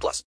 plus. 0.00 0.22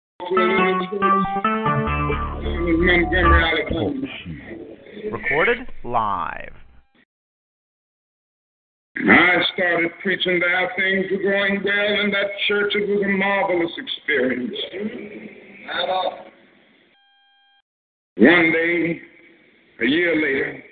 Recorded 5.11 5.67
live. 5.83 6.53
I 8.97 9.37
started 9.53 9.91
preaching 10.01 10.39
there. 10.39 10.71
Things 10.77 11.05
were 11.11 11.31
going 11.31 11.61
well 11.63 12.01
in 12.01 12.11
that 12.11 12.31
church. 12.47 12.73
It 12.75 12.87
was 12.87 13.03
a 13.03 13.09
marvelous 13.09 13.71
experience. 13.77 14.55
One 18.17 18.51
day, 18.53 19.01
a 19.81 19.85
year 19.85 20.15
later, 20.15 20.63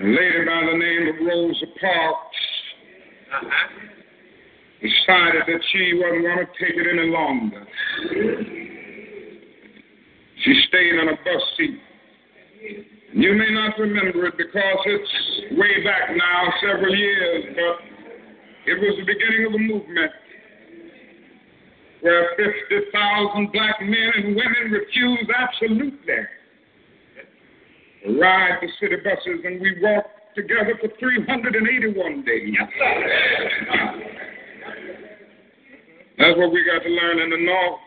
a 0.00 0.04
lady 0.04 0.44
by 0.46 0.66
the 0.72 0.78
name 0.78 1.08
of 1.08 1.26
Rosa 1.26 1.66
Parks 1.80 2.36
uh-huh. 3.32 3.99
Decided 4.80 5.42
that 5.46 5.60
she 5.72 5.92
wasn't 5.94 6.22
going 6.24 6.38
to 6.38 6.46
take 6.58 6.76
it 6.76 6.86
any 6.90 7.10
longer. 7.10 7.66
She 10.44 10.62
stayed 10.68 10.98
on 11.00 11.08
a 11.08 11.16
bus 11.16 11.42
seat. 11.56 11.80
You 13.12 13.34
may 13.34 13.50
not 13.50 13.78
remember 13.78 14.26
it 14.26 14.36
because 14.38 14.78
it's 14.86 15.58
way 15.58 15.84
back 15.84 16.16
now, 16.16 16.52
several 16.62 16.94
years, 16.94 17.44
but 17.54 17.84
it 18.70 18.78
was 18.80 18.96
the 18.98 19.04
beginning 19.04 19.46
of 19.46 19.54
a 19.54 19.58
movement 19.58 20.12
where 22.00 22.30
50,000 22.36 23.52
black 23.52 23.80
men 23.82 24.10
and 24.16 24.36
women 24.36 24.70
refused 24.70 25.30
absolutely 25.36 25.98
to 28.04 28.18
ride 28.18 28.58
the 28.62 28.68
city 28.80 28.96
buses, 29.04 29.44
and 29.44 29.60
we 29.60 29.78
walked 29.82 30.34
together 30.34 30.78
for 30.80 30.88
381 30.98 32.24
days. 32.24 32.54
That's 36.20 36.36
what 36.36 36.52
we 36.52 36.62
got 36.64 36.82
to 36.82 36.90
learn 36.90 37.18
in 37.18 37.30
the 37.30 37.38
North. 37.38 37.80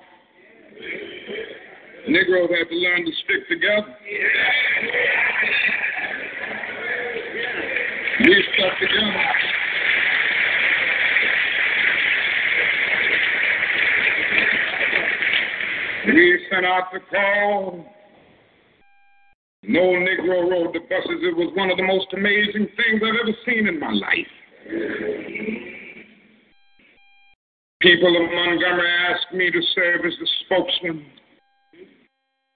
Negroes 2.07 2.49
have 2.57 2.67
to 2.67 2.75
learn 2.75 3.05
to 3.05 3.11
stick 3.23 3.47
together. 3.47 3.95
We 8.21 8.43
stuck 8.55 8.79
together. 8.79 9.23
We 16.07 16.47
sent 16.49 16.65
out 16.65 16.85
the 16.91 16.99
call. 17.11 17.85
No 19.61 19.79
Negro 19.79 20.49
rode 20.49 20.73
the 20.73 20.79
buses. 20.79 21.21
It 21.21 21.37
was 21.37 21.55
one 21.55 21.69
of 21.69 21.77
the 21.77 21.83
most 21.83 22.07
amazing 22.13 22.67
things 22.75 23.01
I've 23.03 23.15
ever 23.21 23.37
seen 23.45 23.67
in 23.67 23.79
my 23.79 23.93
life. 23.93 24.27
People 27.83 28.15
of 28.15 28.31
Montgomery 28.31 28.89
asked 29.11 29.33
me 29.33 29.51
to 29.51 29.61
serve 29.75 30.05
as 30.05 30.13
the 30.17 30.27
spokesman. 30.45 31.05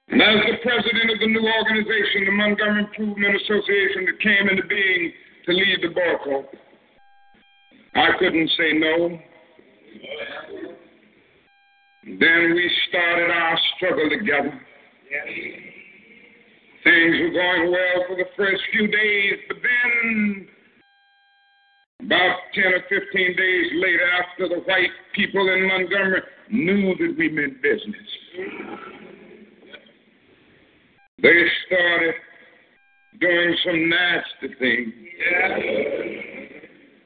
And 0.08 0.22
as 0.22 0.38
the 0.48 0.58
president 0.64 1.12
of 1.12 1.20
the 1.20 1.28
new 1.28 1.44
organization, 1.44 2.24
the 2.26 2.32
Montgomery 2.32 2.86
Improvement 2.86 3.36
Association, 3.36 4.06
that 4.06 4.22
came 4.24 4.48
into 4.48 4.66
being 4.68 5.12
to 5.46 5.52
lead 5.52 5.80
the 5.84 5.90
boycott, 5.90 6.46
I 7.96 8.12
couldn't 8.18 8.50
say 8.58 8.72
no. 8.80 9.20
Then 12.06 12.54
we 12.56 12.72
started 12.88 13.30
our 13.30 13.60
struggle 13.76 14.10
together. 14.10 14.62
Things 16.86 17.16
were 17.20 17.34
going 17.36 17.72
well 17.72 18.06
for 18.08 18.16
the 18.16 18.30
first 18.38 18.62
few 18.72 18.88
days, 18.88 19.34
but 19.50 19.58
then 19.62 20.48
about 22.02 22.38
10 22.54 22.64
or 22.66 22.82
15 22.90 23.36
days 23.36 23.72
later, 23.76 24.10
after 24.22 24.50
the 24.50 24.62
white 24.62 24.92
people 25.16 25.50
in 25.50 25.68
Montgomery 25.68 26.22
knew 26.52 26.96
that 26.96 27.16
we 27.18 27.30
meant 27.30 27.62
business, 27.62 27.96
they 31.22 31.48
started 31.66 32.16
doing 33.20 33.56
some 33.66 33.90
nasty 33.90 34.56
things. 34.60 34.94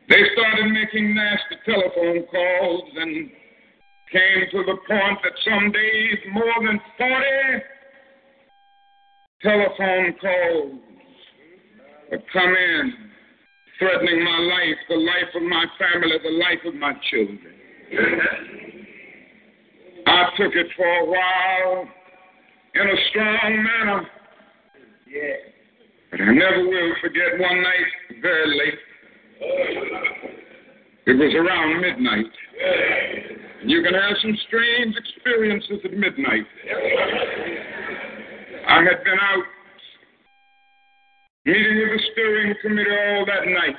They 0.09 0.23
started 0.33 0.71
making 0.71 1.15
nasty 1.15 1.55
telephone 1.65 2.25
calls 2.29 2.89
and 2.97 3.31
came 4.11 4.43
to 4.51 4.63
the 4.65 4.75
point 4.87 5.19
that 5.23 5.31
some 5.49 5.71
days 5.71 6.17
more 6.33 6.53
than 6.65 6.81
40 6.97 7.25
telephone 9.41 10.13
calls 10.19 10.79
would 12.11 12.23
come 12.33 12.53
in, 12.53 13.10
threatening 13.81 14.23
my 14.23 14.37
life, 14.37 14.77
the 14.89 14.95
life 14.95 15.33
of 15.35 15.41
my 15.41 15.65
family, 15.81 16.17
the 16.23 16.37
life 16.37 16.61
of 16.65 16.75
my 16.75 16.93
children. 17.09 17.39
I 20.05 20.29
took 20.37 20.53
it 20.53 20.67
for 20.77 20.85
a 20.85 21.05
while 21.05 21.87
in 22.75 22.87
a 22.87 22.95
strong 23.09 23.63
manner. 23.63 24.07
But 26.11 26.21
I 26.21 26.31
never 26.31 26.63
will 26.67 26.93
forget 27.01 27.39
one 27.39 27.63
night, 27.63 28.21
very 28.21 28.57
late. 28.57 28.79
It 31.07 31.13
was 31.13 31.33
around 31.33 31.81
midnight. 31.81 32.31
You 33.65 33.81
can 33.81 33.95
have 33.95 34.17
some 34.21 34.37
strange 34.47 34.95
experiences 34.95 35.79
at 35.85 35.93
midnight. 35.93 36.45
I 38.67 38.83
had 38.83 39.03
been 39.03 39.19
out 39.19 39.43
meeting 41.45 41.77
with 41.77 41.99
the 41.99 42.03
steering 42.11 42.55
committee 42.61 42.89
all 42.89 43.25
that 43.25 43.47
night. 43.47 43.75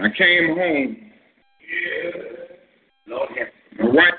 I 0.00 0.08
came 0.16 0.56
home. 0.56 0.96
My 3.78 3.88
wife. 3.88 4.14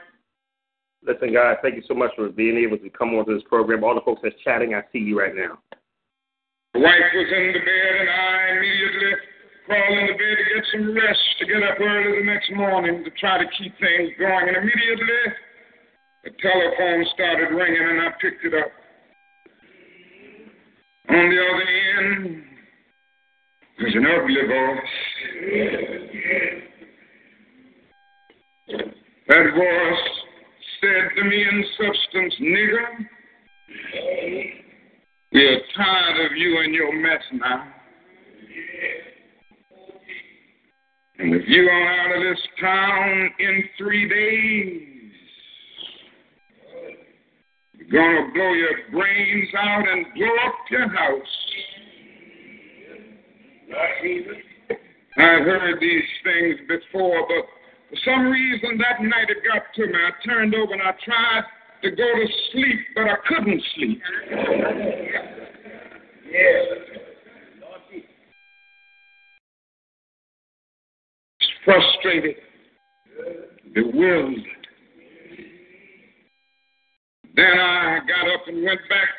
Listen, 1.04 1.34
guys, 1.34 1.58
thank 1.62 1.76
you 1.76 1.84
so 1.88 1.94
much 1.94 2.12
for 2.16 2.30
being 2.30 2.58
able 2.58 2.78
to 2.78 2.90
come 2.90 3.16
onto 3.16 3.34
this 3.34 3.44
program. 3.48 3.84
All 3.84 3.96
the 3.96 4.02
folks 4.02 4.22
that's 4.22 4.36
chatting, 4.44 4.76
I 4.76 4.82
see 4.92 5.00
you 5.00 5.18
right 5.18 5.34
now. 5.34 5.58
My 6.76 6.82
wife 6.82 7.10
was 7.16 7.28
in 7.34 7.48
the 7.54 7.60
bed, 7.60 7.94
and 8.00 8.10
I 8.10 8.52
immediately 8.58 9.14
crawled 9.66 9.98
in 9.98 10.06
the 10.08 10.14
bed 10.14 10.36
to 10.38 10.46
get 10.54 10.64
some 10.72 10.94
rest, 10.94 11.24
to 11.40 11.46
get 11.46 11.64
up 11.64 11.80
early 11.80 12.20
the 12.20 12.26
next 12.26 12.52
morning 12.54 13.04
to 13.04 13.12
try 13.18 13.40
to 13.40 13.46
keep 13.58 13.74
things 13.80 14.12
going. 14.20 14.50
And 14.50 14.58
immediately, 14.58 15.34
the 16.26 16.32
telephone 16.44 17.06
started 17.16 17.56
ringing, 17.56 17.82
and 17.82 18.02
I 18.02 18.12
picked 18.22 18.44
it 18.46 18.54
up. 18.54 18.70
On 21.10 21.30
the 21.30 21.40
other 21.42 21.68
end 22.06 22.44
there's 23.80 23.96
an 23.96 24.06
ugly 24.06 24.42
voice. 24.48 24.96
That 29.28 29.46
voice 29.56 30.06
said 30.82 31.10
to 31.16 31.24
me 31.24 31.42
in 31.42 31.66
substance, 31.78 32.36
nigger, 32.42 33.08
we 35.32 35.46
are 35.46 35.62
tired 35.76 36.26
of 36.26 36.38
you 36.38 36.60
and 36.60 36.74
your 36.74 36.94
mess 37.02 37.24
now. 37.34 37.74
And 41.20 41.36
if 41.36 41.44
you 41.48 41.70
are 41.70 41.88
out 42.00 42.18
of 42.18 42.24
this 42.24 42.42
town 42.62 43.30
in 43.40 43.64
three 43.78 44.08
days, 44.10 44.89
to 47.92 48.32
blow 48.34 48.54
your 48.54 48.78
brains 48.92 49.50
out 49.58 49.88
and 49.88 50.06
blow 50.16 50.36
up 50.46 50.56
your 50.70 50.88
house. 50.90 51.36
I've 55.18 55.44
heard 55.44 55.80
these 55.82 56.04
things 56.24 56.60
before, 56.68 57.28
but 57.28 57.46
for 57.90 57.98
some 58.06 58.28
reason 58.28 58.78
that 58.78 59.02
night 59.02 59.30
it 59.30 59.38
got 59.48 59.64
to 59.76 59.86
me. 59.88 59.94
I 59.94 60.12
turned 60.28 60.56
over 60.56 60.74
and 60.74 60.82
I 60.82 60.94
tried 61.04 61.44
to 61.84 61.92
go 61.92 62.04
to 62.04 62.28
sleep, 62.52 62.80
but 62.96 63.06
I 63.06 63.16
couldn't 63.28 63.62
sleep. 63.76 64.02
Yes. 66.32 66.66
Frustrated, 71.66 72.36
bewildered. 73.74 74.59
Then 77.36 77.60
I 77.60 78.00
got 78.08 78.34
up 78.34 78.48
and 78.48 78.64
went 78.64 78.82
back 78.90 79.10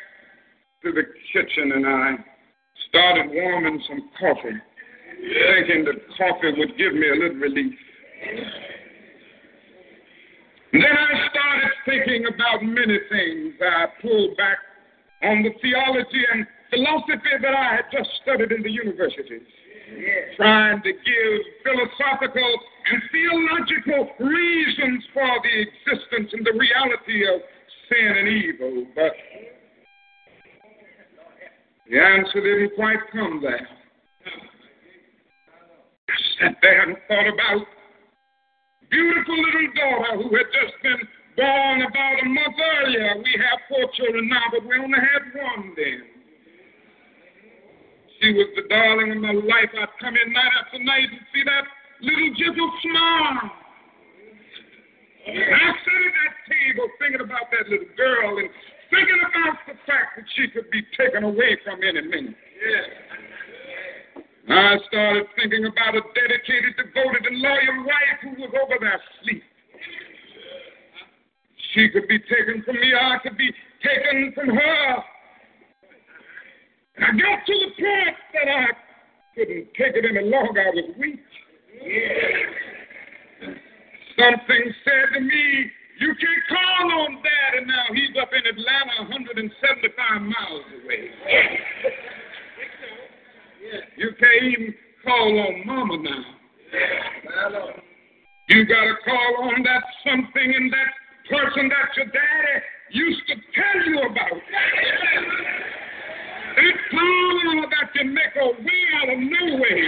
to 0.83 0.91
the 0.91 1.03
kitchen 1.33 1.71
and 1.73 1.87
I 1.87 2.15
started 2.89 3.31
warming 3.31 3.81
some 3.87 4.09
coffee, 4.19 4.57
thinking 5.55 5.85
that 5.85 5.95
coffee 6.17 6.53
would 6.57 6.77
give 6.77 6.93
me 6.93 7.07
a 7.09 7.15
little 7.15 7.37
relief. 7.37 7.73
Then 10.73 10.83
I 10.83 11.27
started 11.29 11.71
thinking 11.85 12.25
about 12.27 12.63
many 12.63 12.97
things. 13.09 13.55
I 13.61 13.85
pulled 14.01 14.37
back 14.37 14.57
on 15.23 15.43
the 15.43 15.51
theology 15.61 16.23
and 16.33 16.47
philosophy 16.69 17.35
that 17.41 17.53
I 17.53 17.75
had 17.75 17.85
just 17.91 18.09
studied 18.23 18.51
in 18.51 18.63
the 18.63 18.71
universities, 18.71 19.45
trying 20.37 20.81
to 20.81 20.91
give 20.91 21.33
philosophical 21.63 22.51
and 22.91 23.01
theological 23.11 24.15
reasons 24.25 25.03
for 25.13 25.27
the 25.43 25.55
existence 25.61 26.31
and 26.33 26.45
the 26.45 26.57
reality 26.57 27.27
of 27.27 27.41
sin 27.91 28.17
and 28.17 28.27
evil. 28.27 28.85
But 28.95 29.11
the 31.89 31.99
answer 31.99 32.41
didn't 32.41 32.75
quite 32.75 32.99
come 33.11 33.39
there. 33.41 33.67
I 36.07 36.15
sat 36.39 36.55
there 36.61 36.89
and 36.89 36.97
thought 37.07 37.27
about 37.27 37.67
beautiful 38.89 39.35
little 39.35 39.67
daughter 39.75 40.23
who 40.23 40.35
had 40.35 40.47
just 40.51 40.75
been 40.83 40.99
born 41.37 41.81
about 41.83 42.23
a 42.23 42.25
month 42.27 42.55
earlier. 42.83 43.15
We 43.17 43.35
have 43.39 43.59
four 43.69 43.91
children 43.95 44.27
now, 44.27 44.43
but 44.51 44.67
we 44.67 44.75
only 44.75 44.99
had 44.99 45.31
one 45.35 45.73
then. 45.75 46.03
She 48.19 48.33
was 48.33 48.47
the 48.55 48.67
darling 48.69 49.11
of 49.11 49.17
my 49.17 49.33
life. 49.33 49.71
I'd 49.73 49.95
come 49.99 50.15
in 50.15 50.33
night 50.33 50.53
after 50.63 50.83
night 50.83 51.09
and 51.09 51.21
see 51.33 51.43
that 51.43 51.65
little 52.01 52.33
gentle 52.37 52.71
smile. 52.83 53.60
I 55.27 55.69
sat 55.85 56.01
at 56.01 56.13
that 56.17 56.33
table 56.49 56.87
thinking 56.97 57.21
about 57.21 57.51
that 57.53 57.69
little 57.69 57.93
girl 57.95 58.39
and 58.39 58.49
thinking 58.89 59.21
about 59.21 59.57
the 59.67 59.77
fact 59.85 60.17
that 60.17 60.25
she 60.35 60.49
could 60.49 60.69
be 60.71 60.81
taken 60.97 61.23
away 61.23 61.57
from 61.63 61.79
any 61.83 62.01
minute. 62.01 62.35
I 64.49 64.77
started 64.87 65.25
thinking 65.37 65.65
about 65.65 65.95
a 65.95 66.01
dedicated, 66.17 66.73
devoted, 66.75 67.25
and 67.25 67.37
loyal 67.39 67.85
wife 67.85 68.19
who 68.21 68.29
was 68.41 68.51
over 68.57 68.75
there 68.79 68.99
asleep. 68.99 69.43
She 71.73 71.89
could 71.89 72.07
be 72.07 72.19
taken 72.19 72.63
from 72.65 72.75
me, 72.75 72.93
I 72.93 73.17
could 73.23 73.37
be 73.37 73.51
taken 73.83 74.33
from 74.33 74.49
her. 74.49 75.03
And 76.97 77.05
I 77.05 77.11
got 77.11 77.45
to 77.45 77.53
the 77.53 77.71
point 77.77 78.17
that 78.33 78.47
I 78.51 78.65
couldn't 79.35 79.67
take 79.77 79.95
it 79.95 80.05
any 80.05 80.29
longer. 80.29 80.61
I 80.61 80.69
was 80.73 80.95
weak. 80.99 81.21
Something 84.17 84.73
said 84.83 85.13
to 85.13 85.19
me, 85.21 85.71
you 85.99 86.15
can't 86.15 86.43
call 86.49 86.91
on 87.01 87.21
Daddy 87.21 87.65
now. 87.65 87.85
He's 87.93 88.15
up 88.21 88.29
in 88.33 88.45
Atlanta, 88.45 89.09
175 89.09 90.21
miles 90.21 90.65
away. 90.83 91.11
You 93.97 94.09
can't 94.19 94.43
even 94.43 94.73
call 95.05 95.39
on 95.39 95.65
Mama 95.65 95.97
now. 96.01 96.25
You 98.49 98.65
got 98.65 98.83
to 98.83 98.95
call 99.05 99.49
on 99.49 99.63
that 99.63 99.83
something 100.05 100.53
and 100.55 100.73
that 100.73 100.91
person 101.29 101.69
that 101.69 101.95
your 101.95 102.07
daddy 102.07 102.65
used 102.91 103.21
to 103.27 103.35
tell 103.35 103.85
you 103.85 103.99
about. 104.01 104.41
That 106.55 106.75
power 106.91 107.65
that 107.69 107.93
can 107.95 108.13
make 108.13 108.35
a 108.35 108.45
way 108.45 108.83
out 109.01 109.09
of 109.13 109.19
no 109.19 109.57
way. 109.57 109.87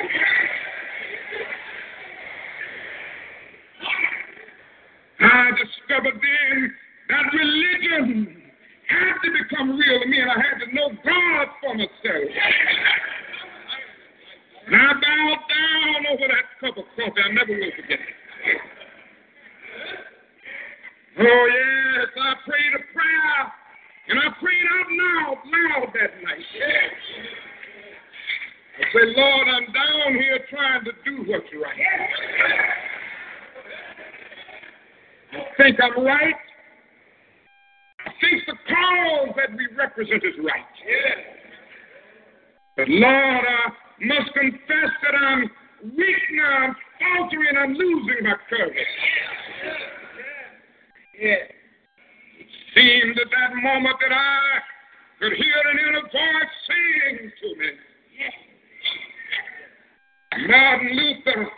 I 5.20 5.52
discovered 5.52 6.20
then 6.22 6.74
that 7.10 7.26
religion 7.34 8.44
had 8.88 9.14
to 9.24 9.30
become 9.32 9.78
real 9.78 10.00
to 10.02 10.08
me, 10.08 10.20
and 10.20 10.32
I 10.32 10.36
had 10.36 10.60
to 10.66 10.74
know 10.74 10.90
God 10.90 11.48
for 11.62 11.74
myself. 11.76 12.30
And 14.68 14.76
I 14.76 14.94
bowed 14.94 15.42
down 15.50 16.06
over 16.12 16.28
that 16.28 16.46
cup 16.60 16.78
of 16.78 16.86
coffee. 16.96 17.22
I 17.24 17.32
never 17.34 17.54
will 17.54 17.72
forget 17.76 18.00
it. 18.00 18.16
Oh, 21.20 21.24
yes, 21.24 22.10
I 22.18 22.34
prayed 22.46 22.74
a 22.74 22.84
prayer, 22.92 23.54
and 24.10 24.20
I 24.20 24.28
prayed 24.42 24.66
out 24.66 24.90
loud, 24.90 25.38
loud 25.46 25.94
that 25.94 26.24
night. 26.24 26.48
I 28.76 28.84
said, 28.92 29.10
Lord, 29.16 29.48
I'm 29.48 29.66
down 29.72 30.14
here 30.14 30.40
trying 30.50 30.84
to 30.86 30.92
do 31.06 31.24
what's 31.30 31.46
right. 31.62 32.93
Think 35.58 35.78
I'm 35.82 36.04
right. 36.04 36.36
I 38.06 38.10
think 38.20 38.44
the 38.48 38.54
cause 38.54 39.36
that 39.38 39.56
we 39.56 39.68
represent 39.78 40.24
is 40.24 40.34
right. 40.44 40.66
But 42.76 42.90
Lord, 42.90 43.46
I 43.46 43.70
must 44.02 44.34
confess 44.34 44.92
that 45.04 45.16
I'm 45.16 45.50
weak 45.96 46.22
now, 46.32 46.68
I'm 46.68 46.76
faltering, 47.00 47.58
I'm 47.58 47.74
losing 47.74 48.24
my 48.24 48.36
courage. 48.50 48.74
It 51.16 51.52
seemed 52.76 53.18
at 53.20 53.28
that 53.30 53.56
moment 53.62 53.96
that 54.02 54.16
I 54.16 54.40
could 55.20 55.34
hear 55.34 55.62
an 55.72 55.80
inner 55.80 56.02
voice 56.02 56.54
saying 56.68 57.32
to 57.42 57.60
me, 57.60 57.70
Martin 60.48 60.98
Luther, 60.98 61.52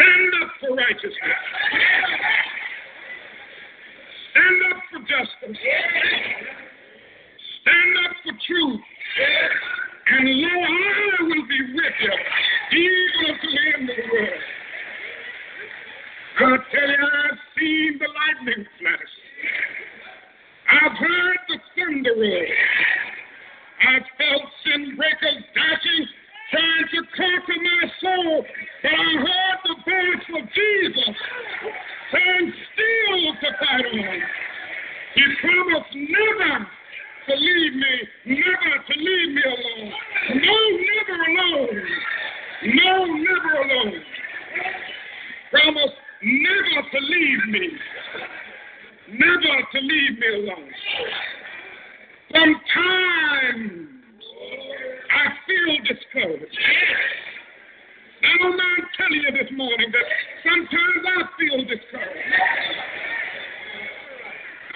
stand 0.00 0.32
up 0.42 0.50
for 0.60 0.74
righteousness. 0.76 1.40
Stand 4.30 4.60
up 4.72 4.82
for 4.90 5.00
justice. 5.00 5.60
Stand 7.60 7.94
up 8.06 8.16
for 8.24 8.32
truth. 8.46 8.80
And 10.12 10.28
lo, 10.28 10.48
I 10.48 11.22
will 11.22 11.46
be 11.46 11.60
with 11.74 11.96
you, 12.00 12.14
even 12.78 13.30
unto 13.30 13.46
the 13.46 13.60
end 13.76 13.90
of 13.90 13.96
the 13.96 14.02
world. 14.12 14.42
I 16.36 16.56
tell 16.72 16.88
you, 16.88 17.04
I've 17.04 17.38
seen 17.58 17.98
the 17.98 18.08
lightning 18.08 18.66
flash. 18.80 19.12
I've 20.72 20.96
heard 20.96 21.38
the 21.48 21.58
thunder 21.76 22.14
roll. 22.16 22.46
I've 23.80 24.06
felt 24.16 24.50
sin 24.64 24.96
breakers 24.96 25.44
dashing, 25.54 26.06
trying 26.50 26.86
to 26.90 27.00
conquer 27.16 27.58
my 27.62 27.84
soul. 28.00 28.44
But 28.82 28.92
I 28.92 29.12
heard 29.22 29.58
the 29.64 29.76
voice 29.86 30.42
of 30.42 30.48
Jesus 30.52 31.16
saying, 32.12 32.52
still 32.74 33.34
to 33.34 33.50
fight 33.58 33.86
on. 33.86 34.20
He 35.14 35.22
promised 35.40 35.94
never 35.94 36.66
to 37.26 37.34
leave 37.36 37.74
me, 37.74 37.94
never 38.26 38.72
to 38.86 38.94
leave 38.98 39.34
me 39.34 39.42
alone. 39.46 39.92
No, 40.34 40.56
never 40.90 41.16
alone. 41.30 41.82
No, 42.62 43.04
never 43.06 43.52
alone. 43.62 44.02
Promise 45.50 45.94
never 46.22 46.88
to 46.90 46.98
leave 47.00 47.46
me. 47.48 47.68
Never 49.12 49.62
to 49.72 49.80
leave 49.80 50.18
me 50.18 50.26
alone. 50.34 50.70
Sometimes 52.32 53.99
I 55.20 55.28
feel 55.44 55.76
discouraged. 55.84 56.58
I 58.24 58.38
don't 58.40 58.56
mind 58.56 58.84
telling 58.96 59.20
you 59.20 59.32
this 59.36 59.52
morning 59.52 59.92
that 59.92 60.06
sometimes 60.40 61.02
I 61.04 61.20
feel 61.36 61.60
discouraged. 61.68 62.80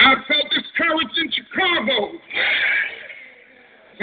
I 0.00 0.14
felt 0.28 0.48
discouraged 0.52 1.16
in 1.16 1.32
Chicago. 1.32 2.20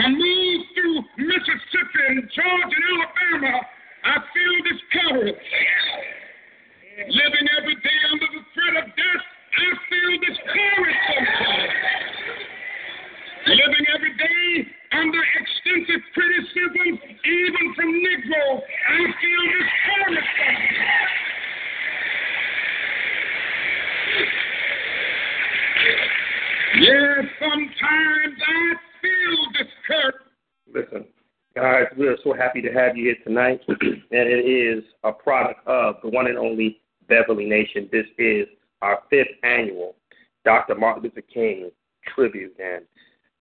I 0.01 0.09
moved 0.09 0.65
through 0.73 0.97
Mississippi 1.29 2.01
and 2.09 2.23
Georgia 2.33 2.73
and 2.73 2.85
Alabama. 2.89 3.61
I 4.03 4.17
feel 4.33 4.55
discouraged. 4.65 5.45
Living 7.05 7.47
every 7.61 7.75
day 7.75 7.99
under 8.13 8.29
the 8.33 8.41
threat 8.57 8.81
of 8.81 8.89
death, 8.97 9.25
I 9.61 9.69
feel 9.93 10.13
discouraged 10.25 11.01
sometimes. 11.05 12.20
Living 13.47 13.85
every 13.95 14.13
day 14.17 14.71
under 14.91 15.19
extensive 15.39 16.01
criticism, 16.13 16.99
even 17.25 17.73
from 17.75 17.91
Negroes, 17.91 18.61
I 18.89 18.97
feel 19.19 19.43
discouraged. 19.57 20.27
Yes, 26.79 27.25
sometimes 27.39 28.37
I 28.47 28.73
feel 29.01 29.37
discouraged. 29.53 30.17
Listen, 30.73 31.05
guys, 31.55 31.85
we 31.97 32.07
are 32.07 32.17
so 32.23 32.33
happy 32.33 32.61
to 32.61 32.71
have 32.71 32.95
you 32.95 33.05
here 33.05 33.15
tonight, 33.25 33.61
and 33.67 34.05
it 34.11 34.45
is 34.45 34.83
a 35.03 35.11
product 35.11 35.65
of 35.67 35.95
the 36.03 36.09
one 36.09 36.27
and 36.27 36.37
only 36.37 36.79
Beverly 37.07 37.45
Nation. 37.45 37.89
This 37.91 38.05
is 38.17 38.47
our 38.81 38.99
fifth 39.09 39.27
annual 39.43 39.95
Dr. 40.45 40.75
Martin 40.75 41.03
Luther 41.03 41.21
King 41.21 41.71
tribute, 42.15 42.55
and 42.59 42.85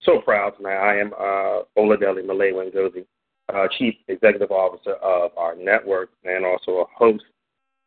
so 0.06 0.20
proud 0.20 0.52
tonight. 0.58 0.78
I 0.78 0.98
am 0.98 1.14
uh, 1.14 1.64
Oladeli 1.78 2.26
Malay 2.26 2.52
Wangozi, 2.52 3.06
uh, 3.54 3.68
Chief 3.78 3.96
Executive 4.08 4.52
Officer 4.52 4.94
of 4.94 5.32
our 5.38 5.56
network, 5.56 6.10
and 6.24 6.46
also 6.46 6.80
a 6.80 6.86
host 6.96 7.24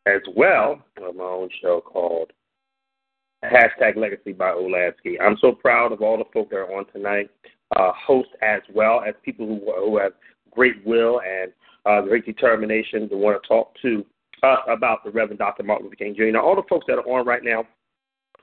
as 0.06 0.22
well 0.36 0.82
of 1.02 1.14
my 1.16 1.24
own 1.24 1.48
show 1.62 1.80
called 1.80 2.32
Hashtag 3.44 3.96
Legacy 3.96 4.32
by 4.32 4.50
Olasky. 4.50 5.20
I'm 5.20 5.36
so 5.40 5.52
proud 5.52 5.92
of 5.92 6.02
all 6.02 6.18
the 6.18 6.24
folk 6.32 6.50
that 6.50 6.56
are 6.56 6.76
on 6.76 6.86
tonight, 6.92 7.30
uh, 7.76 7.92
hosts 7.94 8.32
as 8.42 8.60
well 8.74 9.02
as 9.06 9.14
people 9.24 9.46
who, 9.46 9.72
who 9.76 9.98
have 9.98 10.12
great 10.50 10.84
will 10.84 11.20
and 11.20 11.52
uh, 11.86 12.00
great 12.02 12.26
determination 12.26 13.08
to 13.08 13.16
want 13.16 13.40
to 13.40 13.48
talk 13.48 13.74
to 13.82 14.04
us 14.42 14.58
about 14.68 15.04
the 15.04 15.10
Reverend 15.10 15.38
Dr. 15.38 15.62
Martin 15.62 15.86
Luther 15.86 15.96
King 15.96 16.14
Jr. 16.14 16.24
Now, 16.32 16.44
all 16.44 16.56
the 16.56 16.62
folks 16.68 16.86
that 16.88 16.98
are 16.98 17.08
on 17.08 17.26
right 17.26 17.44
now 17.44 17.64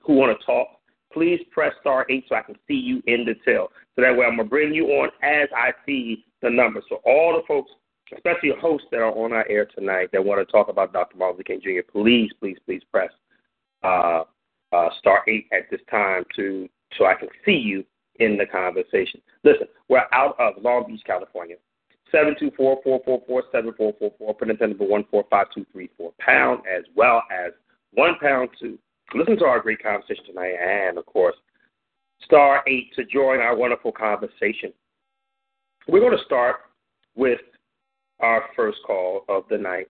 who 0.03 0.13
want 0.13 0.38
to 0.38 0.46
talk, 0.46 0.67
please 1.15 1.39
press 1.51 1.74
star 1.79 2.05
eight 2.10 2.25
so 2.27 2.36
I 2.36 2.41
can 2.41 2.55
see 2.67 2.75
you 2.75 3.01
in 3.07 3.25
detail. 3.25 3.69
So 3.95 4.01
that 4.01 4.15
way 4.15 4.25
I'm 4.25 4.36
gonna 4.36 4.50
bring 4.50 4.74
you 4.74 4.88
on 4.88 5.10
as 5.24 5.48
I 5.55 5.72
see 5.86 6.25
the 6.41 6.50
numbers. 6.50 6.84
So 6.89 6.98
all 7.05 7.34
the 7.34 7.41
folks, 7.48 7.72
especially 8.13 8.51
hosts 8.60 8.88
that 8.91 9.00
are 9.00 9.12
on 9.12 9.31
our 9.31 9.48
air 9.50 9.65
tonight 9.65 10.10
that 10.12 10.24
want 10.24 10.45
to 10.45 10.51
talk 10.51 10.67
about 10.67 10.91
Dr. 10.91 11.17
Martin 11.17 11.38
Luther 11.38 11.43
King 11.43 11.62
Jr., 11.63 11.89
please, 11.89 12.29
please, 12.39 12.57
please 12.65 12.81
press 12.91 13.10
uh, 13.84 14.25
uh, 14.74 14.89
star 15.00 15.24
eight 15.27 15.48
at 15.53 15.72
this 15.72 15.79
time 15.89 16.25
to 16.36 16.67
so 16.98 17.05
I 17.05 17.15
can 17.15 17.29
see 17.45 17.53
you 17.53 17.86
in 18.19 18.38
the 18.38 18.45
conversation. 18.45 19.22
Listen, 19.43 19.67
we're 19.89 20.05
out 20.12 20.36
of 20.39 20.62
Long 20.62 20.86
Beach, 20.88 21.01
California. 21.05 21.55
724-444-7444, 22.13 24.38
put 24.38 24.50
in 24.50 24.57
number 24.60 24.86
145234 24.86 26.13
pound, 26.19 26.62
as 26.72 26.84
well 26.95 27.24
as 27.31 27.51
one 27.91 28.15
pound 28.22 28.50
to 28.62 28.77
listen 29.15 29.38
to 29.39 29.45
our 29.45 29.60
great 29.60 29.81
conversation 29.81 30.25
tonight, 30.25 30.55
and 30.62 30.98
of 30.98 31.05
course, 31.05 31.36
star 32.24 32.63
eight 32.67 32.93
to 32.95 33.05
join 33.05 33.39
our 33.39 33.55
wonderful 33.55 33.91
conversation. 33.91 34.74
We're 35.88 36.01
going 36.01 36.17
to 36.17 36.24
start 36.25 36.57
with 37.15 37.39
our 38.19 38.45
first 38.55 38.79
call 38.86 39.25
of 39.29 39.43
the 39.50 39.57
night, 39.57 39.88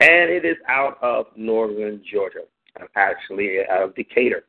and 0.00 0.30
it 0.30 0.44
is 0.44 0.56
out 0.68 0.98
of 1.02 1.26
northern 1.36 2.02
Georgia, 2.10 2.40
I'm 2.80 2.88
actually 2.96 3.58
out 3.70 3.82
of 3.82 3.94
Decatur. 3.94 4.44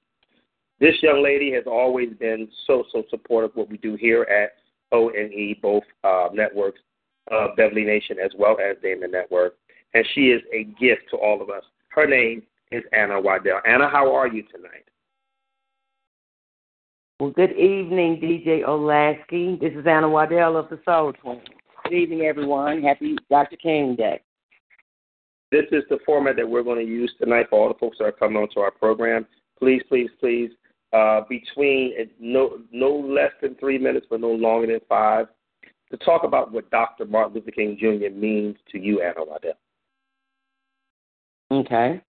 This 0.80 0.96
young 1.02 1.24
lady 1.24 1.52
has 1.54 1.64
always 1.66 2.10
been 2.20 2.48
so, 2.68 2.84
so 2.92 3.04
supportive 3.10 3.52
of 3.52 3.56
what 3.56 3.70
we 3.70 3.78
do 3.78 3.96
here 3.96 4.24
at 4.24 4.52
ONE, 4.92 5.56
both 5.62 5.84
uh, 6.04 6.30
networks, 6.34 6.80
uh, 7.32 7.48
Beverly 7.58 7.84
Nation 7.84 8.18
as 8.24 8.32
well 8.38 8.58
as 8.60 8.78
Damon 8.82 9.12
Network. 9.12 9.56
And 9.94 10.06
she 10.14 10.28
is 10.28 10.42
a 10.54 10.66
gift 10.80 11.04
to 11.12 11.18
all 11.18 11.42
of 11.42 11.50
us. 11.50 11.64
Her 11.90 12.06
name 12.06 12.44
is 12.72 12.84
Anna 12.94 13.20
Waddell. 13.20 13.62
Anna, 13.66 13.90
how 13.90 14.14
are 14.14 14.28
you 14.28 14.44
tonight? 14.44 14.86
Well, 17.20 17.32
good 17.32 17.52
evening, 17.54 18.20
DJ 18.22 18.64
Olasky. 18.64 19.60
This 19.60 19.74
is 19.74 19.88
Anna 19.88 20.08
Waddell 20.08 20.58
of 20.58 20.70
the 20.70 20.80
Soul 20.86 21.14
Twins. 21.14 21.42
Good 21.84 21.94
evening, 21.94 22.22
everyone. 22.22 22.84
Happy 22.84 23.16
Dr. 23.30 23.56
King 23.58 23.96
Day. 23.96 24.22
This 25.52 25.66
is 25.72 25.84
the 25.90 25.98
format 26.06 26.36
that 26.36 26.48
we're 26.48 26.64
going 26.64 26.86
to 26.86 26.92
use 26.92 27.12
tonight 27.20 27.48
for 27.50 27.60
all 27.60 27.70
the 27.70 27.80
folks 27.80 27.98
that 28.00 28.06
are 28.06 28.12
coming 28.12 28.38
onto 28.38 28.60
our 28.60 28.72
program. 28.72 29.26
Please, 29.58 29.82
please, 29.88 30.10
please, 30.20 30.52
uh, 30.94 31.22
between 31.30 31.94
no 32.20 32.60
no 32.72 32.90
less 32.90 33.32
than 33.42 33.56
three 33.56 33.78
minutes, 33.78 34.06
but 34.10 34.20
no 34.20 34.32
longer 34.32 34.68
than 34.68 34.82
five, 34.88 35.28
to 35.90 35.98
talk 35.98 36.24
about 36.24 36.52
what 36.52 36.70
Dr. 36.70 37.06
Martin 37.06 37.36
Luther 37.36 37.52
King 37.52 37.78
Jr. 37.80 38.14
means 38.14 38.58
to 38.72 38.78
you, 38.78 39.02
Anna 39.02 39.24
Waddell. 39.26 39.54
Okay. 41.52 42.02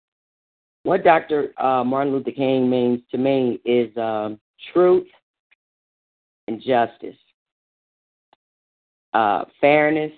What 0.87 1.03
Dr. 1.03 1.51
Uh, 1.61 1.83
Martin 1.83 2.13
Luther 2.13 2.31
King 2.31 2.69
means 2.69 3.01
to 3.11 3.17
me 3.17 3.59
is 3.65 3.89
um, 3.97 4.39
truth 4.71 5.05
and 6.47 6.61
justice, 6.61 7.17
uh, 9.13 9.43
fairness. 9.59 10.13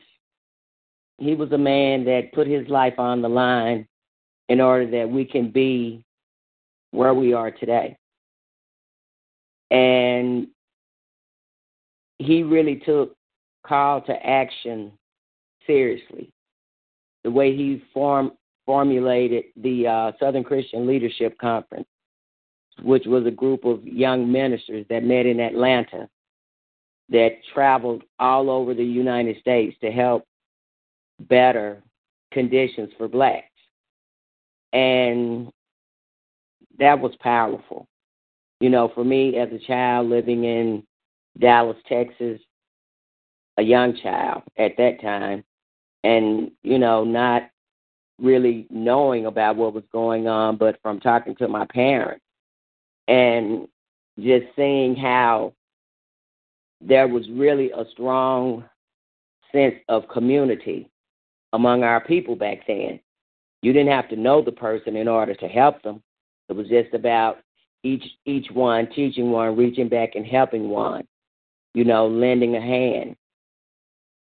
He 1.18 1.34
was 1.34 1.52
a 1.54 1.58
man 1.58 2.06
that 2.06 2.34
put 2.34 2.46
his 2.46 2.68
life 2.68 3.00
on 3.00 3.24
the 3.24 3.28
line 3.28 3.88
in 4.48 4.62
order 4.62 4.86
that 4.92 5.10
we 5.10 5.26
can 5.26 5.50
be 5.50 6.06
where 6.92 7.16
we 7.16 7.34
are 7.34 7.50
today. 7.50 7.98
And 9.72 10.50
he 12.20 12.44
really 12.44 12.76
took 12.76 13.16
call 13.66 14.02
to 14.02 14.14
action 14.24 14.92
seriously. 15.66 16.32
The 17.24 17.32
way 17.32 17.56
he 17.56 17.82
form, 17.92 18.34
formulated 18.70 19.46
the 19.56 19.88
uh, 19.88 20.12
Southern 20.20 20.44
Christian 20.44 20.86
Leadership 20.86 21.36
Conference, 21.40 21.88
which 22.84 23.08
was 23.08 23.26
a 23.26 23.32
group 23.32 23.66
of 23.66 23.84
young 23.84 24.32
ministers 24.32 24.86
that 24.92 25.04
met 25.04 25.26
in 25.26 25.40
Atlanta 25.40 26.08
that 27.10 27.30
traveled 27.52 28.04
all 28.20 28.48
over 28.52 28.76
the 28.76 28.86
United 28.86 29.40
States 29.40 29.76
to 29.82 29.90
help 29.90 30.24
better 31.22 31.82
conditions 32.32 32.92
for 32.96 33.08
blacks. 33.08 33.48
And 34.72 35.50
that 36.78 37.00
was 37.00 37.16
powerful. 37.22 37.88
You 38.60 38.70
know, 38.70 38.92
for 38.94 39.04
me 39.04 39.36
as 39.38 39.50
a 39.52 39.66
child 39.66 40.10
living 40.10 40.44
in 40.44 40.84
Dallas, 41.40 41.78
Texas, 41.88 42.40
a 43.58 43.64
young 43.64 43.98
child 44.04 44.44
at 44.60 44.78
that 44.78 45.02
time, 45.02 45.44
and, 46.04 46.52
you 46.62 46.78
know, 46.78 47.04
not 47.04 47.50
really 48.22 48.68
knowing 48.70 49.26
about 49.26 49.56
what 49.56 49.74
was 49.74 49.84
going 49.92 50.28
on, 50.28 50.58
but 50.58 50.80
from 50.82 51.00
talking 51.00 51.36
to 51.38 51.48
my 51.48 51.66
parents 51.66 52.24
and 53.08 53.68
just 54.20 54.46
seeing 54.56 54.96
how 54.96 55.54
there 56.82 57.08
was 57.08 57.28
really 57.32 57.72
a 57.72 57.84
strong 57.92 58.64
sense 59.52 59.76
of 59.88 60.08
community 60.10 60.90
among 61.54 61.84
our 61.84 62.02
people 62.02 62.36
back 62.36 62.60
then. 62.68 63.00
You 63.62 63.74
didn't 63.74 63.92
have 63.92 64.10
to 64.10 64.16
know 64.16 64.42
the 64.42 64.52
person 64.52 64.96
in 64.96 65.08
order 65.08 65.34
to 65.34 65.48
help 65.48 65.82
them. 65.82 66.02
It 66.48 66.56
was 66.56 66.68
just 66.68 66.94
about 66.94 67.40
each 67.84 68.04
each 68.26 68.48
one 68.52 68.90
teaching 68.90 69.32
one, 69.32 69.56
reaching 69.56 69.90
back 69.90 70.16
and 70.16 70.26
helping 70.26 70.70
one, 70.70 71.08
you 71.74 71.84
know, 71.84 72.08
lending 72.08 72.56
a 72.56 72.62
hand. 72.62 73.16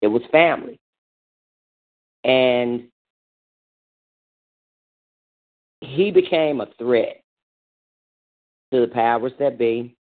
It 0.01 0.09
was 0.09 0.23
family. 0.31 0.79
And 2.25 2.89
he 5.81 6.11
became 6.11 6.61
a 6.61 6.69
threat 6.79 7.23
to 8.73 8.81
the 8.81 8.89
powers 8.89 9.33
that 9.39 9.59
be 9.59 9.97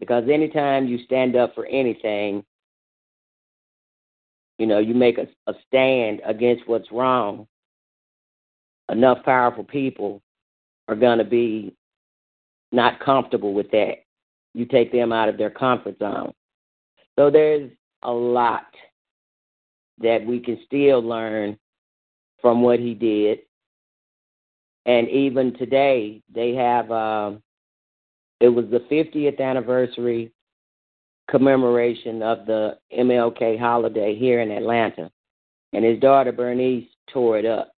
because 0.00 0.24
anytime 0.30 0.86
you 0.86 0.98
stand 1.04 1.36
up 1.36 1.54
for 1.54 1.66
anything, 1.66 2.44
you 4.58 4.66
know, 4.66 4.78
you 4.78 4.94
make 4.94 5.18
a, 5.18 5.26
a 5.46 5.54
stand 5.66 6.20
against 6.24 6.68
what's 6.68 6.90
wrong, 6.92 7.46
enough 8.90 9.24
powerful 9.24 9.64
people 9.64 10.22
are 10.88 10.96
going 10.96 11.18
to 11.18 11.24
be 11.24 11.74
not 12.72 13.00
comfortable 13.00 13.54
with 13.54 13.70
that. 13.70 14.04
You 14.52 14.66
take 14.66 14.92
them 14.92 15.12
out 15.12 15.28
of 15.28 15.38
their 15.38 15.50
comfort 15.50 15.98
zone. 15.98 16.32
So 17.18 17.30
there's 17.30 17.70
a 18.02 18.12
lot 18.12 18.66
that 19.98 20.24
we 20.26 20.40
can 20.40 20.58
still 20.66 21.00
learn 21.00 21.56
from 22.40 22.62
what 22.62 22.78
he 22.78 22.94
did. 22.94 23.40
And 24.86 25.08
even 25.08 25.54
today, 25.54 26.22
they 26.32 26.54
have, 26.54 26.90
uh, 26.90 27.32
it 28.40 28.48
was 28.48 28.66
the 28.70 28.80
50th 28.90 29.40
anniversary 29.40 30.32
commemoration 31.28 32.22
of 32.22 32.46
the 32.46 32.78
MLK 32.96 33.58
holiday 33.58 34.14
here 34.14 34.40
in 34.40 34.50
Atlanta. 34.50 35.10
And 35.72 35.84
his 35.84 35.98
daughter 36.00 36.32
Bernice 36.32 36.86
tore 37.10 37.38
it 37.38 37.46
up. 37.46 37.72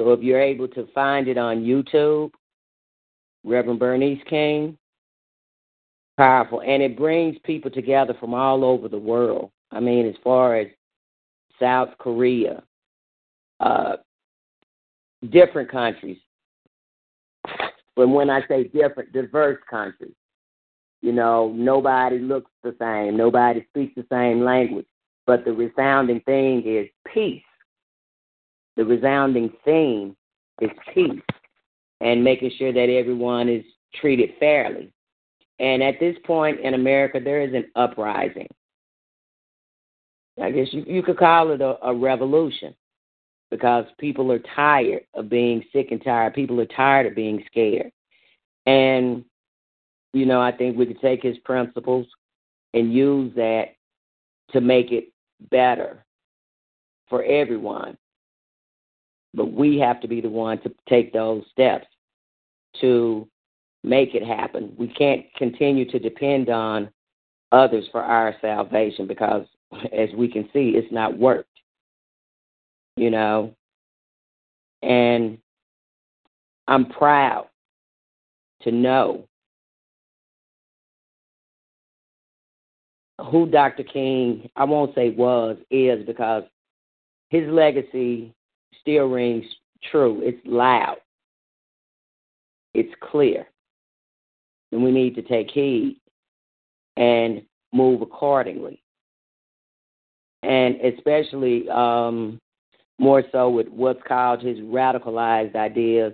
So 0.00 0.12
if 0.12 0.22
you're 0.22 0.40
able 0.40 0.68
to 0.68 0.88
find 0.94 1.28
it 1.28 1.36
on 1.36 1.64
YouTube, 1.64 2.30
Reverend 3.44 3.78
Bernice 3.78 4.22
King. 4.28 4.76
Powerful. 6.16 6.62
And 6.62 6.82
it 6.82 6.96
brings 6.96 7.36
people 7.44 7.70
together 7.70 8.14
from 8.18 8.34
all 8.34 8.64
over 8.64 8.88
the 8.88 8.98
world. 8.98 9.50
I 9.70 9.80
mean, 9.80 10.06
as 10.06 10.14
far 10.24 10.56
as 10.56 10.68
South 11.60 11.90
Korea, 11.98 12.62
uh, 13.60 13.96
different 15.30 15.70
countries. 15.70 16.18
But 17.98 18.10
when 18.10 18.30
I 18.30 18.46
say 18.46 18.62
different, 18.62 19.12
diverse 19.12 19.58
countries, 19.68 20.14
you 21.02 21.10
know, 21.10 21.52
nobody 21.56 22.20
looks 22.20 22.48
the 22.62 22.76
same, 22.80 23.16
nobody 23.16 23.66
speaks 23.70 23.92
the 23.96 24.06
same 24.08 24.44
language. 24.44 24.86
But 25.26 25.44
the 25.44 25.52
resounding 25.52 26.20
thing 26.20 26.62
is 26.64 26.86
peace. 27.12 27.42
The 28.76 28.84
resounding 28.84 29.50
theme 29.64 30.16
is 30.60 30.70
peace 30.94 31.20
and 32.00 32.22
making 32.22 32.52
sure 32.56 32.72
that 32.72 32.88
everyone 32.88 33.48
is 33.48 33.64
treated 34.00 34.30
fairly. 34.38 34.92
And 35.58 35.82
at 35.82 35.98
this 35.98 36.14
point 36.24 36.60
in 36.60 36.74
America, 36.74 37.18
there 37.18 37.42
is 37.42 37.52
an 37.52 37.64
uprising. 37.74 38.46
I 40.40 40.52
guess 40.52 40.68
you, 40.70 40.84
you 40.86 41.02
could 41.02 41.18
call 41.18 41.50
it 41.50 41.60
a, 41.60 41.84
a 41.84 41.92
revolution 41.92 42.76
because 43.50 43.84
people 43.98 44.30
are 44.30 44.42
tired 44.54 45.02
of 45.14 45.28
being 45.28 45.64
sick 45.72 45.88
and 45.90 46.02
tired. 46.02 46.34
People 46.34 46.60
are 46.60 46.66
tired 46.66 47.06
of 47.06 47.14
being 47.14 47.42
scared. 47.46 47.90
And, 48.66 49.24
you 50.12 50.26
know, 50.26 50.40
I 50.40 50.52
think 50.52 50.76
we 50.76 50.86
could 50.86 51.00
take 51.00 51.22
his 51.22 51.38
principles 51.38 52.06
and 52.74 52.92
use 52.92 53.34
that 53.36 53.74
to 54.50 54.60
make 54.60 54.92
it 54.92 55.12
better 55.50 56.04
for 57.08 57.22
everyone. 57.24 57.96
But 59.34 59.52
we 59.52 59.78
have 59.78 60.00
to 60.00 60.08
be 60.08 60.20
the 60.20 60.28
one 60.28 60.60
to 60.62 60.74
take 60.88 61.12
those 61.12 61.44
steps 61.50 61.86
to 62.80 63.28
make 63.84 64.14
it 64.14 64.22
happen. 64.22 64.74
We 64.78 64.88
can't 64.88 65.24
continue 65.36 65.90
to 65.90 65.98
depend 65.98 66.48
on 66.48 66.90
others 67.52 67.86
for 67.90 68.02
our 68.02 68.34
salvation 68.40 69.06
because, 69.06 69.46
as 69.92 70.08
we 70.16 70.28
can 70.28 70.48
see, 70.52 70.70
it's 70.70 70.92
not 70.92 71.18
worked. 71.18 71.48
You 72.98 73.10
know, 73.10 73.54
And 74.82 75.38
I'm 76.66 76.86
proud 76.86 77.46
to 78.62 78.72
know 78.72 79.28
who 83.30 83.46
Dr. 83.46 83.84
King, 83.84 84.50
I 84.56 84.64
won't 84.64 84.96
say 84.96 85.10
was, 85.10 85.58
is, 85.70 86.04
because 86.06 86.42
his 87.30 87.48
legacy 87.48 88.34
still 88.80 89.06
rings 89.06 89.44
true. 89.92 90.20
It's 90.22 90.40
loud, 90.44 90.96
it's 92.74 92.92
clear. 93.00 93.46
And 94.72 94.82
we 94.82 94.90
need 94.90 95.14
to 95.14 95.22
take 95.22 95.52
heed 95.52 96.00
and 96.96 97.42
move 97.72 98.02
accordingly. 98.02 98.82
And 100.42 100.80
especially 100.80 101.68
um, 101.70 102.40
more 102.98 103.22
so 103.32 103.48
with 103.48 103.68
what's 103.68 104.02
called 104.06 104.42
his 104.42 104.58
radicalized 104.58 105.54
ideas 105.54 106.12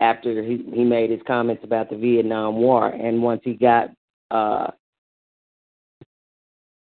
after 0.00 0.42
he, 0.42 0.64
he 0.72 0.84
made 0.84 1.10
his 1.10 1.20
comments 1.26 1.62
about 1.64 1.88
the 1.88 1.96
Vietnam 1.96 2.56
War. 2.56 2.88
And 2.88 3.22
once 3.22 3.40
he 3.44 3.54
got 3.54 3.90
uh, 4.30 4.70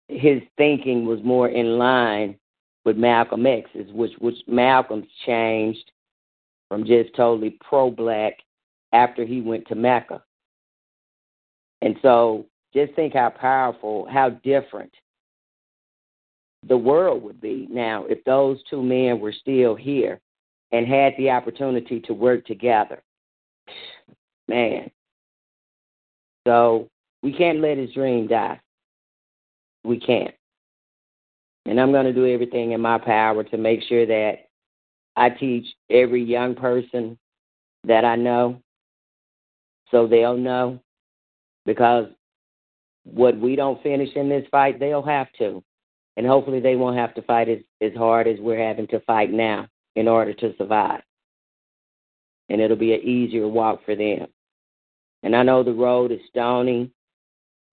his 0.07 0.41
thinking 0.57 1.05
was 1.05 1.19
more 1.23 1.49
in 1.49 1.77
line 1.77 2.37
with 2.85 2.97
Malcolm 2.97 3.45
X's, 3.45 3.91
which 3.91 4.13
which 4.19 4.37
Malcolm's 4.47 5.07
changed 5.25 5.91
from 6.69 6.85
just 6.85 7.13
totally 7.15 7.57
pro 7.61 7.91
black 7.91 8.33
after 8.93 9.25
he 9.25 9.41
went 9.41 9.67
to 9.67 9.75
Mecca. 9.75 10.23
And 11.81 11.95
so 12.01 12.45
just 12.73 12.93
think 12.93 13.13
how 13.13 13.29
powerful, 13.29 14.07
how 14.09 14.29
different 14.29 14.91
the 16.67 16.77
world 16.77 17.23
would 17.23 17.39
be 17.39 17.67
now 17.69 18.05
if 18.05 18.23
those 18.25 18.59
two 18.69 18.83
men 18.83 19.19
were 19.19 19.31
still 19.33 19.75
here 19.75 20.19
and 20.71 20.87
had 20.87 21.13
the 21.17 21.29
opportunity 21.29 21.99
to 22.01 22.13
work 22.13 22.45
together. 22.45 23.01
Man. 24.47 24.91
So 26.47 26.89
we 27.21 27.33
can't 27.33 27.59
let 27.59 27.77
his 27.77 27.93
dream 27.93 28.27
die. 28.27 28.59
We 29.83 29.99
can't. 29.99 30.33
And 31.65 31.79
I'm 31.79 31.91
going 31.91 32.05
to 32.05 32.13
do 32.13 32.31
everything 32.31 32.71
in 32.71 32.81
my 32.81 32.97
power 32.97 33.43
to 33.43 33.57
make 33.57 33.83
sure 33.83 34.05
that 34.05 34.47
I 35.15 35.29
teach 35.29 35.65
every 35.89 36.23
young 36.23 36.55
person 36.55 37.17
that 37.85 38.05
I 38.05 38.15
know 38.15 38.61
so 39.91 40.07
they'll 40.07 40.37
know 40.37 40.79
because 41.65 42.07
what 43.03 43.37
we 43.37 43.55
don't 43.55 43.81
finish 43.81 44.09
in 44.15 44.29
this 44.29 44.45
fight, 44.51 44.79
they'll 44.79 45.03
have 45.03 45.27
to. 45.39 45.63
And 46.19 46.27
hopefully 46.27 46.59
they 46.59 46.75
won't 46.75 46.97
have 46.97 47.13
to 47.13 47.21
fight 47.21 47.47
as, 47.47 47.59
as 47.79 47.93
hard 47.95 48.27
as 48.27 48.37
we're 48.41 48.61
having 48.61 48.87
to 48.87 48.99
fight 49.07 49.31
now 49.31 49.69
in 49.95 50.09
order 50.09 50.33
to 50.33 50.53
survive. 50.57 51.01
And 52.49 52.59
it'll 52.59 52.75
be 52.75 52.93
an 52.93 52.99
easier 53.03 53.47
walk 53.47 53.85
for 53.85 53.95
them. 53.95 54.27
And 55.23 55.33
I 55.33 55.43
know 55.43 55.63
the 55.63 55.71
road 55.71 56.11
is 56.11 56.19
stony, 56.27 56.91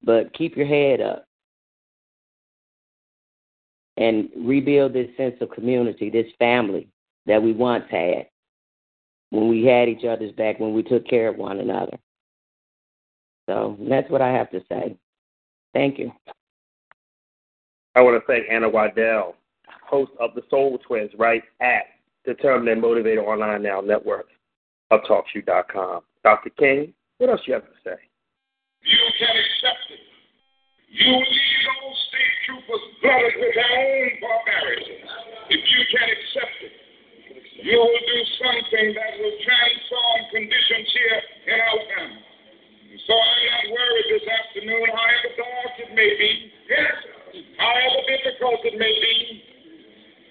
but 0.05 0.33
keep 0.33 0.57
your 0.57 0.69
head 0.69 1.01
up 1.01 1.27
and 3.97 4.29
rebuild 4.37 4.93
this 4.93 5.11
sense 5.17 5.35
of 5.41 5.51
community, 5.51 6.09
this 6.09 6.31
family 6.39 6.87
that 7.27 7.43
we 7.43 7.53
once 7.53 7.87
had 7.91 8.29
when 9.31 9.49
we 9.49 9.65
had 9.65 9.89
each 9.89 10.05
other's 10.05 10.31
back, 10.31 10.61
when 10.61 10.73
we 10.73 10.85
took 10.85 11.05
care 11.09 11.27
of 11.27 11.37
one 11.37 11.59
another. 11.59 11.99
So 13.49 13.77
that's 13.81 14.09
what 14.09 14.23
I 14.23 14.31
have 14.31 14.51
to 14.51 14.63
say. 14.71 14.97
Thank 15.75 15.99
you. 15.99 16.13
I 17.97 18.05
want 18.05 18.21
to 18.21 18.27
thank 18.29 18.45
Anna 18.53 18.69
Waddell, 18.69 19.41
host 19.81 20.13
of 20.21 20.37
the 20.37 20.43
Soul 20.51 20.77
Twins, 20.87 21.11
right 21.17 21.41
at 21.65 21.97
Determined 22.29 22.69
and 22.69 22.81
Motivated 22.81 23.25
Online 23.25 23.63
Now 23.63 23.81
Network 23.81 24.29
of 24.91 25.01
TalkShoe.com. 25.09 26.05
Dr. 26.23 26.51
King, 26.61 26.93
what 27.17 27.31
else 27.31 27.41
you 27.49 27.55
have 27.55 27.65
to 27.65 27.79
say? 27.81 27.97
You 28.85 29.01
can 29.17 29.33
accept 29.33 29.85
it. 29.97 30.05
You 30.93 31.09
leave 31.09 31.61
those 31.65 31.99
state 32.13 32.37
troopers 32.45 32.85
blooded 33.01 33.33
with 33.41 33.55
their 33.57 33.65
own 33.65 34.09
barbarity. 34.21 35.01
If 35.57 35.63
you 35.65 35.81
can 35.89 36.05
accept 36.05 36.57
it, 36.69 36.77
you 37.65 37.81
will 37.81 37.97
do 37.97 38.19
something 38.45 38.93
that 38.93 39.13
will 39.25 39.37
transform 39.41 40.21
conditions 40.37 40.89
here 40.93 41.21
in 41.49 41.57
Alabama. 41.65 42.21
So 43.09 43.13
I'm 43.17 43.41
not 43.41 43.65
worried 43.73 44.09
this 44.13 44.27
afternoon, 44.29 44.85
however 44.85 45.33
dark 45.41 45.75
it 45.81 45.91
may 45.97 46.13
be, 46.21 46.53
however 47.59 48.01
difficult 48.07 48.61
it 48.65 48.77
may 48.79 48.93
be. 48.93 49.17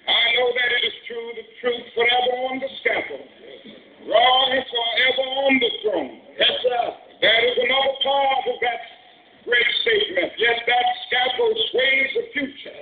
I 0.06 0.38
know 0.38 0.48
that 0.54 0.70
it 0.70 0.82
is 0.86 0.96
true, 1.10 1.28
the 1.34 1.44
truth 1.58 1.86
forever 1.98 2.32
on 2.46 2.62
the 2.62 2.70
scaffold. 2.82 3.26
Wrong 4.06 4.48
is 4.54 4.66
forever 4.70 5.26
on 5.46 5.52
the 5.58 5.70
throne. 5.82 6.14
Yes, 6.38 6.54
sir. 6.62 6.84
That 7.26 7.38
is 7.42 7.56
another 7.58 7.94
part 8.06 8.46
of 8.46 8.56
that 8.62 8.80
great 9.42 9.70
statement. 9.82 10.30
Yet 10.38 10.62
that 10.62 10.86
scaffold 11.10 11.58
sways 11.74 12.08
the 12.14 12.24
future. 12.30 12.78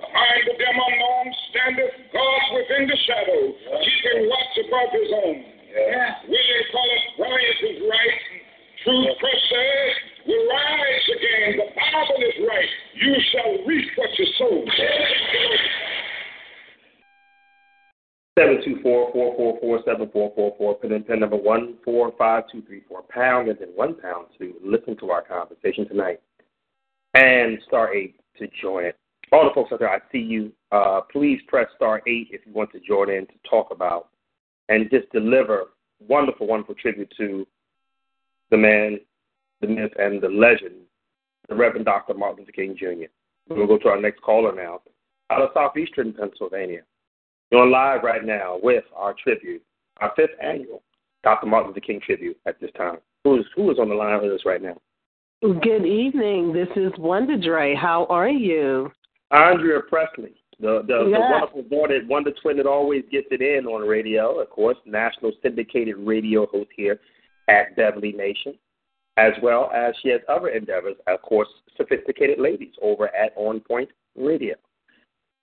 Behind 0.00 0.40
the 0.48 0.54
dim 0.56 0.78
unknown 0.80 1.26
standeth 1.52 1.92
God 2.08 2.42
within 2.56 2.88
the 2.88 2.98
shadow, 3.04 3.52
keeping 3.84 4.32
watch 4.32 4.54
above 4.64 4.90
his 4.96 5.10
own. 5.12 5.38
Yeah. 5.70 6.24
William 6.24 6.64
Cullen 6.72 7.04
Bryant 7.20 7.60
is 7.68 7.78
right. 7.84 8.20
Truth 8.80 9.12
presses 9.20 10.09
rise 10.34 11.06
again. 11.16 11.58
The 11.58 11.66
Bible 11.74 12.22
is 12.22 12.48
right. 12.48 12.68
You 12.94 13.14
shall 13.32 13.66
reap 13.66 13.88
what 13.96 14.08
you 14.18 14.26
sow. 14.38 14.64
Seven 18.38 18.60
two 18.64 18.80
four 18.82 19.12
four 19.12 19.36
four 19.36 19.58
four 19.60 19.80
seven 19.84 20.08
four 20.12 20.32
four 20.34 20.54
four. 20.56 20.74
Pin 20.76 20.92
in 20.92 21.20
number 21.20 21.36
one 21.36 21.74
four 21.84 22.12
five 22.16 22.44
two 22.50 22.62
three 22.62 22.82
four 22.88 23.02
pound 23.02 23.48
and 23.48 23.58
then 23.58 23.68
one 23.74 23.94
pound 23.94 24.26
to 24.38 24.54
listen 24.64 24.96
to 24.98 25.10
our 25.10 25.22
conversation 25.22 25.86
tonight. 25.88 26.20
And 27.14 27.58
star 27.66 27.94
eight 27.94 28.16
to 28.38 28.48
join 28.62 28.84
it. 28.84 28.96
All 29.32 29.44
the 29.44 29.54
folks 29.54 29.72
out 29.72 29.78
there, 29.78 29.90
I 29.90 29.98
see 30.10 30.18
you. 30.18 30.52
Uh, 30.72 31.00
please 31.12 31.40
press 31.48 31.66
star 31.76 32.02
eight 32.06 32.28
if 32.30 32.40
you 32.46 32.52
want 32.52 32.72
to 32.72 32.80
join 32.80 33.10
in 33.10 33.26
to 33.26 33.32
talk 33.48 33.68
about 33.70 34.08
and 34.68 34.88
just 34.90 35.10
deliver 35.12 35.66
wonderful, 36.08 36.46
wonderful 36.46 36.74
tribute 36.76 37.12
to 37.18 37.46
the 38.50 38.56
man, 38.56 38.98
the 39.60 39.68
myth, 39.68 39.92
and 39.98 40.20
the 40.20 40.28
legend, 40.28 40.76
the 41.48 41.54
Reverend 41.54 41.86
Dr. 41.86 42.14
Martin 42.14 42.40
Luther 42.40 42.52
King 42.52 42.76
Jr. 42.78 43.08
We're 43.48 43.56
going 43.56 43.68
to 43.68 43.74
go 43.74 43.78
to 43.78 43.88
our 43.88 44.00
next 44.00 44.22
caller 44.22 44.54
now, 44.54 44.80
out 45.30 45.42
of 45.42 45.50
southeastern 45.54 46.12
Pennsylvania. 46.12 46.82
You're 47.50 47.66
live 47.66 48.02
right 48.04 48.24
now 48.24 48.58
with 48.62 48.84
our 48.94 49.14
tribute, 49.22 49.62
our 49.98 50.12
fifth 50.16 50.30
annual 50.42 50.82
Dr. 51.24 51.46
Martin 51.46 51.68
Luther 51.70 51.80
King 51.80 52.00
tribute 52.04 52.38
at 52.46 52.60
this 52.60 52.70
time. 52.76 52.98
Who 53.24 53.38
is 53.38 53.44
who 53.54 53.70
is 53.70 53.78
on 53.78 53.88
the 53.88 53.94
line 53.94 54.22
with 54.22 54.32
us 54.32 54.40
right 54.46 54.62
now? 54.62 54.76
Good 55.42 55.84
evening. 55.84 56.52
This 56.52 56.68
is 56.76 56.92
Wonder 56.98 57.36
Dre. 57.36 57.74
How 57.74 58.06
are 58.06 58.28
you? 58.28 58.90
Andrea 59.30 59.80
Presley, 59.88 60.34
the 60.60 60.82
the, 60.86 61.08
Yeah. 61.10 61.16
the 61.16 61.20
wonderful 61.20 61.62
boy 61.64 61.88
that 61.88 62.06
Wonder 62.06 62.30
Twin 62.40 62.56
that 62.58 62.66
always 62.66 63.02
gets 63.10 63.26
it 63.30 63.42
in 63.42 63.66
on 63.66 63.86
radio, 63.86 64.40
of 64.40 64.48
course, 64.50 64.76
national 64.86 65.32
syndicated 65.42 65.96
radio 65.98 66.46
host 66.46 66.70
here 66.76 67.00
at 67.48 67.74
Beverly 67.76 68.12
Nation, 68.12 68.54
as 69.20 69.34
well 69.42 69.70
as 69.74 69.94
she 70.02 70.08
has 70.08 70.20
other 70.28 70.48
endeavors, 70.48 70.96
of 71.06 71.20
course, 71.20 71.48
sophisticated 71.76 72.38
ladies 72.38 72.72
over 72.82 73.14
at 73.14 73.32
On 73.36 73.60
Point 73.60 73.90
Radio. 74.16 74.54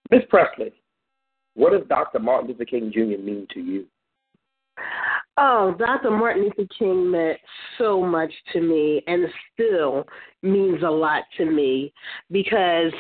Miss 0.10 0.22
Presley, 0.30 0.74
what 1.54 1.74
does 1.74 1.88
Dr. 1.88 2.20
Martin 2.20 2.50
Luther 2.50 2.66
King 2.66 2.92
Jr. 2.92 3.22
mean 3.22 3.46
to 3.54 3.60
you? 3.60 3.86
Oh, 5.38 5.76
Dr. 5.78 6.10
Martin 6.10 6.44
Luther 6.44 6.68
King 6.78 7.12
meant 7.12 7.38
so 7.78 8.02
much 8.02 8.32
to 8.54 8.62
me 8.62 9.04
and 9.06 9.28
still 9.54 10.06
means 10.42 10.82
a 10.82 10.90
lot 10.90 11.24
to 11.38 11.46
me 11.46 11.94
because 12.32 12.92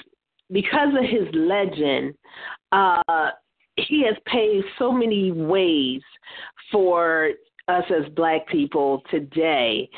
because 0.51 0.89
of 0.89 1.03
his 1.03 1.27
legend, 1.33 2.13
uh, 2.71 3.31
he 3.75 4.03
has 4.05 4.15
paved 4.25 4.65
so 4.79 4.91
many 4.91 5.31
ways 5.31 6.01
for 6.71 7.31
us 7.67 7.83
as 7.89 8.09
black 8.13 8.47
people 8.47 9.01
today 9.11 9.89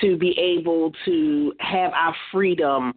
to 0.00 0.16
be 0.16 0.30
able 0.38 0.92
to 1.04 1.52
have 1.60 1.92
our 1.92 2.14
freedom 2.30 2.92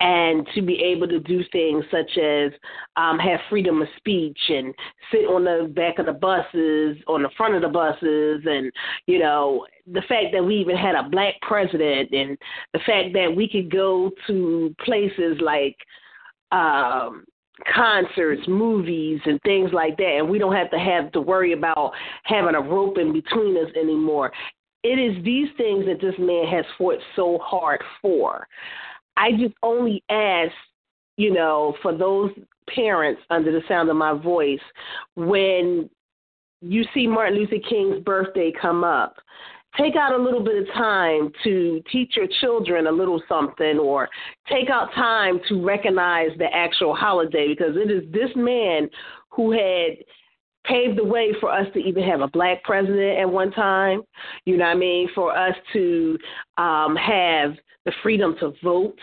and 0.00 0.46
to 0.54 0.62
be 0.62 0.80
able 0.82 1.08
to 1.08 1.20
do 1.20 1.42
things 1.50 1.84
such 1.90 2.18
as 2.18 2.52
um, 2.96 3.18
have 3.18 3.40
freedom 3.50 3.82
of 3.82 3.88
speech 3.96 4.38
and 4.48 4.74
sit 5.10 5.26
on 5.26 5.44
the 5.44 5.72
back 5.74 5.98
of 5.98 6.06
the 6.06 6.12
buses, 6.12 6.96
on 7.08 7.22
the 7.22 7.30
front 7.36 7.54
of 7.54 7.62
the 7.62 7.68
buses, 7.68 8.42
and 8.46 8.70
you 9.06 9.18
know 9.18 9.66
the 9.92 10.02
fact 10.02 10.26
that 10.32 10.44
we 10.44 10.56
even 10.56 10.76
had 10.76 10.94
a 10.94 11.08
black 11.08 11.34
president, 11.42 12.10
and 12.12 12.38
the 12.72 12.80
fact 12.80 13.12
that 13.12 13.32
we 13.34 13.48
could 13.48 13.70
go 13.70 14.10
to 14.26 14.74
places 14.84 15.38
like 15.40 15.76
um, 16.52 17.24
concerts, 17.74 18.42
movies, 18.46 19.20
and 19.24 19.40
things 19.42 19.70
like 19.72 19.96
that, 19.96 20.18
and 20.18 20.28
we 20.28 20.38
don't 20.38 20.54
have 20.54 20.70
to 20.70 20.78
have 20.78 21.10
to 21.12 21.20
worry 21.20 21.52
about 21.52 21.92
having 22.24 22.54
a 22.54 22.60
rope 22.60 22.98
in 22.98 23.12
between 23.12 23.56
us 23.56 23.72
anymore. 23.80 24.30
It 24.82 24.98
is 24.98 25.22
these 25.24 25.48
things 25.56 25.84
that 25.86 26.00
this 26.00 26.14
man 26.18 26.46
has 26.46 26.64
fought 26.78 26.98
so 27.14 27.38
hard 27.42 27.82
for. 28.00 28.46
I 29.16 29.32
just 29.32 29.54
only 29.62 30.02
ask, 30.10 30.52
you 31.16 31.32
know, 31.32 31.74
for 31.82 31.96
those 31.96 32.30
parents 32.72 33.22
under 33.30 33.50
the 33.50 33.62
sound 33.68 33.88
of 33.88 33.96
my 33.96 34.12
voice, 34.12 34.60
when 35.14 35.88
you 36.60 36.84
see 36.94 37.06
Martin 37.06 37.38
Luther 37.38 37.62
King's 37.68 38.02
birthday 38.02 38.52
come 38.60 38.84
up, 38.84 39.16
take 39.76 39.96
out 39.96 40.18
a 40.18 40.22
little 40.22 40.42
bit 40.42 40.56
of 40.56 40.74
time 40.74 41.30
to 41.44 41.82
teach 41.90 42.16
your 42.16 42.26
children 42.40 42.86
a 42.86 42.92
little 42.92 43.22
something 43.28 43.78
or 43.78 44.08
take 44.48 44.70
out 44.70 44.92
time 44.94 45.40
to 45.48 45.64
recognize 45.64 46.30
the 46.38 46.46
actual 46.54 46.94
holiday 46.94 47.48
because 47.48 47.76
it 47.76 47.90
is 47.90 48.02
this 48.12 48.30
man 48.36 48.88
who 49.30 49.52
had 49.52 49.96
paved 50.66 50.98
the 50.98 51.04
way 51.04 51.32
for 51.40 51.50
us 51.50 51.66
to 51.74 51.78
even 51.78 52.02
have 52.04 52.20
a 52.20 52.28
black 52.28 52.62
president 52.64 53.18
at 53.18 53.28
one 53.28 53.50
time. 53.52 54.02
You 54.44 54.56
know 54.56 54.64
what 54.64 54.76
I 54.76 54.78
mean? 54.78 55.08
For 55.14 55.36
us 55.36 55.54
to 55.72 56.18
um, 56.58 56.96
have 56.96 57.54
the 57.84 57.92
freedom 58.02 58.36
to 58.40 58.52
vote. 58.62 58.98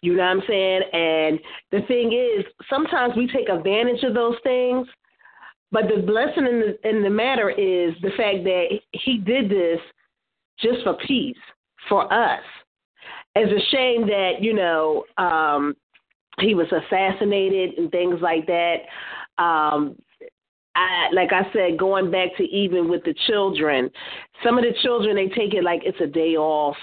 You 0.00 0.14
know 0.14 0.22
what 0.22 0.30
I'm 0.30 0.42
saying? 0.46 0.82
And 0.92 1.40
the 1.72 1.86
thing 1.86 2.12
is, 2.12 2.44
sometimes 2.70 3.14
we 3.16 3.26
take 3.26 3.48
advantage 3.48 4.02
of 4.04 4.14
those 4.14 4.36
things. 4.42 4.86
But 5.70 5.84
the 5.94 6.00
blessing 6.02 6.46
in 6.46 6.60
the 6.60 6.88
in 6.88 7.02
the 7.02 7.10
matter 7.10 7.50
is 7.50 7.94
the 8.00 8.10
fact 8.16 8.44
that 8.44 8.80
he 8.92 9.18
did 9.18 9.50
this 9.50 9.78
just 10.58 10.82
for 10.82 10.96
peace 11.06 11.36
for 11.88 12.10
us. 12.12 12.42
It's 13.34 13.52
a 13.52 13.76
shame 13.76 14.06
that 14.06 14.40
you 14.40 14.54
know 14.54 15.04
um, 15.18 15.76
he 16.40 16.54
was 16.54 16.66
assassinated 16.72 17.78
and 17.78 17.90
things 17.90 18.18
like 18.20 18.46
that. 18.46 18.76
Um, 19.36 19.96
I, 20.78 21.08
like 21.12 21.32
I 21.32 21.50
said, 21.52 21.78
going 21.78 22.10
back 22.10 22.36
to 22.36 22.44
even 22.44 22.88
with 22.88 23.02
the 23.04 23.14
children, 23.26 23.90
some 24.44 24.58
of 24.58 24.64
the 24.64 24.74
children 24.82 25.16
they 25.16 25.28
take 25.28 25.54
it 25.54 25.64
like 25.64 25.82
it's 25.84 26.00
a 26.00 26.06
day 26.06 26.36
off. 26.36 26.76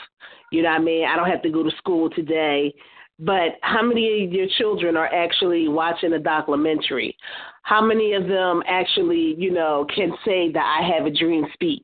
You 0.52 0.64
know 0.64 0.70
what 0.70 0.82
I 0.82 0.84
mean? 0.84 1.06
I 1.06 1.16
don't 1.16 1.30
have 1.30 1.42
to 1.44 1.50
go 1.50 1.64
to 1.64 1.72
school 1.78 2.10
today. 2.10 2.74
But 3.18 3.54
how 3.62 3.82
many 3.82 4.26
of 4.26 4.34
your 4.34 4.48
children 4.58 4.98
are 4.98 5.14
actually 5.14 5.70
watching 5.70 6.12
a 6.14 6.20
documentary? 6.20 7.16
How 7.64 7.82
many 7.82 8.14
of 8.14 8.28
them 8.28 8.62
actually, 8.68 9.36
you 9.38 9.52
know, 9.52 9.88
can 9.96 10.12
say 10.26 10.52
that 10.52 10.80
I 10.82 10.86
have 10.96 11.06
a 11.06 11.12
dream 11.12 11.46
speech? 11.54 11.84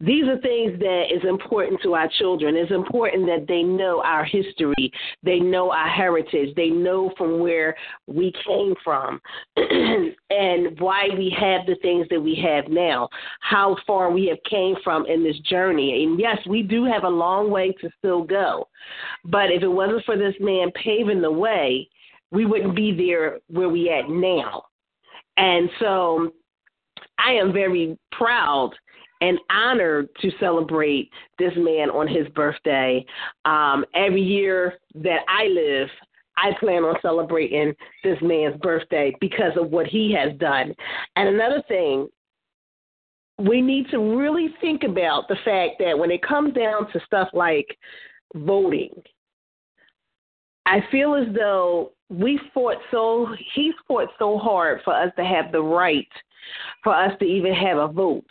These 0.00 0.24
are 0.24 0.38
things 0.38 0.78
that 0.78 1.06
is 1.12 1.22
important 1.28 1.80
to 1.82 1.94
our 1.94 2.08
children. 2.18 2.54
It's 2.54 2.70
important 2.70 3.26
that 3.26 3.46
they 3.48 3.62
know 3.62 4.00
our 4.04 4.24
history, 4.24 4.92
they 5.24 5.40
know 5.40 5.72
our 5.72 5.88
heritage, 5.88 6.54
they 6.54 6.68
know 6.68 7.12
from 7.18 7.40
where 7.40 7.76
we 8.06 8.32
came 8.46 8.74
from, 8.84 9.20
and 9.56 10.78
why 10.78 11.08
we 11.16 11.34
have 11.38 11.66
the 11.66 11.76
things 11.82 12.06
that 12.10 12.20
we 12.20 12.36
have 12.36 12.68
now, 12.68 13.08
how 13.40 13.76
far 13.86 14.12
we 14.12 14.26
have 14.26 14.38
came 14.48 14.76
from 14.84 15.04
in 15.06 15.24
this 15.24 15.38
journey. 15.40 16.04
And 16.04 16.20
yes, 16.20 16.38
we 16.48 16.62
do 16.62 16.84
have 16.84 17.02
a 17.02 17.08
long 17.08 17.50
way 17.50 17.72
to 17.80 17.90
still 17.98 18.22
go, 18.22 18.68
but 19.24 19.50
if 19.50 19.62
it 19.62 19.68
wasn't 19.68 20.04
for 20.04 20.16
this 20.16 20.34
man 20.38 20.70
paving 20.72 21.22
the 21.22 21.32
way, 21.32 21.88
we 22.30 22.46
wouldn't 22.46 22.76
be 22.76 22.92
there 22.92 23.40
where 23.48 23.68
we 23.68 23.90
at 23.90 24.08
now. 24.08 24.62
And 25.38 25.70
so 25.80 26.32
I 27.18 27.32
am 27.32 27.52
very 27.52 27.98
proud 28.12 28.72
and 29.20 29.38
honored 29.50 30.08
to 30.20 30.30
celebrate 30.38 31.10
this 31.38 31.52
man 31.56 31.90
on 31.90 32.06
his 32.06 32.28
birthday. 32.28 33.04
Um, 33.44 33.84
every 33.94 34.22
year 34.22 34.74
that 34.94 35.20
I 35.28 35.46
live, 35.46 35.88
I 36.36 36.52
plan 36.60 36.84
on 36.84 36.94
celebrating 37.02 37.74
this 38.04 38.18
man's 38.22 38.56
birthday 38.60 39.12
because 39.20 39.52
of 39.56 39.70
what 39.70 39.86
he 39.86 40.12
has 40.12 40.38
done. 40.38 40.72
And 41.16 41.28
another 41.28 41.62
thing, 41.66 42.08
we 43.38 43.60
need 43.60 43.88
to 43.90 43.98
really 43.98 44.54
think 44.60 44.82
about 44.84 45.28
the 45.28 45.36
fact 45.44 45.74
that 45.80 45.98
when 45.98 46.10
it 46.10 46.22
comes 46.22 46.54
down 46.54 46.90
to 46.92 47.00
stuff 47.06 47.28
like 47.32 47.66
voting, 48.34 48.90
I 50.66 50.80
feel 50.92 51.14
as 51.14 51.34
though 51.34 51.92
we 52.10 52.38
fought 52.52 52.78
so, 52.90 53.28
he 53.54 53.72
fought 53.86 54.08
so 54.18 54.38
hard 54.38 54.80
for 54.84 54.94
us 54.94 55.10
to 55.16 55.24
have 55.24 55.50
the 55.50 55.62
right 55.62 56.08
for 56.82 56.94
us 56.94 57.12
to 57.18 57.24
even 57.24 57.54
have 57.54 57.78
a 57.78 57.88
vote. 57.88 58.24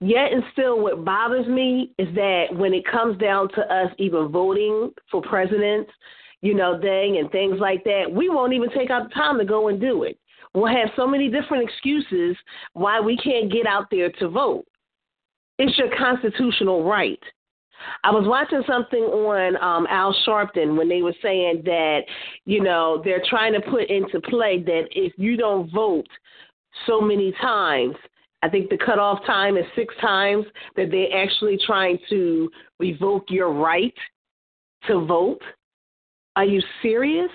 Yet 0.00 0.32
and 0.32 0.42
still, 0.52 0.80
what 0.80 1.04
bothers 1.04 1.46
me 1.46 1.92
is 1.98 2.12
that 2.14 2.46
when 2.52 2.74
it 2.74 2.84
comes 2.86 3.16
down 3.18 3.48
to 3.50 3.60
us 3.62 3.90
even 3.98 4.28
voting 4.28 4.90
for 5.10 5.22
presidents, 5.22 5.90
you 6.42 6.54
know, 6.54 6.78
dang, 6.78 7.16
and 7.16 7.30
things 7.30 7.58
like 7.58 7.84
that, 7.84 8.04
we 8.12 8.28
won't 8.28 8.52
even 8.52 8.70
take 8.70 8.90
out 8.90 9.08
the 9.08 9.14
time 9.14 9.38
to 9.38 9.44
go 9.44 9.68
and 9.68 9.80
do 9.80 10.02
it. 10.02 10.18
We'll 10.52 10.66
have 10.66 10.90
so 10.94 11.06
many 11.06 11.30
different 11.30 11.68
excuses 11.68 12.36
why 12.74 13.00
we 13.00 13.16
can't 13.16 13.50
get 13.50 13.66
out 13.66 13.86
there 13.90 14.10
to 14.18 14.28
vote. 14.28 14.66
It's 15.58 15.76
your 15.78 15.88
constitutional 15.96 16.84
right. 16.84 17.18
I 18.02 18.10
was 18.10 18.24
watching 18.26 18.62
something 18.66 19.00
on 19.00 19.56
um, 19.56 19.86
Al 19.88 20.14
Sharpton 20.26 20.76
when 20.76 20.88
they 20.88 21.02
were 21.02 21.14
saying 21.22 21.62
that, 21.64 22.00
you 22.44 22.62
know, 22.62 23.00
they're 23.04 23.22
trying 23.28 23.52
to 23.54 23.60
put 23.60 23.88
into 23.90 24.20
play 24.20 24.62
that 24.62 24.84
if 24.92 25.12
you 25.16 25.36
don't 25.36 25.70
vote 25.72 26.06
so 26.86 27.00
many 27.00 27.32
times, 27.40 27.96
I 28.42 28.48
think 28.48 28.68
the 28.68 28.78
cutoff 28.78 29.24
time 29.26 29.56
is 29.56 29.64
six 29.74 29.94
times 30.00 30.44
that 30.76 30.90
they're 30.90 31.16
actually 31.16 31.58
trying 31.64 31.98
to 32.10 32.50
revoke 32.78 33.24
your 33.30 33.52
right 33.52 33.94
to 34.86 35.04
vote. 35.06 35.40
Are 36.36 36.44
you 36.44 36.60
serious? 36.82 37.30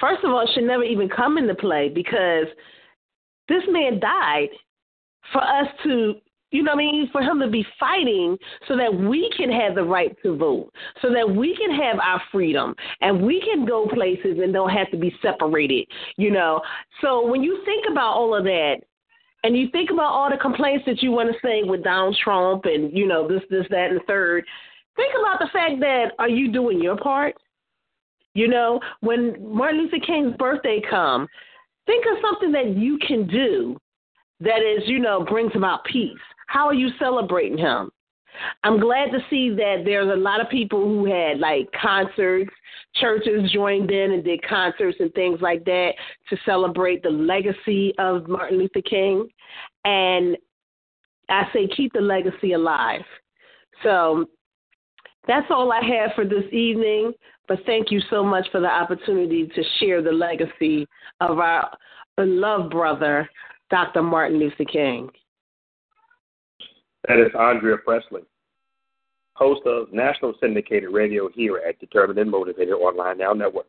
First 0.00 0.24
of 0.24 0.30
all, 0.30 0.40
it 0.40 0.50
should 0.54 0.64
never 0.64 0.84
even 0.84 1.08
come 1.08 1.36
into 1.36 1.54
play 1.54 1.90
because 1.92 2.46
this 3.48 3.62
man 3.68 4.00
died 4.00 4.48
for 5.32 5.42
us 5.42 5.66
to, 5.84 6.14
you 6.50 6.62
know 6.62 6.72
what 6.72 6.82
I 6.82 6.90
mean, 6.90 7.08
for 7.12 7.20
him 7.20 7.40
to 7.40 7.48
be 7.48 7.64
fighting 7.78 8.36
so 8.66 8.76
that 8.76 8.92
we 8.92 9.30
can 9.36 9.50
have 9.50 9.74
the 9.74 9.84
right 9.84 10.16
to 10.22 10.36
vote, 10.36 10.72
so 11.02 11.12
that 11.12 11.28
we 11.28 11.54
can 11.56 11.70
have 11.70 11.98
our 11.98 12.22
freedom 12.32 12.74
and 13.00 13.22
we 13.22 13.40
can 13.40 13.66
go 13.66 13.86
places 13.86 14.38
and 14.42 14.52
don't 14.52 14.70
have 14.70 14.90
to 14.90 14.96
be 14.96 15.14
separated, 15.20 15.86
you 16.16 16.30
know. 16.30 16.60
So 17.02 17.26
when 17.26 17.42
you 17.42 17.62
think 17.64 17.84
about 17.90 18.14
all 18.14 18.34
of 18.34 18.44
that, 18.44 18.76
and 19.44 19.56
you 19.56 19.68
think 19.70 19.90
about 19.90 20.12
all 20.12 20.30
the 20.30 20.36
complaints 20.36 20.84
that 20.86 21.02
you 21.02 21.12
want 21.12 21.30
to 21.30 21.38
say 21.46 21.62
with 21.62 21.84
Donald 21.84 22.18
Trump 22.22 22.64
and 22.64 22.96
you 22.96 23.06
know 23.06 23.28
this, 23.28 23.42
this, 23.50 23.66
that, 23.70 23.90
and 23.90 24.00
third. 24.06 24.44
Think 24.96 25.14
about 25.18 25.38
the 25.38 25.48
fact 25.52 25.78
that 25.80 26.12
are 26.18 26.28
you 26.28 26.50
doing 26.50 26.82
your 26.82 26.96
part? 26.96 27.36
You 28.34 28.48
know, 28.48 28.80
when 29.00 29.36
Martin 29.40 29.82
Luther 29.82 30.04
King's 30.04 30.36
birthday 30.36 30.80
come, 30.90 31.28
think 31.86 32.04
of 32.06 32.18
something 32.20 32.52
that 32.52 32.76
you 32.76 32.98
can 32.98 33.26
do 33.28 33.78
that 34.40 34.58
is, 34.58 34.88
you 34.88 34.98
know, 34.98 35.24
brings 35.24 35.52
about 35.54 35.84
peace. 35.84 36.12
How 36.48 36.66
are 36.66 36.74
you 36.74 36.88
celebrating 36.98 37.58
him? 37.58 37.90
I'm 38.64 38.80
glad 38.80 39.10
to 39.10 39.18
see 39.30 39.50
that 39.50 39.82
there's 39.84 40.10
a 40.10 40.16
lot 40.16 40.40
of 40.40 40.48
people 40.48 40.82
who 40.82 41.04
had 41.04 41.38
like 41.38 41.68
concerts, 41.72 42.50
churches 42.94 43.50
joined 43.52 43.90
in 43.90 44.12
and 44.12 44.24
did 44.24 44.42
concerts 44.46 44.96
and 45.00 45.12
things 45.12 45.40
like 45.40 45.64
that 45.64 45.92
to 46.30 46.36
celebrate 46.44 47.02
the 47.02 47.10
legacy 47.10 47.92
of 47.98 48.28
Martin 48.28 48.58
Luther 48.58 48.82
King. 48.82 49.28
And 49.84 50.36
I 51.28 51.44
say 51.52 51.68
keep 51.68 51.92
the 51.92 52.00
legacy 52.00 52.52
alive. 52.52 53.02
So 53.82 54.26
that's 55.26 55.46
all 55.50 55.70
I 55.70 55.82
have 55.84 56.12
for 56.14 56.24
this 56.24 56.50
evening. 56.52 57.12
But 57.46 57.58
thank 57.66 57.90
you 57.90 58.00
so 58.08 58.24
much 58.24 58.46
for 58.50 58.60
the 58.60 58.68
opportunity 58.68 59.46
to 59.46 59.62
share 59.78 60.00
the 60.00 60.12
legacy 60.12 60.86
of 61.20 61.38
our 61.38 61.70
beloved 62.16 62.70
brother, 62.70 63.28
Dr. 63.70 64.02
Martin 64.02 64.38
Luther 64.38 64.64
King. 64.64 65.10
That 67.08 67.18
is 67.18 67.32
Andrea 67.40 67.78
Presley, 67.78 68.20
host 69.32 69.62
of 69.64 69.90
national 69.94 70.34
syndicated 70.42 70.90
radio 70.90 71.30
here 71.30 71.56
at 71.66 71.80
Determined 71.80 72.18
and 72.18 72.30
Motivated 72.30 72.74
Online 72.74 73.16
Now 73.16 73.32
Network 73.32 73.68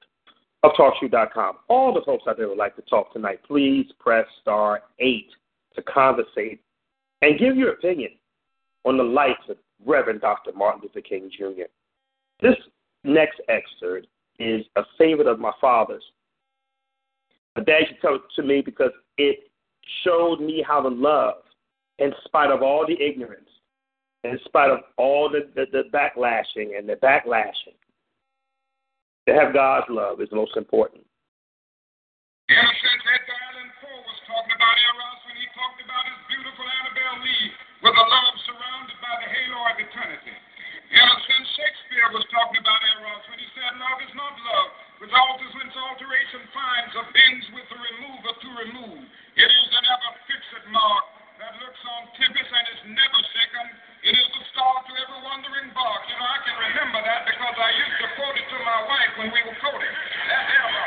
of 0.64 0.72
TalkShoe.com. 0.78 1.60
All 1.70 1.94
the 1.94 2.02
folks 2.06 2.26
out 2.28 2.36
there 2.36 2.50
would 2.50 2.58
like 2.58 2.76
to 2.76 2.82
talk 2.82 3.14
tonight, 3.14 3.40
please 3.48 3.86
press 3.98 4.26
star 4.42 4.82
eight 5.00 5.30
to 5.74 5.82
conversate 5.84 6.60
and 7.22 7.40
give 7.40 7.56
your 7.56 7.72
opinion 7.72 8.12
on 8.84 8.98
the 8.98 9.04
life 9.04 9.38
of 9.48 9.56
Reverend 9.86 10.20
Dr. 10.20 10.52
Martin 10.54 10.82
Luther 10.84 11.00
King 11.00 11.32
Jr. 11.32 11.64
This 12.42 12.58
next 13.06 13.40
excerpt 13.48 14.08
is 14.40 14.66
a 14.76 14.82
favorite 14.98 15.28
of 15.28 15.40
my 15.40 15.54
father's. 15.62 16.04
My 17.56 17.64
dad 17.64 17.84
used 17.88 17.96
to 17.96 18.02
tell 18.02 18.16
it 18.16 18.22
to 18.36 18.44
me 18.44 18.60
because 18.60 18.92
it 19.18 19.50
showed 20.04 20.42
me 20.42 20.62
how 20.68 20.82
to 20.82 20.90
love 20.90 21.36
in 22.00 22.14
spite 22.26 22.52
of 22.52 22.64
all 22.64 22.88
the 22.88 22.96
ignorance, 22.96 23.50
in 24.24 24.40
spite 24.46 24.72
of 24.72 24.80
all 24.98 25.30
the, 25.30 25.48
the, 25.56 25.68
the 25.72 25.84
backlashing 25.92 26.78
and 26.78 26.88
the 26.88 26.96
backlashing. 26.96 27.76
To 29.28 29.36
have 29.36 29.54
God's 29.54 29.86
love 29.90 30.22
is 30.22 30.30
most 30.32 30.56
important. 30.58 31.06
Poe 32.50 34.02
was 34.02 34.20
talking 34.26 34.56
about 34.58 34.76
Eros 34.76 35.22
when 35.30 35.38
he 35.38 35.46
talked 35.54 35.80
about 35.86 36.04
his 36.10 36.20
beautiful 36.34 36.66
Annabel 36.66 37.22
Lee 37.22 37.46
with 37.86 37.94
a 37.94 38.06
love 38.10 38.36
surrounded 38.50 38.98
by 39.00 39.14
the 39.22 39.30
halo 39.30 39.60
of 39.70 39.78
eternity. 39.78 40.36
Shakespeare 40.90 42.10
was 42.16 42.26
talking 42.34 42.60
about 42.60 42.82
Eros 42.98 43.24
when 43.30 43.38
he 43.38 43.48
said, 43.54 43.78
Love 43.78 44.00
is 44.02 44.14
not 44.18 44.34
love, 44.34 44.70
alters 45.08 45.54
alteration 45.78 46.44
finds 46.52 46.94
a 46.98 47.04
bends 47.14 47.46
with 47.54 47.68
the 47.70 47.78
remover 47.78 48.34
to 48.34 48.50
remove. 48.66 49.04
It 49.38 49.50
is 49.50 49.70
an 49.76 49.86
ever 49.86 50.12
fixed 50.26 50.66
mark 50.74 51.19
that 51.40 51.56
looks 51.56 51.80
on 51.88 52.04
tempests 52.20 52.52
and 52.52 52.68
is 52.68 52.84
never 53.00 53.20
shaken. 53.32 53.66
It 54.04 54.12
is 54.12 54.28
the 54.36 54.44
star 54.52 54.76
to 54.84 54.92
every 54.92 55.24
wandering 55.24 55.72
bark. 55.72 56.04
You 56.12 56.20
know, 56.20 56.28
I 56.28 56.40
can 56.44 56.56
remember 56.68 57.00
that 57.00 57.24
because 57.24 57.56
I 57.56 57.70
used 57.80 57.96
to 58.04 58.08
quote 58.20 58.36
it 58.36 58.44
to 58.44 58.58
my 58.60 58.80
wife 58.84 59.12
when 59.16 59.32
we 59.32 59.40
were 59.48 59.56
quoting. 59.64 59.96
That 60.28 60.46
error. 60.52 60.84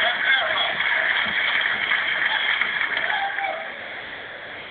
That 0.00 0.18
error. 0.24 0.68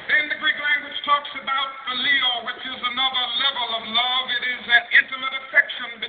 Then 0.09 0.23
the 0.33 0.37
Greek 0.41 0.57
language 0.57 0.97
talks 1.05 1.29
about 1.37 1.67
phileo, 1.85 2.31
which 2.49 2.65
is 2.65 2.79
another 2.81 3.25
level 3.37 3.67
of 3.77 3.83
love. 3.85 4.25
It 4.33 4.43
is 4.49 4.63
an 4.65 4.83
intimate 4.97 5.35
affection 5.45 6.00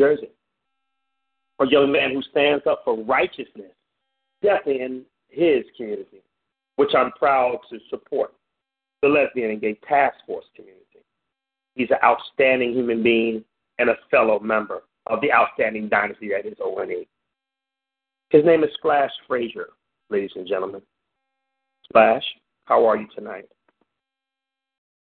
Jersey. 0.00 0.30
A 1.60 1.66
young 1.66 1.92
man 1.92 2.14
who 2.14 2.22
stands 2.22 2.66
up 2.66 2.80
for 2.86 3.04
righteousness, 3.04 3.72
definitely 4.42 4.80
in 4.80 5.02
his 5.28 5.62
community, 5.76 6.22
which 6.76 6.92
I'm 6.96 7.12
proud 7.12 7.58
to 7.68 7.78
support, 7.90 8.32
the 9.02 9.08
Lesbian 9.08 9.50
and 9.50 9.60
Gay 9.60 9.78
Task 9.86 10.16
Force 10.26 10.46
community. 10.56 10.80
He's 11.74 11.90
an 11.90 11.98
outstanding 12.02 12.72
human 12.72 13.02
being 13.02 13.44
and 13.78 13.90
a 13.90 13.96
fellow 14.10 14.40
member 14.40 14.80
of 15.06 15.20
the 15.20 15.30
outstanding 15.32 15.90
dynasty 15.90 16.30
that 16.30 16.46
is 16.46 16.56
ONE. 16.58 17.04
His 18.30 18.44
name 18.44 18.64
is 18.64 18.70
Splash 18.78 19.10
Frazier, 19.28 19.68
ladies 20.08 20.30
and 20.34 20.48
gentlemen. 20.48 20.80
Splash, 21.84 22.24
how 22.64 22.86
are 22.86 22.96
you 22.96 23.06
tonight? 23.14 23.48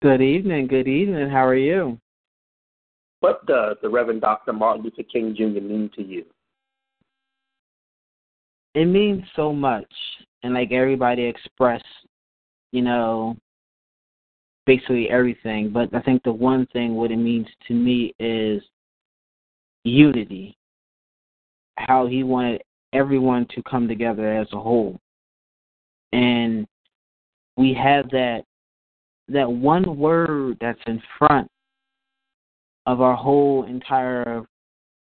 Good 0.01 0.21
evening. 0.21 0.67
Good 0.67 0.89
evening. 0.89 1.29
How 1.29 1.45
are 1.45 1.55
you? 1.55 1.99
What 3.21 3.45
does 3.45 3.77
the 3.81 3.89
Reverend 3.89 4.21
Dr. 4.21 4.53
Martin 4.53 4.83
Luther 4.83 5.03
King 5.03 5.35
Jr. 5.35 5.61
mean 5.61 5.89
to 5.95 6.03
you? 6.03 6.25
It 8.75 8.85
means 8.85 9.23
so 9.35 9.51
much. 9.51 9.91
And 10.43 10.53
like 10.53 10.71
everybody 10.71 11.23
expressed, 11.23 11.83
you 12.71 12.81
know, 12.81 13.35
basically 14.65 15.09
everything. 15.09 15.69
But 15.69 15.93
I 15.93 16.01
think 16.01 16.23
the 16.23 16.31
one 16.31 16.65
thing 16.67 16.95
what 16.95 17.11
it 17.11 17.17
means 17.17 17.47
to 17.67 17.73
me 17.73 18.13
is 18.19 18.63
unity. 19.83 20.55
How 21.77 22.07
he 22.07 22.23
wanted 22.23 22.61
everyone 22.93 23.47
to 23.55 23.63
come 23.63 23.87
together 23.87 24.33
as 24.33 24.47
a 24.53 24.59
whole. 24.59 24.97
And 26.13 26.67
we 27.57 27.73
have 27.73 28.09
that 28.11 28.43
that 29.27 29.49
one 29.49 29.97
word 29.97 30.57
that's 30.59 30.79
in 30.87 31.01
front 31.17 31.49
of 32.85 33.01
our 33.01 33.15
whole 33.15 33.65
entire 33.65 34.43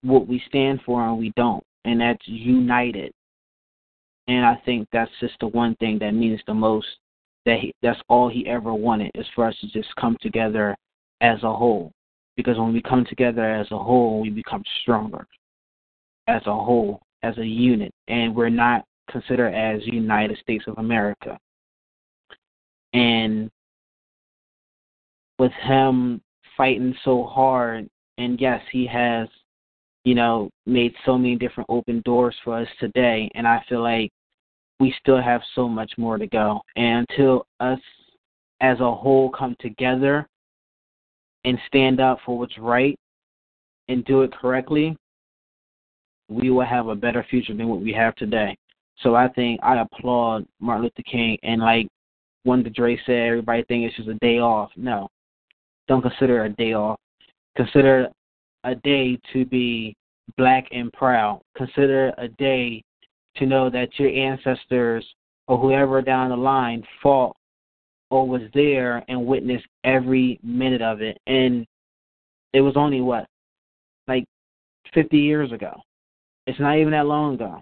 what 0.02 0.28
we 0.28 0.41
stand 0.47 0.82
for 0.86 1.06
and 1.08 1.17
we 1.17 1.32
don't, 1.36 1.63
and 1.86 2.02
that's 2.02 2.21
united. 2.26 3.12
And 4.28 4.45
I 4.45 4.56
think 4.65 4.88
that's 4.91 5.12
just 5.19 5.34
the 5.39 5.47
one 5.47 5.76
thing 5.78 5.99
that 5.99 6.12
means 6.12 6.41
the 6.47 6.54
most. 6.54 6.88
That 7.45 7.60
he, 7.60 7.73
that's 7.82 7.99
all 8.08 8.30
he 8.30 8.47
ever 8.47 8.73
wanted 8.73 9.12
is 9.15 9.26
for 9.36 9.45
us 9.45 9.56
to 9.60 9.67
just 9.67 9.93
come 9.99 10.15
together 10.21 10.78
as 11.19 11.43
a 11.43 11.54
whole. 11.54 11.91
Because 12.38 12.58
when 12.58 12.71
we 12.71 12.82
come 12.82 13.06
together 13.06 13.43
as 13.43 13.69
a 13.71 13.78
whole, 13.78 14.21
we 14.21 14.30
become 14.30 14.63
stronger 14.82 15.28
as 16.28 16.41
a 16.45 16.54
whole, 16.54 17.02
as 17.21 17.38
a 17.38 17.45
unit, 17.45 17.93
and 18.08 18.34
we're 18.34 18.49
not 18.49 18.86
considered 19.10 19.54
as 19.54 19.86
United 19.86 20.38
States 20.39 20.63
of 20.67 20.78
America. 20.78 21.38
And 22.93 23.52
with 25.38 25.52
him 25.63 26.21
fighting 26.58 26.96
so 27.04 27.24
hard, 27.24 27.88
and 28.18 28.39
yes, 28.39 28.62
he 28.72 28.86
has, 28.88 29.28
you 30.06 30.16
know, 30.16 30.50
made 30.66 30.94
so 31.06 31.18
many 31.18 31.36
different 31.36 31.70
open 31.70 32.02
doors 32.06 32.36
for 32.44 32.58
us 32.58 32.68
today, 32.80 33.30
and 33.36 33.48
I 33.48 33.63
feel 33.68 33.82
like 33.82 34.12
we 34.80 34.94
still 35.00 35.22
have 35.22 35.42
so 35.56 35.68
much 35.68 35.94
more 35.98 36.18
to 36.18 36.28
go. 36.28 36.62
And 36.76 37.06
until 37.10 37.46
us 37.60 37.80
as 38.62 38.80
a 38.80 38.94
whole 38.94 39.30
come 39.30 39.56
together 39.60 40.28
and 41.46 41.58
stand 41.68 42.00
up 42.00 42.20
for 42.26 42.38
what's 42.38 42.58
right 42.58 42.98
and 43.88 44.04
do 44.06 44.22
it 44.22 44.34
correctly, 44.34 44.96
we 46.30 46.50
will 46.50 46.66
have 46.66 46.88
a 46.88 46.96
better 46.96 47.26
future 47.30 47.54
than 47.54 47.68
what 47.68 47.82
we 47.82 47.94
have 47.94 48.16
today. 48.16 48.56
So 49.00 49.16
I 49.16 49.28
think 49.30 49.60
I 49.63 49.82
applaud 49.82 50.46
Martin 50.60 50.84
Luther 50.84 51.04
King 51.10 51.38
and 51.44 51.62
like 51.62 51.88
when 52.44 52.63
the 52.63 52.70
Dre 52.70 53.00
said 53.06 53.28
everybody 53.28 53.63
think 53.63 53.86
it's 53.86 53.96
just 53.96 54.10
a 54.10 54.16
day 54.16 54.39
off. 54.39 54.72
No. 54.76 55.10
Don't 55.88 56.02
consider 56.02 56.46
a 56.46 56.50
day 56.50 56.74
off. 56.74 57.00
Consider 57.56 58.10
a 58.63 58.76
day 58.76 59.19
to 59.34 59.46
be 59.46 59.96
black 60.38 60.67
and 60.72 60.91
proud. 60.93 61.41
Consider 61.58 62.13
a 62.17 62.28
day 62.28 62.82
to 63.38 63.46
know 63.46 63.69
that 63.69 64.00
your 64.00 64.10
ancestors 64.10 65.06
or 65.48 65.58
whoever 65.58 66.02
down 66.02 66.30
the 66.30 66.36
line 66.36 66.84
fought 67.02 67.36
or 68.10 68.28
was 68.28 68.41
there 68.54 69.04
and 69.08 69.26
witnessed 69.26 69.65
every 69.84 70.39
minute 70.43 70.82
of 70.82 71.02
it. 71.02 71.17
And 71.28 71.65
it 72.54 72.62
was 72.62 72.78
only 72.78 73.02
what? 73.02 73.26
Like 74.08 74.26
50 74.93 75.17
years 75.17 75.52
ago. 75.52 75.74
It's 76.46 76.60
not 76.60 76.78
even 76.78 76.91
that 76.91 77.06
long 77.06 77.36
ago. 77.36 77.62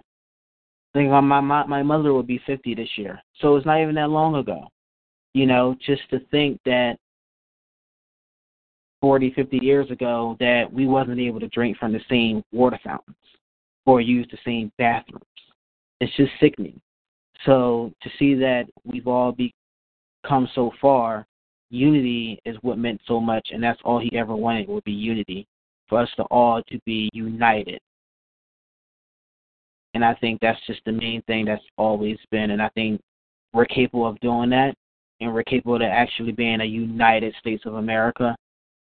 I 0.94 0.98
think 0.98 1.10
my 1.10 1.20
my 1.20 1.64
my 1.64 1.82
mother 1.82 2.12
will 2.12 2.22
be 2.22 2.40
50 2.44 2.74
this 2.74 2.88
year, 2.96 3.18
so 3.40 3.56
it's 3.56 3.64
not 3.64 3.80
even 3.80 3.94
that 3.94 4.10
long 4.10 4.34
ago. 4.34 4.68
You 5.32 5.46
know, 5.46 5.74
just 5.86 6.02
to 6.10 6.20
think 6.30 6.60
that 6.66 6.98
40, 9.02 9.32
50 9.34 9.58
years 9.58 9.90
ago 9.90 10.36
that 10.40 10.72
we 10.72 10.86
wasn't 10.86 11.20
able 11.20 11.40
to 11.40 11.48
drink 11.48 11.76
from 11.76 11.92
the 11.92 12.00
same 12.08 12.42
water 12.52 12.78
fountains 12.82 13.16
or 13.84 14.00
use 14.00 14.26
the 14.30 14.38
same 14.44 14.72
bathrooms. 14.78 15.24
It's 16.00 16.16
just 16.16 16.30
sickening. 16.40 16.80
So 17.44 17.92
to 18.02 18.10
see 18.18 18.34
that 18.34 18.64
we've 18.84 19.08
all 19.08 19.32
become 19.32 20.48
so 20.54 20.70
far, 20.80 21.26
unity 21.70 22.38
is 22.44 22.56
what 22.62 22.78
meant 22.78 23.00
so 23.06 23.20
much, 23.20 23.48
and 23.52 23.62
that's 23.62 23.80
all 23.84 23.98
he 24.00 24.16
ever 24.16 24.36
wanted 24.36 24.68
would 24.68 24.84
be 24.84 24.92
unity, 24.92 25.46
for 25.88 26.00
us 26.00 26.08
to 26.16 26.22
all 26.24 26.62
to 26.68 26.78
be 26.86 27.10
united. 27.12 27.80
And 29.94 30.04
I 30.04 30.14
think 30.14 30.40
that's 30.40 30.60
just 30.66 30.80
the 30.86 30.92
main 30.92 31.22
thing 31.22 31.44
that's 31.44 31.62
always 31.76 32.18
been. 32.30 32.52
And 32.52 32.62
I 32.62 32.68
think 32.70 33.00
we're 33.52 33.66
capable 33.66 34.06
of 34.06 34.18
doing 34.20 34.50
that. 34.50 34.74
And 35.20 35.32
we're 35.32 35.42
capable 35.42 35.76
of 35.76 35.82
actually 35.82 36.32
being 36.32 36.60
a 36.60 36.64
United 36.64 37.34
States 37.38 37.64
of 37.66 37.74
America. 37.74 38.34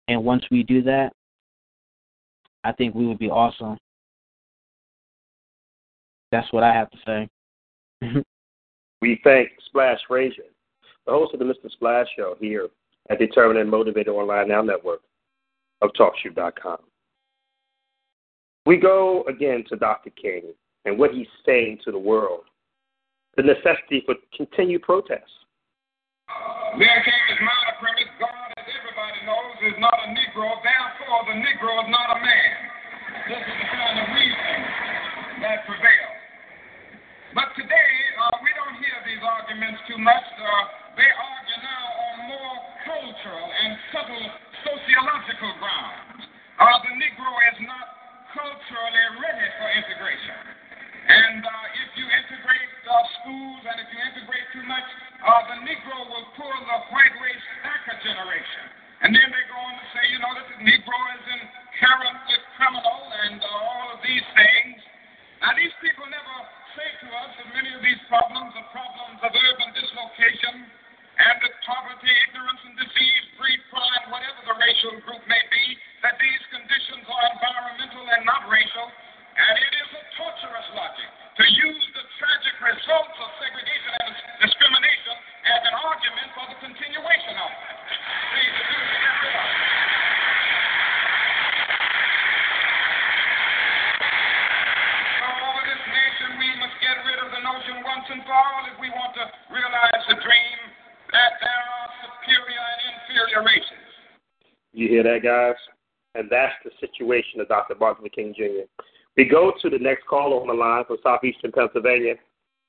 And 0.07 0.23
once 0.23 0.43
we 0.49 0.63
do 0.63 0.81
that, 0.83 1.11
I 2.63 2.71
think 2.71 2.95
we 2.95 3.05
would 3.05 3.19
be 3.19 3.29
awesome. 3.29 3.77
That's 6.31 6.51
what 6.51 6.63
I 6.63 6.73
have 6.73 6.89
to 6.91 6.97
say. 7.05 7.29
we 9.01 9.19
thank 9.23 9.49
Splash 9.67 9.99
Frazier, 10.07 10.43
the 11.05 11.11
host 11.11 11.33
of 11.33 11.39
the 11.39 11.45
Mr. 11.45 11.71
Splash 11.71 12.07
Show 12.15 12.35
here 12.39 12.67
at 13.09 13.19
Determined 13.19 13.59
and 13.59 13.69
Motivated 13.69 14.09
Online 14.09 14.49
Now 14.49 14.61
Network 14.61 15.01
of 15.81 15.91
TalkShoe.com. 15.97 16.79
We 18.65 18.77
go 18.77 19.23
again 19.29 19.63
to 19.69 19.77
Dr. 19.77 20.09
King 20.09 20.53
and 20.83 20.99
what 20.99 21.11
he's 21.11 21.27
saying 21.45 21.79
to 21.85 21.91
the 21.91 21.99
world, 21.99 22.41
the 23.37 23.43
necessity 23.43 24.03
for 24.05 24.15
continued 24.35 24.81
protests. 24.81 25.21
There 26.77 26.87
came 26.87 27.13
his 27.29 27.39
minor 27.39 27.77
premise 27.79 28.11
God, 28.19 28.46
as 29.57 29.73
is 29.73 29.79
not 29.81 29.93
a 30.05 30.09
Negro, 30.13 30.45
therefore 30.61 31.25
the 31.25 31.37
Negro 31.41 31.81
is 31.81 31.89
not 31.89 32.13
a 32.13 32.19
man. 32.21 32.53
This 33.25 33.41
is 33.41 33.57
the 33.57 33.67
kind 33.73 33.97
of 33.97 34.05
reasoning 34.13 34.63
that 35.41 35.65
prevails. 35.65 36.17
But 37.33 37.49
today, 37.57 37.91
uh, 38.21 38.37
we 38.45 38.53
don't 38.53 38.77
hear 38.77 38.97
these 39.09 39.23
arguments 39.25 39.81
too 39.89 39.97
much. 39.97 40.25
Uh, 40.37 40.47
they 40.93 41.09
argue 41.09 41.59
now 41.65 41.85
on 41.89 42.15
more 42.29 42.57
cultural 42.85 43.47
and 43.49 43.71
subtle 43.89 44.27
sociological 44.61 45.51
grounds. 45.57 46.21
Uh, 46.61 46.77
the 46.85 46.93
Negro 47.01 47.29
is 47.53 47.57
not 47.65 47.85
culturally 48.37 49.05
ready 49.21 49.47
for 49.57 49.67
integration. 49.73 50.37
And 51.07 51.41
uh, 51.41 51.81
if 51.81 51.89
you 51.97 52.05
integrate 52.05 52.71
uh, 52.85 52.93
schools 53.21 53.61
and 53.73 53.77
if 53.81 53.89
you 53.89 53.99
integrate 54.05 54.47
too 54.53 54.65
much, 54.69 54.85
uh, 55.25 55.41
the 55.49 55.57
Negro 55.65 55.97
will 56.13 56.27
pull 56.37 56.53
the 56.53 56.77
white 56.93 57.15
race 57.25 57.47
back 57.65 57.81
a 57.89 57.95
generation. 58.05 58.76
And 59.05 59.13
then 59.13 59.29
they 59.29 59.45
go 59.45 59.57
on 59.61 59.73
to 59.77 59.85
say, 59.93 60.03
you 60.09 60.17
know, 60.17 60.33
that 60.33 60.47
the 60.49 60.59
Negro 60.65 60.97
is 61.13 61.25
inherently 61.29 62.37
criminal 62.57 63.01
and 63.29 63.37
uh, 63.37 63.67
all 63.69 63.87
of 63.93 63.99
these 64.01 64.25
things. 64.33 64.81
Now, 65.37 65.53
these 65.53 65.73
people 65.85 66.09
never 66.09 66.35
say 66.73 66.89
to 67.05 67.07
us 67.13 67.31
that 67.37 67.47
many 67.53 67.69
of 67.77 67.81
these 67.85 68.01
problems 68.09 68.57
are 68.57 68.67
problems 68.73 69.21
of 69.21 69.29
urban 69.29 69.69
dislocation 69.77 70.65
and 71.17 71.35
that 71.41 71.55
poverty, 71.65 72.09
ignorance, 72.29 72.61
and 72.65 72.77
disease 72.77 73.25
breed 73.37 73.61
crime, 73.69 74.05
whatever 74.13 74.41
the 74.49 74.57
racial 74.57 74.97
group 75.05 75.21
may 75.29 75.41
be, 75.49 75.65
that 76.05 76.17
these 76.17 76.43
conditions 76.53 77.05
are 77.05 77.25
environmental 77.37 78.05
and 78.05 78.21
not 78.25 78.49
racial. 78.49 78.89
And 79.37 79.55
it 79.61 79.73
is 79.77 79.89
a 79.93 80.03
torturous 80.17 80.69
logic 80.73 81.09
to 81.37 81.45
use 81.45 81.85
the 81.93 82.03
tragic 82.17 82.55
results 82.57 83.17
of 83.21 83.29
segregation 83.37 83.93
and 84.01 84.13
discrimination 84.41 85.06
as 85.47 85.61
an 85.63 85.75
argument 85.79 86.29
for 86.35 86.45
the 86.51 86.57
continuation 86.59 87.35
of 87.39 87.51
it. 87.51 87.77
We 96.37 96.49
must 96.59 96.77
get 96.81 96.97
rid 97.05 97.17
of 97.23 97.29
the 97.33 97.41
notion 97.41 97.81
once 97.85 98.05
and 98.09 98.21
for 98.25 98.33
all 98.33 98.65
if 98.69 98.77
we 98.81 98.89
want 98.89 99.13
to 99.17 99.25
realize 99.49 100.01
the 100.09 100.17
dream 100.21 100.59
that 101.13 101.33
there 101.41 101.63
are 101.65 101.89
superior 102.03 102.61
and 102.61 102.81
inferior 102.93 103.41
races. 103.45 103.87
You 104.73 104.89
hear 104.89 105.03
that, 105.03 105.23
guys? 105.23 105.57
And 106.13 106.29
that's 106.29 106.53
the 106.65 106.71
situation 106.81 107.41
of 107.41 107.47
Dr. 107.47 107.75
Martin 107.79 108.03
Luther 108.03 108.15
King 108.15 108.33
Jr. 108.37 108.65
We 109.15 109.25
go 109.25 109.53
to 109.61 109.69
the 109.69 109.79
next 109.79 110.05
caller 110.05 110.41
on 110.41 110.47
the 110.47 110.53
line 110.53 110.85
from 110.85 110.97
southeastern 111.01 111.51
Pennsylvania. 111.51 112.15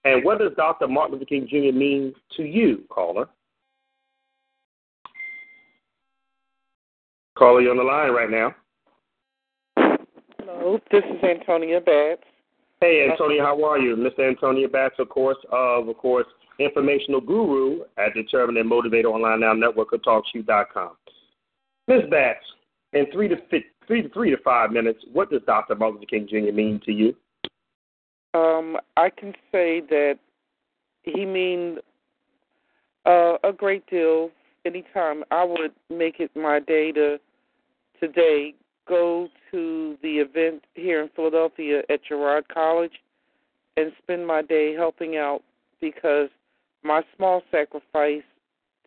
And 0.09 0.25
what 0.25 0.39
does 0.39 0.53
Dr. 0.57 0.89
Martin 0.89 1.15
Luther 1.15 1.27
King 1.27 1.47
Jr. 1.47 1.77
mean 1.77 2.15
to 2.37 2.43
you, 2.43 2.85
caller? 2.89 3.29
Caller, 7.37 7.61
you 7.61 7.71
on 7.71 7.77
the 7.77 7.83
line 7.83 8.11
right 8.13 8.31
now. 8.31 8.55
Hello, 10.41 10.81
this 10.91 11.05
is 11.05 11.23
Antonia 11.23 11.81
Batts. 11.81 12.23
Hey, 12.81 13.07
Antonia, 13.11 13.43
how 13.43 13.63
are 13.65 13.79
you? 13.79 13.97
Mr. 13.97 14.27
Antonia 14.27 14.67
Batts, 14.67 14.95
of 14.99 15.11
course, 15.11 15.37
of, 15.53 15.89
of 15.89 15.97
course, 15.99 16.27
informational 16.59 17.21
guru 17.21 17.81
at 17.99 18.15
Determine 18.15 18.57
and 18.57 18.69
Motivate 18.69 19.05
Online 19.05 19.41
Now 19.41 19.53
Network 19.53 19.93
of 19.93 20.01
TalkShoe.com. 20.03 20.93
Ms. 21.87 22.03
Batts, 22.11 22.47
in 22.95 23.07
three 23.13 23.29
to, 23.29 23.37
fi- 23.51 23.65
three 23.87 24.03
to 24.03 24.09
three 24.09 24.31
to 24.31 24.39
five 24.39 24.71
minutes, 24.71 25.01
what 25.13 25.31
does 25.31 25.43
Dr. 25.47 25.75
Martin 25.75 25.97
Luther 26.01 26.07
King 26.07 26.27
Jr. 26.31 26.53
mean 26.55 26.81
to 26.87 26.93
you? 26.93 27.15
Um, 28.35 28.77
I 28.97 29.11
can 29.11 29.33
say 29.51 29.81
that 29.89 30.19
he 31.03 31.25
means 31.25 31.79
uh, 33.07 33.37
a 33.45 33.53
great 33.53 33.87
deal. 33.89 34.31
Anytime 34.65 35.25
I 35.31 35.45
would 35.45 35.73
make 35.89 36.21
it 36.21 36.31
my 36.37 36.61
day 36.61 36.93
to 36.93 37.19
today 38.01 38.55
go 38.87 39.29
to 39.51 39.97
the 40.03 40.19
event 40.19 40.65
here 40.75 41.03
in 41.03 41.09
Philadelphia 41.15 41.83
at 41.89 42.05
Girard 42.05 42.49
College 42.49 42.93
and 43.77 43.93
spend 44.03 44.27
my 44.27 44.43
day 44.43 44.75
helping 44.75 45.17
out 45.17 45.43
because 45.81 46.29
my 46.83 47.03
small 47.17 47.43
sacrifice 47.51 48.23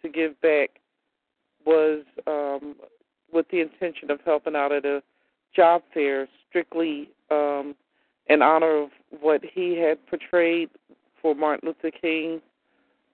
to 0.02 0.10
give 0.10 0.40
back 0.42 0.70
was 1.66 2.04
um, 2.28 2.76
with 3.32 3.46
the 3.52 3.62
intention 3.62 4.12
of 4.12 4.20
helping 4.26 4.56
out 4.56 4.72
at 4.72 4.86
a 4.86 5.02
job 5.56 5.82
fair, 5.94 6.28
strictly 6.50 7.10
um, 7.30 7.76
in 8.28 8.42
honor 8.42 8.84
of 8.84 8.90
what 9.20 9.42
he 9.44 9.78
had 9.78 10.06
portrayed 10.08 10.70
for 11.22 11.36
Martin 11.36 11.70
Luther 11.70 11.96
King, 11.96 12.42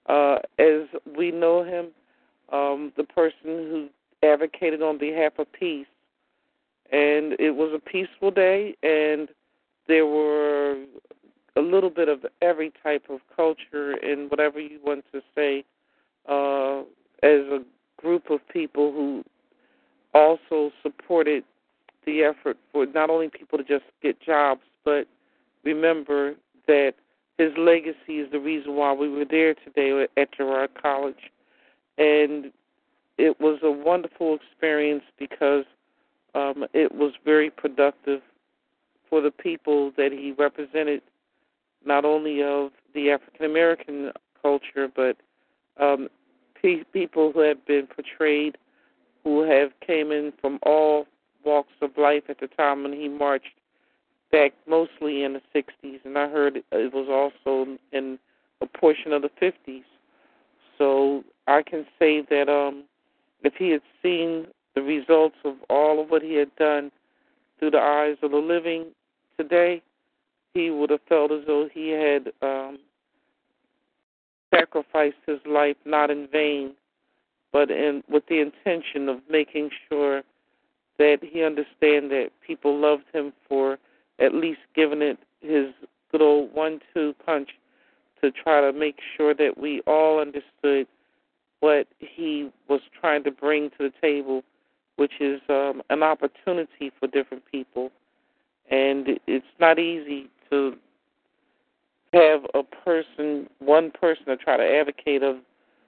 uh, 0.07 0.37
as 0.59 0.83
we 1.17 1.31
know 1.31 1.63
him, 1.63 1.87
um, 2.51 2.93
the 2.95 3.03
person 3.03 3.35
who 3.43 3.89
advocated 4.23 4.81
on 4.81 4.97
behalf 4.97 5.33
of 5.37 5.51
peace. 5.51 5.87
And 6.91 7.33
it 7.39 7.55
was 7.55 7.73
a 7.75 7.79
peaceful 7.79 8.31
day, 8.31 8.75
and 8.81 9.27
there 9.87 10.05
were 10.05 10.77
a 11.57 11.61
little 11.61 11.89
bit 11.89 12.07
of 12.07 12.25
every 12.41 12.71
type 12.83 13.05
of 13.09 13.19
culture 13.35 13.91
and 14.03 14.29
whatever 14.29 14.59
you 14.59 14.79
want 14.83 15.03
to 15.11 15.21
say 15.35 15.65
uh, 16.29 16.81
as 17.23 17.41
a 17.51 17.63
group 17.99 18.29
of 18.29 18.39
people 18.49 18.91
who 18.91 19.23
also 20.13 20.71
supported 20.83 21.43
the 22.05 22.23
effort 22.23 22.57
for 22.71 22.85
not 22.85 23.09
only 23.09 23.29
people 23.29 23.57
to 23.57 23.63
just 23.63 23.85
get 24.01 24.19
jobs, 24.21 24.61
but 24.87 25.05
remember 25.65 26.35
that 26.65 26.93
his 27.37 27.51
legacy 27.57 28.19
is 28.19 28.31
the 28.31 28.39
reason 28.39 28.77
why 28.77 28.93
we 28.93 29.09
were 29.09 29.25
there 29.25 29.53
today 29.53 30.07
at 30.15 30.31
Girard 30.31 30.69
College. 30.81 31.29
And 31.97 32.53
it 33.17 33.37
was 33.41 33.59
a 33.63 33.69
wonderful 33.69 34.37
experience 34.37 35.03
because 35.19 35.65
um, 36.35 36.63
it 36.73 36.95
was 36.95 37.11
very 37.25 37.49
productive 37.49 38.21
for 39.09 39.19
the 39.19 39.29
people 39.29 39.91
that 39.97 40.13
he 40.13 40.33
represented, 40.37 41.01
not 41.85 42.05
only 42.05 42.41
of 42.41 42.71
the 42.95 43.11
African 43.11 43.45
American 43.45 44.13
culture, 44.41 44.87
but 44.95 45.17
um, 45.83 46.07
pe- 46.61 46.85
people 46.93 47.33
who 47.33 47.41
have 47.41 47.65
been 47.65 47.87
portrayed, 47.87 48.57
who 49.25 49.41
have 49.41 49.71
came 49.85 50.13
in 50.13 50.31
from 50.39 50.59
all 50.63 51.07
walks 51.43 51.73
of 51.81 51.91
life 51.97 52.23
at 52.29 52.39
the 52.39 52.47
time 52.47 52.83
when 52.83 52.93
he 52.93 53.09
marched 53.09 53.56
back 54.31 54.53
mostly 54.67 55.23
in 55.23 55.33
the 55.33 55.41
60s, 55.55 55.99
and 56.03 56.17
I 56.17 56.27
heard 56.27 56.57
it 56.57 56.93
was 56.93 57.07
also 57.09 57.77
in 57.91 58.19
a 58.61 58.65
portion 58.65 59.13
of 59.13 59.21
the 59.21 59.31
50s. 59.41 59.83
So 60.77 61.23
I 61.47 61.61
can 61.63 61.85
say 61.97 62.21
that 62.29 62.49
um, 62.49 62.83
if 63.43 63.53
he 63.55 63.69
had 63.69 63.81
seen 64.03 64.47
the 64.75 64.81
results 64.81 65.37
of 65.43 65.55
all 65.69 66.01
of 66.01 66.09
what 66.09 66.21
he 66.21 66.35
had 66.35 66.55
done 66.55 66.91
through 67.57 67.71
the 67.71 67.79
eyes 67.79 68.17
of 68.21 68.31
the 68.31 68.37
living 68.37 68.87
today, 69.37 69.81
he 70.53 70.69
would 70.69 70.89
have 70.89 71.01
felt 71.07 71.31
as 71.31 71.41
though 71.47 71.69
he 71.71 71.89
had 71.89 72.31
um, 72.41 72.79
sacrificed 74.53 75.17
his 75.25 75.39
life 75.45 75.77
not 75.85 76.09
in 76.09 76.27
vain, 76.31 76.73
but 77.51 77.71
in 77.71 78.03
with 78.09 78.23
the 78.27 78.39
intention 78.39 79.09
of 79.09 79.19
making 79.29 79.69
sure 79.89 80.21
that 80.99 81.19
he 81.21 81.43
understand 81.43 82.11
that 82.11 82.29
people 82.45 82.77
loved 82.77 83.03
him 83.13 83.33
for 83.47 83.77
at 84.19 84.33
least 84.33 84.59
giving 84.75 85.01
it 85.01 85.17
his 85.41 85.67
good 86.11 86.21
old 86.21 86.53
one-two 86.53 87.15
punch 87.25 87.49
to 88.21 88.31
try 88.31 88.61
to 88.61 88.73
make 88.73 88.97
sure 89.15 89.33
that 89.33 89.57
we 89.57 89.81
all 89.81 90.19
understood 90.19 90.87
what 91.59 91.87
he 91.99 92.51
was 92.67 92.81
trying 92.99 93.23
to 93.23 93.31
bring 93.31 93.69
to 93.71 93.77
the 93.79 93.93
table, 94.01 94.43
which 94.95 95.13
is 95.19 95.41
um, 95.49 95.81
an 95.89 96.03
opportunity 96.03 96.91
for 96.99 97.07
different 97.07 97.43
people. 97.51 97.91
And 98.69 99.19
it's 99.27 99.45
not 99.59 99.79
easy 99.79 100.29
to 100.49 100.75
have 102.13 102.45
a 102.53 102.63
person, 102.63 103.49
one 103.59 103.91
person, 103.91 104.25
to 104.27 104.37
try 104.37 104.57
to 104.57 104.63
advocate 104.63 105.23
of 105.23 105.37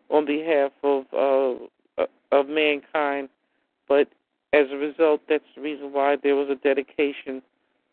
on 0.09 0.25
behalf 0.25 0.71
of 0.83 1.05
uh, 1.13 2.05
of 2.31 2.47
mankind. 2.47 3.29
But 3.87 4.07
as 4.53 4.67
a 4.71 4.77
result, 4.77 5.21
that's 5.29 5.43
the 5.55 5.61
reason 5.61 5.93
why 5.93 6.17
there 6.21 6.35
was 6.35 6.49
a 6.49 6.55
dedication 6.55 7.41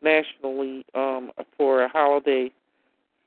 nationally 0.03 0.85
um, 0.95 1.31
for 1.57 1.83
a 1.83 1.89
holiday, 1.89 2.51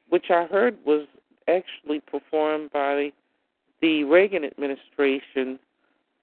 which 0.09 0.26
I 0.30 0.45
heard 0.45 0.78
was 0.86 1.07
actually 1.47 1.99
performed 1.99 2.72
by 2.72 3.11
the 3.82 4.03
Reagan 4.03 4.43
administration 4.43 5.59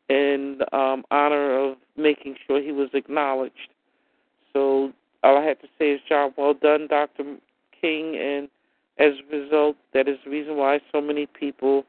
in 0.09 0.61
um, 0.73 1.05
honor 1.11 1.59
of 1.59 1.77
making 1.97 2.37
sure 2.47 2.61
he 2.61 2.73
was 2.73 2.91
acknowledged. 2.95 3.71
So 4.53 4.93
all 5.23 5.39
I 5.39 5.43
have 5.45 5.61
to 5.61 5.69
say 5.79 5.93
is 5.93 6.01
job 6.09 6.35
well 6.37 6.55
done, 6.55 6.87
Dr. 6.87 7.25
King, 7.81 8.17
and 8.17 8.49
as 8.99 9.15
a 9.21 9.37
result, 9.37 9.77
that 9.93 10.09
is 10.09 10.19
the 10.25 10.31
reason 10.31 10.57
why 10.57 10.81
so 10.93 11.01
many 11.01 11.27
people 11.27 11.85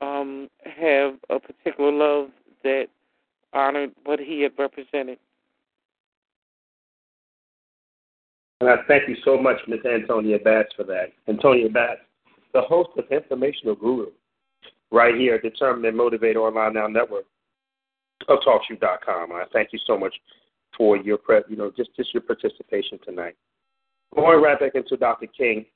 um, 0.00 0.48
have 0.64 1.14
a 1.30 1.38
particular 1.38 1.92
love 1.92 2.30
that 2.62 2.86
honored 3.52 3.92
what 4.04 4.18
he 4.18 4.42
had 4.42 4.52
represented. 4.58 5.18
And 8.64 8.72
I 8.72 8.82
thank 8.88 9.06
you 9.10 9.16
so 9.26 9.36
much, 9.36 9.58
Ms. 9.68 9.80
Antonia 9.84 10.38
Batts, 10.38 10.70
for 10.74 10.84
that. 10.84 11.12
Antonia 11.28 11.68
Batts, 11.68 12.00
the 12.54 12.62
host 12.62 12.88
of 12.96 13.04
Informational 13.10 13.74
Guru, 13.74 14.06
right 14.90 15.14
here 15.14 15.34
at 15.34 15.42
Determine 15.42 15.84
and 15.84 15.94
Motivate 15.94 16.36
Online 16.36 16.72
Now 16.72 16.86
Network 16.86 17.26
of 18.26 18.38
TalkShoe.com. 18.38 19.32
I 19.32 19.44
thank 19.52 19.74
you 19.74 19.78
so 19.86 19.98
much 19.98 20.14
for 20.78 20.96
your, 20.96 21.18
pre- 21.18 21.42
you 21.46 21.56
know, 21.56 21.70
just 21.76 21.94
just 21.94 22.14
your 22.14 22.22
participation 22.22 22.98
tonight. 23.04 23.36
Going 24.14 24.40
right 24.40 24.58
back 24.58 24.74
into 24.74 24.96
Dr. 24.96 25.26
King 25.26 25.66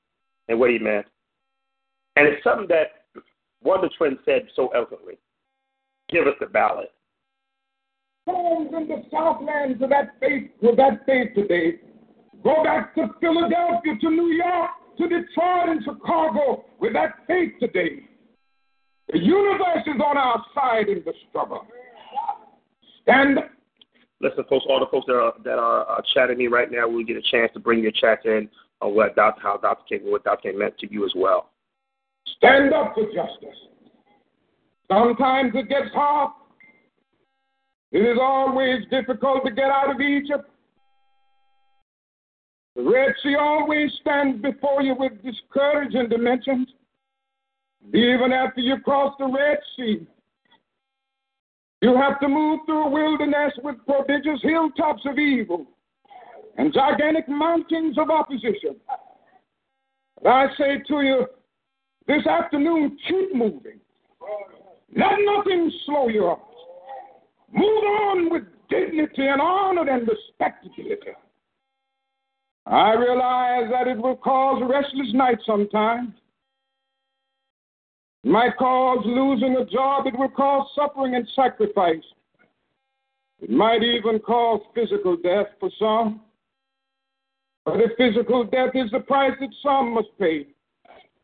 and 0.47 0.59
what 0.59 0.71
he 0.71 0.79
meant, 0.79 1.05
and 2.15 2.27
it's 2.27 2.43
something 2.43 2.67
that 2.69 3.05
Wonder 3.61 3.89
Twin 3.99 4.17
said 4.25 4.47
so 4.55 4.69
eloquently. 4.69 5.19
Give 6.09 6.25
us 6.25 6.33
the 6.39 6.47
ballot. 6.47 6.91
Homes 8.25 8.71
in 8.75 8.87
the 8.87 9.03
Southlands 9.11 9.79
of 9.83 9.89
that 9.91 10.15
faith, 10.19 10.49
with 10.59 10.77
that 10.77 11.05
faith 11.05 11.35
today. 11.35 11.81
Go 12.43 12.63
back 12.63 12.95
to 12.95 13.07
Philadelphia, 13.19 13.93
to 14.01 14.09
New 14.09 14.27
York, 14.27 14.71
to 14.97 15.03
Detroit 15.03 15.69
and 15.69 15.83
Chicago 15.83 16.65
with 16.79 16.93
that 16.93 17.15
faith 17.27 17.53
today. 17.59 18.03
The 19.11 19.19
universe 19.19 19.83
is 19.87 19.99
on 20.05 20.17
our 20.17 20.43
side 20.53 20.87
in 20.87 21.01
the 21.05 21.13
struggle. 21.29 21.65
Stand 23.01 23.39
up. 23.39 23.49
Listen, 24.21 24.43
folks, 24.49 24.65
all 24.69 24.79
the 24.79 24.85
folks 24.91 25.07
that 25.07 25.15
are 25.15 25.33
that 25.45 25.57
are 25.57 25.89
uh, 25.89 26.01
chatting 26.13 26.37
me 26.37 26.47
right 26.47 26.69
now, 26.69 26.87
we'll 26.87 27.05
get 27.05 27.15
a 27.15 27.21
chance 27.21 27.51
to 27.53 27.59
bring 27.59 27.81
your 27.81 27.91
chat 27.91 28.25
in 28.25 28.49
on 28.81 28.93
what 28.93 29.15
Dr. 29.15 29.41
how 29.41 29.57
Dr. 29.57 29.83
King 29.87 30.11
what 30.11 30.23
Dr. 30.23 30.49
King 30.49 30.59
meant 30.59 30.77
to 30.79 30.91
you 30.91 31.05
as 31.05 31.13
well. 31.15 31.49
Stand 32.37 32.73
up 32.73 32.93
for 32.93 33.05
justice. 33.05 33.57
Sometimes 34.91 35.53
it 35.55 35.69
gets 35.69 35.91
hard. 35.93 36.31
It 37.91 37.99
is 37.99 38.17
always 38.21 38.81
difficult 38.91 39.45
to 39.45 39.51
get 39.51 39.65
out 39.65 39.93
of 39.93 40.01
Egypt. 40.01 40.49
The 42.79 42.89
Red 42.89 43.13
Sea 43.21 43.35
always 43.35 43.91
stands 43.99 44.41
before 44.41 44.81
you 44.81 44.95
with 44.97 45.21
discouraging 45.21 46.07
dimensions. 46.07 46.69
Even 47.93 48.31
after 48.31 48.61
you 48.61 48.79
cross 48.79 49.13
the 49.19 49.25
Red 49.25 49.57
Sea, 49.75 50.07
you 51.81 51.97
have 51.97 52.21
to 52.21 52.29
move 52.29 52.61
through 52.65 52.85
a 52.85 52.89
wilderness 52.89 53.51
with 53.63 53.75
prodigious 53.85 54.39
hilltops 54.43 55.01
of 55.05 55.19
evil 55.19 55.65
and 56.57 56.73
gigantic 56.73 57.27
mountains 57.27 57.97
of 57.97 58.09
opposition. 58.09 58.77
But 60.23 60.29
I 60.29 60.47
say 60.57 60.81
to 60.87 61.01
you 61.01 61.25
this 62.07 62.25
afternoon, 62.25 62.97
keep 63.09 63.35
moving. 63.35 63.81
Let 64.95 65.17
nothing 65.19 65.69
slow 65.85 66.07
you 66.07 66.29
up. 66.29 66.49
Move 67.51 67.83
on 67.83 68.29
with 68.31 68.43
dignity 68.69 69.27
and 69.27 69.41
honor 69.41 69.89
and 69.89 70.07
respectability. 70.07 71.11
I 72.65 72.93
realize 72.93 73.69
that 73.71 73.87
it 73.87 73.97
will 73.97 74.15
cause 74.15 74.61
restless 74.69 75.13
nights 75.13 75.43
sometimes. 75.45 76.13
It 78.23 78.29
might 78.29 78.57
cause 78.57 78.99
losing 79.05 79.55
a 79.55 79.65
job. 79.65 80.07
It 80.07 80.17
will 80.17 80.29
cause 80.29 80.67
suffering 80.75 81.15
and 81.15 81.27
sacrifice. 81.35 82.03
It 83.41 83.49
might 83.49 83.81
even 83.81 84.19
cause 84.19 84.61
physical 84.75 85.15
death 85.15 85.47
for 85.59 85.69
some. 85.79 86.21
But 87.65 87.81
if 87.81 87.91
physical 87.97 88.43
death 88.43 88.71
is 88.73 88.91
the 88.91 88.99
price 88.99 89.33
that 89.39 89.49
some 89.63 89.93
must 89.93 90.09
pay 90.19 90.47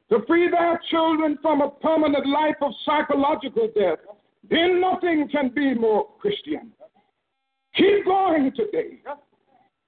to 0.09 0.19
free 0.27 0.49
their 0.49 0.79
children 0.89 1.37
from 1.41 1.61
a 1.61 1.69
permanent 1.69 2.27
life 2.27 2.55
of 2.61 2.71
psychological 2.85 3.69
death, 3.75 3.97
then 4.49 4.79
nothing 4.79 5.27
can 5.31 5.49
be 5.49 5.73
more 5.73 6.07
Christian. 6.19 6.71
Keep 7.75 8.05
going 8.05 8.51
today. 8.55 8.99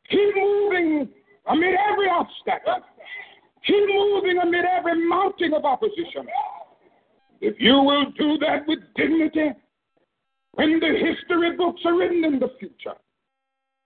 Keep 0.09 0.35
moving 0.35 1.09
amid 1.49 1.75
every 1.91 2.09
obstacle. 2.09 2.83
Keep 3.65 3.87
moving 3.87 4.37
amid 4.41 4.65
every 4.65 5.07
mounting 5.07 5.53
of 5.53 5.65
opposition. 5.65 6.27
If 7.41 7.55
you 7.59 7.81
will 7.81 8.05
do 8.17 8.37
that 8.39 8.67
with 8.67 8.79
dignity, 8.95 9.51
when 10.53 10.79
the 10.79 10.87
history 10.87 11.55
books 11.55 11.81
are 11.85 11.95
written 11.97 12.23
in 12.23 12.39
the 12.39 12.51
future, 12.59 12.97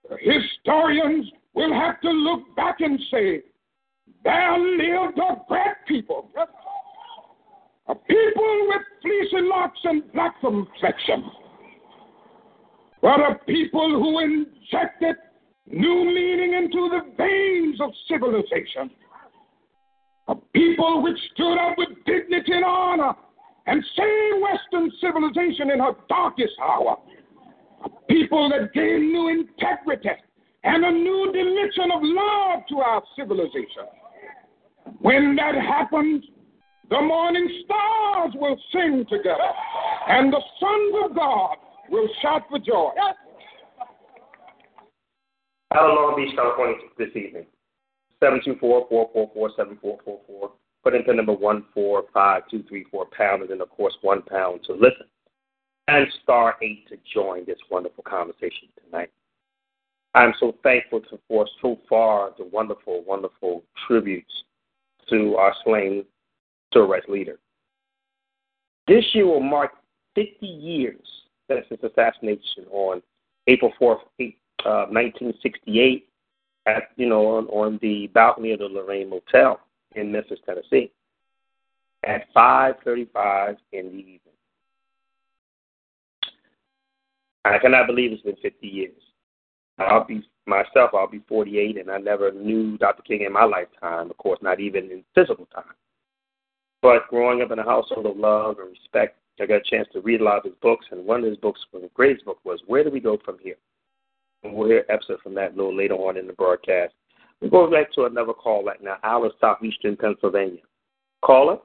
the 0.10 0.18
historians 0.18 1.30
will 1.54 1.74
have 1.74 2.00
to 2.02 2.10
look 2.10 2.56
back 2.56 2.78
and 2.80 3.00
say, 3.12 3.42
there 4.24 4.58
lived 4.58 5.18
a 5.18 5.42
great 5.48 5.76
people. 5.88 6.30
A 7.88 7.96
people 7.96 8.68
with 8.68 8.82
fleecy 9.02 9.46
locks 9.48 9.80
and 9.84 10.12
black 10.14 10.40
complexion. 10.40 11.24
But 13.02 13.20
a 13.20 13.36
people 13.48 13.90
who 13.90 14.20
injected 14.20 15.16
new 15.72 16.06
meaning 16.06 16.54
into 16.54 16.90
the 16.90 17.02
veins 17.18 17.80
of 17.82 17.92
civilization. 18.10 18.92
A 20.28 20.36
people 20.54 21.02
which 21.02 21.18
stood 21.34 21.58
up 21.58 21.78
with 21.78 21.90
dignity 22.06 22.54
and 22.54 22.66
honor 22.66 23.14
and 23.68 23.84
saved 23.96 24.42
Western 24.42 24.92
civilization 25.02 25.72
in 25.72 25.80
her 25.80 25.94
darkest 26.10 26.54
hour. 26.62 26.98
A 27.86 27.90
people 28.10 28.50
that 28.50 28.74
gave 28.74 29.00
new 29.00 29.30
integrity 29.30 30.10
and 30.64 30.86
a 30.86 30.92
new 30.92 31.32
dimension 31.34 31.92
of 31.92 32.02
love 32.02 32.62
to 32.70 32.78
our 32.80 33.02
civilization. 33.16 33.88
When 35.00 35.36
that 35.36 35.56
happens, 35.56 36.24
the 36.90 37.02
morning 37.02 37.48
stars 37.66 38.32
will 38.36 38.60
sing 38.74 39.06
together, 39.10 39.52
and 40.08 40.32
the 40.32 40.42
sons 40.60 40.96
of 41.06 41.16
God 41.16 41.56
will 41.90 42.08
shout 42.22 42.44
for 42.50 42.60
joy. 42.60 42.92
Out 45.74 45.90
of 45.90 45.96
Long 45.96 46.18
Beach, 46.18 46.36
California, 46.36 46.76
this 46.98 47.16
evening. 47.16 47.46
724-444-7444. 48.22 50.52
Put 50.84 50.96
in 50.96 51.04
the 51.08 51.14
number 51.14 51.34
145234 51.34 53.06
pound, 53.16 53.42
and 53.42 53.52
then, 53.52 53.62
of 53.62 53.70
course, 53.70 53.94
one 54.02 54.22
pound 54.24 54.62
to 54.66 54.74
listen. 54.74 55.08
And 55.88 56.08
star 56.24 56.58
8 56.62 56.90
to 56.90 56.98
join 57.14 57.46
this 57.46 57.58
wonderful 57.70 58.04
conversation 58.04 58.68
tonight. 58.84 59.12
I'm 60.14 60.34
so 60.40 60.56
thankful 60.62 61.00
to, 61.02 61.20
for 61.28 61.48
so 61.62 61.80
far 61.88 62.32
the 62.38 62.46
wonderful, 62.46 63.04
wonderful 63.06 63.64
tributes 63.88 64.44
to 65.10 65.38
our 65.38 65.54
slain 65.64 66.04
civil 66.74 66.90
rights 66.90 67.08
leader. 67.08 67.40
This 68.88 69.06
year 69.14 69.26
will 69.26 69.40
mark 69.40 69.72
50 70.16 70.46
years 70.46 71.08
since 71.50 71.66
his 71.70 71.80
assassination 71.84 72.66
on 72.72 73.02
April 73.48 73.72
4th, 73.80 74.00
uh, 74.66 74.86
1968, 74.90 76.08
at 76.68 76.84
you 76.96 77.08
know 77.08 77.26
on, 77.38 77.48
on 77.48 77.80
the 77.82 78.08
balcony 78.14 78.52
of 78.52 78.60
the 78.60 78.66
Lorraine 78.66 79.10
Motel 79.10 79.60
in 79.96 80.12
Memphis, 80.12 80.40
Tennessee, 80.46 80.92
at 82.04 82.32
5:35 82.34 83.58
in 83.74 83.86
the 83.88 83.98
evening. 83.98 84.20
I 87.44 87.58
cannot 87.58 87.88
believe 87.88 88.12
it's 88.12 88.22
been 88.22 88.36
50 88.36 88.68
years. 88.68 89.02
I'll 89.80 90.04
be 90.04 90.24
myself, 90.46 90.92
I'll 90.94 91.08
be 91.08 91.24
48, 91.28 91.78
and 91.78 91.90
I 91.90 91.98
never 91.98 92.32
knew 92.32 92.78
Dr. 92.78 93.02
King 93.04 93.22
in 93.22 93.34
my 93.34 93.46
lifetime, 93.46 94.12
of 94.12 94.18
course, 94.18 94.40
not 94.42 94.60
even 94.60 94.92
in 94.92 95.04
physical 95.16 95.48
time. 95.48 95.74
But 96.82 97.08
growing 97.10 97.42
up 97.42 97.52
in 97.52 97.60
a 97.60 97.64
household 97.64 98.06
of 98.06 98.18
love 98.18 98.58
and 98.60 98.70
respect, 98.70 99.18
I 99.40 99.46
got 99.48 99.56
a 99.56 99.62
chance 99.62 99.88
to 99.94 100.02
read 100.02 100.22
a 100.22 100.24
lot 100.24 100.38
of 100.38 100.44
his 100.44 100.54
books, 100.62 100.86
and 100.92 101.06
one 101.06 101.24
of 101.24 101.30
his 101.30 101.38
books, 101.38 101.62
was 101.72 101.82
the 101.82 101.90
greatest 101.94 102.26
book, 102.26 102.40
was 102.44 102.62
Where 102.68 102.84
Do 102.84 102.92
We 102.92 103.00
Go 103.00 103.18
From 103.24 103.38
Here? 103.42 103.56
And 104.44 104.54
we'll 104.54 104.70
hear 104.70 104.86
episode 104.90 105.20
from 105.22 105.36
that 105.36 105.54
a 105.54 105.56
little 105.56 105.76
later 105.76 105.94
on 105.96 106.18
in 106.18 106.28
the 106.28 106.34
broadcast. 106.34 106.94
We're 107.42 107.50
going 107.50 107.72
back 107.72 107.92
to 107.94 108.06
another 108.06 108.34
call 108.34 108.64
right 108.64 108.82
now, 108.82 108.98
Alice, 109.04 109.34
Southeastern 109.40 109.98
Pennsylvania. 109.98 110.62
Caller, 111.24 111.58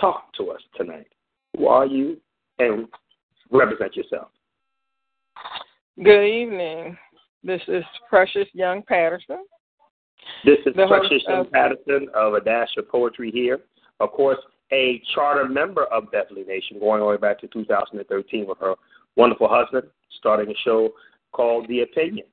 talk 0.00 0.32
to 0.34 0.50
us 0.50 0.60
tonight. 0.76 1.06
Who 1.56 1.66
are 1.66 1.86
you? 1.86 2.18
And 2.58 2.88
represent 3.50 3.96
yourself. 3.96 4.28
Good 6.02 6.24
evening. 6.24 6.96
This 7.42 7.62
is 7.68 7.84
Precious 8.08 8.48
Young 8.52 8.82
Patterson. 8.82 9.44
This 10.44 10.58
is 10.66 10.74
The 10.74 10.86
Precious 10.86 11.22
Young 11.26 11.46
of- 11.46 11.52
Patterson 11.52 12.08
of 12.14 12.34
A 12.34 12.40
Dash 12.40 12.68
of 12.76 12.88
Poetry 12.88 13.30
here. 13.30 13.60
Of 14.00 14.12
course, 14.12 14.38
a 14.72 15.00
charter 15.14 15.48
member 15.48 15.84
of 15.84 16.10
Beverly 16.10 16.44
Nation, 16.44 16.78
going 16.78 17.00
all 17.00 17.08
the 17.08 17.14
way 17.14 17.20
back 17.20 17.40
to 17.40 17.48
2013 17.48 18.46
with 18.46 18.58
her 18.58 18.74
wonderful 19.16 19.48
husband, 19.48 19.88
starting 20.18 20.50
a 20.50 20.54
show 20.64 20.90
called 21.32 21.68
The 21.68 21.82
Opinion 21.82 22.26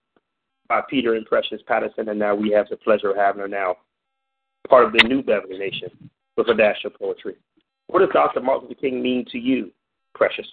by 0.67 0.81
Peter 0.89 1.15
and 1.15 1.25
Precious 1.25 1.61
Patterson, 1.67 2.09
and 2.09 2.19
now 2.19 2.33
we 2.35 2.51
have 2.51 2.67
the 2.69 2.77
pleasure 2.77 3.11
of 3.11 3.17
having 3.17 3.41
her 3.41 3.47
now 3.47 3.75
part 4.67 4.85
of 4.85 4.93
the 4.93 5.03
new 5.07 5.21
Beverly 5.21 5.57
Nation 5.57 5.89
with 6.37 6.49
A 6.49 6.53
Dash 6.53 6.83
of 6.85 6.95
Poetry. 6.95 7.35
What 7.87 7.99
does 7.99 8.09
Dr. 8.13 8.41
Martin 8.41 8.67
Luther 8.67 8.81
King 8.81 9.01
mean 9.01 9.25
to 9.31 9.37
you, 9.37 9.71
Precious? 10.15 10.47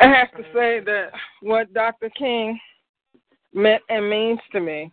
I 0.00 0.06
have 0.06 0.30
to 0.32 0.42
say 0.54 0.80
that 0.84 1.10
what 1.42 1.72
Dr. 1.74 2.10
King 2.10 2.58
meant 3.52 3.82
and 3.88 4.08
means 4.08 4.38
to 4.52 4.60
me 4.60 4.92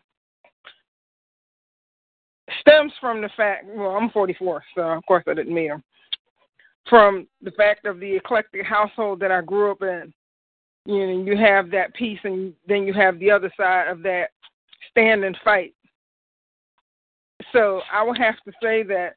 stems 2.61 2.93
from 2.99 3.21
the 3.21 3.29
fact, 3.37 3.65
well, 3.67 3.91
I'm 3.91 4.09
44, 4.09 4.63
so 4.75 4.81
of 4.81 5.05
course 5.05 5.23
I 5.27 5.33
didn't 5.33 5.53
meet 5.53 5.67
him, 5.67 5.83
from 6.89 7.27
the 7.41 7.51
fact 7.51 7.85
of 7.85 7.99
the 7.99 8.15
eclectic 8.15 8.65
household 8.65 9.19
that 9.19 9.31
I 9.31 9.41
grew 9.41 9.71
up 9.71 9.81
in. 9.81 10.13
You 10.85 11.07
know, 11.07 11.23
you 11.23 11.37
have 11.37 11.71
that 11.71 11.93
piece, 11.95 12.19
and 12.23 12.53
then 12.67 12.85
you 12.85 12.93
have 12.93 13.19
the 13.19 13.31
other 13.31 13.51
side 13.57 13.87
of 13.87 14.03
that 14.03 14.29
stand 14.91 15.23
and 15.23 15.37
fight. 15.43 15.73
So 17.51 17.81
I 17.91 18.03
would 18.03 18.17
have 18.17 18.35
to 18.45 18.51
say 18.61 18.83
that 18.83 19.15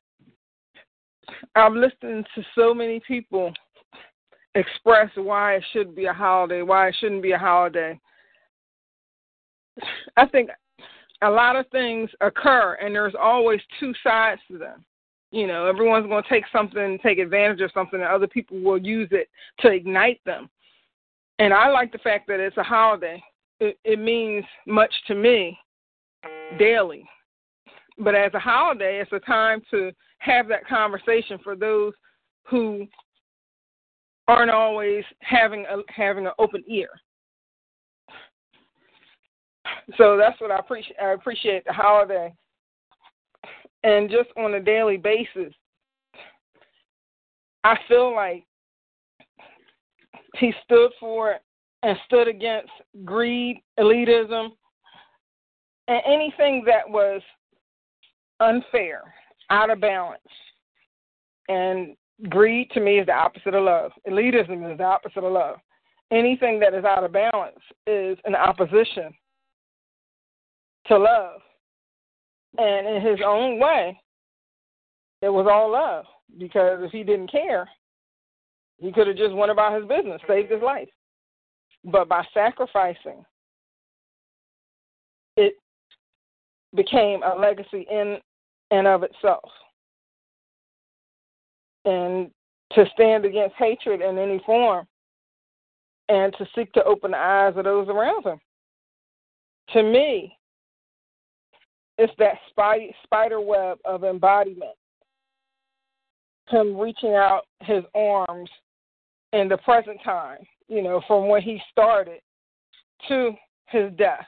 I've 1.54 1.74
listened 1.74 2.26
to 2.34 2.42
so 2.54 2.72
many 2.72 3.00
people 3.06 3.52
express 4.54 5.10
why 5.14 5.56
it 5.56 5.64
should 5.72 5.94
be 5.94 6.06
a 6.06 6.12
holiday, 6.12 6.62
why 6.62 6.88
it 6.88 6.96
shouldn't 6.98 7.22
be 7.22 7.32
a 7.32 7.38
holiday. 7.38 7.98
I 10.16 10.26
think 10.26 10.50
a 11.22 11.30
lot 11.30 11.56
of 11.56 11.66
things 11.68 12.10
occur, 12.20 12.78
and 12.80 12.94
there's 12.94 13.14
always 13.20 13.60
two 13.78 13.92
sides 14.02 14.40
to 14.48 14.58
them. 14.58 14.84
You 15.30 15.46
know, 15.46 15.66
everyone's 15.66 16.06
going 16.06 16.22
to 16.22 16.28
take 16.28 16.44
something, 16.50 16.98
take 17.02 17.18
advantage 17.18 17.60
of 17.60 17.70
something, 17.72 18.00
and 18.00 18.08
other 18.08 18.26
people 18.26 18.58
will 18.60 18.78
use 18.78 19.08
it 19.10 19.28
to 19.60 19.68
ignite 19.68 20.20
them. 20.24 20.48
And 21.38 21.54
I 21.54 21.68
like 21.68 21.92
the 21.92 21.98
fact 21.98 22.26
that 22.28 22.40
it's 22.40 22.56
a 22.56 22.62
holiday. 22.62 23.22
It, 23.60 23.78
it 23.84 23.98
means 23.98 24.44
much 24.66 24.92
to 25.06 25.14
me 25.14 25.58
daily. 26.58 27.04
but 27.98 28.14
as 28.14 28.32
a 28.34 28.38
holiday, 28.38 29.00
it's 29.00 29.12
a 29.12 29.20
time 29.20 29.60
to 29.70 29.92
have 30.18 30.48
that 30.48 30.66
conversation 30.66 31.38
for 31.42 31.56
those 31.56 31.92
who 32.44 32.86
aren't 34.26 34.50
always 34.50 35.04
having 35.20 35.64
a, 35.70 35.78
having 35.88 36.26
an 36.26 36.32
open 36.38 36.62
ear. 36.68 36.88
So 39.96 40.16
that's 40.16 40.40
what 40.40 40.50
I 40.50 40.58
appreciate. 40.58 40.96
I 41.02 41.12
appreciate 41.12 41.64
the 41.64 41.72
holiday, 41.72 42.32
and 43.84 44.10
just 44.10 44.28
on 44.36 44.54
a 44.54 44.60
daily 44.60 44.96
basis, 44.96 45.52
I 47.64 47.76
feel 47.86 48.14
like 48.14 48.44
he 50.36 50.52
stood 50.64 50.90
for 50.98 51.36
and 51.82 51.96
stood 52.06 52.28
against 52.28 52.70
greed, 53.04 53.62
elitism, 53.78 54.50
and 55.86 56.02
anything 56.06 56.64
that 56.66 56.88
was 56.88 57.22
unfair, 58.40 59.02
out 59.50 59.70
of 59.70 59.80
balance. 59.80 60.20
And 61.48 61.96
greed 62.28 62.70
to 62.72 62.80
me 62.80 62.98
is 62.98 63.06
the 63.06 63.12
opposite 63.12 63.54
of 63.54 63.64
love. 63.64 63.92
Elitism 64.08 64.70
is 64.70 64.78
the 64.78 64.84
opposite 64.84 65.24
of 65.24 65.32
love. 65.32 65.56
Anything 66.10 66.58
that 66.60 66.74
is 66.74 66.84
out 66.84 67.04
of 67.04 67.12
balance 67.12 67.58
is 67.86 68.18
an 68.24 68.34
opposition 68.34 69.12
to 70.86 70.98
love. 70.98 71.40
And 72.56 72.86
in 72.88 73.02
his 73.02 73.20
own 73.24 73.58
way, 73.58 74.00
it 75.22 75.28
was 75.28 75.46
all 75.50 75.70
love. 75.70 76.04
Because 76.38 76.80
if 76.82 76.92
he 76.92 77.02
didn't 77.02 77.30
care, 77.30 77.68
he 78.78 78.92
could 78.92 79.06
have 79.06 79.16
just 79.16 79.34
went 79.34 79.50
about 79.50 79.74
his 79.74 79.88
business, 79.88 80.20
saved 80.28 80.50
his 80.50 80.62
life. 80.62 80.88
But 81.84 82.08
by 82.08 82.24
sacrificing, 82.32 83.24
it 85.36 85.54
became 86.74 87.22
a 87.22 87.34
legacy 87.38 87.86
in 87.90 88.18
and 88.70 88.86
of 88.86 89.02
itself. 89.02 89.50
And 91.84 92.30
to 92.72 92.84
stand 92.92 93.24
against 93.24 93.56
hatred 93.56 94.00
in 94.00 94.18
any 94.18 94.40
form 94.44 94.86
and 96.08 96.34
to 96.38 96.46
seek 96.54 96.72
to 96.72 96.84
open 96.84 97.12
the 97.12 97.16
eyes 97.16 97.54
of 97.56 97.64
those 97.64 97.88
around 97.88 98.26
him. 98.26 98.38
To 99.72 99.82
me, 99.82 100.36
it's 101.96 102.12
that 102.18 102.38
spider 103.04 103.40
web 103.40 103.78
of 103.84 104.04
embodiment. 104.04 104.76
Him 106.48 106.78
reaching 106.78 107.14
out 107.14 107.42
his 107.60 107.84
arms 107.94 108.48
in 109.32 109.48
the 109.48 109.58
present 109.58 109.98
time, 110.04 110.38
you 110.68 110.82
know, 110.82 111.02
from 111.06 111.28
when 111.28 111.42
he 111.42 111.60
started 111.70 112.20
to 113.08 113.32
his 113.66 113.92
death. 113.96 114.26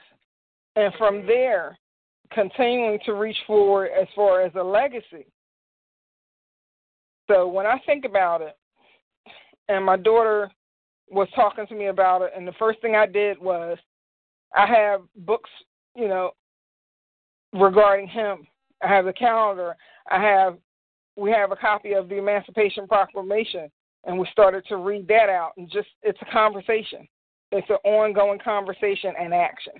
And 0.75 0.93
from 0.97 1.25
there, 1.25 1.77
continuing 2.31 2.99
to 3.05 3.13
reach 3.13 3.37
forward 3.45 3.89
as 3.99 4.07
far 4.15 4.41
as 4.41 4.53
a 4.55 4.63
legacy. 4.63 5.25
So 7.29 7.47
when 7.47 7.65
I 7.65 7.79
think 7.85 8.05
about 8.05 8.41
it, 8.41 8.57
and 9.69 9.85
my 9.85 9.97
daughter 9.97 10.51
was 11.09 11.27
talking 11.35 11.67
to 11.67 11.75
me 11.75 11.87
about 11.87 12.21
it, 12.21 12.31
and 12.35 12.47
the 12.47 12.53
first 12.53 12.81
thing 12.81 12.95
I 12.95 13.05
did 13.05 13.39
was 13.39 13.77
I 14.55 14.65
have 14.65 15.01
books, 15.15 15.49
you 15.95 16.07
know, 16.07 16.31
regarding 17.53 18.07
him. 18.07 18.47
I 18.83 18.87
have 18.87 19.05
the 19.05 19.13
calendar. 19.13 19.75
I 20.09 20.21
have 20.21 20.57
we 21.17 21.31
have 21.31 21.51
a 21.51 21.55
copy 21.55 21.93
of 21.93 22.09
the 22.09 22.17
Emancipation 22.17 22.87
Proclamation, 22.87 23.69
and 24.05 24.17
we 24.17 24.27
started 24.31 24.65
to 24.67 24.77
read 24.77 25.07
that 25.07 25.29
out. 25.29 25.51
And 25.57 25.69
just 25.69 25.89
it's 26.03 26.19
a 26.21 26.31
conversation. 26.31 27.07
It's 27.51 27.69
an 27.69 27.77
ongoing 27.83 28.39
conversation 28.39 29.13
and 29.19 29.33
action. 29.33 29.73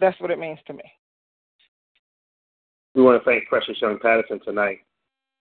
That's 0.00 0.18
what 0.20 0.30
it 0.30 0.38
means 0.38 0.58
to 0.66 0.72
me. 0.72 0.84
We 2.94 3.02
want 3.02 3.22
to 3.22 3.24
thank 3.24 3.46
Precious 3.48 3.80
Young 3.80 3.98
Patterson 3.98 4.40
tonight. 4.44 4.80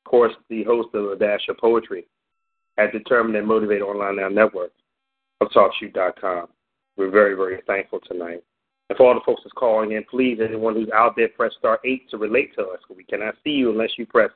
Of 0.05 0.09
course, 0.09 0.33
the 0.49 0.63
host 0.63 0.89
of 0.93 1.11
A 1.11 1.15
Dash 1.15 1.47
of 1.49 1.57
Poetry 1.57 2.05
at 2.77 2.91
Determined 2.91 3.35
and 3.35 3.47
Motivated 3.47 3.83
Online 3.83 4.17
Now 4.17 4.29
Network 4.29 4.71
of 5.41 5.49
TalkShoe.com. 5.49 6.47
We're 6.97 7.09
very, 7.09 7.35
very 7.35 7.61
thankful 7.67 7.99
tonight. 8.07 8.43
And 8.89 8.97
for 8.97 9.07
all 9.07 9.13
the 9.13 9.21
folks 9.25 9.41
that's 9.43 9.53
calling 9.53 9.93
in, 9.93 10.03
please, 10.09 10.39
anyone 10.43 10.75
who's 10.75 10.89
out 10.93 11.15
there, 11.15 11.29
press 11.29 11.53
star 11.57 11.79
8 11.85 12.09
to 12.11 12.17
relate 12.17 12.53
to 12.55 12.61
us. 12.63 12.79
We 12.95 13.03
cannot 13.03 13.35
see 13.43 13.51
you 13.51 13.71
unless 13.71 13.91
you 13.97 14.05
press 14.05 14.31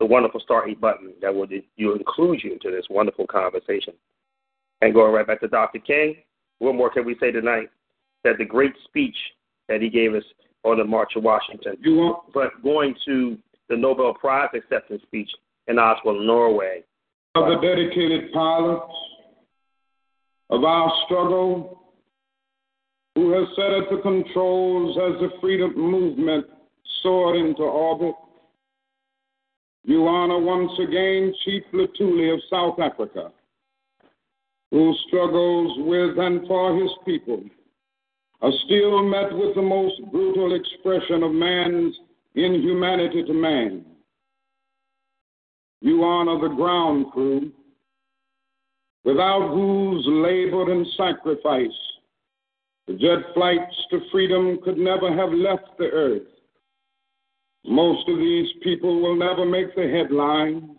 the 0.00 0.06
wonderful 0.06 0.40
star 0.40 0.68
8 0.68 0.80
button 0.80 1.12
that 1.20 1.34
will 1.34 1.48
you 1.76 1.94
include 1.94 2.42
you 2.42 2.52
into 2.52 2.70
this 2.70 2.86
wonderful 2.88 3.26
conversation. 3.26 3.94
And 4.80 4.94
going 4.94 5.12
right 5.12 5.26
back 5.26 5.40
to 5.40 5.48
Dr. 5.48 5.80
King, 5.80 6.16
what 6.60 6.74
more 6.74 6.90
can 6.90 7.04
we 7.04 7.16
say 7.18 7.32
tonight? 7.32 7.70
That 8.24 8.38
the 8.38 8.44
great 8.44 8.74
speech 8.84 9.16
that 9.68 9.82
he 9.82 9.88
gave 9.88 10.14
us 10.14 10.22
on 10.64 10.78
the 10.78 10.84
March 10.84 11.12
of 11.16 11.24
Washington. 11.24 11.76
You 11.80 11.94
want, 11.96 12.32
but 12.32 12.62
going 12.62 12.94
to 13.06 13.38
the 13.68 13.76
Nobel 13.76 14.14
Prize 14.14 14.48
acceptance 14.54 15.02
speech 15.02 15.30
in 15.66 15.78
Oslo, 15.78 16.12
Norway. 16.20 16.82
Of 17.34 17.46
the 17.46 17.56
dedicated 17.60 18.32
pilots 18.32 18.92
of 20.50 20.64
our 20.64 20.92
struggle, 21.04 21.82
who 23.14 23.32
has 23.32 23.48
set 23.56 23.70
at 23.72 23.90
the 23.90 24.00
controls 24.02 24.96
as 24.96 25.20
the 25.20 25.30
freedom 25.40 25.74
movement 25.76 26.46
soared 27.02 27.36
into 27.36 27.62
orbit. 27.62 28.14
You 29.88 30.06
honor 30.06 30.38
once 30.38 30.72
again 30.78 31.32
Chief 31.46 31.62
Lutuli 31.72 32.34
of 32.34 32.40
South 32.50 32.78
Africa, 32.78 33.32
who 34.70 34.94
struggles 35.06 35.78
with 35.78 36.18
and 36.18 36.46
for 36.46 36.76
his 36.76 36.90
people 37.06 37.42
are 38.42 38.52
still 38.66 39.02
met 39.02 39.32
with 39.34 39.54
the 39.54 39.62
most 39.62 39.94
brutal 40.12 40.54
expression 40.54 41.22
of 41.22 41.32
man's 41.32 41.96
inhumanity 42.34 43.24
to 43.24 43.32
man. 43.32 43.86
You 45.80 46.04
honor 46.04 46.38
the 46.38 46.54
ground 46.54 47.06
crew, 47.10 47.50
without 49.06 49.54
whose 49.54 50.04
labor 50.06 50.70
and 50.70 50.86
sacrifice 50.98 51.78
the 52.88 52.92
jet 52.92 53.32
flights 53.32 53.74
to 53.88 54.00
freedom 54.12 54.58
could 54.62 54.76
never 54.76 55.10
have 55.16 55.32
left 55.32 55.78
the 55.78 55.86
earth. 55.86 56.28
Most 57.64 58.08
of 58.08 58.18
these 58.18 58.48
people 58.62 59.00
will 59.00 59.16
never 59.16 59.44
make 59.44 59.74
the 59.74 59.88
headlines. 59.88 60.70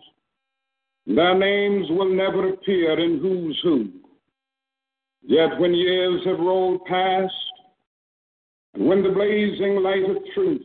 Their 1.06 1.36
names 1.36 1.86
will 1.90 2.14
never 2.14 2.48
appear 2.48 2.98
in 2.98 3.18
Who's 3.20 3.58
Who. 3.62 3.90
Yet 5.22 5.58
when 5.58 5.74
years 5.74 6.22
have 6.24 6.38
rolled 6.38 6.84
past, 6.86 7.32
and 8.74 8.86
when 8.86 9.02
the 9.02 9.10
blazing 9.10 9.82
light 9.82 10.08
of 10.08 10.16
truth 10.34 10.62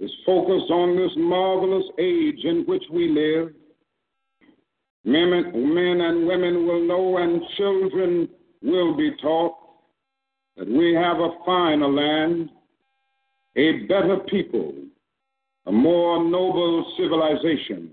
is 0.00 0.10
focused 0.24 0.70
on 0.70 0.96
this 0.96 1.12
marvelous 1.16 1.84
age 1.98 2.44
in 2.44 2.64
which 2.66 2.84
we 2.92 3.08
live, 3.08 3.52
men, 5.04 5.30
men 5.30 6.00
and 6.00 6.26
women 6.26 6.66
will 6.66 6.86
know 6.86 7.18
and 7.18 7.42
children 7.56 8.28
will 8.62 8.96
be 8.96 9.10
taught 9.22 9.54
that 10.56 10.68
we 10.68 10.94
have 10.94 11.18
a 11.18 11.30
finer 11.44 11.88
land, 11.88 12.50
a 13.56 13.84
better 13.86 14.18
people, 14.28 14.74
a 15.66 15.72
more 15.72 16.22
noble 16.22 16.92
civilization, 16.96 17.90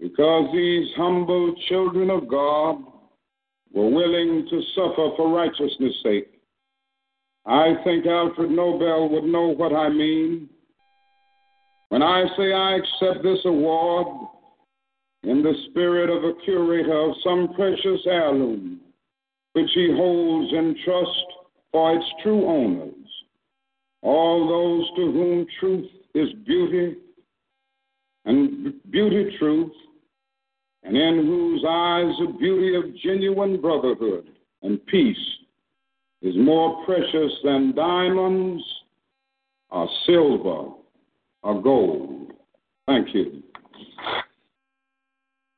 because 0.00 0.48
these 0.52 0.88
humble 0.96 1.54
children 1.68 2.10
of 2.10 2.28
God 2.28 2.82
were 3.72 3.88
willing 3.88 4.46
to 4.50 4.62
suffer 4.74 5.10
for 5.16 5.28
righteousness' 5.28 6.02
sake. 6.02 6.40
I 7.44 7.74
think 7.84 8.06
Alfred 8.06 8.50
Nobel 8.50 9.08
would 9.08 9.24
know 9.24 9.48
what 9.48 9.74
I 9.74 9.88
mean 9.88 10.48
when 11.88 12.02
I 12.02 12.24
say 12.38 12.52
I 12.52 12.76
accept 12.76 13.22
this 13.22 13.40
award 13.44 14.28
in 15.24 15.42
the 15.42 15.52
spirit 15.68 16.08
of 16.08 16.24
a 16.24 16.32
curator 16.42 17.10
of 17.10 17.16
some 17.22 17.52
precious 17.54 18.00
heirloom 18.06 18.80
which 19.52 19.70
he 19.74 19.92
holds 19.94 20.52
in 20.52 20.74
trust 20.84 21.26
for 21.70 21.94
its 21.94 22.04
true 22.22 22.46
owners, 22.46 22.94
all 24.00 24.48
those 24.48 24.88
to 24.96 25.12
whom 25.12 25.46
truth 25.60 25.90
is 26.14 26.28
beauty 26.44 26.96
and 28.24 28.74
beauty 28.90 29.36
truth, 29.38 29.72
and 30.82 30.96
in 30.96 31.26
whose 31.26 31.64
eyes 31.68 32.14
the 32.20 32.36
beauty 32.38 32.76
of 32.76 32.96
genuine 32.98 33.60
brotherhood 33.60 34.28
and 34.62 34.84
peace 34.86 35.16
is 36.22 36.34
more 36.36 36.84
precious 36.84 37.32
than 37.42 37.74
diamonds 37.74 38.62
or 39.70 39.88
silver 40.06 40.70
or 41.42 41.62
gold. 41.62 42.32
Thank 42.86 43.14
you. 43.14 43.42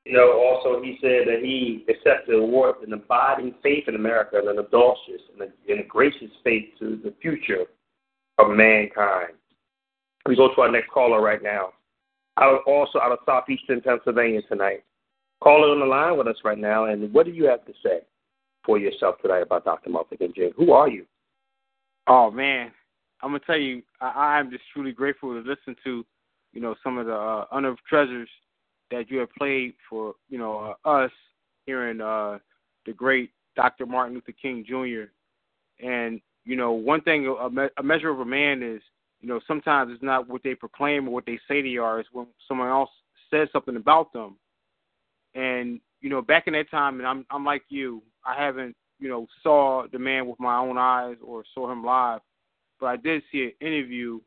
You 0.04 0.12
know, 0.12 0.32
also 0.32 0.82
he 0.82 0.98
said 1.00 1.26
that 1.26 1.40
he 1.42 1.84
accepted 1.88 2.34
awards 2.34 2.78
in 2.86 2.92
abiding 2.92 3.54
faith 3.62 3.84
in 3.88 3.94
America 3.94 4.36
and 4.36 4.48
an 4.48 4.58
audacious 4.58 5.22
and 5.32 5.50
and 5.68 5.80
a 5.80 5.84
gracious 5.84 6.30
faith 6.42 6.68
to 6.78 7.00
the 7.02 7.14
future 7.22 7.64
of 8.38 8.50
mankind. 8.50 9.32
We 10.26 10.36
go 10.36 10.54
to 10.54 10.60
our 10.62 10.70
next 10.70 10.90
caller 10.90 11.20
right 11.20 11.42
now. 11.42 11.72
Out 12.40 12.62
also 12.66 12.98
out 13.00 13.12
of 13.12 13.18
southeastern 13.26 13.80
Pennsylvania 13.80 14.42
tonight. 14.48 14.84
Caller 15.42 15.68
on 15.68 15.80
the 15.80 15.86
line 15.86 16.16
with 16.16 16.26
us 16.26 16.36
right 16.44 16.58
now, 16.58 16.86
and 16.86 17.12
what 17.12 17.26
do 17.26 17.32
you 17.32 17.44
have 17.44 17.64
to 17.66 17.72
say? 17.82 18.00
for 18.64 18.78
yourself 18.78 19.16
tonight 19.20 19.42
about 19.42 19.64
Dr. 19.64 19.90
Martin 19.90 20.16
King 20.18 20.32
Jr. 20.34 20.54
Who 20.56 20.72
are 20.72 20.88
you? 20.88 21.06
Oh 22.06 22.30
man, 22.30 22.72
I'm 23.22 23.30
gonna 23.30 23.40
tell 23.46 23.58
you, 23.58 23.82
I, 24.00 24.38
I'm 24.38 24.50
just 24.50 24.64
truly 24.72 24.92
grateful 24.92 25.32
to 25.32 25.48
listen 25.48 25.76
to, 25.84 26.04
you 26.52 26.60
know, 26.60 26.74
some 26.82 26.98
of 26.98 27.06
the 27.06 27.14
uh, 27.14 27.46
unearthed 27.52 27.82
treasures 27.88 28.28
that 28.90 29.10
you 29.10 29.18
have 29.18 29.32
played 29.34 29.74
for, 29.88 30.14
you 30.28 30.38
know, 30.38 30.74
uh, 30.84 30.88
us 30.88 31.10
hearing 31.66 32.00
uh, 32.00 32.38
the 32.86 32.92
great 32.92 33.30
Dr. 33.56 33.86
Martin 33.86 34.14
Luther 34.14 34.32
King 34.40 34.64
Jr. 34.66 35.10
And 35.84 36.20
you 36.44 36.56
know, 36.56 36.72
one 36.72 37.00
thing 37.00 37.26
a, 37.26 37.50
me- 37.50 37.68
a 37.78 37.82
measure 37.82 38.10
of 38.10 38.20
a 38.20 38.24
man 38.24 38.62
is, 38.62 38.82
you 39.24 39.30
know, 39.30 39.40
sometimes 39.48 39.90
it's 39.90 40.02
not 40.02 40.28
what 40.28 40.42
they 40.44 40.54
proclaim 40.54 41.08
or 41.08 41.14
what 41.14 41.24
they 41.24 41.38
say 41.48 41.62
they 41.62 41.78
are. 41.78 41.98
It's 41.98 42.10
when 42.12 42.26
someone 42.46 42.68
else 42.68 42.90
says 43.30 43.48
something 43.54 43.76
about 43.76 44.12
them. 44.12 44.36
And 45.34 45.80
you 46.02 46.10
know, 46.10 46.20
back 46.20 46.46
in 46.46 46.52
that 46.52 46.70
time, 46.70 46.98
and 46.98 47.08
I'm 47.08 47.24
I'm 47.30 47.42
like 47.42 47.62
you, 47.70 48.02
I 48.26 48.38
haven't 48.38 48.76
you 49.00 49.08
know 49.08 49.26
saw 49.42 49.86
the 49.90 49.98
man 49.98 50.26
with 50.26 50.38
my 50.38 50.58
own 50.58 50.76
eyes 50.76 51.16
or 51.24 51.42
saw 51.54 51.72
him 51.72 51.82
live, 51.82 52.20
but 52.78 52.86
I 52.86 52.96
did 52.98 53.22
see 53.32 53.44
an 53.44 53.66
interview 53.66 54.20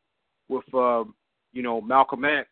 with 0.49 0.65
uh, 0.73 1.03
you 1.53 1.61
know 1.61 1.79
Malcolm 1.79 2.25
X. 2.25 2.49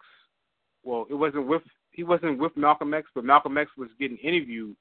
Well, 0.84 1.08
it 1.10 1.16
wasn't 1.16 1.48
with 1.48 1.64
he 1.94 2.04
wasn't 2.04 2.38
with 2.38 2.56
Malcolm 2.56 2.94
X, 2.94 3.08
but 3.16 3.24
Malcolm 3.24 3.58
X 3.58 3.72
was 3.76 3.90
getting 4.00 4.18
interviewed 4.18 4.76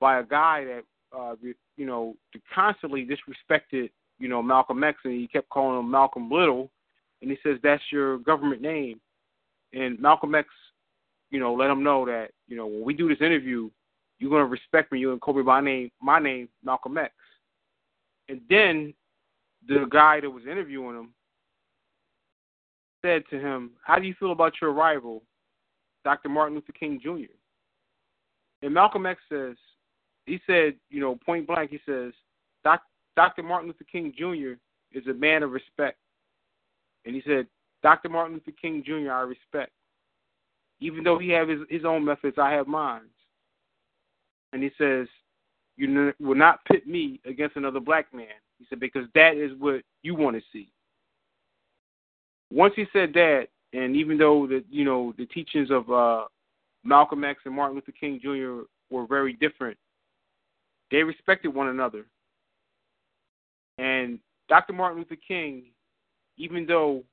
by 0.00 0.18
a 0.18 0.24
guy 0.24 0.64
that 0.64 0.82
uh, 1.16 1.36
you 1.76 1.86
know 1.86 2.16
constantly 2.52 3.06
disrespected 3.06 3.90
you 4.18 4.26
know 4.26 4.42
Malcolm 4.42 4.82
X, 4.82 4.98
and 5.04 5.14
he 5.14 5.28
kept 5.28 5.48
calling 5.50 5.78
him 5.78 5.88
Malcolm 5.88 6.28
Little, 6.28 6.68
and 7.22 7.30
he 7.30 7.38
says 7.42 7.58
that's 7.62 7.82
your 7.90 8.18
government 8.18 8.62
name, 8.62 9.00
and 9.72 9.98
Malcolm 10.00 10.34
X 10.34 10.48
you 11.30 11.38
know, 11.38 11.54
let 11.54 11.70
him 11.70 11.82
know 11.82 12.04
that, 12.06 12.30
you 12.48 12.56
know, 12.56 12.66
when 12.66 12.84
we 12.84 12.92
do 12.92 13.08
this 13.08 13.20
interview, 13.20 13.70
you're 14.18 14.30
gonna 14.30 14.44
respect 14.44 14.92
me, 14.92 14.98
you're 14.98 15.12
gonna 15.12 15.20
call 15.20 15.34
me 15.34 15.42
by 15.42 15.60
name 15.60 15.90
my 16.02 16.18
name, 16.18 16.48
Malcolm 16.62 16.98
X. 16.98 17.14
And 18.28 18.40
then 18.50 18.92
the 19.66 19.86
guy 19.90 20.20
that 20.20 20.30
was 20.30 20.44
interviewing 20.44 20.96
him 20.96 21.14
said 23.02 23.22
to 23.30 23.38
him, 23.38 23.70
How 23.82 23.98
do 23.98 24.06
you 24.06 24.14
feel 24.18 24.32
about 24.32 24.54
your 24.60 24.72
rival, 24.72 25.22
Dr. 26.04 26.28
Martin 26.28 26.56
Luther 26.56 26.72
King 26.72 27.00
Jr.? 27.02 27.32
And 28.62 28.74
Malcolm 28.74 29.06
X 29.06 29.20
says, 29.30 29.56
he 30.26 30.40
said, 30.46 30.74
you 30.90 31.00
know, 31.00 31.18
point 31.24 31.46
blank, 31.46 31.70
he 31.70 31.80
says, 31.86 32.12
Dr. 33.16 33.42
Martin 33.42 33.68
Luther 33.68 33.84
King 33.90 34.12
Jr. 34.16 34.52
is 34.92 35.06
a 35.06 35.14
man 35.14 35.42
of 35.42 35.50
respect. 35.50 35.98
And 37.04 37.14
he 37.14 37.22
said, 37.26 37.46
Dr. 37.82 38.08
Martin 38.08 38.34
Luther 38.34 38.56
King 38.60 38.82
Jr. 38.84 39.12
I 39.12 39.20
respect. 39.22 39.72
Even 40.80 41.04
though 41.04 41.18
he 41.18 41.30
have 41.30 41.48
his, 41.48 41.60
his 41.68 41.84
own 41.84 42.04
methods, 42.04 42.38
I 42.38 42.52
have 42.52 42.66
mine. 42.66 43.02
And 44.52 44.62
he 44.62 44.70
says, 44.78 45.06
You 45.76 46.12
will 46.20 46.34
not 46.34 46.64
pit 46.64 46.86
me 46.86 47.20
against 47.24 47.56
another 47.56 47.80
black 47.80 48.12
man. 48.12 48.26
He 48.58 48.66
said, 48.68 48.80
Because 48.80 49.06
that 49.14 49.36
is 49.36 49.52
what 49.58 49.82
you 50.02 50.14
want 50.14 50.36
to 50.36 50.42
see. 50.52 50.70
Once 52.52 52.74
he 52.76 52.86
said 52.92 53.12
that, 53.14 53.48
and 53.72 53.94
even 53.94 54.18
though 54.18 54.46
the 54.46 54.64
you 54.68 54.84
know 54.84 55.14
the 55.16 55.26
teachings 55.26 55.70
of 55.70 55.90
uh, 55.90 56.24
Malcolm 56.82 57.24
X 57.24 57.40
and 57.44 57.54
Martin 57.54 57.76
Luther 57.76 57.92
King 57.92 58.18
Jr. 58.20 58.62
were 58.92 59.06
very 59.06 59.34
different, 59.34 59.78
they 60.90 61.02
respected 61.02 61.54
one 61.54 61.68
another. 61.68 62.06
And 63.78 64.18
Dr. 64.48 64.72
Martin 64.72 64.98
Luther 64.98 65.16
King, 65.16 65.66
even 66.36 66.66
though 66.66 67.04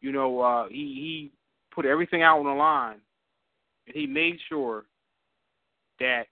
you 0.00 0.12
know 0.12 0.40
uh, 0.40 0.68
he 0.68 0.74
he 0.76 1.32
put 1.74 1.84
everything 1.84 2.22
out 2.22 2.38
on 2.38 2.44
the 2.44 2.52
line, 2.52 3.00
and 3.86 3.96
he 3.96 4.06
made 4.06 4.38
sure 4.48 4.84
that 6.00 6.24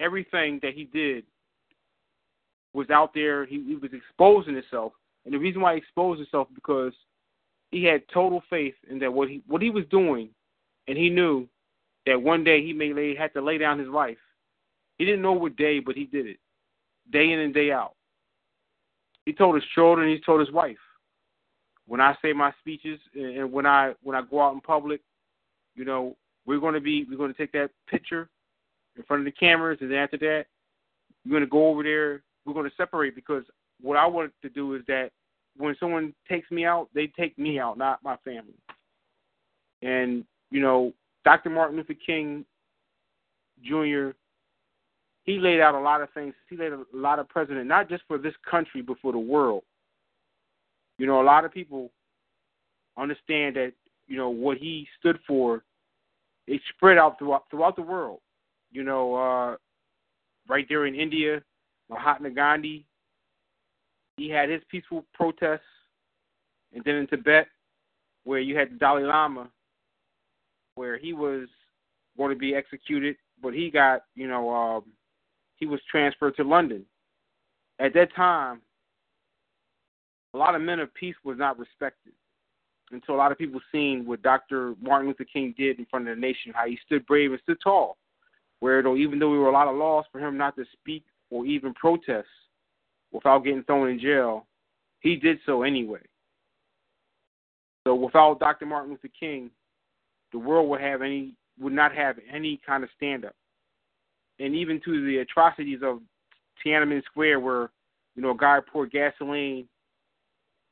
everything 0.00 0.58
that 0.62 0.74
he 0.74 0.84
did 0.84 1.24
was 2.72 2.90
out 2.90 3.14
there. 3.14 3.46
He, 3.46 3.62
he 3.64 3.76
was 3.76 3.90
exposing 3.92 4.54
himself, 4.54 4.92
and 5.24 5.32
the 5.32 5.38
reason 5.38 5.60
why 5.60 5.74
he 5.74 5.78
exposed 5.78 6.18
himself 6.18 6.48
because 6.54 6.92
he 7.70 7.84
had 7.84 8.02
total 8.12 8.42
faith 8.50 8.74
in 8.90 8.98
that 9.00 9.12
what 9.12 9.28
he 9.28 9.42
what 9.46 9.62
he 9.62 9.70
was 9.70 9.84
doing, 9.90 10.28
and 10.88 10.98
he 10.98 11.10
knew 11.10 11.48
that 12.06 12.20
one 12.20 12.44
day 12.44 12.64
he 12.64 12.72
may 12.72 12.92
lay, 12.92 13.14
had 13.16 13.32
to 13.32 13.40
lay 13.40 13.58
down 13.58 13.78
his 13.78 13.88
life. 13.88 14.18
He 14.98 15.04
didn't 15.04 15.22
know 15.22 15.32
what 15.32 15.56
day, 15.56 15.80
but 15.80 15.96
he 15.96 16.04
did 16.04 16.26
it, 16.26 16.38
day 17.10 17.32
in 17.32 17.40
and 17.40 17.54
day 17.54 17.72
out. 17.72 17.94
He 19.24 19.32
told 19.32 19.54
his 19.54 19.64
children, 19.74 20.08
he 20.08 20.20
told 20.20 20.40
his 20.40 20.52
wife, 20.52 20.76
when 21.86 22.00
I 22.00 22.16
say 22.22 22.32
my 22.32 22.52
speeches 22.60 22.98
and 23.14 23.50
when 23.52 23.66
I 23.66 23.94
when 24.02 24.16
I 24.16 24.22
go 24.22 24.40
out 24.40 24.54
in 24.54 24.60
public, 24.60 25.00
you 25.74 25.84
know, 25.84 26.16
we're 26.46 26.60
going 26.60 26.74
to 26.74 26.80
be 26.80 27.04
we're 27.08 27.16
going 27.16 27.32
to 27.32 27.38
take 27.38 27.52
that 27.52 27.70
picture 27.88 28.28
in 28.96 29.02
front 29.04 29.20
of 29.20 29.24
the 29.24 29.32
cameras, 29.32 29.78
and 29.80 29.92
after 29.94 30.16
that, 30.18 30.46
we're 31.24 31.32
going 31.32 31.42
to 31.42 31.48
go 31.48 31.68
over 31.68 31.82
there. 31.82 32.22
We're 32.44 32.54
going 32.54 32.68
to 32.68 32.76
separate 32.76 33.14
because 33.14 33.44
what 33.80 33.96
I 33.96 34.06
want 34.06 34.32
to 34.42 34.48
do 34.48 34.74
is 34.74 34.82
that 34.86 35.10
when 35.56 35.76
someone 35.78 36.14
takes 36.28 36.50
me 36.50 36.64
out, 36.64 36.88
they 36.94 37.06
take 37.06 37.38
me 37.38 37.58
out, 37.58 37.78
not 37.78 38.02
my 38.02 38.16
family. 38.24 38.54
And 39.82 40.24
you 40.50 40.60
know, 40.60 40.92
Dr. 41.24 41.50
Martin 41.50 41.76
Luther 41.76 41.94
King 41.94 42.44
Jr. 43.62 44.10
He 45.24 45.38
laid 45.38 45.60
out 45.60 45.74
a 45.74 45.80
lot 45.80 46.02
of 46.02 46.10
things. 46.12 46.34
He 46.50 46.56
laid 46.56 46.72
a 46.72 46.84
lot 46.92 47.18
of 47.18 47.28
precedent, 47.28 47.66
not 47.66 47.88
just 47.88 48.02
for 48.06 48.18
this 48.18 48.34
country, 48.48 48.82
but 48.82 48.98
for 49.00 49.10
the 49.10 49.18
world. 49.18 49.62
You 50.98 51.06
know, 51.06 51.20
a 51.20 51.24
lot 51.24 51.44
of 51.44 51.52
people 51.52 51.90
understand 52.96 53.56
that 53.56 53.72
you 54.06 54.16
know 54.16 54.30
what 54.30 54.58
he 54.58 54.86
stood 54.98 55.18
for. 55.26 55.64
It 56.46 56.60
spread 56.76 56.98
out 56.98 57.18
throughout 57.18 57.44
throughout 57.50 57.76
the 57.76 57.82
world. 57.82 58.20
You 58.70 58.84
know, 58.84 59.14
uh, 59.14 59.56
right 60.48 60.66
there 60.68 60.86
in 60.86 60.94
India, 60.94 61.42
Mahatma 61.88 62.30
Gandhi, 62.30 62.86
he 64.16 64.28
had 64.28 64.48
his 64.48 64.62
peaceful 64.70 65.04
protests, 65.14 65.60
and 66.72 66.82
then 66.84 66.96
in 66.96 67.06
Tibet, 67.06 67.48
where 68.24 68.40
you 68.40 68.56
had 68.56 68.72
the 68.72 68.76
Dalai 68.76 69.04
Lama, 69.04 69.48
where 70.74 70.96
he 70.96 71.12
was 71.12 71.48
going 72.16 72.30
to 72.30 72.38
be 72.38 72.54
executed, 72.54 73.16
but 73.42 73.54
he 73.54 73.70
got, 73.70 74.02
you 74.14 74.28
know, 74.28 74.50
um, 74.50 74.84
he 75.56 75.66
was 75.66 75.80
transferred 75.90 76.36
to 76.36 76.44
London. 76.44 76.84
At 77.78 77.94
that 77.94 78.14
time, 78.14 78.60
a 80.34 80.36
lot 80.36 80.54
of 80.54 80.62
men 80.62 80.80
of 80.80 80.92
peace 80.94 81.14
was 81.24 81.38
not 81.38 81.58
respected 81.58 82.12
until 82.90 83.14
a 83.14 83.16
lot 83.16 83.32
of 83.32 83.38
people 83.38 83.60
seen 83.72 84.04
what 84.04 84.22
Dr. 84.22 84.74
Martin 84.82 85.08
Luther 85.08 85.24
King 85.24 85.54
did 85.56 85.78
in 85.78 85.86
front 85.86 86.08
of 86.08 86.14
the 86.14 86.20
nation, 86.20 86.52
how 86.54 86.66
he 86.66 86.78
stood 86.84 87.06
brave 87.06 87.30
and 87.30 87.40
stood 87.42 87.58
tall. 87.62 87.96
Where 88.60 88.82
though 88.82 88.96
even 88.96 89.18
though 89.18 89.30
there 89.30 89.40
were 89.40 89.48
a 89.48 89.52
lot 89.52 89.68
of 89.68 89.76
laws 89.76 90.04
for 90.10 90.18
him 90.18 90.36
not 90.36 90.56
to 90.56 90.64
speak 90.72 91.04
or 91.30 91.46
even 91.46 91.72
protest 91.74 92.28
without 93.12 93.44
getting 93.44 93.62
thrown 93.64 93.88
in 93.88 94.00
jail, 94.00 94.46
he 95.00 95.16
did 95.16 95.38
so 95.46 95.62
anyway. 95.62 96.00
So 97.86 97.94
without 97.94 98.40
Dr. 98.40 98.66
Martin 98.66 98.92
Luther 98.92 99.10
King, 99.18 99.50
the 100.32 100.38
world 100.38 100.68
would 100.68 100.80
have 100.80 101.02
any 101.02 101.34
would 101.60 101.72
not 101.72 101.94
have 101.94 102.16
any 102.32 102.60
kind 102.66 102.82
of 102.82 102.90
stand 102.96 103.24
up. 103.24 103.34
And 104.40 104.54
even 104.56 104.80
to 104.84 105.06
the 105.06 105.18
atrocities 105.18 105.80
of 105.82 106.00
Tiananmen 106.64 107.04
Square 107.04 107.40
where, 107.40 107.70
you 108.16 108.22
know, 108.22 108.30
a 108.30 108.36
guy 108.36 108.58
poured 108.72 108.90
gasoline 108.90 109.68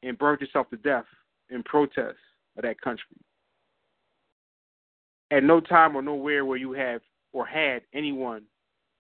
and 0.03 0.19
burned 0.19 0.41
yourself 0.41 0.69
to 0.71 0.77
death 0.77 1.05
in 1.51 1.63
protest 1.63 2.19
of 2.57 2.63
that 2.63 2.81
country. 2.81 3.17
At 5.31 5.45
no 5.45 5.61
time 5.61 5.97
or 5.97 6.03
nowhere 6.03 6.45
where 6.45 6.59
you 6.59 6.73
have 6.73 7.01
or 7.33 7.47
had 7.47 7.83
anyone 7.95 8.43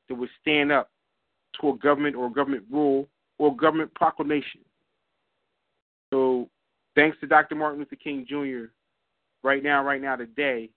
that 0.08 0.14
would 0.14 0.30
stand 0.40 0.72
up 0.72 0.90
to 1.60 1.70
a 1.70 1.76
government 1.76 2.16
or 2.16 2.26
a 2.26 2.32
government 2.32 2.64
rule 2.70 3.08
or 3.38 3.54
government 3.54 3.92
proclamation. 3.94 4.60
So, 6.10 6.48
thanks 6.94 7.18
to 7.20 7.26
Dr. 7.26 7.54
Martin 7.54 7.80
Luther 7.80 7.96
King 7.96 8.26
Jr., 8.28 8.70
right 9.42 9.62
now, 9.62 9.82
right 9.84 10.00
now, 10.00 10.16
today, 10.16 10.70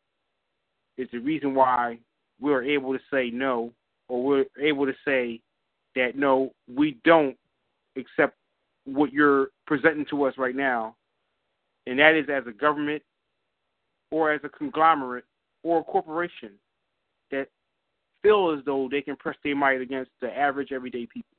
is 0.97 1.07
the 1.11 1.19
reason 1.19 1.53
why 1.53 1.99
we're 2.39 2.63
able 2.63 2.93
to 2.93 2.99
say 3.11 3.29
no, 3.31 3.71
or 4.07 4.23
we're 4.23 4.45
able 4.61 4.85
to 4.85 4.93
say 5.05 5.41
that 5.95 6.15
no, 6.15 6.51
we 6.73 6.97
don't 7.03 7.37
accept 7.97 8.35
what 8.85 9.11
you're 9.11 9.49
presenting 9.67 10.05
to 10.09 10.23
us 10.23 10.35
right 10.37 10.55
now, 10.55 10.95
and 11.87 11.99
that 11.99 12.15
is 12.15 12.25
as 12.29 12.43
a 12.47 12.51
government 12.51 13.01
or 14.11 14.31
as 14.31 14.41
a 14.43 14.49
conglomerate 14.49 15.25
or 15.63 15.79
a 15.79 15.83
corporation 15.83 16.51
that 17.31 17.47
feel 18.21 18.55
as 18.57 18.63
though 18.65 18.87
they 18.89 19.01
can 19.01 19.15
press 19.15 19.35
their 19.43 19.55
might 19.55 19.81
against 19.81 20.11
the 20.21 20.35
average 20.35 20.71
everyday 20.71 21.05
people. 21.05 21.35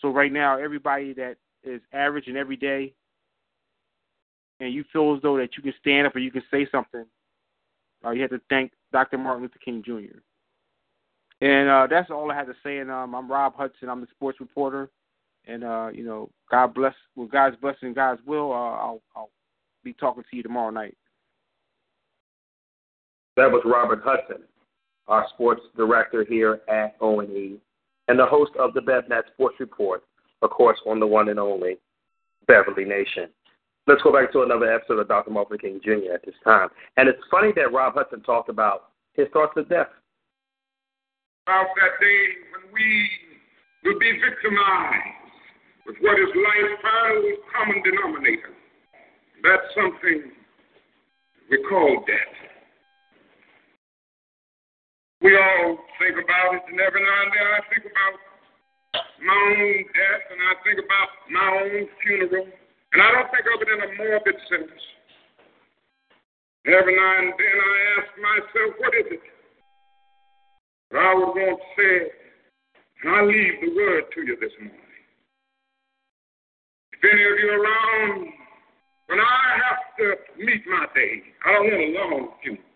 So 0.00 0.08
right 0.10 0.32
now, 0.32 0.58
everybody 0.58 1.12
that 1.14 1.36
is 1.62 1.80
average 1.92 2.26
and 2.26 2.36
everyday, 2.36 2.92
and 4.60 4.72
you 4.72 4.84
feel 4.92 5.14
as 5.14 5.22
though 5.22 5.36
that 5.38 5.56
you 5.56 5.62
can 5.62 5.74
stand 5.80 6.06
up 6.06 6.14
or 6.14 6.20
you 6.20 6.30
can 6.30 6.42
say 6.50 6.66
something, 6.70 7.04
uh, 8.04 8.10
you 8.10 8.22
have 8.22 8.30
to 8.30 8.40
thank 8.48 8.72
Dr. 8.92 9.18
Martin 9.18 9.42
Luther 9.42 9.58
King 9.62 9.82
Jr. 9.84 10.18
And 11.42 11.68
uh, 11.68 11.86
that's 11.88 12.10
all 12.10 12.30
I 12.30 12.34
had 12.34 12.46
to 12.46 12.54
say. 12.62 12.78
And 12.78 12.90
um, 12.90 13.14
I'm 13.14 13.30
Rob 13.30 13.54
Hudson. 13.56 13.88
I'm 13.88 14.00
the 14.00 14.06
sports 14.10 14.40
reporter. 14.40 14.90
And 15.46 15.64
uh, 15.64 15.90
you 15.92 16.04
know, 16.04 16.30
God 16.50 16.74
bless 16.74 16.94
with 17.16 17.30
God's 17.30 17.56
blessing, 17.56 17.94
God's 17.94 18.20
will. 18.26 18.52
Uh, 18.52 18.56
I'll, 18.56 19.02
I'll 19.14 19.30
be 19.84 19.92
talking 19.92 20.24
to 20.28 20.36
you 20.36 20.42
tomorrow 20.42 20.70
night. 20.70 20.96
That 23.36 23.50
was 23.50 23.62
Robert 23.64 24.02
Hudson, 24.04 24.42
our 25.08 25.26
sports 25.34 25.62
director 25.76 26.24
here 26.28 26.60
at 26.68 26.96
O&E, 27.00 27.56
and 28.08 28.18
the 28.18 28.26
host 28.26 28.52
of 28.58 28.74
the 28.74 28.80
BevNat 28.80 29.28
Sports 29.32 29.56
Report, 29.60 30.02
of 30.42 30.50
course, 30.50 30.78
on 30.86 30.98
the 30.98 31.06
one 31.06 31.28
and 31.28 31.38
only 31.38 31.78
Beverly 32.46 32.84
Nation. 32.84 33.28
Let's 33.86 34.02
go 34.02 34.12
back 34.12 34.32
to 34.32 34.42
another 34.42 34.72
episode 34.72 34.98
of 34.98 35.08
Dr. 35.08 35.30
Martin 35.30 35.52
Luther 35.52 35.62
King 35.62 35.80
Jr. 35.82 36.12
at 36.12 36.24
this 36.24 36.34
time. 36.44 36.68
And 36.96 37.08
it's 37.08 37.22
funny 37.30 37.52
that 37.56 37.72
Rob 37.72 37.94
Hudson 37.94 38.22
talked 38.22 38.48
about 38.48 38.90
his 39.14 39.26
thoughts 39.32 39.52
of 39.56 39.68
death. 39.68 39.88
About 41.46 41.66
that 41.80 41.98
day 42.00 42.24
when 42.52 42.74
we 42.74 43.10
will 43.84 43.98
be 43.98 44.12
victimized 44.12 45.29
what 45.98 46.16
is 46.18 46.30
life's 46.30 46.76
final 46.82 47.24
common 47.50 47.82
denominator. 47.82 48.54
That's 49.42 49.66
something 49.74 50.30
we 51.50 51.56
call 51.66 52.04
death. 52.06 52.36
We 55.20 55.36
all 55.36 55.78
think 55.98 56.16
about 56.16 56.54
it, 56.56 56.64
and 56.70 56.80
every 56.80 57.02
now 57.02 57.18
and 57.24 57.32
then 57.34 57.46
I 57.50 57.60
think 57.68 57.84
about 57.84 58.14
my 59.20 59.36
own 59.36 59.84
death, 59.92 60.24
and 60.32 60.40
I 60.40 60.54
think 60.64 60.78
about 60.80 61.08
my 61.28 61.48
own 61.60 61.84
funeral, 62.00 62.46
and 62.48 62.98
I 63.02 63.08
don't 63.12 63.28
think 63.28 63.44
of 63.44 63.60
it 63.60 63.68
in 63.68 63.80
a 63.84 63.90
morbid 64.00 64.38
sense. 64.48 64.80
Every 66.66 66.96
now 66.96 67.12
and 67.20 67.32
then 67.36 67.56
I 67.56 67.74
ask 68.00 68.08
myself, 68.20 68.70
what 68.80 68.92
is 68.96 69.08
it? 69.16 69.24
But 70.90 71.00
I 71.00 71.14
would 71.14 71.32
want 71.36 71.60
to 71.60 71.68
say, 71.76 71.96
and 73.02 73.08
I 73.16 73.20
leave 73.24 73.60
the 73.60 73.76
word 73.76 74.04
to 74.14 74.20
you 74.20 74.36
this 74.40 74.52
morning. 74.60 74.89
Any 77.00 77.24
of 77.24 77.36
you 77.40 77.48
around 77.48 78.28
when 79.08 79.20
I 79.20 79.40
have 79.56 79.82
to 79.98 80.06
meet 80.36 80.62
my 80.68 80.84
day, 80.94 81.24
I 81.46 81.52
don't 81.56 81.66
want 81.72 81.80
a 81.80 81.90
long 81.96 82.28
funeral. 82.44 82.70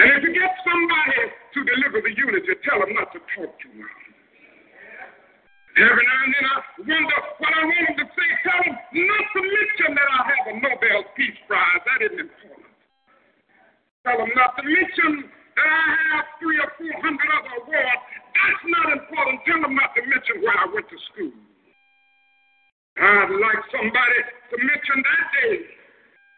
And 0.00 0.08
if 0.16 0.20
you 0.24 0.32
get 0.32 0.52
somebody 0.64 1.20
to 1.28 1.58
deliver 1.64 2.00
the 2.04 2.12
eulogy, 2.16 2.52
tell 2.64 2.80
them 2.80 2.92
not 2.92 3.12
to 3.16 3.20
talk 3.32 3.52
too 3.60 3.72
much. 3.76 4.00
Every 5.80 6.04
now 6.04 6.20
and 6.24 6.34
then 6.36 6.46
I 6.48 6.56
wonder 6.84 7.18
what 7.40 7.52
I 7.52 7.62
want 7.64 7.84
them 7.88 7.96
to 8.04 8.06
say. 8.12 8.28
Tell 8.44 8.60
them 8.60 8.76
not 8.76 9.24
to 9.32 9.40
mention 9.40 9.90
that 9.96 10.08
I 10.08 10.20
have 10.28 10.44
a 10.52 10.54
Nobel 10.60 11.00
Peace 11.16 11.40
Prize. 11.48 11.80
That 11.84 12.00
isn't 12.04 12.20
important. 12.20 12.72
Tell 14.04 14.20
them 14.20 14.32
not 14.36 14.56
to 14.60 14.62
mention 14.68 15.28
that 15.56 15.68
I 15.68 15.88
have 16.12 16.26
three 16.40 16.60
or 16.60 16.70
four 16.76 16.94
hundred 17.00 17.28
other 17.32 17.54
awards. 17.64 18.04
That's 18.36 18.64
not 18.68 18.86
important. 18.92 19.36
Tell 19.48 19.60
them 19.64 19.74
not 19.76 19.96
to 19.96 20.02
mention 20.04 20.44
where 20.44 20.56
I 20.56 20.66
went 20.68 20.88
to 20.92 20.98
school. 21.12 21.32
I'd 23.00 23.32
like 23.32 23.64
somebody 23.72 24.20
to 24.52 24.56
mention 24.60 24.98
that 25.00 25.24
day 25.32 25.56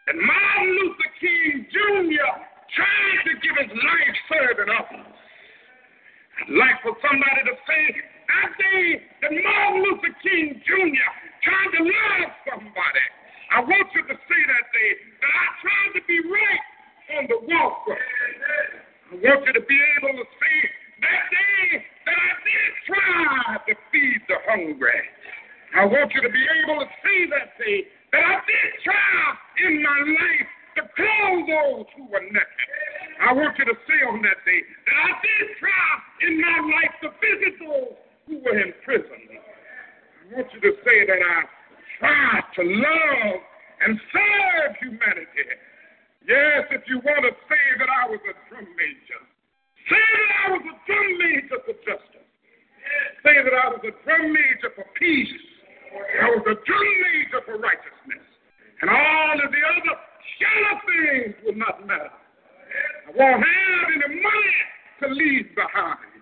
that 0.07 0.15
Martin 0.15 0.71
Luther 0.79 1.11
King 1.19 1.67
Jr. 1.75 2.33
tried 2.71 3.21
to 3.27 3.33
give 3.43 3.57
his 3.67 3.73
life 3.75 4.17
serving 4.31 4.71
others. 4.71 5.11
I'd 5.11 6.55
like 6.55 6.79
for 6.87 6.95
somebody 7.03 7.43
to 7.51 7.55
say 7.67 7.85
that 7.99 8.51
day 8.63 8.83
that 9.27 9.33
Martin 9.35 9.91
Luther 9.91 10.15
King 10.23 10.63
Jr. 10.63 11.11
tried 11.43 11.71
to 11.75 11.83
love 11.83 12.31
somebody. 12.47 13.07
I 13.51 13.67
want 13.67 13.91
you 13.99 14.07
to 14.07 14.15
say 14.15 14.41
that 14.47 14.67
day 14.71 14.91
that 15.19 15.35
I 15.35 15.47
tried 15.67 15.91
to 15.99 16.03
be 16.07 16.19
right 16.31 16.65
on 17.19 17.23
the 17.27 17.39
walkway. 17.43 18.07
I 19.11 19.15
want 19.19 19.51
you 19.51 19.53
to 19.53 19.65
be 19.67 19.79
able 19.99 20.15
to 20.15 20.27
say 20.39 20.57
that 21.11 21.23
day 21.27 21.85
that 22.07 22.19
I 22.23 22.33
did 22.47 22.71
try 22.87 23.59
to 23.67 23.75
feed 23.91 24.21
the 24.31 24.39
hungry. 24.47 25.03
I 25.73 25.89
want 25.89 26.12
you 26.12 26.20
to 26.20 26.29
be 26.29 26.45
able 26.61 26.85
to 26.85 26.89
say 27.01 27.18
that 27.33 27.57
day 27.57 27.89
that 28.12 28.20
I 28.20 28.37
did 28.45 28.68
try 28.85 29.16
in 29.64 29.81
my 29.81 29.99
life 30.05 30.49
to 30.77 30.83
clothe 30.93 31.49
those 31.49 31.89
who 31.97 32.05
were 32.12 32.20
naked. 32.20 32.68
I 33.25 33.33
want 33.33 33.57
you 33.57 33.64
to 33.64 33.77
say 33.89 33.99
on 34.05 34.20
that 34.20 34.41
day 34.45 34.61
that 34.61 34.97
I 35.01 35.11
did 35.25 35.45
try 35.57 35.89
in 36.29 36.33
my 36.45 36.59
life 36.77 36.95
to 37.05 37.09
visit 37.25 37.55
those 37.57 37.97
who 38.29 38.35
were 38.45 38.59
in 38.61 38.73
prison. 38.85 39.16
I 39.33 40.37
want 40.37 40.49
you 40.53 40.61
to 40.61 40.73
say 40.85 40.99
that 41.09 41.20
I 41.25 41.39
tried 41.97 42.45
to 42.61 42.62
love 42.68 43.41
and 43.81 43.97
serve 44.12 44.77
humanity. 44.77 45.57
Yes, 46.29 46.68
if 46.68 46.85
you 46.85 47.01
want 47.01 47.25
to 47.25 47.33
say 47.49 47.64
that 47.81 47.89
I 47.89 48.12
was 48.12 48.20
a 48.29 48.35
drum 48.53 48.68
major, 48.77 49.20
say 49.89 50.05
that 50.05 50.31
I 50.37 50.45
was 50.53 50.64
a 50.68 50.77
drum 50.85 51.09
major 51.16 51.59
for 51.64 51.77
justice. 51.81 52.29
Say 53.25 53.41
that 53.41 53.57
I 53.57 53.73
was 53.73 53.83
a 53.89 53.95
drum 54.05 54.37
major 54.37 54.68
for 54.77 54.85
peace. 55.01 55.52
I 55.93 56.28
was 56.32 56.45
a 56.49 56.57
drum 56.64 56.88
major 57.05 57.40
for 57.45 57.57
righteousness. 57.61 58.24
And 58.80 58.90
all 58.90 59.36
of 59.36 59.49
the 59.53 59.62
other 59.62 59.95
shallow 60.40 60.76
things 60.88 61.34
will 61.45 61.59
not 61.61 61.86
matter. 61.86 62.11
I 63.07 63.11
won't 63.12 63.45
have 63.45 63.86
any 63.93 64.20
money 64.20 64.59
to 65.03 65.07
leave 65.12 65.55
behind. 65.55 66.12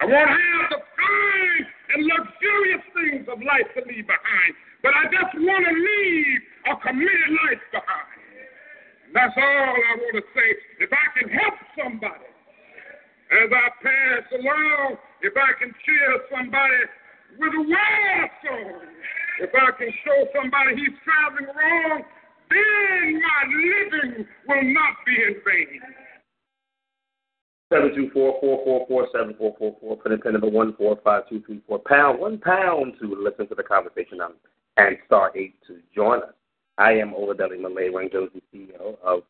I 0.00 0.04
won't 0.06 0.28
have 0.28 0.66
the 0.74 0.80
fine 0.82 1.64
and 1.94 2.00
luxurious 2.02 2.84
things 2.92 3.24
of 3.30 3.38
life 3.38 3.68
to 3.78 3.86
leave 3.86 4.06
behind. 4.06 4.52
But 4.82 4.92
I 4.98 5.06
just 5.08 5.32
want 5.38 5.64
to 5.64 5.74
leave 5.74 6.40
a 6.68 6.74
committed 6.82 7.30
life 7.46 7.64
behind. 7.70 8.18
And 9.06 9.12
that's 9.14 9.32
all 9.38 9.70
I 9.78 9.92
want 10.02 10.14
to 10.18 10.24
say. 10.34 10.48
If 10.82 10.90
I 10.92 11.06
can 11.14 11.30
help 11.30 11.56
somebody 11.78 12.28
as 13.32 13.48
I 13.48 13.66
pass 13.80 14.24
along, 14.36 14.98
if 15.22 15.32
I 15.38 15.50
can 15.56 15.72
cheer 15.86 16.10
somebody 16.28 16.82
with 17.38 17.52
a 17.54 17.62
word 17.62 18.30
song. 18.44 18.80
If 19.40 19.50
I 19.54 19.70
can 19.76 19.90
show 20.04 20.18
somebody 20.34 20.76
he's 20.76 20.94
traveling 21.02 21.50
wrong, 21.54 22.02
then 22.50 23.20
my 23.20 23.40
living 23.50 24.26
will 24.46 24.74
not 24.74 24.94
be 25.06 25.14
in 25.14 25.34
vain. 25.44 25.80
Seven 27.72 27.94
two 27.94 28.10
four 28.12 28.38
four 28.40 28.62
four 28.64 28.86
four 28.86 29.08
seven 29.12 29.34
four 29.36 29.54
four 29.58 29.76
four. 29.80 29.96
Put 29.96 30.12
in 30.12 30.20
pin 30.20 30.32
number 30.32 30.48
one 30.48 30.74
four 30.76 30.98
five 31.02 31.28
two 31.28 31.42
three 31.46 31.60
four 31.66 31.80
pound 31.80 32.20
one 32.20 32.38
pound 32.38 32.94
to 33.00 33.16
listen 33.20 33.48
to 33.48 33.54
the 33.54 33.62
conversation 33.62 34.20
on 34.20 34.32
and 34.76 34.96
star 35.06 35.32
eight 35.36 35.54
to 35.66 35.78
join 35.94 36.18
us. 36.22 36.34
I 36.78 36.92
am 36.92 37.12
Oladeli 37.12 37.60
Malay 37.60 38.08
Josie, 38.12 38.42
CEO 38.52 38.96
of 39.02 39.22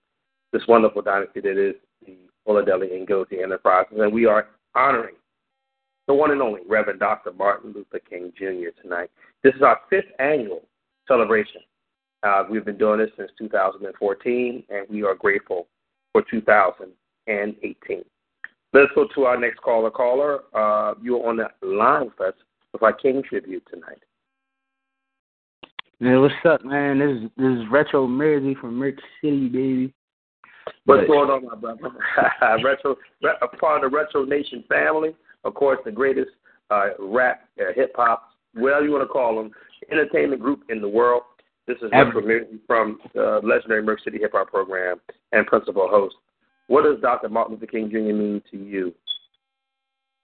this 0.53 0.63
wonderful 0.67 1.03
dynasty 1.03 1.41
that 1.41 1.59
is 1.59 1.75
the 2.05 2.17
Oladeli 2.49 3.07
Ngozi 3.07 3.43
Enterprises, 3.43 3.99
and 3.99 4.13
we 4.13 4.27
are 4.27 4.49
honoring 4.75 5.15
the 6.07 6.15
one 6.15 6.31
and 6.31 6.43
only 6.43 6.61
Reverend 6.69 7.01
Dr. 7.01 7.33
Martin 7.33 7.73
Luther 7.73 8.01
King 8.09 8.33
Jr. 8.37 8.71
tonight. 8.83 9.11
This 9.43 9.55
is 9.55 9.63
our 9.63 9.81
fifth 9.89 10.11
annual 10.19 10.63
celebration. 11.09 11.63
Uh, 12.23 12.45
we've 12.49 12.65
been 12.65 12.79
doing 12.79 12.99
this 12.99 13.11
since 13.17 13.31
2014, 13.39 14.65
and 14.69 14.87
we 14.89 15.03
are 15.03 15.15
grateful 15.15 15.67
for 16.13 16.23
2018. 16.31 18.05
Let's 18.73 18.91
go 18.95 19.07
to 19.15 19.25
our 19.25 19.39
next 19.39 19.61
caller. 19.61 19.91
Caller, 19.91 20.41
uh, 20.55 20.95
you're 21.03 21.27
on 21.29 21.37
the 21.37 21.49
line 21.67 22.07
with 22.07 22.21
us 22.21 22.35
with 22.73 22.83
our 22.83 22.93
King 22.93 23.23
tribute 23.23 23.67
tonight. 23.71 24.03
Man, 26.01 26.21
what's 26.21 26.35
up, 26.45 26.65
man? 26.65 26.99
This 26.99 27.23
is 27.23 27.31
this 27.37 27.65
is 27.65 27.71
Retro 27.71 28.07
Mersey 28.07 28.57
from 28.61 28.77
Merch 28.77 28.99
City, 29.23 29.49
baby. 29.49 29.95
What's 30.87 31.03
but, 31.03 31.07
going 31.07 31.31
on, 31.31 31.45
my 31.45 31.55
brother? 31.55 31.97
retro, 32.65 32.97
a 33.43 33.49
part 33.57 33.85
of 33.85 33.91
the 33.91 33.97
Retro 33.97 34.25
Nation 34.25 34.65
family 34.69 35.15
of 35.45 35.55
course, 35.55 35.79
the 35.85 35.93
greatest 35.93 36.31
uh, 36.71 36.89
rap, 36.99 37.49
uh, 37.61 37.73
hip 37.75 37.93
hop, 37.95 38.31
whatever 38.55 38.85
you 38.85 38.93
want 38.93 39.03
to 39.03 39.09
call 39.13 39.37
them, 39.37 39.51
entertainment 39.91 40.41
group 40.41 40.63
in 40.69 40.81
the 40.81 40.89
world. 40.89 41.23
This 41.67 41.77
is 41.79 41.91
Ever. 41.95 42.13
from 42.67 42.99
the 43.15 43.41
legendary 43.43 43.83
Merc 43.83 44.01
City 44.05 44.19
Hip 44.19 44.33
Hop 44.35 44.51
Program 44.51 45.01
and 45.33 45.47
principal 45.47 45.89
host. 45.89 46.15
What 46.67 46.85
does 46.85 47.01
Dr. 47.01 47.29
Martin 47.29 47.55
Luther 47.55 47.67
King 47.67 47.91
Jr. 47.91 47.99
mean 47.99 48.43
to 48.51 48.57
you? 48.59 48.95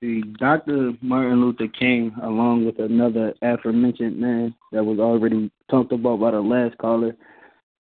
See, 0.03 0.23
Dr. 0.39 0.93
Martin 1.03 1.41
Luther 1.43 1.69
King, 1.69 2.15
along 2.23 2.65
with 2.65 2.79
another 2.79 3.35
aforementioned 3.43 4.19
man 4.19 4.55
that 4.73 4.85
was 4.85 4.99
already 4.99 5.51
talked 5.71 5.93
about 5.93 6.21
by 6.21 6.31
the 6.31 6.41
last 6.41 6.77
caller, 6.79 7.15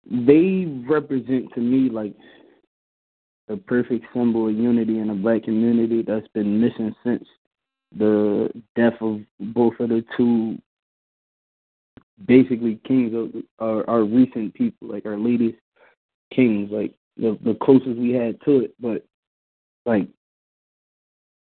they 0.10 0.66
represent 0.88 1.54
to 1.54 1.62
me 1.62 1.90
like 1.90 2.16
a 3.52 3.58
perfect 3.58 4.06
symbol 4.14 4.48
of 4.48 4.56
unity 4.56 5.00
in 5.00 5.08
the 5.08 5.14
black 5.14 5.44
community 5.44 6.02
that's 6.02 6.28
been 6.30 6.60
missing 6.62 6.96
since 7.04 7.26
the 7.98 8.50
death 8.76 8.94
of 9.02 9.20
both 9.40 9.74
of 9.80 9.90
the 9.90 10.04
two 10.16 10.58
basically 12.26 12.80
kings 12.88 13.14
of 13.14 13.42
our, 13.60 13.90
our 13.90 14.04
recent 14.04 14.54
people, 14.54 14.88
like 14.88 15.06
our 15.06 15.18
latest 15.18 15.58
kings, 16.34 16.70
like 16.72 16.94
the 17.18 17.38
the 17.44 17.58
closest 17.62 17.98
we 17.98 18.12
had 18.12 18.40
to 18.46 18.62
it. 18.62 18.74
But 18.80 19.06
like 19.86 20.08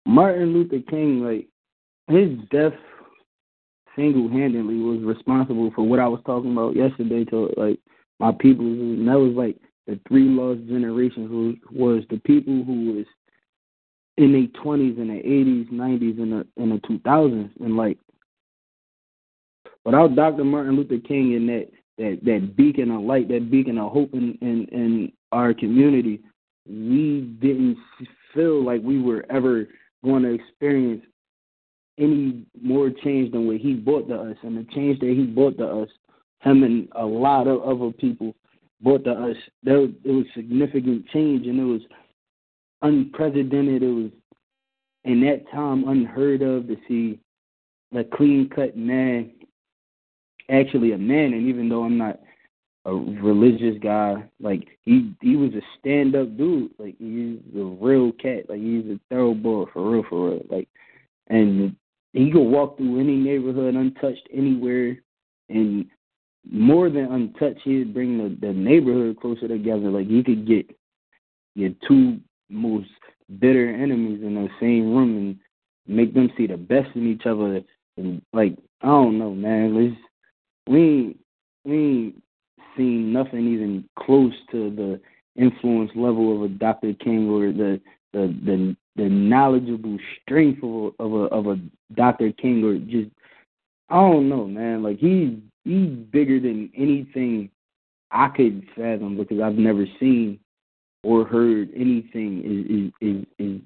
Martin 0.06 0.54
Luther 0.54 0.80
King, 0.90 1.24
like 1.24 1.48
his 2.08 2.38
death 2.52 2.74
single 3.96 4.28
handedly 4.28 4.78
was 4.80 5.02
responsible 5.02 5.72
for 5.76 5.84
what 5.84 6.00
I 6.00 6.08
was 6.08 6.22
talking 6.26 6.52
about 6.52 6.76
yesterday 6.76 7.24
to 7.26 7.54
like 7.56 7.80
my 8.20 8.32
people 8.32 8.66
and 8.66 9.08
that 9.08 9.20
was 9.20 9.34
like 9.34 9.58
the 9.88 10.00
three 10.08 10.24
lost 10.24 10.66
generations 10.68 11.30
was, 11.30 11.56
was 11.72 12.04
the 12.10 12.18
people 12.20 12.64
who 12.64 12.94
was 12.94 13.06
in 14.18 14.32
their 14.32 14.62
twenties 14.62 14.98
and 14.98 15.10
the 15.10 15.18
eighties, 15.18 15.68
nineties, 15.72 16.16
and 16.20 16.32
the 16.32 16.48
in 16.58 16.70
the 16.70 16.82
two 16.88 17.00
thousands, 17.00 17.52
and 17.60 17.76
like 17.76 17.98
without 19.86 20.16
Dr. 20.16 20.44
Martin 20.44 20.76
Luther 20.76 21.00
King 21.00 21.36
and 21.36 21.50
that 21.50 21.68
that 21.98 22.20
that 22.24 22.56
beacon 22.56 22.92
of 22.92 23.02
light, 23.02 23.28
that 23.30 23.52
beacon 23.52 23.78
of 23.78 23.92
hope 23.92 24.14
in 24.14 24.38
in, 24.42 24.66
in 24.72 25.12
our 25.32 25.54
community, 25.54 26.22
we 26.68 27.22
didn't 27.42 27.78
feel 28.34 28.64
like 28.64 28.82
we 28.84 29.02
were 29.02 29.26
ever 29.30 29.68
going 30.04 30.24
to 30.24 30.34
experience 30.34 31.04
any 31.98 32.46
more 32.62 32.90
change 32.90 33.32
than 33.32 33.48
what 33.48 33.58
he 33.58 33.74
brought 33.74 34.08
to 34.08 34.16
us. 34.16 34.38
And 34.44 34.58
the 34.58 34.64
change 34.74 35.00
that 35.00 35.10
he 35.10 35.26
brought 35.26 35.58
to 35.58 35.68
us, 35.68 35.90
him 36.40 36.64
and 36.64 36.88
a 36.96 37.06
lot 37.06 37.48
of 37.48 37.62
other 37.62 37.92
people 37.92 38.36
brought 38.84 39.04
to 39.06 39.12
us, 39.12 39.38
there 39.64 39.84
it 39.84 40.06
was 40.06 40.26
significant 40.36 41.08
change 41.10 41.48
and 41.48 41.60
it 41.60 41.64
was 41.64 41.82
unprecedented. 42.82 43.82
It 43.82 43.88
was 43.88 44.12
in 45.06 45.22
that 45.22 45.50
time 45.52 45.88
unheard 45.88 46.42
of 46.42 46.68
to 46.68 46.78
see 46.88 47.20
a 47.96 48.04
clean 48.04 48.50
cut 48.54 48.76
man, 48.76 49.32
actually 50.50 50.92
a 50.92 50.98
man. 50.98 51.34
And 51.34 51.48
even 51.48 51.70
though 51.70 51.84
I'm 51.84 51.98
not 51.98 52.20
a 52.86 52.94
religious 52.94 53.78
guy, 53.82 54.24
like 54.42 54.68
he 54.84 55.14
he 55.22 55.36
was 55.36 55.54
a 55.54 55.62
stand 55.80 56.16
up 56.16 56.36
dude. 56.38 56.72
Like 56.78 56.96
he's 57.00 57.40
a 57.56 57.64
real 57.64 58.12
cat. 58.12 58.50
Like 58.50 58.60
he's 58.60 58.86
a 58.86 59.00
thoroughbred 59.10 59.68
for 59.74 59.92
real, 59.92 60.04
for 60.10 60.30
real. 60.30 60.42
Like 60.50 60.68
and 61.28 61.76
he 62.12 62.32
could 62.32 62.44
walk 62.44 62.78
through 62.78 63.00
any 63.00 63.16
neighborhood 63.16 63.76
untouched 63.76 64.28
anywhere 64.32 64.98
and 65.50 65.86
more 66.50 66.90
than 66.90 67.12
untouched, 67.12 67.62
he'd 67.64 67.94
bring 67.94 68.18
the, 68.18 68.48
the 68.48 68.54
neighborhood 68.54 69.20
closer 69.20 69.48
together. 69.48 69.90
Like 69.90 70.08
he 70.08 70.24
could 70.24 70.48
get 70.48 70.70
your 71.56 71.72
two 71.88 72.20
most 72.50 72.90
bitter 73.40 73.70
enemies 73.70 74.22
in 74.22 74.36
the 74.36 74.50
same 74.60 74.94
room 74.94 75.18
and 75.18 75.40
make 75.88 76.14
them 76.14 76.32
see 76.38 76.48
the 76.48 76.58
best 76.58 76.90
in 76.96 77.12
each 77.12 77.26
other. 77.26 77.62
And 77.98 78.22
like 78.34 78.58
I 78.82 78.88
don't 78.88 79.20
know, 79.20 79.32
man. 79.32 79.76
Let's, 79.76 80.02
we 80.68 81.16
we 81.64 82.16
seen 82.76 83.14
nothing 83.14 83.48
even 83.54 83.88
close 83.98 84.34
to 84.52 84.70
the 84.72 85.02
influence 85.42 85.92
level 85.96 86.36
of 86.36 86.44
a 86.44 86.54
Dr. 86.54 86.94
King 86.94 87.30
or 87.30 87.52
the 87.52 87.80
the 88.12 88.28
the, 88.46 88.76
the 88.96 89.10
knowledgeable 89.10 89.98
strength 90.22 90.64
of 90.64 90.70
a, 91.00 91.04
of 91.04 91.14
a 91.14 91.26
of 91.26 91.48
a 91.48 91.60
Dr. 91.96 92.32
King 92.34 92.64
or 92.64 92.78
just 92.78 93.10
I 93.90 93.96
don't 93.96 94.30
know, 94.30 94.48
man. 94.48 94.84
Like 94.84 95.00
he 95.00 95.42
he's 95.64 95.90
bigger 96.12 96.40
than 96.40 96.72
anything 96.76 97.50
I 98.12 98.30
could 98.30 98.68
fathom 98.76 99.18
because 99.18 99.40
I've 99.42 99.56
never 99.56 99.86
seen 100.00 100.40
or 101.04 101.26
heard 101.26 101.70
anything 101.76 102.92
is 103.02 103.12
is 103.12 103.16
is, 103.16 103.26
is 103.40 103.62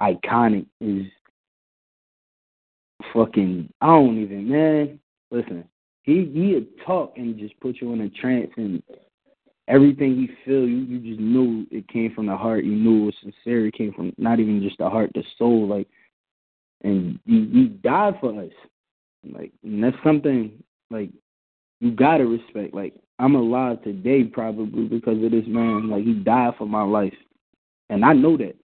iconic 0.00 0.66
is 0.80 1.06
fucking 3.12 3.72
I 3.80 3.86
don't 3.86 4.22
even 4.22 4.48
man. 4.48 5.00
Listen, 5.30 5.64
he 6.02 6.30
he'd 6.32 6.68
talk 6.84 7.14
and 7.16 7.38
just 7.38 7.58
put 7.60 7.76
you 7.80 7.92
in 7.92 8.02
a 8.02 8.10
trance 8.10 8.50
and 8.56 8.82
everything 9.68 10.14
he 10.16 10.28
feel 10.44 10.66
you 10.66 10.78
you 10.78 10.98
just 11.00 11.20
knew 11.20 11.66
it 11.70 11.88
came 11.88 12.14
from 12.14 12.26
the 12.26 12.36
heart. 12.36 12.64
You 12.64 12.74
knew 12.74 13.02
it 13.02 13.06
was 13.06 13.14
sincere. 13.22 13.66
It 13.66 13.74
came 13.74 13.92
from 13.92 14.12
not 14.18 14.40
even 14.40 14.62
just 14.62 14.78
the 14.78 14.88
heart, 14.88 15.10
the 15.14 15.24
soul. 15.38 15.66
Like, 15.66 15.88
and 16.82 17.18
he 17.24 17.48
he 17.52 17.64
died 17.82 18.18
for 18.20 18.40
us. 18.40 18.52
Like, 19.24 19.52
and 19.64 19.82
that's 19.82 19.96
something 20.04 20.62
like 20.90 21.10
you 21.80 21.90
gotta 21.92 22.26
respect. 22.26 22.74
Like, 22.74 22.94
I'm 23.18 23.34
alive 23.34 23.82
today 23.82 24.24
probably 24.24 24.84
because 24.84 25.22
of 25.22 25.30
this 25.30 25.46
man. 25.46 25.88
Like, 25.90 26.04
he 26.04 26.14
died 26.14 26.54
for 26.58 26.66
my 26.66 26.82
life, 26.82 27.14
and 27.88 28.04
I 28.04 28.12
know 28.12 28.36
that, 28.36 28.56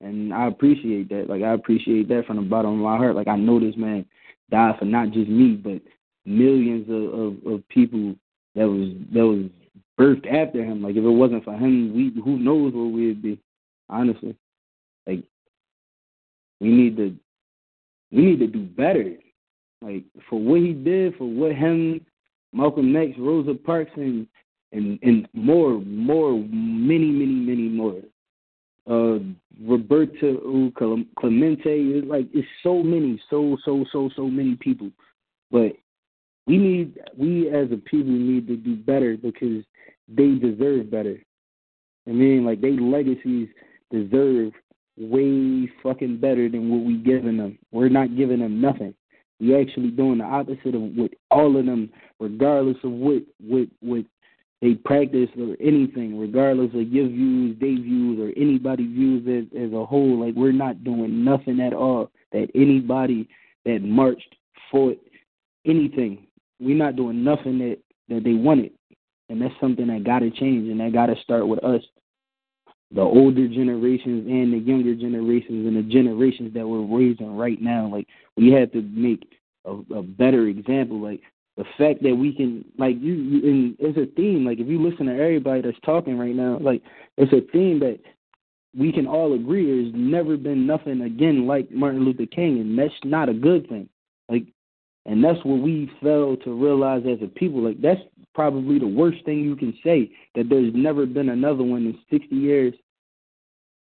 and 0.00 0.32
I 0.32 0.46
appreciate 0.46 1.08
that. 1.10 1.28
Like, 1.28 1.42
I 1.42 1.52
appreciate 1.52 2.08
that 2.08 2.26
from 2.26 2.36
the 2.36 2.42
bottom 2.42 2.72
of 2.72 2.78
my 2.78 2.96
heart. 2.96 3.16
Like, 3.16 3.28
I 3.28 3.36
know 3.36 3.60
this 3.60 3.76
man 3.76 4.04
died 4.50 4.78
for 4.78 4.84
not 4.84 5.10
just 5.10 5.28
me, 5.28 5.52
but 5.54 5.80
millions 6.24 6.88
of, 6.88 7.18
of, 7.18 7.52
of 7.54 7.68
people 7.68 8.14
that 8.54 8.68
was 8.68 8.90
that 9.12 9.26
was 9.26 9.50
birthed 9.98 10.26
after 10.26 10.64
him. 10.64 10.82
Like 10.82 10.96
if 10.96 11.04
it 11.04 11.08
wasn't 11.08 11.44
for 11.44 11.54
him, 11.54 11.94
we 11.94 12.12
who 12.22 12.38
knows 12.38 12.72
where 12.72 12.84
we'd 12.84 13.22
be. 13.22 13.38
Honestly, 13.88 14.36
like 15.06 15.24
we 16.60 16.68
need 16.68 16.96
to 16.96 17.16
we 18.10 18.22
need 18.22 18.38
to 18.40 18.46
do 18.46 18.62
better. 18.62 19.14
Like 19.82 20.04
for 20.28 20.38
what 20.38 20.60
he 20.60 20.72
did, 20.72 21.16
for 21.16 21.24
what 21.24 21.54
him, 21.54 22.04
Malcolm 22.54 22.94
X, 22.96 23.12
Rosa 23.18 23.54
Parks, 23.54 23.90
and 23.96 24.26
and 24.72 24.98
and 25.02 25.28
more, 25.32 25.80
more, 25.80 26.32
many, 26.32 27.10
many, 27.10 27.34
many 27.34 27.68
more. 27.68 28.00
Uh, 28.86 29.18
Roberto 29.62 30.70
Clemente, 31.18 32.02
like 32.02 32.28
it's 32.34 32.46
so 32.62 32.82
many, 32.82 33.20
so 33.30 33.56
so 33.64 33.84
so 33.92 34.10
so 34.14 34.28
many 34.28 34.56
people, 34.56 34.90
but 35.50 35.72
we 36.46 36.58
need 36.58 36.98
we 37.16 37.48
as 37.48 37.70
a 37.72 37.76
people 37.76 38.12
need 38.12 38.46
to 38.46 38.56
do 38.56 38.76
better 38.76 39.16
because 39.16 39.64
they 40.08 40.34
deserve 40.34 40.90
better. 40.90 41.18
I 42.06 42.10
mean, 42.10 42.44
like 42.44 42.60
they 42.60 42.72
legacies 42.72 43.48
deserve 43.90 44.52
way 44.98 45.70
fucking 45.82 46.20
better 46.20 46.48
than 46.48 46.70
what 46.70 46.86
we 46.86 46.98
giving 46.98 47.38
them. 47.38 47.58
We're 47.72 47.88
not 47.88 48.16
giving 48.16 48.40
them 48.40 48.60
nothing. 48.60 48.94
We 49.44 49.60
actually 49.60 49.90
doing 49.90 50.18
the 50.18 50.24
opposite 50.24 50.74
of 50.74 50.82
what 50.96 51.12
all 51.30 51.56
of 51.58 51.66
them, 51.66 51.90
regardless 52.18 52.78
of 52.82 52.92
what 52.92 53.22
what 53.40 53.68
what 53.80 54.04
they 54.62 54.74
practice 54.74 55.28
or 55.38 55.56
anything, 55.60 56.18
regardless 56.18 56.70
of 56.74 56.88
your 56.88 57.08
views, 57.08 57.58
their 57.60 57.74
views, 57.74 58.18
or 58.20 58.32
anybody 58.40 58.86
views 58.86 59.22
as 59.28 59.58
as 59.60 59.72
a 59.72 59.84
whole. 59.84 60.24
Like 60.24 60.34
we're 60.34 60.52
not 60.52 60.82
doing 60.82 61.24
nothing 61.24 61.60
at 61.60 61.74
all 61.74 62.10
that 62.32 62.48
anybody 62.54 63.28
that 63.66 63.82
marched, 63.82 64.34
fought, 64.70 64.98
anything. 65.66 66.26
We're 66.58 66.76
not 66.76 66.96
doing 66.96 67.22
nothing 67.22 67.58
that 67.58 67.78
that 68.08 68.24
they 68.24 68.34
wanted. 68.34 68.72
And 69.28 69.42
that's 69.42 69.54
something 69.60 69.86
that 69.88 70.04
got 70.04 70.20
to 70.20 70.30
change, 70.30 70.70
and 70.70 70.80
that 70.80 70.92
got 70.92 71.06
to 71.06 71.16
start 71.22 71.46
with 71.48 71.62
us, 71.64 71.82
the 72.92 73.00
older 73.00 73.48
generations 73.48 74.26
and 74.28 74.52
the 74.52 74.58
younger 74.58 74.94
generations, 74.94 75.66
and 75.66 75.76
the 75.76 75.82
generations 75.82 76.54
that 76.54 76.66
we're 76.66 76.84
raising 76.84 77.36
right 77.36 77.60
now. 77.60 77.88
Like 77.90 78.06
we 78.36 78.52
have 78.52 78.72
to 78.72 78.82
make 78.82 79.26
a, 79.64 79.72
a 79.94 80.02
better 80.02 80.46
example. 80.46 81.00
Like 81.00 81.20
the 81.56 81.64
fact 81.78 82.02
that 82.02 82.14
we 82.14 82.32
can, 82.32 82.64
like 82.78 82.96
you, 83.00 83.14
you 83.14 83.50
and 83.50 83.76
it's 83.78 83.98
a 83.98 84.12
theme. 84.14 84.44
Like 84.44 84.58
if 84.58 84.68
you 84.68 84.82
listen 84.82 85.06
to 85.06 85.12
everybody 85.12 85.62
that's 85.62 85.78
talking 85.84 86.18
right 86.18 86.34
now, 86.34 86.58
like 86.60 86.82
it's 87.16 87.32
a 87.32 87.50
theme 87.52 87.80
that 87.80 87.98
we 88.76 88.92
can 88.92 89.06
all 89.06 89.34
agree 89.34 89.66
there's 89.66 89.94
never 89.94 90.36
been 90.36 90.66
nothing 90.66 91.02
again 91.02 91.46
like 91.46 91.70
Martin 91.70 92.04
Luther 92.04 92.26
King, 92.26 92.60
and 92.60 92.78
that's 92.78 92.94
not 93.04 93.28
a 93.28 93.34
good 93.34 93.68
thing. 93.68 93.88
Like 94.28 94.44
and 95.06 95.22
that's 95.22 95.38
what 95.44 95.60
we 95.60 95.90
fail 96.02 96.36
to 96.38 96.52
realize 96.52 97.02
as 97.06 97.18
a 97.22 97.28
people. 97.28 97.62
Like 97.62 97.80
that's 97.80 98.00
probably 98.34 98.78
the 98.78 98.86
worst 98.86 99.24
thing 99.24 99.40
you 99.40 99.56
can 99.56 99.76
say 99.84 100.10
that 100.34 100.48
there's 100.48 100.72
never 100.74 101.06
been 101.06 101.28
another 101.28 101.62
one 101.62 101.86
in 101.86 101.98
60 102.10 102.34
years. 102.34 102.74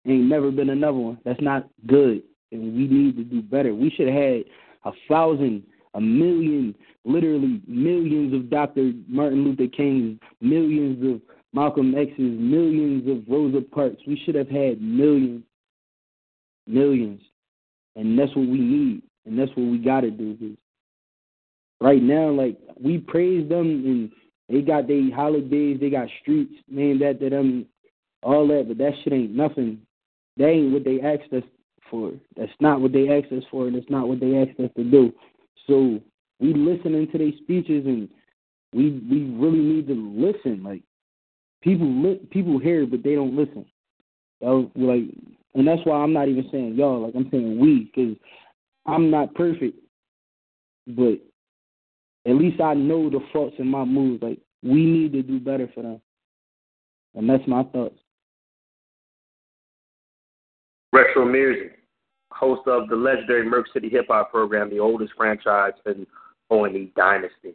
Ain't 0.08 0.26
never 0.26 0.50
been 0.52 0.70
another 0.70 0.98
one. 0.98 1.20
That's 1.26 1.42
not 1.42 1.70
good, 1.86 2.24
and 2.52 2.76
we 2.76 2.88
need 2.88 3.18
to 3.18 3.24
do 3.24 3.42
better. 3.42 3.76
We 3.76 3.92
should 3.92 4.08
have 4.08 4.16
had 4.16 4.44
a 4.86 4.92
thousand, 5.08 5.64
a 5.94 6.02
million, 6.02 6.74
literally 7.04 7.62
millions 7.68 8.34
of 8.34 8.50
Dr. 8.50 8.94
Martin 9.08 9.44
Luther 9.44 9.68
King's, 9.68 10.20
millions 10.42 11.16
of 11.16 11.22
Malcolm 11.54 11.96
X's, 11.96 12.18
millions 12.18 13.10
of 13.10 13.24
Rosa 13.28 13.62
Parks. 13.62 13.98
We 14.08 14.20
should 14.26 14.36
have 14.36 14.50
had 14.50 14.82
millions, 14.82 15.44
millions, 16.66 17.22
and 17.96 18.18
that's 18.18 18.34
what 18.36 18.48
we 18.48 18.60
need, 18.60 19.04
and 19.26 19.38
that's 19.38 19.52
what 19.52 19.68
we 19.68 19.80
got 19.80 20.02
to 20.02 20.12
do 20.12 20.56
right 21.82 22.02
now, 22.02 22.30
like 22.30 22.58
we 22.82 22.98
praise 22.98 23.48
them 23.50 23.68
and 23.86 24.12
they 24.50 24.62
got 24.62 24.88
their 24.88 25.14
holidays, 25.14 25.78
they 25.80 25.90
got 25.90 26.08
streets 26.22 26.54
man, 26.70 27.00
that 27.00 27.16
after 27.16 27.30
them, 27.30 27.40
um, 27.40 27.66
all 28.24 28.48
that, 28.48 28.66
but 28.68 28.78
that 28.78 28.94
shit 29.04 29.14
ain't 29.14 29.36
nothing. 29.36 29.82
That 30.38 30.48
ain't 30.48 30.74
what 30.74 30.84
they 30.84 31.02
asked 31.02 31.32
us 31.34 31.44
for. 31.90 32.12
That's 32.36 32.52
not 32.60 32.82
what 32.82 32.92
they 32.92 33.08
asked 33.10 33.32
us 33.32 33.44
for, 33.52 33.68
and 33.68 33.76
that's 33.76 33.90
not 33.90 34.08
what 34.08 34.20
they 34.20 34.38
asked 34.38 34.60
us 34.60 34.72
to 34.76 34.84
do. 34.84 35.14
So 35.68 36.00
we 36.40 36.54
listening 36.54 37.10
to 37.12 37.18
their 37.18 37.32
speeches, 37.42 37.86
and 37.86 38.10
we 38.74 38.92
we 39.10 39.30
really 39.36 39.60
need 39.60 39.88
to 39.88 39.94
listen. 39.94 40.64
Like 40.64 40.82
people 41.62 41.88
li- 41.88 42.28
people 42.32 42.60
hear, 42.60 42.86
but 42.86 43.04
they 43.04 43.16
don't 43.16 43.36
listen. 43.36 43.66
That 44.42 44.72
like, 44.76 45.04
and 45.56 45.68
that's 45.68 45.86
why 45.86 45.98
I'm 45.98 46.14
not 46.14 46.28
even 46.28 46.48
saying 46.52 46.76
y'all. 46.76 47.02
Like 47.02 47.16
I'm 47.16 47.30
saying 47.32 47.60
we, 47.60 47.92
because 47.94 48.16
I'm 48.86 49.10
not 49.12 49.36
perfect, 49.36 49.78
but 50.88 51.20
at 52.26 52.36
least 52.36 52.62
I 52.62 52.74
know 52.74 53.10
the 53.10 53.20
faults 53.32 53.56
in 53.60 53.68
my 53.68 53.86
moves. 53.86 54.24
Like 54.24 54.40
we 54.64 54.86
need 54.86 55.14
to 55.14 55.24
do 55.24 55.40
better 55.40 55.70
for 55.74 55.84
them, 55.84 56.02
and 57.16 57.30
that's 57.30 57.48
my 57.48 57.64
thoughts. 57.64 58.00
Retro 60.92 61.26
Music, 61.26 61.80
host 62.32 62.68
of 62.68 62.90
the 62.90 62.96
legendary 62.96 63.48
Merc 63.48 63.68
City 63.74 63.90
Hip 63.90 64.08
Hop 64.10 64.32
program, 64.32 64.70
the 64.70 64.80
oldest 64.80 65.14
franchise 65.16 65.74
in 65.86 66.06
O&E 66.50 66.92
Dynasty. 66.96 67.54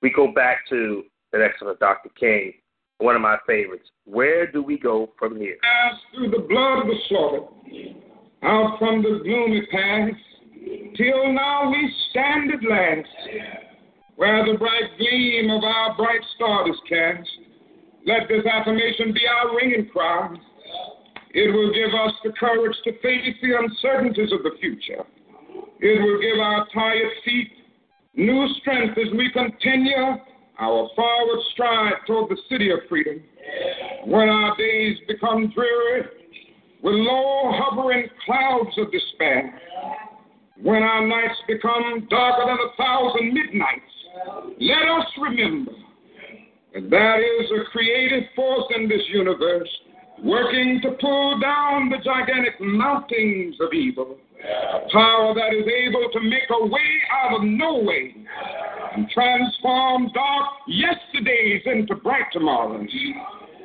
We 0.00 0.12
go 0.14 0.32
back 0.32 0.58
to 0.68 1.02
the 1.32 1.44
excellent 1.44 1.80
Dr. 1.80 2.08
King, 2.18 2.52
one 2.98 3.16
of 3.16 3.20
my 3.20 3.36
favorites. 3.46 3.90
Where 4.04 4.50
do 4.50 4.62
we 4.62 4.78
go 4.78 5.10
from 5.18 5.36
here? 5.36 5.56
As 5.64 5.98
through 6.14 6.30
the 6.30 6.46
blood 6.48 6.82
of 6.82 6.86
the 6.86 6.96
slaughter, 7.08 7.46
out 8.42 8.78
from 8.78 9.02
the 9.02 9.20
gloomy 9.24 9.66
past, 9.72 10.14
till 10.96 11.32
now 11.32 11.70
we 11.70 11.94
stand 12.10 12.52
at 12.52 12.62
last 12.62 13.67
where 14.18 14.44
the 14.44 14.58
bright 14.58 14.98
gleam 14.98 15.48
of 15.48 15.62
our 15.62 15.96
bright 15.96 16.20
star 16.34 16.68
is 16.68 16.74
cast. 16.88 17.28
Let 18.04 18.26
this 18.28 18.44
affirmation 18.44 19.14
be 19.14 19.20
our 19.28 19.54
ringing 19.54 19.88
cry. 19.90 20.34
It 21.30 21.54
will 21.54 21.72
give 21.72 21.94
us 21.94 22.12
the 22.24 22.32
courage 22.32 22.76
to 22.82 22.92
face 22.98 23.36
the 23.40 23.56
uncertainties 23.56 24.32
of 24.32 24.42
the 24.42 24.58
future 24.60 25.04
It 25.78 26.02
will 26.02 26.20
give 26.20 26.40
our 26.40 26.66
tired 26.74 27.12
feet 27.24 27.52
new 28.16 28.48
strength 28.60 28.98
as 28.98 29.06
we 29.16 29.30
continue 29.30 30.18
our 30.58 30.90
forward 30.96 31.40
stride 31.52 31.94
toward 32.08 32.28
the 32.28 32.38
city 32.50 32.72
of 32.72 32.80
freedom. 32.88 33.22
When 34.04 34.28
our 34.28 34.56
days 34.56 34.96
become 35.06 35.52
dreary 35.54 36.08
with 36.82 36.94
low 36.94 37.52
hovering 37.54 38.08
clouds 38.26 38.76
of 38.78 38.90
despair, 38.90 39.60
when 40.60 40.82
our 40.82 41.06
nights 41.06 41.38
become 41.46 42.08
darker 42.10 42.46
than 42.46 42.58
a 42.58 42.76
thousand 42.76 43.32
midnights, 43.32 43.87
let 44.60 44.88
us 44.88 45.06
remember 45.20 45.72
that 46.74 46.90
there 46.90 47.42
is 47.42 47.50
a 47.50 47.70
creative 47.70 48.24
force 48.34 48.64
in 48.76 48.88
this 48.88 49.02
universe 49.08 49.68
working 50.24 50.80
to 50.82 50.90
pull 51.00 51.38
down 51.40 51.90
the 51.90 51.98
gigantic 52.04 52.60
mountains 52.60 53.56
of 53.60 53.72
evil. 53.72 54.18
A 54.38 54.92
power 54.92 55.34
that 55.34 55.52
is 55.52 55.66
able 55.66 56.08
to 56.12 56.20
make 56.20 56.48
a 56.50 56.66
way 56.66 56.90
out 57.12 57.38
of 57.38 57.42
no 57.44 57.82
way 57.82 58.14
and 58.94 59.08
transform 59.10 60.10
dark 60.14 60.46
yesterdays 60.68 61.62
into 61.66 61.96
bright 61.96 62.26
tomorrows. 62.32 62.88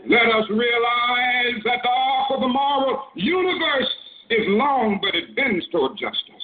Let 0.10 0.28
us 0.36 0.50
realize 0.50 1.64
that 1.64 1.80
the 1.84 1.90
arc 1.90 2.32
of 2.32 2.42
the 2.42 2.48
moral 2.48 3.04
universe 3.16 3.90
is 4.30 4.46
long, 4.48 5.00
but 5.02 5.16
it 5.16 5.36
bends 5.36 5.66
toward 5.72 5.94
justice. 5.98 6.44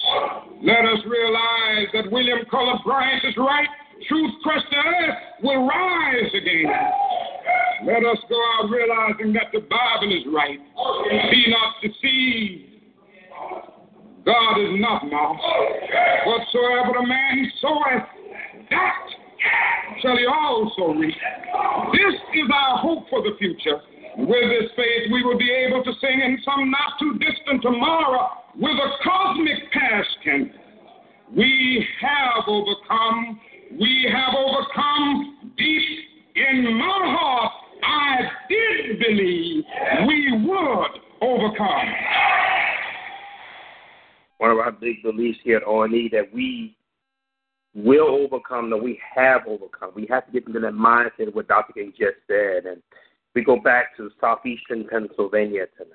Let 0.62 0.84
us 0.86 0.98
realize 1.06 1.88
that 1.92 2.10
William 2.10 2.38
Cullen 2.50 2.78
Bryant 2.84 3.24
is 3.24 3.34
right. 3.36 3.68
Truth 4.10 4.42
crushed 4.42 4.66
the 4.72 4.76
earth 4.76 5.18
will 5.40 5.68
rise 5.68 6.34
again. 6.34 6.66
Let 7.86 8.02
us 8.04 8.18
go 8.28 8.34
out 8.58 8.68
realizing 8.68 9.32
that 9.34 9.52
the 9.52 9.60
Bible 9.60 10.10
is 10.10 10.26
right. 10.34 10.58
Be 11.30 11.46
not 11.46 11.74
deceived. 11.80 12.70
God 14.26 14.58
is 14.58 14.80
not 14.80 15.08
mocked. 15.08 15.42
Whatsoever 16.26 16.98
a 16.98 17.06
man 17.06 17.52
soweth, 17.62 18.02
that 18.70 19.06
shall 20.02 20.16
he 20.16 20.26
also 20.26 20.98
reap. 20.98 21.14
This 21.92 22.14
is 22.34 22.50
our 22.52 22.78
hope 22.78 23.08
for 23.10 23.22
the 23.22 23.36
future. 23.38 23.78
With 24.18 24.50
this 24.50 24.70
faith, 24.74 25.12
we 25.12 25.22
will 25.22 25.38
be 25.38 25.52
able 25.52 25.84
to 25.84 25.92
sing 26.00 26.20
in 26.20 26.36
some 26.44 26.68
not 26.68 26.98
too 26.98 27.16
distant 27.18 27.62
tomorrow 27.62 28.28
with 28.56 28.72
a 28.72 28.90
cosmic 29.04 29.70
past 29.72 30.18
We 31.36 31.86
have 32.00 32.42
overcome. 32.48 33.40
We 33.78 34.10
have 34.12 34.34
overcome 34.34 35.54
deep 35.56 35.98
in 36.34 36.76
my 36.76 37.16
heart. 37.18 37.52
I 37.82 38.16
did 38.48 38.98
believe 38.98 39.64
we 40.08 40.46
would 40.46 41.00
overcome. 41.20 41.94
One 44.38 44.50
of 44.50 44.58
our 44.58 44.72
big 44.72 45.02
beliefs 45.02 45.38
here 45.44 45.58
at 45.58 45.68
ONE 45.68 46.08
that 46.12 46.32
we 46.32 46.76
will 47.74 48.26
overcome, 48.26 48.70
that 48.70 48.82
we 48.82 48.98
have 49.14 49.42
overcome. 49.46 49.92
We 49.94 50.06
have 50.10 50.26
to 50.26 50.32
get 50.32 50.46
into 50.48 50.60
that 50.60 50.72
mindset 50.72 51.28
of 51.28 51.34
what 51.34 51.46
Dr. 51.46 51.72
King 51.74 51.92
just 51.96 52.16
said. 52.26 52.66
And 52.66 52.82
we 53.34 53.44
go 53.44 53.56
back 53.60 53.96
to 53.98 54.10
southeastern 54.20 54.88
Pennsylvania 54.88 55.66
tonight. 55.76 55.94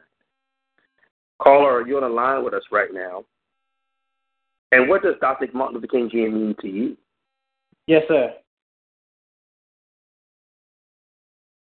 Caller, 1.42 1.86
you're 1.86 2.02
on 2.02 2.10
the 2.10 2.16
line 2.16 2.46
with 2.46 2.54
us 2.54 2.64
right 2.72 2.94
now. 2.94 3.26
And 4.72 4.88
what 4.88 5.04
does 5.04 5.16
Dr. 5.20 5.48
Martin 5.54 5.76
Luther 5.76 5.88
King 5.88 6.10
Jr. 6.10 6.34
mean 6.34 6.56
to 6.62 6.68
you? 6.68 6.98
Yes, 7.88 8.04
sir. 8.08 8.34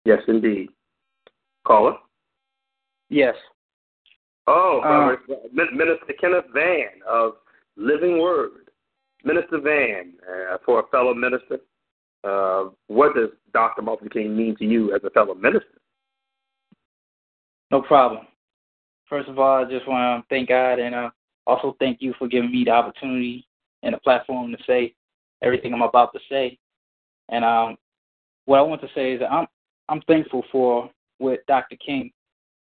Yes, 0.05 0.21
indeed. 0.27 0.71
Caller? 1.67 1.95
Yes. 3.11 3.35
Oh, 4.47 4.81
uh, 4.83 5.35
Minister 5.53 6.15
Kenneth 6.19 6.47
Van 6.55 7.03
of 7.07 7.35
Living 7.77 8.19
Word. 8.19 8.71
Minister 9.25 9.61
Van, 9.61 10.15
uh, 10.27 10.57
for 10.65 10.81
a 10.81 10.87
fellow 10.89 11.13
minister, 11.13 11.59
uh, 12.25 12.71
what 12.87 13.15
does 13.15 13.31
Dr. 13.53 13.83
Martin 13.83 14.07
Luther 14.07 14.21
King 14.21 14.37
mean 14.37 14.57
to 14.57 14.65
you 14.65 14.95
as 14.95 15.03
a 15.05 15.11
fellow 15.11 15.35
minister? 15.35 15.79
No 17.71 17.83
problem. 17.83 18.27
First 19.09 19.29
of 19.29 19.39
all, 19.39 19.65
I 19.65 19.69
just 19.69 19.87
want 19.87 20.23
to 20.23 20.35
thank 20.35 20.49
God 20.49 20.79
and 20.79 20.95
uh, 20.95 21.11
also 21.47 21.77
thank 21.79 22.01
you 22.01 22.15
for 22.19 22.29
giving 22.29 22.51
me 22.51 22.65
the 22.65 22.71
opportunity 22.71 23.47
and 23.83 23.95
the 23.95 23.99
platform 23.99 24.53
to 24.53 24.59
say 24.67 24.95
everything 25.43 25.73
I'm 25.73 25.83
about 25.83 26.13
to 26.13 26.21
say. 26.29 26.59
And 27.29 27.45
um, 27.45 27.77
what 28.47 28.59
I 28.59 28.63
want 28.63 28.81
to 28.83 28.89
say 28.95 29.13
is 29.13 29.23
I'm 29.29 29.47
I'm 29.89 30.03
thankful 30.03 30.45
for 30.53 30.91
what 31.19 31.47
Dr. 31.47 31.77
King 31.85 32.11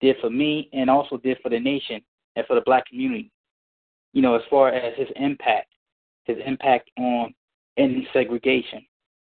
did 0.01 0.17
for 0.21 0.31
me 0.31 0.69
and 0.73 0.89
also 0.89 1.17
did 1.19 1.39
for 1.43 1.49
the 1.49 1.59
nation 1.59 2.01
and 2.37 2.47
for 2.47 2.55
the 2.55 2.63
black 2.63 2.87
community. 2.87 3.31
You 4.13 4.23
know, 4.23 4.35
as 4.35 4.43
far 4.49 4.71
as 4.71 4.97
his 4.97 5.09
impact, 5.17 5.73
his 6.25 6.37
impact 6.45 6.91
on 6.99 7.35
ending 7.77 8.07
segregation, 8.13 8.85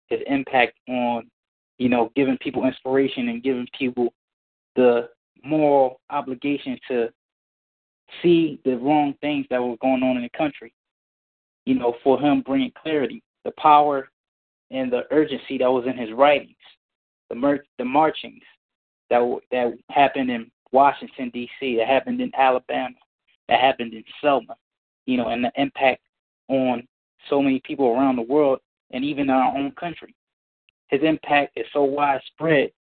his 0.08 0.20
impact 0.28 0.74
on, 0.88 1.30
you 1.78 1.90
know, 1.90 2.12
giving 2.16 2.38
people 2.38 2.66
inspiration 2.66 3.30
and 3.30 3.44
giving 3.44 3.68
people 3.78 4.14
the 4.76 5.10
moral 5.44 6.00
obligation 6.10 6.78
to 6.88 7.10
see 8.22 8.60
the 8.66 8.78
wrong 8.78 9.14
things 9.22 9.46
that 9.50 9.62
were 9.62 9.78
going 9.78 10.04
on 10.04 10.18
in 10.18 10.24
the 10.24 10.38
country. 10.38 10.74
You 11.66 11.76
know, 11.76 11.96
for 12.04 12.20
him 12.20 12.42
bringing 12.42 12.72
clarity, 12.82 13.24
the 13.46 13.52
power 13.58 14.10
and 14.70 14.92
the 14.92 15.04
urgency 15.12 15.58
that 15.58 15.72
was 15.72 15.86
in 15.86 15.98
his 15.98 16.12
writings, 16.12 16.56
the 17.30 17.36
mer- 17.36 17.66
the 17.78 17.86
marchings 17.86 18.44
that 19.10 19.22
that 19.52 19.74
happened 19.90 20.32
in 20.32 20.50
Washington 20.72 21.30
D.C., 21.34 21.78
that 21.78 21.88
happened 21.88 22.22
in 22.22 22.32
Alabama, 22.36 22.96
that 23.50 23.60
happened 23.60 23.94
in 23.94 24.04
Selma, 24.22 24.56
you 25.06 25.18
know, 25.18 25.28
and 25.28 25.44
the 25.44 25.52
impact 25.58 26.02
on 26.48 26.88
so 27.30 27.42
many 27.42 27.62
people 27.66 27.88
around 27.88 28.16
the 28.16 28.22
world 28.22 28.60
and 28.92 29.04
even 29.04 29.24
in 29.24 29.30
our 29.30 29.56
own 29.56 29.72
country. 29.72 30.16
His 30.88 31.02
impact 31.04 31.54
is 31.58 31.66
so 31.74 31.84
widespread, 31.84 32.72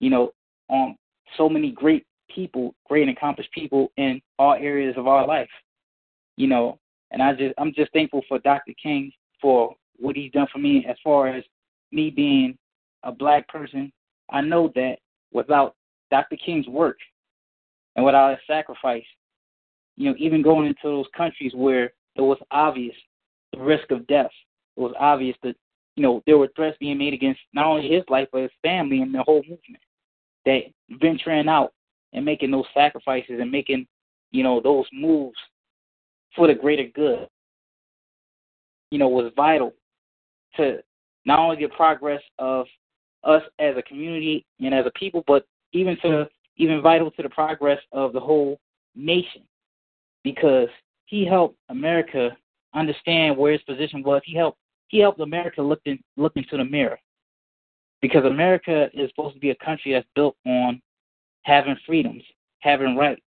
you 0.00 0.10
know, 0.10 0.32
on 0.68 0.96
so 1.36 1.48
many 1.48 1.70
great 1.70 2.06
people, 2.28 2.74
great 2.88 3.08
and 3.08 3.16
accomplished 3.16 3.52
people 3.52 3.92
in 3.96 4.20
all 4.38 4.54
areas 4.54 4.94
of 4.96 5.06
our 5.06 5.26
life. 5.26 5.50
You 6.36 6.46
know, 6.46 6.78
and 7.10 7.22
I 7.22 7.34
just 7.34 7.54
I'm 7.58 7.74
just 7.74 7.92
thankful 7.92 8.22
for 8.28 8.38
Dr. 8.40 8.72
King 8.82 9.12
for 9.40 9.74
what 10.02 10.16
he's 10.16 10.32
done 10.32 10.48
for 10.52 10.58
me 10.58 10.84
as 10.88 10.96
far 11.02 11.28
as 11.28 11.44
me 11.92 12.10
being 12.10 12.58
a 13.04 13.12
black 13.12 13.48
person. 13.48 13.92
I 14.30 14.40
know 14.40 14.70
that 14.74 14.96
without 15.32 15.74
Dr. 16.10 16.36
King's 16.44 16.66
work 16.66 16.98
and 17.96 18.04
without 18.04 18.30
his 18.30 18.40
sacrifice, 18.46 19.04
you 19.96 20.10
know, 20.10 20.16
even 20.18 20.42
going 20.42 20.66
into 20.66 20.80
those 20.84 21.06
countries 21.16 21.52
where 21.54 21.92
it 22.16 22.20
was 22.20 22.38
obvious 22.50 22.94
the 23.52 23.60
risk 23.60 23.90
of 23.90 24.06
death. 24.06 24.30
It 24.76 24.80
was 24.80 24.94
obvious 24.98 25.36
that 25.42 25.54
you 25.96 26.02
know 26.02 26.22
there 26.26 26.38
were 26.38 26.50
threats 26.56 26.76
being 26.80 26.98
made 26.98 27.12
against 27.12 27.40
not 27.52 27.66
only 27.66 27.88
his 27.88 28.02
life 28.08 28.28
but 28.32 28.42
his 28.42 28.50
family 28.62 29.02
and 29.02 29.14
the 29.14 29.22
whole 29.22 29.42
movement. 29.42 29.82
That 30.46 30.62
venturing 31.00 31.48
out 31.48 31.72
and 32.12 32.24
making 32.24 32.50
those 32.50 32.64
sacrifices 32.74 33.38
and 33.40 33.50
making 33.50 33.86
you 34.30 34.42
know 34.42 34.60
those 34.60 34.86
moves 34.92 35.36
for 36.34 36.46
the 36.46 36.54
greater 36.54 36.86
good, 36.94 37.28
you 38.90 38.98
know, 38.98 39.08
was 39.08 39.30
vital 39.36 39.74
to 40.56 40.82
not 41.24 41.38
only 41.38 41.56
the 41.56 41.68
progress 41.68 42.22
of 42.38 42.66
us 43.24 43.42
as 43.58 43.76
a 43.76 43.82
community 43.82 44.44
and 44.60 44.74
as 44.74 44.86
a 44.86 44.90
people, 44.98 45.22
but 45.26 45.46
even 45.72 45.96
to 46.02 46.28
even 46.56 46.82
vital 46.82 47.10
to 47.10 47.22
the 47.22 47.28
progress 47.28 47.80
of 47.92 48.12
the 48.12 48.20
whole 48.20 48.58
nation, 48.94 49.42
because 50.22 50.68
he 51.06 51.24
helped 51.24 51.56
America 51.68 52.36
understand 52.74 53.36
where 53.36 53.52
his 53.52 53.62
position 53.62 54.02
was. 54.02 54.20
He 54.24 54.36
helped 54.36 54.58
he 54.88 54.98
helped 54.98 55.20
America 55.20 55.62
look 55.62 55.80
in, 55.86 55.98
look 56.16 56.32
into 56.36 56.56
the 56.56 56.64
mirror 56.64 56.98
because 58.02 58.24
America 58.24 58.90
is 58.92 59.08
supposed 59.10 59.34
to 59.34 59.40
be 59.40 59.50
a 59.50 59.64
country 59.64 59.92
that's 59.92 60.06
built 60.14 60.36
on 60.44 60.82
having 61.42 61.76
freedoms, 61.86 62.22
having 62.58 62.96
rights. 62.96 63.22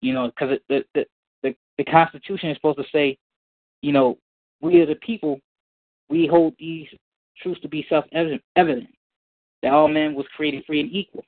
You 0.00 0.12
know, 0.12 0.26
because 0.28 0.58
the, 0.68 0.84
the 0.94 1.06
the 1.42 1.54
the 1.78 1.84
Constitution 1.84 2.50
is 2.50 2.56
supposed 2.56 2.78
to 2.78 2.84
say, 2.92 3.16
you 3.80 3.92
know, 3.92 4.18
we 4.60 4.80
are 4.80 4.86
the 4.86 4.96
people. 4.96 5.40
We 6.08 6.26
hold 6.26 6.54
these 6.58 6.88
truths 7.42 7.60
to 7.60 7.68
be 7.68 7.86
self-evident 7.88 8.88
that 9.62 9.72
all 9.72 9.88
men 9.88 10.14
was 10.14 10.26
created 10.34 10.64
free 10.64 10.80
and 10.80 10.92
equal. 10.92 11.24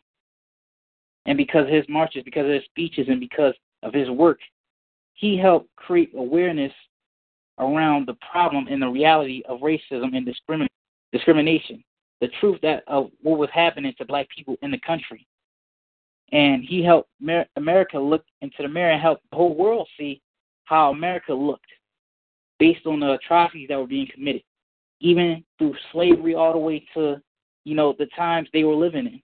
And 1.26 1.36
because 1.36 1.64
of 1.64 1.72
his 1.72 1.84
marches, 1.88 2.22
because 2.24 2.46
of 2.46 2.52
his 2.52 2.64
speeches, 2.64 3.08
and 3.08 3.20
because 3.20 3.54
of 3.82 3.92
his 3.92 4.08
work, 4.10 4.40
he 5.14 5.36
helped 5.36 5.68
create 5.76 6.12
awareness 6.16 6.72
around 7.58 8.08
the 8.08 8.16
problem 8.30 8.66
and 8.68 8.80
the 8.80 8.88
reality 8.88 9.42
of 9.46 9.60
racism 9.60 10.16
and 10.16 10.26
discrimin- 10.26 10.68
discrimination, 11.12 11.84
the 12.20 12.28
truth 12.40 12.58
that 12.62 12.82
of 12.86 13.10
what 13.20 13.38
was 13.38 13.50
happening 13.52 13.92
to 13.98 14.04
black 14.06 14.28
people 14.34 14.56
in 14.62 14.70
the 14.70 14.78
country. 14.78 15.26
And 16.32 16.64
he 16.64 16.82
helped 16.82 17.10
Mer- 17.20 17.48
America 17.56 17.98
look 17.98 18.24
into 18.40 18.62
the 18.62 18.68
mirror 18.68 18.92
and 18.92 19.02
help 19.02 19.20
the 19.30 19.36
whole 19.36 19.54
world 19.54 19.88
see 19.98 20.22
how 20.64 20.90
America 20.90 21.34
looked 21.34 21.66
based 22.58 22.86
on 22.86 23.00
the 23.00 23.12
atrocities 23.12 23.68
that 23.68 23.78
were 23.78 23.86
being 23.86 24.06
committed, 24.12 24.42
even 25.00 25.44
through 25.58 25.74
slavery 25.92 26.34
all 26.34 26.52
the 26.52 26.58
way 26.58 26.84
to, 26.94 27.20
you 27.64 27.74
know, 27.74 27.94
the 27.98 28.06
times 28.16 28.48
they 28.52 28.64
were 28.64 28.74
living 28.74 29.06
in, 29.06 29.22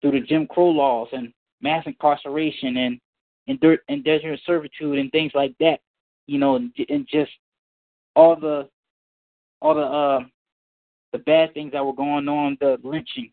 through 0.00 0.20
the 0.20 0.26
Jim 0.26 0.46
Crow 0.46 0.68
laws 0.68 1.08
and 1.12 1.32
mass 1.60 1.84
incarceration 1.86 2.76
and 2.76 3.00
and 3.46 3.62
indentured 3.88 4.40
servitude 4.46 4.98
and 4.98 5.12
things 5.12 5.32
like 5.34 5.54
that 5.60 5.78
you 6.26 6.38
know, 6.38 6.56
and, 6.56 6.72
and 6.88 7.06
just 7.10 7.30
all 8.16 8.36
the 8.36 8.68
all 9.60 9.74
the 9.74 9.80
uh, 9.80 10.20
the 11.12 11.18
bad 11.18 11.54
things 11.54 11.72
that 11.72 11.84
were 11.84 11.94
going 11.94 12.28
on, 12.28 12.56
the 12.60 12.78
lynchings 12.82 13.32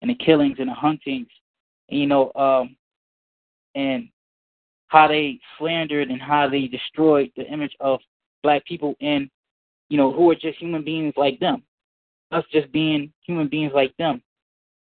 and 0.00 0.10
the 0.10 0.14
killings 0.14 0.56
and 0.58 0.68
the 0.68 0.74
huntings, 0.74 1.28
and, 1.88 2.00
you 2.00 2.06
know, 2.06 2.32
um, 2.34 2.76
and 3.74 4.08
how 4.88 5.08
they 5.08 5.38
slandered 5.58 6.10
and 6.10 6.20
how 6.20 6.48
they 6.48 6.66
destroyed 6.66 7.30
the 7.36 7.44
image 7.44 7.74
of 7.80 8.00
black 8.42 8.64
people 8.66 8.94
and 9.00 9.30
you 9.92 9.98
know 9.98 10.10
who 10.10 10.30
are 10.30 10.34
just 10.34 10.58
human 10.58 10.82
beings 10.82 11.12
like 11.18 11.38
them, 11.38 11.62
us 12.30 12.44
just 12.50 12.72
being 12.72 13.12
human 13.26 13.46
beings 13.46 13.72
like 13.74 13.94
them, 13.98 14.22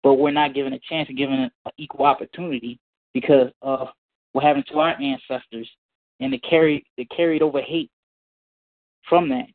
but 0.03 0.13
we're 0.13 0.29
not 0.29 0.53
given 0.53 0.73
a 0.73 0.79
chance 0.87 1.09
and 1.09 1.17
given 1.17 1.39
an 1.39 1.51
equal 1.79 2.05
opportunity 2.05 2.79
because 3.11 3.49
of 3.63 3.87
what 4.33 4.43
happened 4.43 4.67
to 4.71 4.77
our 4.77 4.95
ancestors 5.01 5.67
and 6.19 6.31
the 6.31 6.37
carried 6.37 6.83
the 6.97 7.05
carried 7.05 7.41
over 7.41 7.59
hate 7.59 7.89
from 9.09 9.27
that, 9.29 9.47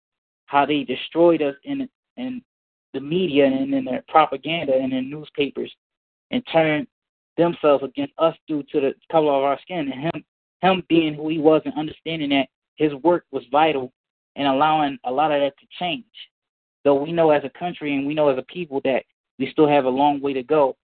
how 0.46 0.66
they 0.66 0.82
destroyed 0.82 1.40
us 1.40 1.54
in 1.62 1.88
in 2.16 2.42
the 2.92 3.00
media 3.00 3.46
and 3.46 3.72
in 3.72 3.84
their 3.84 4.02
propaganda 4.08 4.74
and 4.74 4.92
in 4.92 5.08
newspapers, 5.08 5.72
and 6.32 6.42
turned 6.52 6.88
themselves 7.36 7.84
against 7.84 8.12
us 8.18 8.34
due 8.48 8.64
to 8.72 8.80
the 8.80 8.92
color 9.12 9.32
of 9.34 9.44
our 9.44 9.60
skin. 9.62 9.92
And 9.92 10.02
him 10.02 10.24
him 10.62 10.82
being 10.88 11.14
who 11.14 11.28
he 11.28 11.38
was 11.38 11.62
and 11.64 11.74
understanding 11.78 12.30
that 12.30 12.48
his 12.74 12.92
work 13.04 13.24
was 13.30 13.44
vital 13.52 13.92
and 14.38 14.46
allowing 14.46 14.98
a 15.04 15.10
lot 15.10 15.32
of 15.32 15.40
that 15.40 15.58
to 15.58 15.66
change. 15.78 16.04
Though 16.84 16.94
we 16.94 17.12
know 17.12 17.30
as 17.30 17.42
a 17.44 17.58
country 17.58 17.94
and 17.94 18.06
we 18.06 18.14
know 18.14 18.28
as 18.28 18.38
a 18.38 18.42
people 18.42 18.80
that 18.84 19.02
we 19.38 19.50
still 19.50 19.68
have 19.68 19.84
a 19.84 19.90
long 19.90 20.20
way 20.20 20.32
to 20.32 20.42
go. 20.42 20.76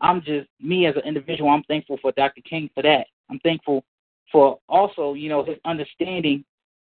I'm 0.00 0.20
just 0.22 0.48
me 0.60 0.86
as 0.86 0.96
an 0.96 1.02
individual. 1.06 1.50
I'm 1.50 1.62
thankful 1.64 1.98
for 2.02 2.12
Dr. 2.12 2.40
King 2.42 2.68
for 2.74 2.82
that. 2.82 3.06
I'm 3.30 3.38
thankful 3.40 3.84
for 4.32 4.58
also, 4.68 5.14
you 5.14 5.28
know, 5.28 5.44
his 5.44 5.56
understanding 5.64 6.44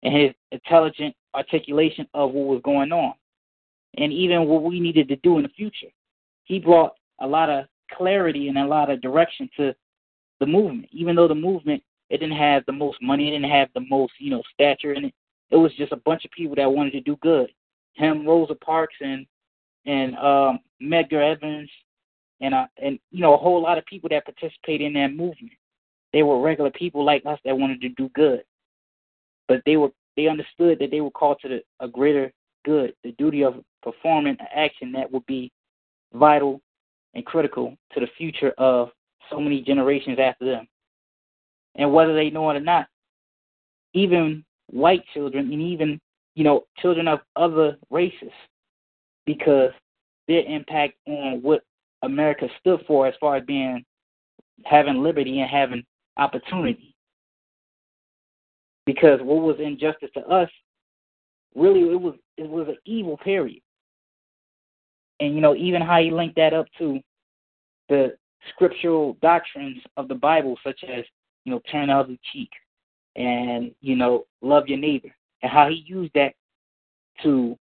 and 0.04 0.16
his 0.16 0.32
intelligent 0.52 1.16
articulation 1.36 2.08
of 2.14 2.32
what 2.32 2.48
was 2.48 2.62
going 2.64 2.92
on, 2.92 3.14
and 3.98 4.14
even 4.14 4.48
what 4.48 4.64
we 4.64 4.80
needed 4.80 5.08
to 5.10 5.16
do 5.18 5.38
in 5.38 5.44
the 5.44 5.50
future. 5.50 5.88
He 6.46 6.60
brought 6.60 6.94
a 7.20 7.28
lot 7.28 7.50
of 7.50 7.66
clarity 7.92 8.48
and 8.48 8.58
a 8.58 8.66
lot 8.66 8.90
of 8.90 9.02
direction 9.02 9.50
to 9.58 9.76
the 10.40 10.46
movement, 10.46 10.88
even 10.92 11.16
though 11.16 11.28
the 11.28 11.36
movement 11.36 11.84
it 12.10 12.20
didn't 12.20 12.38
have 12.38 12.64
the 12.66 12.72
most 12.72 13.02
money, 13.02 13.28
it 13.28 13.32
didn't 13.32 13.52
have 13.52 13.70
the 13.74 13.86
most, 13.90 14.14
you 14.20 14.30
know, 14.30 14.42
stature 14.54 14.94
in 14.94 15.06
it. 15.06 15.14
It 15.52 15.56
was 15.56 15.74
just 15.76 15.92
a 15.92 15.98
bunch 15.98 16.26
of 16.26 16.32
people 16.32 16.56
that 16.56 16.72
wanted 16.72 16.92
to 16.92 17.02
do 17.02 17.18
good. 17.22 17.50
Him, 17.94 18.26
Rosa 18.26 18.56
Parks, 18.56 18.96
and 19.02 19.26
and 19.86 20.16
um, 20.18 20.60
Medgar 20.82 21.36
Evers, 21.36 21.70
and 22.42 22.54
uh, 22.54 22.68
and 22.82 23.00
you 23.12 23.22
know 23.22 23.34
a 23.34 23.38
whole 23.38 23.62
lot 23.62 23.78
of 23.78 23.86
people 23.86 24.10
that 24.10 24.26
participated 24.26 24.88
in 24.88 24.94
that 24.94 25.16
movement. 25.16 25.54
They 26.14 26.24
were 26.24 26.42
regular 26.42 26.72
people 26.72 27.04
like 27.04 27.26
us 27.26 27.40
that 27.46 27.58
wanted 27.58 27.82
to 27.82 27.90
do 27.90 28.10
good, 28.10 28.44
but 29.48 29.62
they 29.66 29.78
were 29.78 29.92
they 30.16 30.28
understood 30.28 30.80
that 30.80 30.92
they 30.92 31.02
were 31.02 31.12
called 31.12 31.38
to 31.42 31.50
the, 31.50 31.64
a 31.80 31.88
greater 31.88 32.32
good, 32.66 32.94
the 33.04 33.12
duty 33.14 33.44
of 33.44 33.64
performing 33.82 34.36
an 34.40 34.48
action 34.54 34.92
that 34.92 35.12
would 35.12 35.26
be 35.26 35.52
vital 36.14 36.62
and 37.14 37.26
critical 37.26 37.76
to 37.94 38.00
the 38.00 38.08
future 38.18 38.52
of 38.58 38.90
so 39.30 39.40
many 39.40 39.62
generations 39.62 40.18
after 40.20 40.46
them. 40.46 40.68
And 41.76 41.94
whether 41.94 42.14
they 42.14 42.30
know 42.30 42.50
it 42.50 42.58
or 42.58 42.62
not, 42.62 42.88
even 43.94 44.44
white 44.68 45.04
children 45.14 45.52
and 45.52 45.62
even 45.62 46.00
you 46.36 46.44
know 46.44 46.66
children 46.80 47.08
of 47.08 47.20
other 47.36 47.78
races, 47.90 48.32
because 49.26 49.72
their 50.28 50.44
impact 50.44 50.96
on 51.08 51.42
what 51.42 51.64
America 52.04 52.48
stood 52.60 52.82
for 52.86 53.08
as 53.08 53.14
far 53.20 53.38
as 53.38 53.46
being 53.46 53.84
having 54.66 55.02
liberty 55.04 55.40
and 55.40 55.50
having 55.50 55.84
opportunity. 56.18 56.96
Because 58.86 59.20
what 59.22 59.42
was 59.42 59.58
injustice 59.60 60.10
to 60.14 60.22
us, 60.28 60.50
really 61.56 61.82
it 61.82 62.00
was 62.00 62.16
it 62.38 62.50
was 62.50 62.68
an 62.68 62.78
evil 62.86 63.18
period. 63.18 63.62
And 65.20 65.34
you 65.34 65.42
know, 65.42 65.56
even 65.56 65.82
how 65.82 66.00
he 66.00 66.12
linked 66.12 66.36
that 66.36 66.54
up 66.54 66.68
to 66.78 67.00
the 67.90 68.16
scriptural 68.50 69.18
doctrines 69.22 69.80
of 69.98 70.08
the 70.08 70.16
Bible, 70.16 70.58
such 70.64 70.84
as, 70.84 71.04
you 71.44 71.52
know, 71.52 71.62
turn 71.72 71.90
out 71.90 72.08
the 72.08 72.20
cheek 72.32 72.50
and, 73.18 73.72
you 73.82 73.96
know, 73.96 74.26
love 74.42 74.68
your 74.68 74.78
neighbor. 74.78 75.14
And 75.42 75.52
how 75.52 75.70
he 75.70 75.84
used 75.86 76.14
that 76.14 76.34
to 77.24 77.58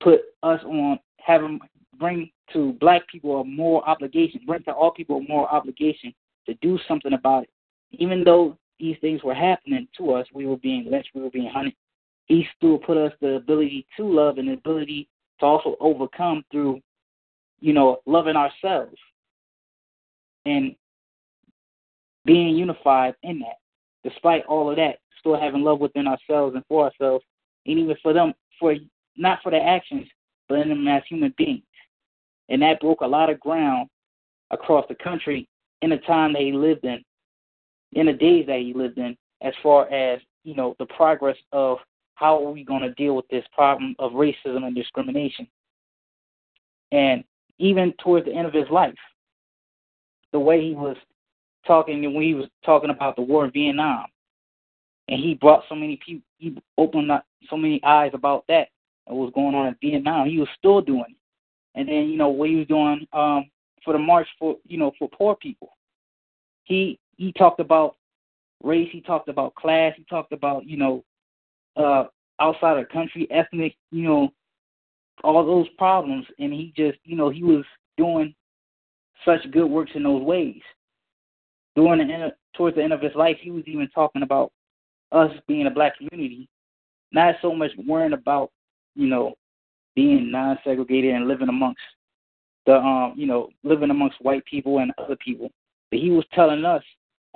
put 0.00 0.20
us 0.42 0.60
on 0.64 0.98
having 1.18 1.60
bring 1.98 2.30
to 2.52 2.72
black 2.74 3.06
people 3.08 3.40
a 3.40 3.44
more 3.44 3.86
obligation, 3.88 4.40
bring 4.46 4.62
to 4.62 4.72
all 4.72 4.92
people 4.92 5.18
a 5.18 5.28
more 5.28 5.52
obligation 5.52 6.14
to 6.46 6.54
do 6.54 6.78
something 6.88 7.12
about 7.12 7.42
it. 7.44 7.50
Even 7.92 8.24
though 8.24 8.56
these 8.78 8.96
things 9.00 9.22
were 9.22 9.34
happening 9.34 9.86
to 9.96 10.12
us, 10.12 10.26
we 10.32 10.46
were 10.46 10.56
being 10.56 10.86
lynched, 10.90 11.10
we 11.14 11.22
were 11.22 11.30
being 11.30 11.50
hunted. 11.50 11.74
He 12.26 12.46
still 12.56 12.78
put 12.78 12.96
us 12.96 13.12
the 13.20 13.34
ability 13.34 13.86
to 13.96 14.04
love 14.04 14.38
and 14.38 14.48
the 14.48 14.52
ability 14.52 15.08
to 15.40 15.46
also 15.46 15.76
overcome 15.80 16.44
through, 16.50 16.80
you 17.60 17.72
know, 17.72 17.98
loving 18.06 18.36
ourselves 18.36 18.96
and 20.46 20.74
being 22.24 22.56
unified 22.56 23.14
in 23.22 23.40
that. 23.40 23.58
Despite 24.08 24.44
all 24.46 24.70
of 24.70 24.76
that, 24.76 24.98
still 25.18 25.38
having 25.38 25.62
love 25.62 25.80
within 25.80 26.06
ourselves 26.06 26.54
and 26.54 26.64
for 26.68 26.84
ourselves, 26.84 27.24
and 27.66 27.78
even 27.78 27.96
for 28.02 28.12
them, 28.12 28.32
for 28.58 28.74
not 29.16 29.40
for 29.42 29.50
their 29.50 29.66
actions, 29.66 30.06
but 30.48 30.60
in 30.60 30.68
them 30.68 30.86
as 30.88 31.02
human 31.08 31.34
beings. 31.36 31.62
And 32.48 32.62
that 32.62 32.80
broke 32.80 33.02
a 33.02 33.06
lot 33.06 33.30
of 33.30 33.40
ground 33.40 33.88
across 34.50 34.86
the 34.88 34.94
country 34.94 35.48
in 35.82 35.90
the 35.90 35.98
time 35.98 36.32
that 36.32 36.42
he 36.42 36.52
lived 36.52 36.84
in, 36.84 37.02
in 37.92 38.06
the 38.06 38.12
days 38.12 38.46
that 38.46 38.60
he 38.60 38.72
lived 38.72 38.98
in, 38.98 39.16
as 39.42 39.52
far 39.62 39.92
as, 39.92 40.20
you 40.44 40.54
know, 40.54 40.74
the 40.78 40.86
progress 40.86 41.36
of 41.52 41.78
how 42.14 42.44
are 42.44 42.50
we 42.50 42.64
going 42.64 42.82
to 42.82 42.94
deal 42.94 43.14
with 43.14 43.28
this 43.28 43.44
problem 43.52 43.94
of 43.98 44.12
racism 44.12 44.64
and 44.64 44.74
discrimination. 44.74 45.46
And 46.92 47.22
even 47.58 47.92
towards 48.02 48.26
the 48.26 48.32
end 48.32 48.46
of 48.46 48.54
his 48.54 48.68
life, 48.70 48.94
the 50.32 50.40
way 50.40 50.62
he 50.62 50.74
was 50.74 50.96
talking 51.68 52.02
when 52.12 52.24
he 52.24 52.34
was 52.34 52.48
talking 52.64 52.90
about 52.90 53.14
the 53.14 53.22
war 53.22 53.44
in 53.44 53.52
Vietnam, 53.52 54.06
and 55.08 55.20
he 55.20 55.34
brought 55.34 55.62
so 55.68 55.76
many 55.76 56.00
people, 56.04 56.26
he 56.38 56.56
opened 56.76 57.12
up 57.12 57.24
so 57.48 57.56
many 57.56 57.80
eyes 57.84 58.10
about 58.14 58.44
that 58.48 58.68
and 59.06 59.16
what 59.16 59.26
was 59.26 59.32
going 59.34 59.54
on 59.54 59.68
in 59.68 59.76
Vietnam. 59.80 60.28
He 60.28 60.38
was 60.38 60.48
still 60.58 60.80
doing 60.80 61.04
it, 61.08 61.78
and 61.78 61.88
then 61.88 62.08
you 62.08 62.16
know 62.16 62.28
what 62.28 62.48
he 62.48 62.56
was 62.56 62.66
doing 62.66 63.06
um, 63.12 63.48
for 63.84 63.92
the 63.92 63.98
march 63.98 64.26
for 64.38 64.56
you 64.66 64.78
know 64.78 64.92
for 64.98 65.08
poor 65.08 65.36
people. 65.36 65.76
He 66.64 66.98
he 67.16 67.32
talked 67.32 67.60
about 67.60 67.96
race. 68.64 68.88
He 68.90 69.00
talked 69.00 69.28
about 69.28 69.54
class. 69.54 69.94
He 69.96 70.04
talked 70.04 70.32
about 70.32 70.66
you 70.66 70.76
know 70.76 71.04
uh, 71.76 72.04
outside 72.40 72.78
of 72.78 72.88
country, 72.88 73.28
ethnic, 73.30 73.76
you 73.90 74.02
know, 74.02 74.30
all 75.24 75.44
those 75.44 75.68
problems, 75.78 76.26
and 76.38 76.52
he 76.52 76.72
just 76.76 76.98
you 77.04 77.16
know 77.16 77.30
he 77.30 77.42
was 77.42 77.64
doing 77.96 78.34
such 79.24 79.50
good 79.50 79.66
works 79.66 79.92
in 79.94 80.02
those 80.02 80.22
ways. 80.22 80.60
During 81.78 82.08
the 82.08 82.12
end, 82.12 82.32
towards 82.56 82.74
the 82.74 82.82
end 82.82 82.92
of 82.92 83.00
his 83.00 83.14
life, 83.14 83.36
he 83.40 83.52
was 83.52 83.62
even 83.68 83.88
talking 83.94 84.22
about 84.22 84.50
us 85.12 85.30
being 85.46 85.68
a 85.68 85.70
black 85.70 85.96
community, 85.96 86.48
not 87.12 87.36
so 87.40 87.54
much 87.54 87.70
worrying 87.86 88.14
about 88.14 88.50
you 88.96 89.06
know 89.06 89.34
being 89.94 90.28
non-segregated 90.32 91.14
and 91.14 91.28
living 91.28 91.48
amongst 91.48 91.80
the 92.66 92.74
um 92.74 93.14
you 93.16 93.28
know 93.28 93.50
living 93.62 93.90
amongst 93.90 94.20
white 94.20 94.44
people 94.44 94.80
and 94.80 94.90
other 94.98 95.14
people, 95.24 95.52
but 95.92 96.00
he 96.00 96.10
was 96.10 96.24
telling 96.34 96.64
us 96.64 96.82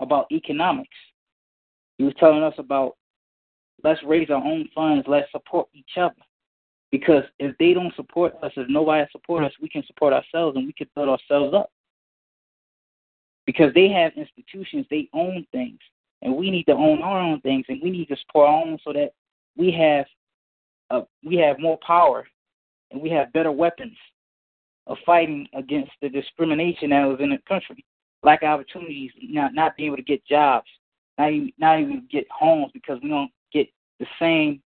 about 0.00 0.26
economics. 0.32 0.88
He 1.98 2.04
was 2.04 2.14
telling 2.18 2.42
us 2.42 2.54
about 2.58 2.96
let's 3.84 4.02
raise 4.02 4.28
our 4.28 4.44
own 4.44 4.68
funds, 4.74 5.06
let's 5.06 5.30
support 5.30 5.68
each 5.72 5.96
other. 5.96 6.16
Because 6.90 7.22
if 7.38 7.56
they 7.58 7.74
don't 7.74 7.94
support 7.94 8.34
us, 8.42 8.50
if 8.56 8.68
nobody 8.68 9.08
supports 9.12 9.46
us, 9.46 9.52
we 9.62 9.68
can 9.68 9.84
support 9.86 10.12
ourselves 10.12 10.56
and 10.56 10.66
we 10.66 10.72
can 10.72 10.88
build 10.96 11.10
ourselves 11.10 11.54
up. 11.54 11.70
Because 13.46 13.74
they 13.74 13.88
have 13.88 14.12
institutions, 14.16 14.86
they 14.90 15.08
own 15.12 15.44
things, 15.50 15.78
and 16.22 16.36
we 16.36 16.50
need 16.50 16.64
to 16.64 16.72
own 16.72 17.02
our 17.02 17.20
own 17.20 17.40
things, 17.40 17.64
and 17.68 17.80
we 17.82 17.90
need 17.90 18.06
to 18.06 18.16
support 18.16 18.48
our 18.48 18.62
own 18.62 18.78
so 18.84 18.92
that 18.92 19.12
we 19.56 19.72
have 19.72 20.06
uh, 20.90 21.02
we 21.24 21.36
have 21.36 21.58
more 21.58 21.78
power 21.84 22.26
and 22.90 23.00
we 23.00 23.10
have 23.10 23.32
better 23.32 23.50
weapons 23.50 23.96
of 24.86 24.96
fighting 25.06 25.48
against 25.54 25.90
the 26.02 26.08
discrimination 26.08 26.90
that 26.90 27.04
was 27.06 27.18
in 27.20 27.30
the 27.30 27.38
country, 27.48 27.84
lack 28.22 28.42
of 28.42 28.48
opportunities, 28.48 29.10
not 29.22 29.54
not 29.54 29.76
being 29.76 29.88
able 29.88 29.96
to 29.96 30.02
get 30.02 30.24
jobs, 30.26 30.66
not 31.18 31.32
even 31.32 31.52
not 31.58 31.80
even 31.80 32.06
get 32.10 32.26
homes 32.30 32.70
because 32.72 32.98
we 33.02 33.08
don't 33.08 33.30
get 33.52 33.68
the 34.00 34.06
same 34.18 34.60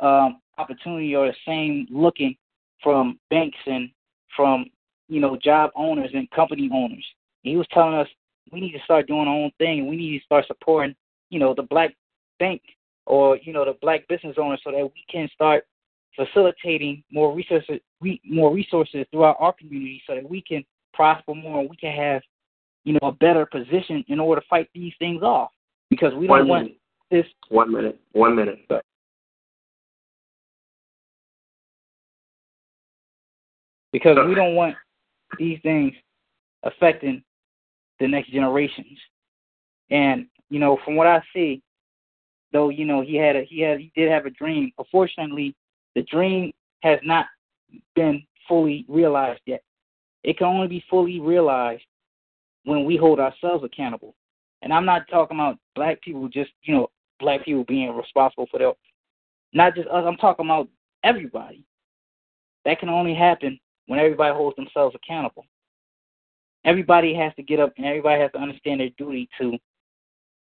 um, 0.00 0.40
opportunity 0.58 1.14
or 1.14 1.26
the 1.26 1.36
same 1.46 1.86
looking 1.90 2.36
from 2.82 3.18
banks 3.30 3.58
and 3.66 3.90
from 4.34 4.66
you 5.08 5.20
know 5.20 5.36
job 5.36 5.70
owners 5.74 6.10
and 6.14 6.30
company 6.30 6.68
owners. 6.72 7.04
He 7.46 7.56
was 7.56 7.66
telling 7.72 7.94
us 7.94 8.08
we 8.52 8.60
need 8.60 8.72
to 8.72 8.84
start 8.84 9.06
doing 9.06 9.26
our 9.28 9.34
own 9.34 9.50
thing. 9.58 9.80
And 9.80 9.88
we 9.88 9.96
need 9.96 10.18
to 10.18 10.24
start 10.24 10.46
supporting 10.46 10.94
you 11.30 11.38
know 11.38 11.54
the 11.54 11.62
black 11.62 11.94
bank 12.38 12.62
or 13.06 13.38
you 13.38 13.52
know 13.52 13.64
the 13.64 13.76
black 13.80 14.06
business 14.08 14.36
owners 14.38 14.60
so 14.64 14.70
that 14.70 14.84
we 14.84 15.04
can 15.10 15.28
start 15.34 15.64
facilitating 16.14 17.02
more 17.10 17.34
resources 17.34 17.78
more 18.24 18.52
resources 18.52 19.04
throughout 19.10 19.36
our 19.38 19.52
community 19.52 20.02
so 20.06 20.14
that 20.14 20.28
we 20.28 20.40
can 20.40 20.64
prosper 20.94 21.34
more 21.34 21.60
and 21.60 21.68
we 21.68 21.76
can 21.76 21.92
have 21.92 22.22
you 22.84 22.94
know 22.94 23.08
a 23.08 23.12
better 23.12 23.44
position 23.46 24.04
in 24.08 24.18
order 24.18 24.40
to 24.40 24.46
fight 24.48 24.68
these 24.74 24.92
things 24.98 25.22
off 25.22 25.50
because 25.90 26.14
we 26.14 26.26
don't 26.26 26.48
want 26.48 26.72
his 27.10 27.24
one 27.48 27.72
minute. 27.72 28.00
One 28.12 28.34
minute. 28.34 28.58
because 33.92 34.18
we 34.28 34.34
don't 34.34 34.54
want 34.54 34.74
these 35.38 35.58
things 35.62 35.94
affecting 36.64 37.22
the 38.00 38.08
next 38.08 38.30
generations. 38.30 38.98
And 39.90 40.26
you 40.48 40.58
know, 40.58 40.78
from 40.84 40.96
what 40.96 41.06
I 41.06 41.22
see, 41.34 41.62
though, 42.52 42.68
you 42.68 42.84
know, 42.84 43.02
he 43.02 43.16
had 43.16 43.36
a 43.36 43.44
he 43.44 43.60
had 43.60 43.78
he 43.80 43.92
did 43.94 44.10
have 44.10 44.26
a 44.26 44.30
dream. 44.30 44.72
Unfortunately, 44.78 45.54
the 45.94 46.02
dream 46.02 46.52
has 46.82 46.98
not 47.02 47.26
been 47.94 48.22
fully 48.48 48.84
realized 48.88 49.40
yet. 49.46 49.62
It 50.22 50.38
can 50.38 50.46
only 50.46 50.68
be 50.68 50.84
fully 50.88 51.20
realized 51.20 51.84
when 52.64 52.84
we 52.84 52.96
hold 52.96 53.20
ourselves 53.20 53.64
accountable. 53.64 54.14
And 54.62 54.72
I'm 54.72 54.84
not 54.84 55.08
talking 55.08 55.36
about 55.36 55.58
black 55.74 56.00
people 56.02 56.28
just, 56.28 56.50
you 56.62 56.74
know, 56.74 56.90
black 57.20 57.44
people 57.44 57.64
being 57.64 57.94
responsible 57.94 58.46
for 58.50 58.58
their 58.58 58.72
not 59.52 59.74
just 59.74 59.88
us, 59.88 60.04
I'm 60.06 60.16
talking 60.16 60.46
about 60.46 60.68
everybody. 61.02 61.64
That 62.64 62.80
can 62.80 62.88
only 62.88 63.14
happen 63.14 63.58
when 63.86 64.00
everybody 64.00 64.34
holds 64.34 64.56
themselves 64.56 64.96
accountable. 64.96 65.44
Everybody 66.66 67.14
has 67.14 67.32
to 67.36 67.42
get 67.42 67.60
up 67.60 67.72
and 67.76 67.86
everybody 67.86 68.20
has 68.20 68.32
to 68.32 68.38
understand 68.38 68.80
their 68.80 68.90
duty 68.98 69.28
to 69.40 69.56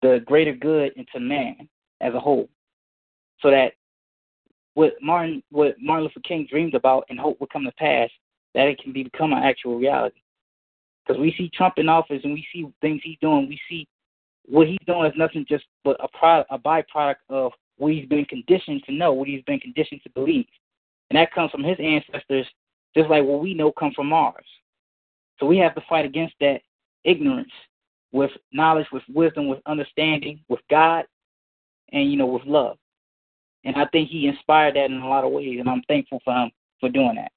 the 0.02 0.22
greater 0.26 0.54
good 0.54 0.92
and 0.96 1.08
to 1.14 1.20
man 1.20 1.68
as 2.02 2.14
a 2.14 2.20
whole. 2.20 2.50
So 3.42 3.50
that 3.50 3.74
what 4.74 4.94
Martin 5.02 5.42
what 5.50 5.76
Martin 5.82 6.04
Luther 6.04 6.20
King 6.22 6.48
dreamed 6.50 6.76
about 6.76 7.06
and 7.10 7.20
hope 7.20 7.40
would 7.40 7.50
come 7.50 7.64
to 7.64 7.72
pass, 7.74 8.10
that 8.54 8.68
it 8.68 8.82
can 8.82 8.92
be 8.92 9.04
become 9.04 9.34
an 9.34 9.44
actual 9.44 9.78
reality. 9.78 10.22
Because 11.06 11.20
we 11.20 11.34
see 11.38 11.50
Trump 11.54 11.76
in 11.78 11.90
office 11.90 12.22
and 12.24 12.34
we 12.34 12.46
see 12.54 12.68
things 12.82 13.02
he's 13.04 13.18
doing, 13.22 13.48
we 13.48 13.60
see 13.70 13.88
what 14.46 14.68
he's 14.68 14.80
doing 14.86 15.06
is 15.06 15.18
nothing 15.18 15.46
just 15.48 15.66
but 15.84 15.98
a 16.04 16.08
product, 16.18 16.50
a 16.52 16.60
byproduct 16.60 17.16
of 17.30 17.52
what 17.78 17.94
he's 17.94 18.08
been 18.08 18.26
conditioned 18.26 18.84
to 18.86 18.92
know, 18.92 19.14
what 19.14 19.28
he's 19.28 19.44
been 19.44 19.60
conditioned 19.60 20.02
to 20.04 20.10
believe, 20.12 20.46
and 21.10 21.18
that 21.18 21.34
comes 21.34 21.52
from 21.52 21.64
his 21.64 21.78
ancestors, 21.80 22.46
just 22.96 23.10
like 23.10 23.24
what 23.24 23.42
we 23.42 23.54
know 23.54 23.72
come 23.72 23.92
from 23.96 24.12
ours. 24.12 24.46
So 25.40 25.46
we 25.46 25.58
have 25.58 25.76
to 25.76 25.82
fight 25.88 26.06
against 26.06 26.36
that 26.42 26.62
ignorance 27.04 27.52
with 28.12 28.32
knowledge, 28.52 28.88
with 28.92 29.04
wisdom, 29.14 29.48
with 29.48 29.60
understanding, 29.66 30.40
with 30.50 30.60
God, 30.70 31.06
and 31.92 32.12
you 32.12 32.18
know, 32.18 32.26
with 32.26 32.46
love. 32.46 32.78
And 33.66 33.76
I 33.76 33.86
think 33.88 34.10
he 34.10 34.28
inspired 34.28 34.76
that 34.76 34.86
in 34.86 35.02
a 35.02 35.08
lot 35.08 35.26
of 35.26 35.32
ways, 35.32 35.58
and 35.60 35.70
I'm 35.70 35.84
thankful 35.88 36.22
for 36.24 36.34
him 36.34 36.52
for 36.80 36.90
doing 36.90 37.16
that. 37.16 37.32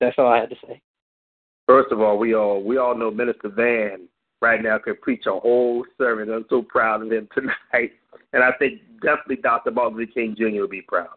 That's 0.00 0.16
all 0.18 0.28
I 0.28 0.38
had 0.40 0.50
to 0.50 0.56
say. 0.66 0.80
First 1.66 1.92
of 1.92 2.00
all, 2.00 2.18
we 2.18 2.34
all 2.34 2.62
we 2.62 2.78
all 2.78 2.96
know 2.96 3.10
Minister 3.10 3.48
Van 3.48 4.08
right 4.40 4.62
now 4.62 4.78
could 4.78 5.00
preach 5.00 5.26
a 5.26 5.38
whole 5.38 5.84
sermon. 5.96 6.30
I'm 6.30 6.46
so 6.50 6.62
proud 6.62 7.02
of 7.02 7.12
him 7.12 7.28
tonight, 7.34 7.92
and 8.32 8.42
I 8.42 8.52
think 8.58 8.80
definitely 9.00 9.36
Dr. 9.36 9.70
Martin 9.70 9.98
Luther 9.98 10.12
King 10.12 10.34
Jr. 10.36 10.62
would 10.62 10.70
be 10.70 10.82
proud. 10.82 11.08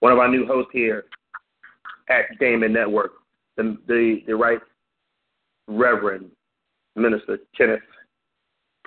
One 0.00 0.12
of 0.12 0.18
our 0.18 0.28
new 0.28 0.46
hosts 0.46 0.70
here 0.72 1.04
at 2.08 2.38
Damon 2.40 2.72
Network, 2.72 3.12
the 3.56 3.76
the, 3.86 4.22
the 4.26 4.34
right 4.34 4.58
Reverend 5.68 6.30
Minister 6.96 7.38
Kenneth 7.56 7.80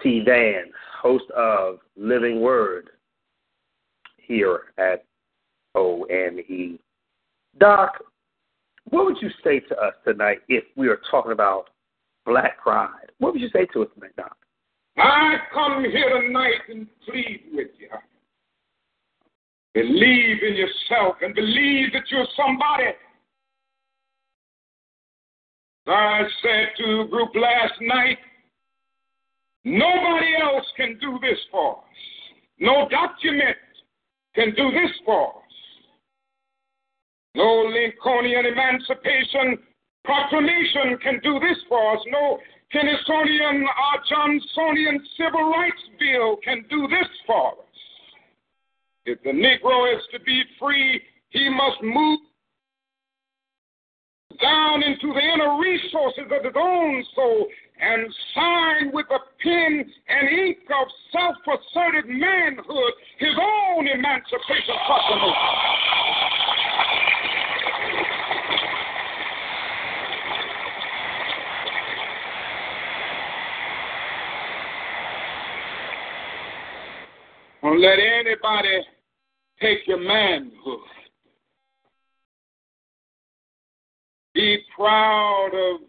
T. 0.01 0.21
Van, 0.25 0.65
host 1.01 1.29
of 1.31 1.79
Living 1.95 2.41
Word 2.41 2.89
here 4.17 4.73
at 4.77 5.05
ONE. 5.75 6.79
Doc, 7.59 8.03
what 8.89 9.05
would 9.05 9.17
you 9.21 9.29
say 9.43 9.59
to 9.59 9.77
us 9.77 9.93
tonight 10.05 10.39
if 10.49 10.63
we 10.75 10.87
are 10.87 10.99
talking 11.09 11.31
about 11.31 11.69
black 12.25 12.59
pride? 12.59 13.11
What 13.19 13.33
would 13.33 13.41
you 13.41 13.49
say 13.53 13.65
to 13.73 13.83
us 13.83 13.89
tonight, 13.93 14.15
Doc? 14.17 14.35
I 14.97 15.35
come 15.53 15.83
here 15.83 16.21
tonight 16.21 16.61
and 16.69 16.87
plead 17.05 17.43
with 17.53 17.69
you. 17.79 17.89
Believe 19.73 20.43
in 20.43 20.55
yourself 20.55 21.15
and 21.21 21.33
believe 21.33 21.93
that 21.93 22.03
you're 22.09 22.27
somebody. 22.35 22.89
I 25.87 26.21
said 26.41 26.67
to 26.77 27.03
the 27.03 27.09
group 27.09 27.29
last 27.35 27.79
night, 27.81 28.17
nobody 29.63 30.35
else 30.41 30.65
can 30.77 30.97
do 30.99 31.17
this 31.21 31.39
for 31.51 31.77
us. 31.77 31.83
No 32.59 32.87
document 32.89 33.57
can 34.35 34.53
do 34.55 34.71
this 34.71 34.91
for 35.05 35.29
us. 35.29 35.41
No 37.35 37.71
Lincolnian 37.71 38.45
Emancipation 38.45 39.57
Proclamation 40.03 40.97
can 41.01 41.19
do 41.23 41.39
this 41.39 41.57
for 41.69 41.95
us. 41.95 42.01
No 42.07 42.39
Kennedyan 42.73 43.61
or 43.63 44.01
Johnsonian 44.09 44.99
Civil 45.17 45.49
Rights 45.51 45.83
Bill 45.99 46.37
can 46.43 46.65
do 46.69 46.87
this 46.87 47.07
for 47.27 47.51
us. 47.51 47.55
If 49.05 49.21
the 49.23 49.29
Negro 49.29 49.93
is 49.95 50.01
to 50.13 50.19
be 50.21 50.43
free, 50.59 51.01
he 51.29 51.49
must 51.49 51.83
move 51.83 52.19
down 54.41 54.83
into 54.83 55.13
the 55.13 55.19
inner 55.19 55.59
resources 55.59 56.25
of 56.31 56.43
his 56.43 56.53
own 56.55 57.05
soul 57.15 57.47
and 57.79 58.13
sign 58.35 58.91
with 58.93 59.05
a 59.09 59.19
pen 59.41 59.85
and 60.09 60.29
ink 60.29 60.57
of 60.69 60.87
self 61.11 61.35
asserted 61.47 62.05
manhood 62.07 62.93
his 63.17 63.35
own 63.39 63.87
emancipation 63.87 64.75
proclamation. 64.85 66.01
Don't 77.61 77.79
let 77.79 77.99
anybody 77.99 78.81
take 79.61 79.87
your 79.87 79.99
manhood. 79.99 80.79
Be 84.41 84.57
proud 84.75 85.51
of 85.53 85.81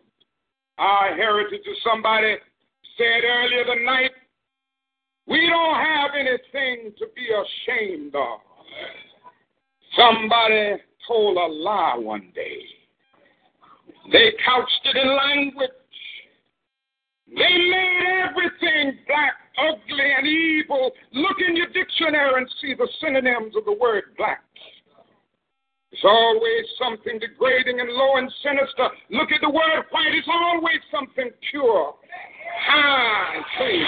our 0.76 1.16
heritage. 1.16 1.62
As 1.66 1.76
somebody 1.82 2.36
said 2.98 3.24
earlier 3.24 3.64
tonight, 3.64 4.10
we 5.26 5.48
don't 5.48 5.76
have 5.76 6.10
anything 6.14 6.92
to 6.98 7.06
be 7.16 7.28
ashamed 7.32 8.14
of. 8.14 8.40
Somebody 9.96 10.82
told 11.08 11.38
a 11.38 11.46
lie 11.46 11.96
one 11.96 12.30
day. 12.34 12.58
They 14.12 14.34
couched 14.44 14.80
it 14.84 14.98
in 14.98 15.16
language. 15.16 15.70
They 17.28 17.56
made 17.70 18.28
everything 18.28 18.98
black, 19.06 19.32
ugly, 19.56 20.12
and 20.18 20.26
evil. 20.26 20.90
Look 21.14 21.38
in 21.48 21.56
your 21.56 21.68
dictionary 21.68 22.42
and 22.42 22.54
see 22.60 22.74
the 22.74 22.88
synonyms 23.00 23.56
of 23.56 23.64
the 23.64 23.78
word 23.80 24.14
black. 24.18 24.42
It's 25.92 26.04
always 26.04 26.64
something 26.78 27.18
degrading 27.18 27.78
and 27.78 27.90
low 27.90 28.16
and 28.16 28.32
sinister. 28.42 28.88
Look 29.10 29.30
at 29.30 29.42
the 29.42 29.50
word 29.50 29.84
white. 29.90 30.14
It's 30.14 30.26
always 30.26 30.80
something 30.90 31.30
pure, 31.50 31.94
high, 32.66 33.42
and. 33.58 33.86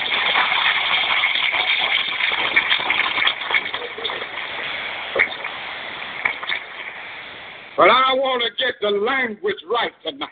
But 7.77 7.89
I 7.89 8.13
want 8.13 8.43
to 8.43 8.51
get 8.63 8.75
the 8.83 8.91
language 8.91 9.57
right 9.69 9.93
tonight. 10.05 10.29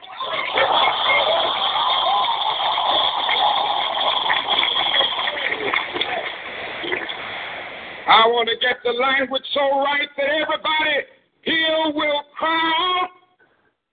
I 8.06 8.26
want 8.28 8.48
to 8.48 8.56
get 8.60 8.76
the 8.84 8.92
language 8.92 9.42
so 9.54 9.82
right 9.82 10.08
that 10.18 10.26
everybody 10.26 11.21
here 11.42 11.92
will 11.94 12.22
cry 12.38 13.08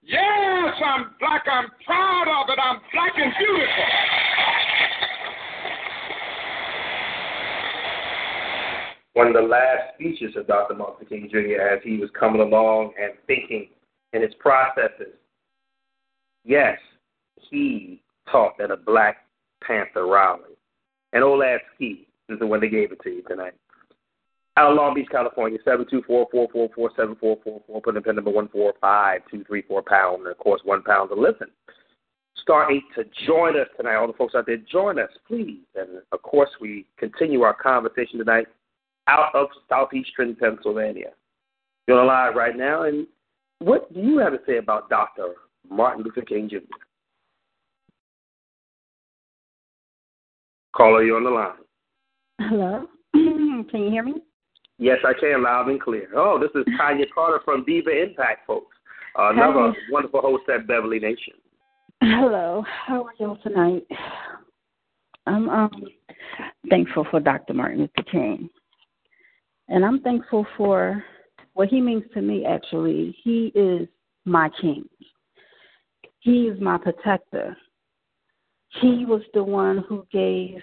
Yes, 0.10 0.74
I'm 0.84 1.12
black. 1.20 1.44
I'm 1.52 1.70
proud 1.86 2.26
of 2.28 2.50
it. 2.50 2.58
I'm 2.60 2.80
black 2.92 3.14
and 3.16 3.32
beautiful. 3.38 3.84
One 9.14 9.28
of 9.28 9.34
the 9.34 9.42
last 9.42 9.94
speeches 9.94 10.36
of 10.36 10.48
Dr. 10.48 10.74
Martin 10.74 11.06
King 11.06 11.30
Jr. 11.32 11.62
as 11.62 11.80
he 11.84 11.98
was 11.98 12.10
coming 12.20 12.42
along 12.42 12.94
and 13.00 13.14
thinking 13.28 13.70
in 14.14 14.24
his 14.24 14.34
processes. 14.40 15.14
Yes, 16.44 16.80
he 17.52 18.02
taught 18.32 18.60
at 18.60 18.72
a 18.72 18.78
Black 18.78 19.18
Panther 19.62 20.08
rally. 20.08 20.56
And 21.14 21.24
old 21.24 21.44
ass 21.44 21.60
ski 21.76 22.08
is 22.30 22.40
the 22.40 22.48
one 22.48 22.62
they 22.62 22.70
gave 22.70 22.92
it 22.92 23.00
to 23.04 23.10
you 23.10 23.22
tonight 23.28 23.54
out 24.60 24.72
of 24.72 24.78
Long 24.78 24.94
Beach, 24.94 25.08
California, 25.10 25.58
724-444-4744. 25.66 27.82
Put 27.82 27.96
in 27.96 28.04
pin 28.04 28.16
number 28.16 28.32
145234 28.32 29.82
pound, 29.84 30.24
and 30.24 30.28
of 30.28 30.38
course, 30.38 30.60
one 30.66 30.84
pound 30.84 31.10
to 31.10 31.16
listen. 31.16 31.48
Star 32.42 32.70
8 32.70 32.84
to 32.96 33.06
join 33.26 33.58
us 33.58 33.68
tonight. 33.78 33.96
All 33.96 34.08
the 34.08 34.14
folks 34.14 34.36
out 34.36 34.46
there, 34.46 34.58
join 34.58 35.00
us, 35.00 35.10
please. 35.28 35.62
And 35.76 36.02
of 36.12 36.22
course, 36.24 36.50
we 36.60 36.86
continue 36.98 37.44
our 37.44 37.54
conversation 37.54 38.20
tonight 38.20 38.48
out 39.08 39.34
of 39.34 39.48
southeastern 39.70 40.36
Pennsylvania. 40.36 41.12
You're 41.88 42.02
on 42.02 42.08
live 42.08 42.36
right 42.36 42.58
now, 42.58 42.84
and 42.84 43.08
what 43.60 43.94
do 43.94 44.02
you 44.02 44.18
have 44.18 44.34
to 44.34 44.42
say 44.46 44.58
about 44.58 44.90
Dr. 44.90 45.36
Martin 45.70 46.04
Luther 46.04 46.22
King 46.22 46.50
Jr.? 46.50 46.58
Caller, 50.76 51.04
you're 51.04 51.16
on 51.18 51.24
the 51.24 51.30
line. 51.30 51.56
Hello. 52.42 52.86
Can 53.14 53.66
you 53.74 53.90
hear 53.90 54.04
me? 54.04 54.16
Yes, 54.80 55.00
I 55.06 55.12
can, 55.14 55.44
loud 55.44 55.68
and 55.68 55.80
clear. 55.80 56.08
Oh, 56.16 56.40
this 56.40 56.52
is 56.56 56.66
Tanya 56.78 57.06
Carter 57.14 57.42
from 57.44 57.66
Diva 57.66 57.92
Impact, 57.92 58.48
folks. 58.48 58.76
Uh, 59.18 59.32
another 59.32 59.74
wonderful 59.92 60.22
host 60.22 60.44
at 60.50 60.66
Beverly 60.68 61.00
Nation. 61.00 61.34
Hello. 62.02 62.64
How 62.88 63.04
are 63.04 63.14
y'all 63.20 63.38
tonight? 63.44 63.86
I'm 65.28 65.50
um 65.50 65.84
thankful 66.70 67.06
for 67.12 67.20
Dr. 67.20 67.54
Martin 67.54 67.80
Luther 67.80 68.10
King. 68.10 68.50
And 69.68 69.84
I'm 69.84 70.00
thankful 70.02 70.48
for 70.56 71.04
what 71.54 71.68
he 71.68 71.82
means 71.82 72.04
to 72.14 72.22
me 72.22 72.46
actually. 72.46 73.16
He 73.24 73.52
is 73.54 73.88
my 74.24 74.50
king. 74.62 74.86
He 76.22 76.44
is 76.44 76.60
my 76.62 76.78
protector. 76.78 77.56
He 78.82 79.06
was 79.06 79.22
the 79.34 79.44
one 79.44 79.84
who 79.90 80.06
gave 80.12 80.60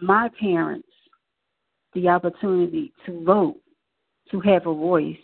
my 0.00 0.30
parents 0.38 0.88
the 1.96 2.08
opportunity 2.08 2.92
to 3.06 3.24
vote, 3.24 3.56
to 4.30 4.38
have 4.40 4.66
a 4.66 4.74
voice, 4.74 5.16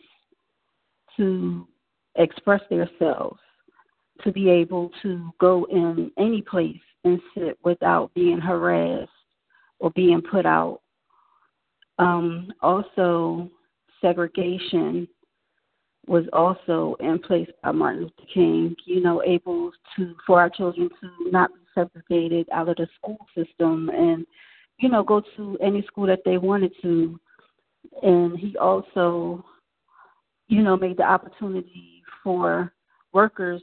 to 1.16 1.68
express 2.16 2.62
themselves, 2.70 3.38
to 4.24 4.32
be 4.32 4.48
able 4.48 4.90
to 5.02 5.30
go 5.38 5.66
in 5.70 6.10
any 6.18 6.42
place 6.42 6.80
and 7.04 7.20
sit 7.36 7.58
without 7.62 8.12
being 8.14 8.40
harassed 8.40 9.10
or 9.78 9.90
being 9.90 10.22
put 10.22 10.46
out. 10.46 10.80
Um, 11.98 12.52
also, 12.62 13.50
segregation 14.00 15.06
was 16.06 16.24
also 16.32 16.96
in 17.00 17.18
place 17.18 17.48
by 17.62 17.70
Martin 17.72 18.02
Luther 18.02 18.30
King, 18.32 18.74
you 18.86 19.02
know, 19.02 19.22
able 19.24 19.70
to 19.96 20.14
for 20.26 20.40
our 20.40 20.50
children 20.50 20.88
to 20.88 21.30
not 21.30 21.50
be 21.52 21.60
segregated 21.74 22.48
out 22.50 22.68
of 22.68 22.76
the 22.76 22.88
school 22.98 23.18
system 23.36 23.90
and, 23.90 24.26
you 24.82 24.88
know, 24.88 25.04
go 25.04 25.22
to 25.36 25.56
any 25.62 25.82
school 25.86 26.06
that 26.08 26.22
they 26.24 26.38
wanted 26.38 26.72
to. 26.82 27.18
And 28.02 28.36
he 28.36 28.56
also, 28.58 29.44
you 30.48 30.60
know, 30.60 30.76
made 30.76 30.96
the 30.96 31.04
opportunity 31.04 32.02
for 32.22 32.72
workers 33.12 33.62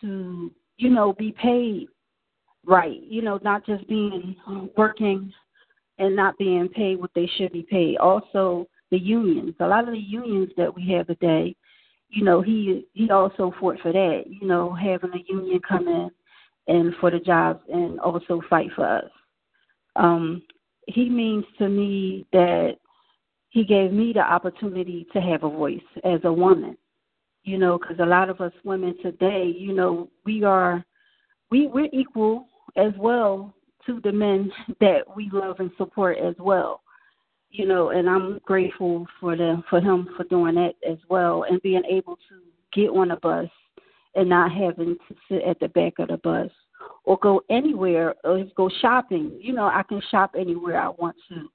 to, 0.00 0.50
you 0.76 0.90
know, 0.90 1.12
be 1.12 1.32
paid 1.40 1.86
right, 2.66 3.00
you 3.00 3.22
know, 3.22 3.38
not 3.44 3.64
just 3.64 3.88
being 3.88 4.34
working 4.76 5.32
and 5.98 6.16
not 6.16 6.36
being 6.36 6.68
paid 6.68 6.96
what 7.00 7.12
they 7.14 7.30
should 7.36 7.52
be 7.52 7.66
paid. 7.70 7.98
Also 7.98 8.66
the 8.90 8.98
unions. 8.98 9.54
A 9.60 9.66
lot 9.66 9.84
of 9.84 9.94
the 9.94 10.00
unions 10.00 10.50
that 10.56 10.74
we 10.74 10.90
have 10.90 11.06
today, 11.06 11.54
you 12.08 12.24
know, 12.24 12.42
he 12.42 12.86
he 12.92 13.08
also 13.10 13.54
fought 13.60 13.78
for 13.82 13.92
that, 13.92 14.24
you 14.26 14.48
know, 14.48 14.74
having 14.74 15.12
a 15.12 15.32
union 15.32 15.60
come 15.66 15.86
in 15.86 16.10
and 16.66 16.92
for 17.00 17.12
the 17.12 17.20
jobs 17.20 17.62
and 17.72 18.00
also 18.00 18.42
fight 18.50 18.70
for 18.74 18.84
us. 18.84 19.10
Um, 19.94 20.42
he 20.86 21.08
means 21.08 21.44
to 21.58 21.68
me 21.68 22.26
that 22.32 22.76
he 23.50 23.64
gave 23.64 23.92
me 23.92 24.12
the 24.12 24.20
opportunity 24.20 25.06
to 25.12 25.20
have 25.20 25.44
a 25.44 25.50
voice 25.50 25.80
as 26.04 26.20
a 26.24 26.32
woman, 26.32 26.76
you 27.44 27.58
know, 27.58 27.78
because 27.78 27.98
a 28.00 28.06
lot 28.06 28.30
of 28.30 28.40
us 28.40 28.52
women 28.64 28.96
today, 29.02 29.52
you 29.56 29.72
know, 29.72 30.10
we 30.24 30.44
are 30.44 30.84
we 31.50 31.66
we're 31.66 31.88
equal 31.92 32.46
as 32.76 32.92
well 32.98 33.54
to 33.86 34.00
the 34.02 34.12
men 34.12 34.50
that 34.80 35.02
we 35.14 35.30
love 35.32 35.60
and 35.60 35.70
support 35.76 36.18
as 36.18 36.34
well 36.38 36.82
you 37.56 37.66
know, 37.66 37.90
and 37.90 38.08
I'm 38.08 38.38
grateful 38.44 39.06
for 39.18 39.36
the 39.36 39.62
for 39.70 39.80
him 39.80 40.08
for 40.16 40.24
doing 40.24 40.56
that 40.56 40.74
as 40.88 40.98
well 41.08 41.44
and 41.44 41.62
being 41.62 41.84
able 41.88 42.16
to 42.28 42.40
get 42.72 42.90
on 42.90 43.12
a 43.12 43.16
bus 43.16 43.48
and 44.14 44.28
not 44.28 44.52
having 44.52 44.96
to 45.08 45.14
sit 45.28 45.42
at 45.42 45.58
the 45.60 45.68
back 45.68 45.98
of 45.98 46.08
the 46.08 46.18
bus 46.18 46.50
or 47.04 47.18
go 47.18 47.42
anywhere 47.50 48.14
or 48.24 48.44
go 48.56 48.70
shopping. 48.80 49.38
You 49.40 49.52
know, 49.52 49.66
I 49.66 49.82
can 49.88 50.00
shop 50.10 50.34
anywhere 50.38 50.80
I 50.80 50.88
want 50.88 51.16
to 51.28 51.48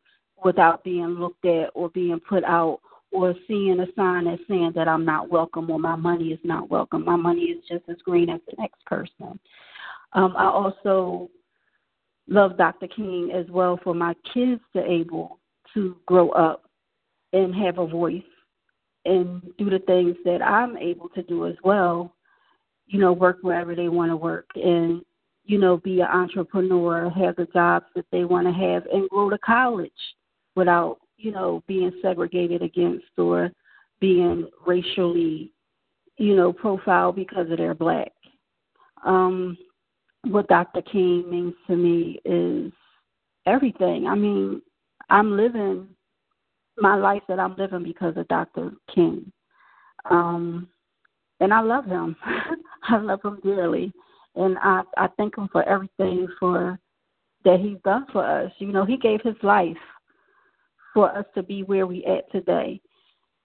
without 0.43 0.83
being 0.83 1.07
looked 1.07 1.45
at 1.45 1.69
or 1.73 1.89
being 1.89 2.19
put 2.27 2.43
out 2.43 2.79
or 3.11 3.35
seeing 3.47 3.79
a 3.79 3.85
sign 3.95 4.25
that's 4.25 4.41
saying 4.47 4.71
that 4.75 4.87
I'm 4.87 5.05
not 5.05 5.29
welcome 5.29 5.69
or 5.69 5.79
my 5.79 5.95
money 5.95 6.29
is 6.29 6.39
not 6.43 6.69
welcome. 6.69 7.03
My 7.03 7.17
money 7.17 7.41
is 7.41 7.63
just 7.67 7.83
as 7.89 7.97
green 8.03 8.29
as 8.29 8.39
the 8.47 8.55
next 8.57 8.83
person. 8.85 9.39
Um, 10.13 10.33
I 10.37 10.45
also 10.45 11.29
love 12.27 12.57
Dr. 12.57 12.87
King 12.87 13.31
as 13.33 13.45
well 13.49 13.79
for 13.83 13.93
my 13.93 14.15
kids 14.33 14.61
to 14.73 14.83
able 14.83 15.39
to 15.73 15.95
grow 16.05 16.29
up 16.29 16.63
and 17.33 17.53
have 17.55 17.77
a 17.77 17.87
voice 17.87 18.23
and 19.05 19.41
do 19.57 19.69
the 19.69 19.79
things 19.79 20.15
that 20.25 20.41
I'm 20.41 20.77
able 20.77 21.09
to 21.09 21.23
do 21.23 21.47
as 21.47 21.55
well. 21.63 22.15
You 22.87 22.99
know, 22.99 23.13
work 23.13 23.39
wherever 23.41 23.75
they 23.75 23.89
want 23.89 24.11
to 24.11 24.17
work 24.17 24.47
and, 24.55 25.01
you 25.45 25.57
know, 25.57 25.77
be 25.77 26.01
an 26.01 26.07
entrepreneur, 26.07 27.09
have 27.09 27.35
the 27.35 27.47
jobs 27.53 27.85
that 27.95 28.05
they 28.11 28.25
want 28.25 28.47
to 28.47 28.53
have, 28.53 28.85
and 28.91 29.09
go 29.09 29.29
to 29.29 29.37
college 29.39 29.91
without, 30.55 30.99
you 31.17 31.31
know, 31.31 31.63
being 31.67 31.91
segregated 32.01 32.61
against 32.61 33.05
or 33.17 33.51
being 33.99 34.47
racially, 34.65 35.51
you 36.17 36.35
know, 36.35 36.53
profiled 36.53 37.15
because 37.15 37.49
of 37.51 37.57
their 37.57 37.73
black. 37.73 38.11
Um, 39.05 39.57
what 40.25 40.47
Dr. 40.47 40.81
King 40.83 41.29
means 41.29 41.53
to 41.67 41.75
me 41.75 42.19
is 42.25 42.71
everything. 43.45 44.07
I 44.07 44.15
mean, 44.15 44.61
I'm 45.09 45.35
living 45.35 45.87
my 46.77 46.95
life 46.95 47.23
that 47.27 47.39
I'm 47.39 47.55
living 47.57 47.83
because 47.83 48.15
of 48.17 48.27
Dr. 48.27 48.71
King. 48.93 49.31
Um, 50.09 50.67
and 51.39 51.53
I 51.53 51.61
love 51.61 51.85
him. 51.85 52.15
I 52.83 52.97
love 52.97 53.21
him 53.23 53.39
dearly. 53.43 53.91
And 54.35 54.57
I, 54.59 54.81
I 54.97 55.07
thank 55.17 55.37
him 55.37 55.49
for 55.51 55.67
everything 55.67 56.27
for 56.39 56.79
that 57.43 57.59
he's 57.59 57.77
done 57.83 58.05
for 58.11 58.25
us. 58.25 58.51
You 58.59 58.67
know, 58.67 58.85
he 58.85 58.97
gave 58.97 59.21
his 59.21 59.35
life 59.43 59.77
for 60.93 61.15
us 61.15 61.25
to 61.35 61.43
be 61.43 61.63
where 61.63 61.87
we 61.87 62.05
at 62.05 62.31
today. 62.31 62.79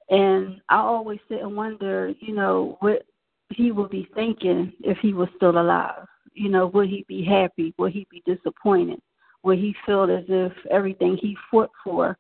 And 0.08 0.60
I 0.68 0.76
always 0.76 1.18
sit 1.28 1.40
and 1.40 1.56
wonder, 1.56 2.12
you 2.20 2.34
know, 2.34 2.76
what 2.80 3.04
he 3.50 3.72
would 3.72 3.90
be 3.90 4.08
thinking 4.14 4.72
if 4.80 4.98
he 4.98 5.12
was 5.12 5.28
still 5.36 5.58
alive. 5.58 6.06
You 6.32 6.48
know, 6.48 6.66
would 6.68 6.88
he 6.88 7.04
be 7.08 7.24
happy? 7.24 7.74
Would 7.78 7.92
he 7.92 8.06
be 8.10 8.22
disappointed? 8.26 9.00
Would 9.42 9.58
he 9.58 9.74
feel 9.84 10.04
as 10.04 10.24
if 10.28 10.52
everything 10.70 11.16
he 11.20 11.36
fought 11.50 11.70
for 11.82 12.16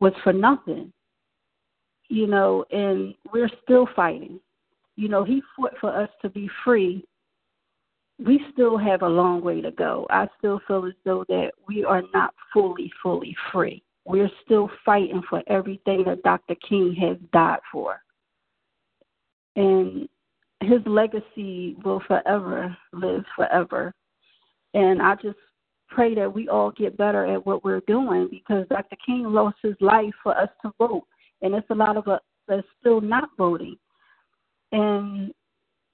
was 0.00 0.12
for 0.24 0.32
nothing? 0.32 0.92
You 2.08 2.26
know, 2.26 2.64
and 2.70 3.14
we're 3.32 3.50
still 3.62 3.88
fighting. 3.94 4.40
You 4.96 5.08
know, 5.08 5.24
he 5.24 5.42
fought 5.56 5.74
for 5.80 5.90
us 5.90 6.08
to 6.22 6.28
be 6.28 6.48
free. 6.64 7.04
We 8.24 8.40
still 8.52 8.76
have 8.78 9.02
a 9.02 9.08
long 9.08 9.42
way 9.42 9.60
to 9.60 9.70
go. 9.70 10.06
I 10.10 10.28
still 10.38 10.60
feel 10.66 10.86
as 10.86 10.92
though 11.04 11.24
that 11.28 11.52
we 11.66 11.84
are 11.84 12.02
not 12.14 12.34
fully, 12.52 12.90
fully 13.02 13.34
free. 13.50 13.82
We're 14.04 14.30
still 14.44 14.70
fighting 14.84 15.22
for 15.28 15.42
everything 15.46 16.04
that 16.06 16.22
Dr. 16.22 16.54
King 16.68 16.94
has 17.00 17.16
died 17.32 17.60
for. 17.70 18.00
And 19.56 20.08
his 20.60 20.80
legacy 20.86 21.76
will 21.84 22.02
forever 22.06 22.76
live 22.92 23.24
forever. 23.36 23.92
And 24.74 25.02
I 25.02 25.14
just 25.16 25.38
pray 25.88 26.14
that 26.14 26.32
we 26.32 26.48
all 26.48 26.70
get 26.70 26.96
better 26.96 27.26
at 27.26 27.44
what 27.44 27.64
we're 27.64 27.82
doing 27.86 28.28
because 28.30 28.66
Dr. 28.68 28.96
King 29.04 29.24
lost 29.24 29.56
his 29.62 29.76
life 29.80 30.14
for 30.22 30.36
us 30.36 30.48
to 30.62 30.72
vote. 30.78 31.04
And 31.42 31.54
it's 31.54 31.68
a 31.70 31.74
lot 31.74 31.96
of 31.96 32.08
us 32.08 32.20
that's 32.48 32.66
still 32.80 33.00
not 33.00 33.28
voting. 33.36 33.76
And 34.72 35.32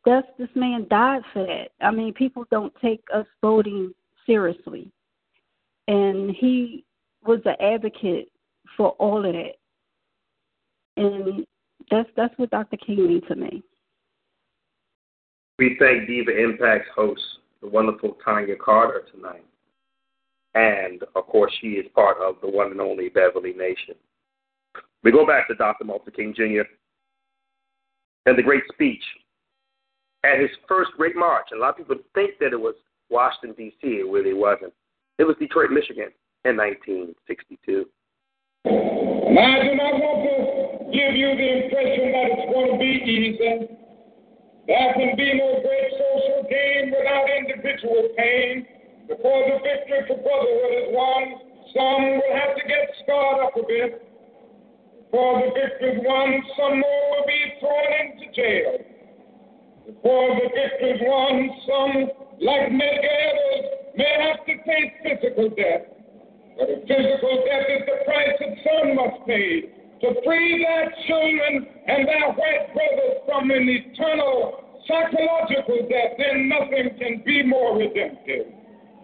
that's 0.04 0.26
this 0.38 0.48
man 0.54 0.86
died 0.88 1.22
for 1.32 1.44
that. 1.46 1.70
I 1.80 1.90
mean, 1.90 2.14
people 2.14 2.44
don't 2.50 2.72
take 2.80 3.02
us 3.14 3.26
voting 3.42 3.92
seriously. 4.26 4.90
And 5.86 6.30
he 6.30 6.84
was 7.26 7.40
an 7.44 7.56
advocate 7.60 8.30
for 8.76 8.90
all 8.92 9.24
of 9.24 9.32
that. 9.32 9.56
And 10.96 11.46
that's 11.90 12.08
that's 12.16 12.34
what 12.36 12.50
Dr. 12.50 12.76
King 12.76 13.06
means 13.06 13.24
to 13.28 13.36
me. 13.36 13.62
We 15.58 15.76
thank 15.78 16.06
Diva 16.06 16.30
Impact's 16.30 16.88
host, 16.94 17.20
the 17.60 17.68
wonderful 17.68 18.16
Tanya 18.24 18.54
Carter, 18.56 19.04
tonight. 19.12 19.44
And, 20.54 21.02
of 21.14 21.26
course, 21.26 21.52
she 21.60 21.68
is 21.68 21.86
part 21.94 22.16
of 22.18 22.36
the 22.40 22.48
one 22.48 22.70
and 22.70 22.80
only 22.80 23.08
Beverly 23.08 23.52
Nation. 23.52 23.94
We 25.02 25.12
go 25.12 25.26
back 25.26 25.48
to 25.48 25.54
Dr. 25.54 25.84
Martin 25.84 26.12
King 26.14 26.34
Jr. 26.34 26.62
and 28.26 28.38
the 28.38 28.42
great 28.42 28.62
speech 28.72 29.02
at 30.28 30.40
his 30.40 30.50
first 30.68 30.90
great 30.96 31.16
march. 31.16 31.48
And 31.50 31.58
a 31.58 31.62
lot 31.62 31.70
of 31.70 31.76
people 31.78 31.96
think 32.14 32.38
that 32.40 32.52
it 32.52 32.60
was 32.60 32.74
Washington, 33.10 33.54
D.C. 33.56 34.04
It 34.04 34.10
really 34.10 34.34
wasn't. 34.34 34.72
It 35.18 35.24
was 35.24 35.36
Detroit, 35.40 35.70
Michigan 35.70 36.12
in 36.44 36.56
1962. 36.56 37.86
Now, 38.64 39.60
I 39.60 39.92
want 39.98 40.20
to 40.24 40.92
give 40.92 41.12
you 41.16 41.28
the 41.32 41.48
impression 41.64 42.12
that 42.12 42.26
it's 42.32 42.46
going 42.52 42.70
to 42.72 42.78
be 42.78 42.92
easy. 43.04 43.76
There 44.68 44.92
can 44.94 45.16
be 45.16 45.28
no 45.40 45.64
great 45.64 45.90
social 45.96 46.44
gain 46.44 46.92
without 46.92 47.26
individual 47.28 48.12
pain. 48.16 48.66
Before 49.08 49.40
the 49.48 49.56
victory 49.64 50.04
for 50.04 50.20
brotherhood 50.20 50.72
is 50.76 50.88
won, 50.92 51.22
some 51.72 52.20
will 52.20 52.34
have 52.36 52.52
to 52.52 52.64
get 52.68 52.84
scarred 53.02 53.48
up 53.48 53.56
a 53.56 53.64
bit. 53.64 54.04
Before 55.08 55.40
the 55.40 55.48
victory 55.56 55.96
is 55.96 56.00
won, 56.04 56.28
some 56.56 56.80
more 56.80 57.04
will 57.16 57.24
be 57.24 57.40
thrown 57.60 57.90
into 58.04 58.28
jail. 58.36 58.97
Before 59.88 60.36
the 60.36 60.52
victory 60.52 60.90
is 60.90 61.00
won, 61.00 61.48
some, 61.64 61.94
like 62.44 62.68
many 62.68 63.08
others, 63.08 63.64
may 63.96 64.12
have 64.20 64.44
to 64.44 64.52
face 64.68 64.92
physical 65.00 65.48
death. 65.56 65.88
But 66.60 66.68
a 66.68 66.76
physical 66.84 67.34
death 67.48 67.66
is 67.72 67.88
the 67.88 68.04
price 68.04 68.36
that 68.36 68.52
son 68.68 68.96
must 69.00 69.24
pay 69.24 69.64
to 70.04 70.08
free 70.28 70.60
their 70.60 70.92
children 71.08 71.72
and 71.88 72.04
their 72.04 72.28
white 72.36 72.68
brothers 72.76 73.16
from 73.24 73.50
an 73.50 73.64
eternal 73.64 74.60
psychological 74.84 75.80
death, 75.88 76.20
then 76.20 76.52
nothing 76.52 76.92
can 77.00 77.22
be 77.24 77.42
more 77.48 77.80
redemptive. 77.80 78.44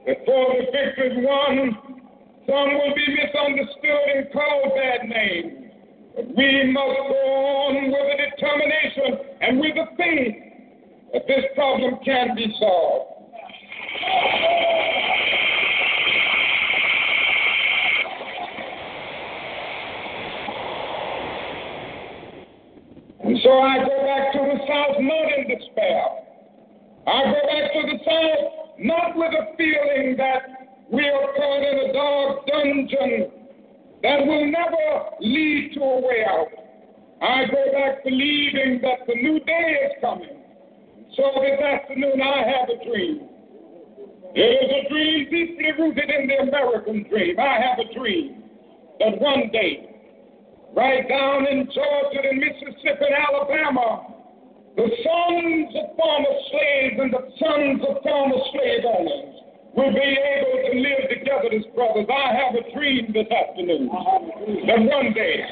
Before 0.05 0.53
the 0.53 0.69
victory 0.69 1.17
is 1.17 1.19
won, 1.25 1.81
some 2.45 2.69
will 2.77 2.93
be 2.93 3.09
misunderstood 3.09 4.05
and 4.21 4.29
called 4.37 4.77
bad 4.77 5.09
names. 5.09 5.73
But 6.15 6.29
we 6.37 6.69
must 6.77 7.09
go 7.09 7.25
on 7.73 7.89
with 7.89 8.05
a 8.05 8.37
determination 8.37 9.33
and 9.41 9.61
with 9.61 9.77
a 9.81 9.89
faith 9.97 10.54
that 11.15 11.29
this 11.29 11.45
problem 11.55 11.95
can 12.05 12.35
be 12.35 12.53
solved. 12.59 13.13
And 23.23 23.39
so 23.43 23.51
I 23.53 23.79
go 23.79 23.97
back 24.05 24.33
to 24.33 24.39
the 24.41 24.59
South 24.67 24.97
not 24.99 25.39
in 25.39 25.57
despair. 25.57 26.03
I 27.07 27.25
go 27.25 27.41
back 27.47 27.73
to 27.73 27.83
the 27.87 27.99
South 28.05 28.79
not 28.81 29.17
with 29.17 29.33
a 29.33 29.57
feeling 29.57 30.17
that 30.19 30.43
we 30.91 31.09
are 31.09 31.33
caught 31.37 31.63
in 31.63 31.91
a 31.91 31.93
dark 31.93 32.47
dungeon 32.49 33.31
that 34.03 34.27
will 34.27 34.51
never 34.51 35.17
lead 35.21 35.75
to 35.75 35.81
a 35.81 36.01
way 36.01 36.25
out. 36.29 36.49
I 37.23 37.47
go 37.47 37.73
back 37.73 38.03
believing 38.03 38.81
that 38.83 39.07
the 39.07 39.15
new 39.15 39.39
day 39.41 39.79
is 39.87 39.93
coming. 40.03 40.44
So 41.17 41.23
this 41.43 41.61
afternoon 41.61 42.21
I 42.21 42.43
have 42.43 42.69
a 42.69 42.85
dream. 42.85 43.29
It 44.35 44.51
is 44.51 44.67
a 44.67 44.89
dream 44.91 45.31
deeply 45.31 45.71
rooted 45.79 46.11
in 46.11 46.27
the 46.27 46.43
American 46.51 47.07
dream. 47.09 47.39
I 47.39 47.61
have 47.63 47.79
a 47.79 47.95
dream 47.95 48.43
that 48.99 49.21
one 49.21 49.49
day 49.53 49.95
right 50.75 51.09
down 51.09 51.47
in 51.47 51.71
Georgia 51.71 52.19
and 52.19 52.39
Mississippi 52.39 53.07
and 53.07 53.15
Alabama, 53.15 54.11
the 54.75 54.91
sons 54.91 55.71
of 55.79 55.95
former 55.95 56.35
slaves 56.51 56.99
and 56.99 57.13
the 57.15 57.31
sons 57.39 57.79
of 57.87 58.03
former 58.03 58.43
slave 58.51 58.83
owners 58.83 59.39
will 59.77 59.95
be 59.95 60.19
able 60.19 60.67
to 60.67 60.75
live 60.83 61.15
together 61.15 61.55
as 61.55 61.63
brothers. 61.79 62.07
I 62.11 62.35
have 62.35 62.59
a 62.59 62.63
dream 62.75 63.15
this 63.15 63.31
afternoon 63.31 63.87
that 64.67 64.83
one 64.83 65.15
day, 65.15 65.47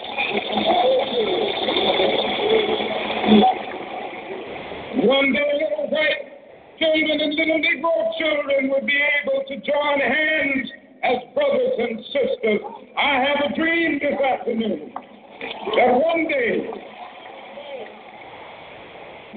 one 5.00 5.32
day 5.32 5.50
little 5.56 5.88
white 5.88 6.32
children 6.78 7.20
and 7.20 7.34
little 7.34 7.60
Negro 7.60 8.12
children 8.18 8.68
will 8.68 8.84
be 8.84 9.00
able 9.22 9.42
to 9.48 9.56
join 9.64 10.00
hands 10.00 10.68
as 11.02 11.16
brothers 11.34 11.72
and 11.78 11.98
sisters. 12.12 12.60
I 12.98 13.24
have 13.24 13.50
a 13.50 13.56
dream 13.56 13.98
this 14.00 14.20
afternoon 14.20 14.92
that 15.76 15.92
one 15.96 16.28
day, 16.28 16.70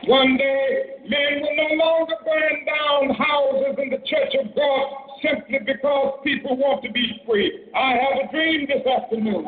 one 0.07 0.37
day, 0.37 0.99
men 1.07 1.41
will 1.41 1.55
no 1.55 1.85
longer 1.85 2.15
burn 2.25 2.65
down 2.65 3.15
houses 3.15 3.75
in 3.81 3.89
the 3.89 4.03
church 4.05 4.35
of 4.43 4.53
God 4.55 4.87
simply 5.23 5.59
because 5.65 6.19
people 6.23 6.57
want 6.57 6.83
to 6.83 6.91
be 6.91 7.21
free. 7.25 7.71
I 7.73 7.91
have 7.91 8.27
a 8.27 8.31
dream 8.31 8.67
this 8.67 8.85
afternoon 8.85 9.45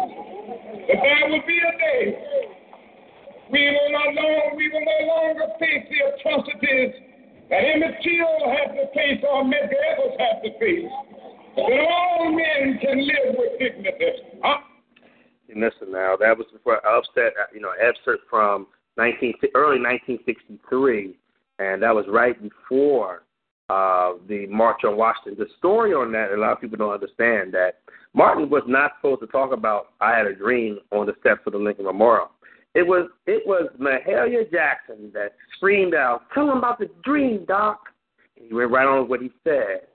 that 0.87 0.97
there 1.03 1.29
will 1.29 1.43
be 1.45 1.59
a 1.59 1.77
day 1.77 2.56
we 3.51 3.63
will 3.71 3.91
no 3.91 4.21
longer, 4.21 4.55
we 4.55 4.69
will 4.69 4.85
no 4.85 4.99
longer 5.07 5.45
face 5.59 5.85
the 5.89 5.99
atrocities 6.15 6.93
that 7.49 7.63
Emmett 7.63 7.95
Till 8.03 8.51
had 8.51 8.75
to 8.75 8.85
face 8.93 9.23
or 9.23 9.43
Medgar 9.43 9.81
Evers 9.91 10.15
had 10.19 10.43
to 10.43 10.51
face. 10.59 10.91
All 11.57 12.31
men 12.31 12.77
can 12.79 13.07
live 13.07 13.35
with 13.37 13.59
dignity. 13.59 14.11
I, 14.43 14.57
Listen 15.55 15.91
now, 15.91 16.15
that 16.19 16.37
was 16.37 16.45
before 16.51 16.85
upset, 16.85 17.33
you 17.53 17.61
know, 17.61 17.71
excerpt 17.81 18.23
from 18.29 18.67
19 18.97 19.33
early 19.55 19.79
1963, 19.79 21.15
and 21.59 21.81
that 21.81 21.95
was 21.95 22.05
right 22.09 22.35
before 22.41 23.23
uh, 23.69 24.13
the 24.27 24.45
March 24.47 24.81
on 24.85 24.97
Washington. 24.97 25.35
The 25.37 25.49
story 25.57 25.93
on 25.93 26.11
that, 26.11 26.31
a 26.31 26.37
lot 26.37 26.51
of 26.51 26.61
people 26.61 26.77
don't 26.77 26.93
understand 26.93 27.53
that 27.53 27.79
Martin 28.13 28.49
was 28.49 28.63
not 28.67 28.91
supposed 28.97 29.21
to 29.21 29.27
talk 29.27 29.51
about 29.51 29.87
"I 29.99 30.15
Had 30.15 30.27
a 30.27 30.35
Dream" 30.35 30.79
on 30.91 31.05
the 31.05 31.13
steps 31.19 31.41
of 31.45 31.53
the 31.53 31.59
Lincoln 31.59 31.85
Memorial. 31.85 32.29
It 32.77 32.85
was 32.85 33.09
it 33.25 33.41
was 33.47 33.71
Mahalia 33.79 34.49
Jackson 34.51 35.09
that 35.15 35.33
screamed 35.55 35.95
out, 35.95 36.21
"Tell 36.31 36.51
him 36.51 36.59
about 36.59 36.77
the 36.77 36.91
dream, 37.03 37.43
Doc." 37.45 37.81
And 38.37 38.49
he 38.49 38.53
went 38.53 38.69
right 38.69 38.85
on 38.85 39.01
with 39.01 39.09
what 39.09 39.19
he 39.19 39.31
said 39.43 39.87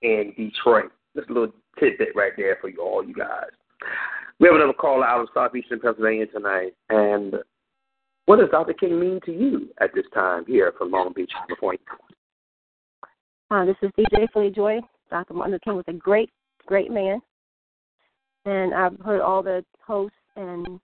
in 0.00 0.32
Detroit. 0.34 0.90
Just 1.14 1.28
a 1.28 1.32
little 1.34 1.52
tidbit 1.78 2.16
right 2.16 2.32
there 2.34 2.56
for 2.62 2.70
you 2.70 2.80
all, 2.80 3.04
you 3.04 3.12
guys. 3.12 3.50
We 4.40 4.48
have 4.48 4.56
another 4.56 4.72
call 4.72 5.04
out 5.04 5.20
of 5.20 5.28
southeastern 5.34 5.80
Pennsylvania 5.80 6.24
tonight. 6.28 6.72
And 6.88 7.34
what 8.24 8.36
does 8.36 8.48
Dr. 8.50 8.72
King 8.72 8.98
mean 8.98 9.20
to 9.26 9.32
you 9.32 9.68
at 9.78 9.94
this 9.94 10.06
time 10.14 10.46
here 10.46 10.72
from 10.78 10.90
Long 10.90 11.12
Beach, 11.12 11.30
California? 11.46 11.80
Uh, 13.50 13.66
this 13.66 13.76
is 13.82 13.90
DJ 13.98 14.32
Philly 14.32 14.50
Joy. 14.50 14.80
Dr. 15.10 15.34
Martin 15.34 15.52
Luther 15.52 15.62
King 15.62 15.76
was 15.76 15.84
a 15.88 15.92
great, 15.92 16.30
great 16.64 16.90
man. 16.90 17.20
And 18.46 18.72
I've 18.72 18.98
heard 19.00 19.20
all 19.20 19.42
the 19.42 19.62
hosts, 19.86 20.16
and 20.36 20.80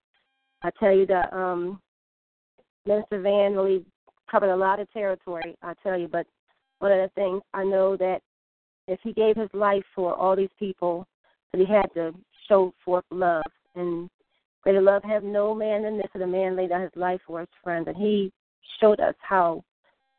I 0.65 0.71
tell 0.79 0.91
you 0.91 1.05
that 1.05 1.31
um, 1.31 1.79
Minister 2.87 3.21
Van 3.21 3.53
really 3.53 3.85
covered 4.29 4.49
a 4.49 4.55
lot 4.55 4.79
of 4.79 4.91
territory, 4.91 5.55
I 5.61 5.75
tell 5.83 5.95
you. 5.95 6.07
But 6.07 6.25
one 6.79 6.91
of 6.91 6.97
the 6.97 7.11
things 7.13 7.43
I 7.53 7.63
know 7.63 7.95
that 7.97 8.21
if 8.87 8.99
he 9.03 9.13
gave 9.13 9.35
his 9.35 9.49
life 9.53 9.83
for 9.93 10.15
all 10.15 10.35
these 10.35 10.49
people, 10.57 11.05
that 11.51 11.59
he 11.59 11.71
had 11.71 11.93
to 11.93 12.15
show 12.49 12.73
forth 12.83 13.05
love. 13.11 13.43
And 13.75 14.09
greater 14.63 14.81
love 14.81 15.03
have 15.03 15.23
no 15.23 15.53
man 15.53 15.83
than 15.83 15.97
this, 15.97 16.07
that 16.13 16.23
a 16.23 16.27
man 16.27 16.55
laid 16.55 16.69
down 16.69 16.81
his 16.81 16.95
life 16.95 17.21
for 17.27 17.41
his 17.41 17.49
friends. 17.63 17.87
And 17.87 17.95
he 17.95 18.31
showed 18.81 18.99
us 18.99 19.15
how 19.19 19.63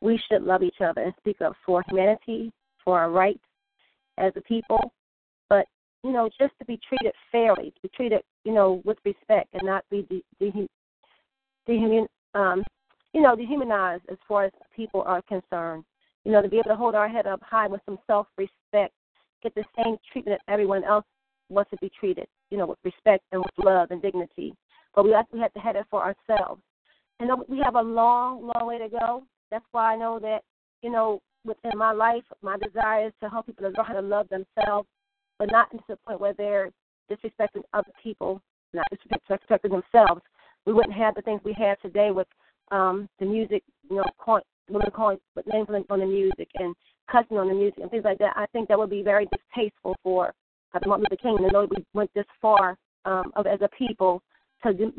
we 0.01 0.21
should 0.31 0.43
love 0.43 0.63
each 0.63 0.81
other 0.81 1.03
and 1.03 1.15
speak 1.19 1.41
up 1.41 1.55
for 1.67 1.83
humanity, 1.89 2.53
for 2.85 3.01
our 3.01 3.11
rights 3.11 3.43
as 4.17 4.33
a 4.37 4.41
people. 4.43 4.93
You 6.07 6.13
know, 6.13 6.31
just 6.39 6.53
to 6.61 6.65
be 6.67 6.79
treated 6.89 7.13
fairly, 7.33 7.73
to 7.73 7.81
be 7.83 7.89
treated, 7.89 8.23
you 8.45 8.55
know, 8.55 8.81
with 8.85 8.97
respect 9.05 9.49
and 9.55 9.65
not 9.65 9.85
be 9.91 10.03
de- 10.03 10.25
de- 10.39 10.69
dehuman, 11.69 12.07
um, 12.35 12.63
you 13.13 13.21
know, 13.21 13.35
dehumanized 13.35 14.05
as 14.09 14.17
far 14.29 14.45
as 14.45 14.53
people 14.75 15.03
are 15.03 15.21
concerned. 15.23 15.83
You 16.25 16.31
know, 16.31 16.43
to 16.43 16.49
be 16.49 16.59
able 16.59 16.71
to 16.71 16.77
hold 16.77 16.95
our 16.95 17.09
head 17.09 17.27
up 17.27 17.43
high 17.43 17.67
with 17.67 17.81
some 17.87 17.99
self 18.07 18.29
respect, 18.39 18.95
get 19.43 19.53
the 19.57 19.65
same 19.77 19.97
treatment 20.13 20.39
that 20.39 20.53
everyone 20.53 20.85
else 20.85 21.05
wants 21.49 21.73
to 21.73 21.77
be 21.79 21.91
treated, 21.99 22.29
you 22.51 22.59
know, 22.59 22.67
with 22.67 22.79
respect 22.85 23.25
and 23.33 23.43
with 23.43 23.67
love 23.67 23.91
and 23.91 24.01
dignity. 24.01 24.55
But 24.95 25.07
we 25.07 25.13
actually 25.13 25.41
have 25.41 25.55
to 25.55 25.61
head 25.61 25.75
it 25.75 25.87
for 25.91 26.05
ourselves. 26.05 26.63
And 27.19 27.31
we 27.49 27.61
have 27.65 27.75
a 27.75 27.83
long, 27.83 28.49
long 28.55 28.69
way 28.69 28.79
to 28.79 28.89
go. 28.89 29.25
That's 29.51 29.65
why 29.73 29.95
I 29.95 29.97
know 29.97 30.21
that, 30.21 30.43
you 30.83 30.91
know, 30.91 31.21
within 31.45 31.77
my 31.77 31.91
life, 31.91 32.23
my 32.43 32.57
desire 32.59 33.09
is 33.09 33.13
to 33.23 33.29
help 33.29 33.47
people 33.47 33.65
to 33.65 33.77
learn 33.77 33.85
how 33.85 33.95
to 33.95 34.01
love 34.03 34.29
themselves, 34.29 34.87
but 35.39 35.51
not 35.51 35.71
to 35.71 35.79
the 35.89 35.97
point 35.97 36.21
where 36.21 36.35
they're 36.35 36.71
disrespecting 37.11 37.63
other 37.73 37.91
people, 38.03 38.41
not 38.73 38.87
disrespecting 38.93 39.71
themselves. 39.71 40.23
We 40.65 40.73
wouldn't 40.73 40.95
have 40.95 41.15
the 41.15 41.23
things 41.23 41.41
we 41.45 41.55
have 41.55 41.81
today 41.81 42.11
with 42.11 42.27
um 42.73 43.09
the 43.21 43.27
music, 43.27 43.63
you 43.89 43.97
know, 43.97 44.05
calling, 44.19 44.43
women 44.69 44.91
calling 44.91 45.19
with 45.35 45.47
names 45.47 45.69
on 45.89 46.01
the 46.01 46.07
music 46.07 46.49
and 46.57 46.75
cussing 47.11 47.39
on 47.39 47.49
the 47.49 47.55
music 47.55 47.79
and 47.81 47.91
things 47.91 48.05
like 48.05 48.19
that. 48.19 48.33
I 48.37 48.47
think 48.53 48.69
that 48.69 48.79
would 48.79 48.91
be 48.91 49.03
very 49.03 49.27
distasteful 49.27 49.97
for 50.03 50.33
Dr. 50.73 50.89
Martin 50.89 51.07
Luther 51.09 51.23
King, 51.23 51.37
and 51.39 51.53
know 51.53 51.69
we 51.71 51.85
went 51.95 52.11
this 52.15 52.27
far 52.43 52.77
um, 53.05 53.33
of, 53.37 53.47
as 53.47 53.61
a 53.63 53.69
people 53.69 54.23
to, 54.65 54.75
to, 54.75 54.91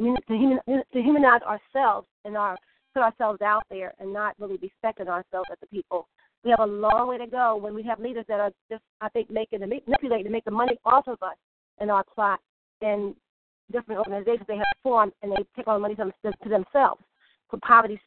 to 0.93 1.01
humanize 1.01 1.41
ourselves 1.41 2.07
and 2.23 2.37
our 2.37 2.57
put 2.93 3.03
ourselves 3.03 3.41
out 3.41 3.63
there 3.69 3.93
and 3.99 4.11
not 4.11 4.33
really 4.39 4.57
respecting 4.61 5.07
ourselves 5.07 5.47
as 5.51 5.57
a 5.61 5.67
people. 5.67 6.07
We 6.47 6.51
have 6.51 6.61
a 6.61 6.71
long 6.71 7.09
way 7.09 7.17
to 7.17 7.27
go 7.27 7.57
when 7.57 7.75
we 7.75 7.83
have 7.83 7.99
leaders 7.99 8.23
that 8.29 8.39
are 8.39 8.53
just, 8.71 8.81
I 9.01 9.09
think, 9.09 9.29
making 9.29 9.59
the 9.59 9.67
manipulating 9.67 10.23
to 10.23 10.31
make 10.31 10.45
the 10.45 10.51
money 10.51 10.77
off 10.85 11.05
of 11.09 11.21
us 11.21 11.35
in 11.81 11.89
our 11.89 12.05
plot 12.05 12.39
and 12.81 13.13
different 13.69 13.99
organizations 13.99 14.47
they 14.47 14.55
have 14.55 14.65
formed 14.81 15.11
and 15.21 15.33
they 15.33 15.43
take 15.57 15.67
all 15.67 15.75
the 15.75 15.81
money 15.81 15.95
to, 15.95 16.05
to 16.05 16.49
themselves 16.49 17.01
for 17.49 17.59
poverty 17.67 17.99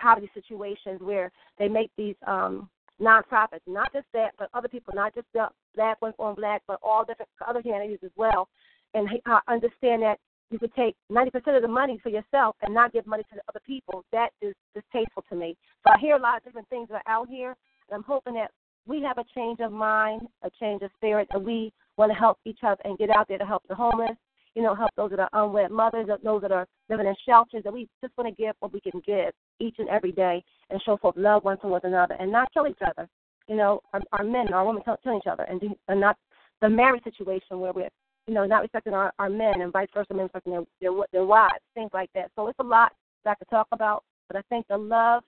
poverty 0.00 0.28
situations 0.34 1.00
where 1.00 1.30
they 1.56 1.68
make 1.68 1.88
these 1.96 2.16
um 2.26 2.68
nonprofits, 3.00 3.60
not 3.68 3.92
just 3.92 4.06
that, 4.12 4.32
but 4.40 4.48
other 4.54 4.66
people, 4.66 4.92
not 4.96 5.14
just 5.14 5.28
the 5.32 5.46
black 5.76 6.02
ones 6.02 6.14
on 6.18 6.34
black, 6.34 6.62
but 6.66 6.80
all 6.82 7.04
different 7.04 7.28
other 7.46 7.60
humanities 7.60 8.00
as 8.04 8.10
well. 8.16 8.48
And 8.94 9.08
I 9.24 9.38
understand 9.46 10.02
that 10.02 10.18
you 10.50 10.58
could 10.58 10.74
take 10.74 10.96
90% 11.12 11.56
of 11.56 11.62
the 11.62 11.68
money 11.68 12.00
for 12.02 12.08
yourself 12.08 12.56
and 12.62 12.74
not 12.74 12.92
give 12.92 13.06
money 13.06 13.22
to 13.22 13.36
the 13.36 13.42
other 13.48 13.60
people. 13.64 14.04
That 14.10 14.30
is 14.42 14.54
distasteful 14.74 15.24
to 15.30 15.36
me. 15.36 15.56
So 15.86 15.92
I 15.94 16.00
hear 16.00 16.16
a 16.16 16.20
lot 16.20 16.38
of 16.38 16.44
different 16.44 16.68
things 16.70 16.88
that 16.88 17.02
are 17.06 17.12
out 17.12 17.28
here, 17.28 17.54
and 17.88 17.96
I'm 17.96 18.04
hoping 18.04 18.34
that 18.34 18.50
we 18.86 19.02
have 19.02 19.18
a 19.18 19.24
change 19.34 19.60
of 19.60 19.72
mind, 19.72 20.22
a 20.42 20.50
change 20.60 20.82
of 20.82 20.90
spirit, 20.96 21.28
and 21.30 21.44
we 21.44 21.72
want 21.96 22.12
to 22.12 22.18
help 22.18 22.38
each 22.44 22.58
other 22.62 22.80
and 22.84 22.98
get 22.98 23.10
out 23.10 23.28
there 23.28 23.38
to 23.38 23.46
help 23.46 23.62
the 23.68 23.74
homeless, 23.74 24.16
you 24.54 24.62
know, 24.62 24.74
help 24.74 24.90
those 24.96 25.10
that 25.10 25.20
are 25.20 25.30
unwed 25.32 25.70
mothers, 25.70 26.08
those 26.22 26.42
that 26.42 26.52
are 26.52 26.66
living 26.88 27.06
in 27.06 27.14
shelters, 27.26 27.62
that 27.64 27.72
we 27.72 27.88
just 28.02 28.16
want 28.16 28.28
to 28.34 28.42
give 28.42 28.54
what 28.60 28.72
we 28.72 28.80
can 28.80 29.00
give 29.06 29.32
each 29.60 29.76
and 29.78 29.88
every 29.88 30.12
day 30.12 30.42
and 30.70 30.80
show 30.82 30.96
forth 30.96 31.16
love 31.16 31.44
one 31.44 31.58
to 31.60 31.66
one 31.66 31.80
another 31.84 32.14
and 32.20 32.30
not 32.30 32.52
kill 32.52 32.66
each 32.66 32.78
other. 32.86 33.08
You 33.48 33.56
know, 33.56 33.80
our, 33.92 34.00
our 34.12 34.24
men, 34.24 34.52
our 34.52 34.66
women 34.66 34.82
killing 35.02 35.18
each 35.18 35.30
other 35.30 35.44
and, 35.44 35.60
and 35.88 36.00
not 36.00 36.16
the 36.60 36.68
marriage 36.68 37.04
situation 37.04 37.60
where 37.60 37.72
we're 37.72 37.90
you 38.26 38.32
know 38.32 38.46
not 38.46 38.62
respecting 38.62 38.94
our, 38.94 39.12
our 39.18 39.28
men 39.28 39.60
and 39.60 39.72
vice 39.72 39.88
versa, 39.92 40.14
men 40.14 40.24
respecting 40.24 40.52
their, 40.52 40.62
their 40.80 40.92
their 41.12 41.24
wives, 41.24 41.60
things 41.74 41.90
like 41.92 42.10
that. 42.14 42.30
So 42.36 42.48
it's 42.48 42.58
a 42.58 42.64
lot 42.64 42.92
that 43.24 43.32
I 43.32 43.34
could 43.34 43.50
talk 43.50 43.66
about, 43.72 44.02
but 44.28 44.36
I 44.36 44.42
think 44.48 44.66
the 44.68 44.78
love 44.78 45.22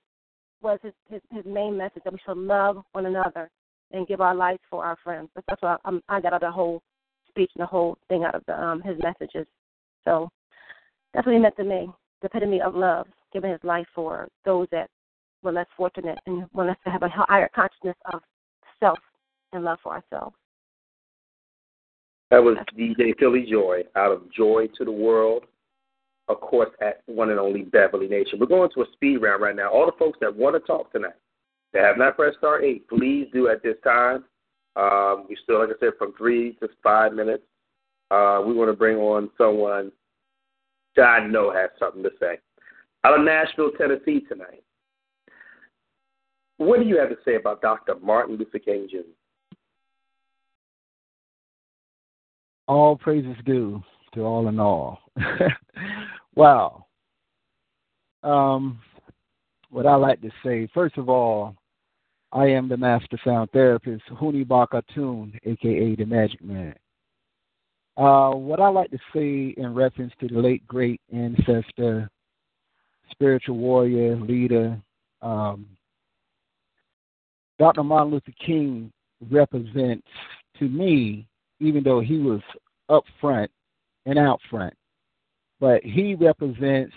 was 0.62 0.78
his 0.82 0.92
his, 1.08 1.20
his 1.30 1.44
main 1.44 1.76
message 1.76 2.02
that 2.04 2.12
we 2.12 2.18
should 2.24 2.38
love 2.38 2.82
one 2.92 3.06
another 3.06 3.50
and 3.92 4.06
give 4.06 4.20
our 4.20 4.34
lives 4.34 4.60
for 4.68 4.84
our 4.84 4.96
friends. 5.02 5.28
That's, 5.34 5.46
that's 5.48 5.62
what 5.62 5.80
I, 5.84 5.98
I 6.08 6.20
got 6.20 6.32
out 6.32 6.42
of 6.42 6.48
the 6.48 6.50
whole 6.50 6.82
speech 7.28 7.50
and 7.54 7.62
the 7.62 7.66
whole 7.66 7.98
thing 8.08 8.24
out 8.24 8.34
of 8.34 8.42
the, 8.46 8.60
um, 8.60 8.82
his 8.82 8.96
messages. 9.02 9.46
So 10.04 10.28
that's 11.14 11.26
what 11.26 11.34
he 11.34 11.38
meant 11.38 11.56
to 11.56 11.64
me, 11.64 11.88
the 12.22 12.26
epitome 12.26 12.60
of 12.60 12.74
love, 12.74 13.06
giving 13.32 13.50
his 13.50 13.60
life 13.62 13.86
for 13.94 14.28
those 14.44 14.66
that 14.72 14.90
were 15.42 15.52
less 15.52 15.66
fortunate 15.76 16.18
and 16.26 16.46
want 16.52 16.70
us 16.70 16.76
to 16.84 16.90
have 16.90 17.02
a 17.02 17.08
higher 17.08 17.48
consciousness 17.54 17.96
of 18.12 18.20
self 18.80 18.98
and 19.52 19.64
love 19.64 19.78
for 19.82 19.92
ourselves. 19.92 20.34
That 22.30 22.42
was 22.42 22.56
DJ 22.76 23.16
Philly 23.18 23.46
Joy 23.48 23.82
out 23.94 24.10
of 24.10 24.32
Joy 24.32 24.66
to 24.76 24.84
the 24.84 24.90
World, 24.92 25.44
of 26.28 26.40
course, 26.40 26.70
at 26.80 27.02
one 27.06 27.30
and 27.30 27.38
only 27.38 27.62
Beverly 27.62 28.08
Nation. 28.08 28.38
We're 28.38 28.46
going 28.46 28.70
to 28.74 28.82
a 28.82 28.92
speed 28.92 29.18
round 29.18 29.42
right 29.42 29.54
now. 29.54 29.70
All 29.70 29.86
the 29.86 29.92
folks 29.98 30.18
that 30.20 30.34
want 30.34 30.56
to 30.56 30.60
talk 30.60 30.92
tonight, 30.92 31.14
that 31.72 31.84
have 31.84 31.98
not 31.98 32.16
pressed 32.16 32.38
star 32.38 32.62
eight, 32.62 32.88
please 32.88 33.28
do 33.32 33.48
at 33.48 33.62
this 33.62 33.76
time. 33.84 34.24
Um, 34.76 35.26
we 35.28 35.36
still, 35.42 35.60
like 35.60 35.70
I 35.70 35.78
said, 35.80 35.92
from 35.98 36.14
three 36.16 36.54
to 36.54 36.68
five 36.82 37.12
minutes. 37.12 37.44
Uh, 38.10 38.42
we 38.46 38.54
want 38.54 38.70
to 38.70 38.76
bring 38.76 38.96
on 38.96 39.30
someone 39.38 39.90
that 40.96 41.02
I 41.02 41.26
know 41.26 41.52
has 41.52 41.70
something 41.78 42.02
to 42.02 42.10
say. 42.20 42.38
Out 43.04 43.18
of 43.18 43.24
Nashville, 43.24 43.70
Tennessee 43.78 44.20
tonight. 44.28 44.62
What 46.58 46.80
do 46.80 46.86
you 46.86 46.98
have 46.98 47.10
to 47.10 47.16
say 47.24 47.36
about 47.36 47.60
Dr. 47.60 47.96
Martin 48.02 48.36
Luther 48.36 48.58
King 48.58 48.88
Jr.? 48.90 48.98
All 52.68 52.96
praises 52.96 53.36
due 53.44 53.82
to 54.14 54.22
all 54.22 54.48
in 54.48 54.58
all. 54.58 54.98
wow. 56.34 56.86
Um, 58.22 58.80
what 59.70 59.86
I 59.86 59.94
like 59.94 60.20
to 60.22 60.30
say, 60.44 60.68
first 60.74 60.96
of 60.98 61.08
all, 61.08 61.54
I 62.32 62.46
am 62.46 62.68
the 62.68 62.76
master 62.76 63.18
sound 63.24 63.50
therapist, 63.52 64.04
Huni 64.10 64.44
Bakatun, 64.46 65.38
aka 65.44 65.94
the 65.94 66.04
Magic 66.04 66.42
Man. 66.42 66.74
Uh, 67.96 68.30
what 68.30 68.60
I 68.60 68.68
like 68.68 68.90
to 68.90 68.98
say 69.14 69.54
in 69.56 69.74
reference 69.74 70.12
to 70.20 70.28
the 70.28 70.38
late 70.38 70.66
great 70.66 71.00
ancestor, 71.12 72.10
spiritual 73.10 73.56
warrior, 73.56 74.16
leader, 74.16 74.78
um, 75.22 75.66
Dr. 77.58 77.82
Martin 77.82 78.12
Luther 78.12 78.32
King 78.44 78.92
represents 79.30 80.06
to 80.58 80.68
me, 80.68 81.26
even 81.60 81.82
though 81.82 82.00
he 82.00 82.18
was 82.18 82.40
up 82.88 83.04
front 83.20 83.50
and 84.04 84.18
out 84.18 84.40
front, 84.50 84.74
but 85.60 85.82
he 85.82 86.14
represents 86.14 86.94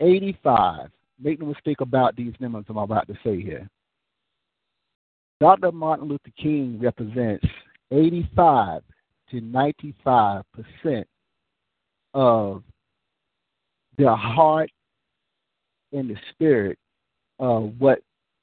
85. 0.00 0.90
Make 1.22 1.40
no 1.40 1.46
mistake 1.46 1.80
about 1.80 2.16
these 2.16 2.34
numbers 2.40 2.64
I'm 2.68 2.76
about 2.76 3.06
to 3.08 3.14
say 3.24 3.40
here. 3.40 3.68
Dr. 5.40 5.72
Martin 5.72 6.08
Luther 6.08 6.30
King 6.40 6.78
represents 6.80 7.44
85 7.90 8.82
to 9.30 9.40
95 9.40 10.44
percent 10.52 11.06
of 12.12 12.62
the 13.98 14.14
heart 14.14 14.70
and 15.92 16.10
the 16.10 16.16
spirit 16.32 16.78
of 17.38 17.72
what 17.78 18.00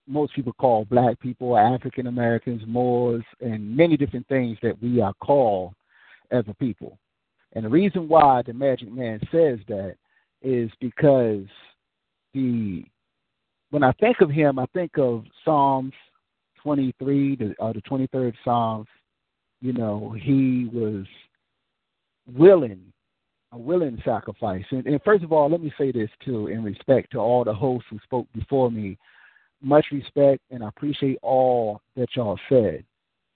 most 0.08 0.34
people 0.34 0.54
call 0.54 0.86
black 0.86 1.20
people, 1.20 1.58
African 1.58 2.08
Americans, 2.08 2.62
Moors, 2.66 3.24
and 3.40 3.76
many 3.76 3.98
different 3.98 4.28
things 4.28 4.58
that 4.62 4.82
we 4.82 5.02
are 5.02 5.14
called 5.22 5.74
as 6.32 6.44
a 6.48 6.54
people. 6.56 6.98
And 7.54 7.66
the 7.66 7.70
reason 7.70 8.08
why 8.08 8.42
the 8.46 8.54
Magic 8.54 8.92
Man 8.92 9.20
says 9.32 9.60
that 9.68 9.96
is 10.42 10.70
because 10.80 11.46
the 12.34 12.86
when 13.72 13.84
I 13.84 13.92
think 13.94 14.20
of 14.20 14.30
him, 14.30 14.60
I 14.60 14.66
think 14.74 14.98
of 14.98 15.24
Psalms 15.46 15.94
23, 16.62 17.36
the, 17.36 17.56
uh, 17.60 17.74
the 17.74 17.82
23rd 17.82 18.34
Psalms. 18.44 18.88
You 19.62 19.74
know, 19.74 20.16
he 20.20 20.70
was 20.74 21.06
willing, 22.36 22.82
a 23.52 23.58
willing 23.58 24.02
sacrifice. 24.04 24.66
And, 24.72 24.86
and 24.88 25.00
first 25.04 25.24
of 25.24 25.32
all, 25.32 25.50
let 25.50 25.62
me 25.62 25.72
say 25.78 25.92
this 25.92 26.10
too, 26.24 26.48
in 26.48 26.64
respect 26.64 27.12
to 27.12 27.20
all 27.20 27.44
the 27.44 27.54
hosts 27.54 27.88
who 27.90 28.00
spoke 28.04 28.28
before 28.34 28.72
me 28.72 28.98
much 29.62 29.86
respect 29.92 30.42
and 30.50 30.64
I 30.64 30.70
appreciate 30.70 31.20
all 31.22 31.82
that 31.96 32.10
y'all 32.16 32.40
said. 32.50 32.84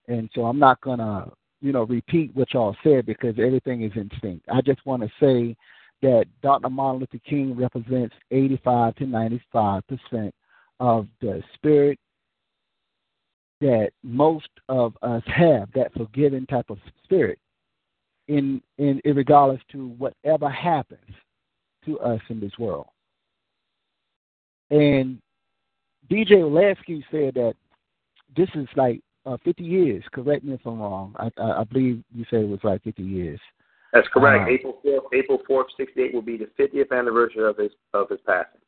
And 0.07 0.29
so 0.33 0.45
I'm 0.45 0.59
not 0.59 0.81
gonna, 0.81 1.31
you 1.61 1.71
know, 1.71 1.83
repeat 1.83 2.35
what 2.35 2.53
y'all 2.53 2.75
said 2.83 3.05
because 3.05 3.35
everything 3.39 3.83
is 3.83 3.91
instinct. 3.95 4.45
I 4.51 4.61
just 4.61 4.85
want 4.85 5.03
to 5.03 5.09
say 5.19 5.55
that 6.01 6.25
Dr. 6.41 6.69
Martin 6.69 6.99
Luther 6.99 7.23
King 7.27 7.55
represents 7.55 8.15
85 8.31 8.95
to 8.95 9.05
95 9.05 9.83
percent 9.87 10.35
of 10.79 11.07
the 11.21 11.41
spirit 11.53 11.97
that 13.61 13.91
most 14.03 14.49
of 14.67 14.95
us 15.01 15.23
have, 15.27 15.71
that 15.73 15.93
forgiving 15.93 16.45
type 16.45 16.69
of 16.69 16.77
spirit, 17.03 17.39
in 18.27 18.61
in, 18.77 18.99
in 19.05 19.15
regardless 19.15 19.61
to 19.71 19.87
whatever 19.97 20.49
happens 20.49 20.99
to 21.85 21.99
us 21.99 22.21
in 22.29 22.39
this 22.39 22.57
world. 22.59 22.87
And 24.71 25.21
DJ 26.09 26.31
Olasky 26.31 27.03
said 27.11 27.35
that 27.35 27.55
this 28.35 28.49
is 28.55 28.67
like 28.75 29.01
uh, 29.25 29.37
50 29.43 29.63
years. 29.63 30.03
Correct 30.13 30.43
me 30.43 30.53
if 30.53 30.61
I'm 30.65 30.79
wrong. 30.79 31.15
I, 31.17 31.29
I, 31.37 31.61
I 31.61 31.63
believe 31.63 32.03
you 32.13 32.25
said 32.29 32.41
it 32.41 32.49
was 32.49 32.59
like 32.63 32.83
50 32.83 33.03
years. 33.03 33.39
That's 33.93 34.07
correct. 34.09 34.49
Uh, 34.49 34.51
April 34.51 34.77
4th, 34.85 35.13
April 35.13 35.41
4th, 35.49 35.65
68 35.77 36.13
will 36.13 36.21
be 36.21 36.37
the 36.37 36.49
50th 36.59 36.91
anniversary 36.91 37.47
of 37.47 37.57
his 37.57 37.71
of 37.93 38.09
his 38.09 38.19
passing. 38.25 38.59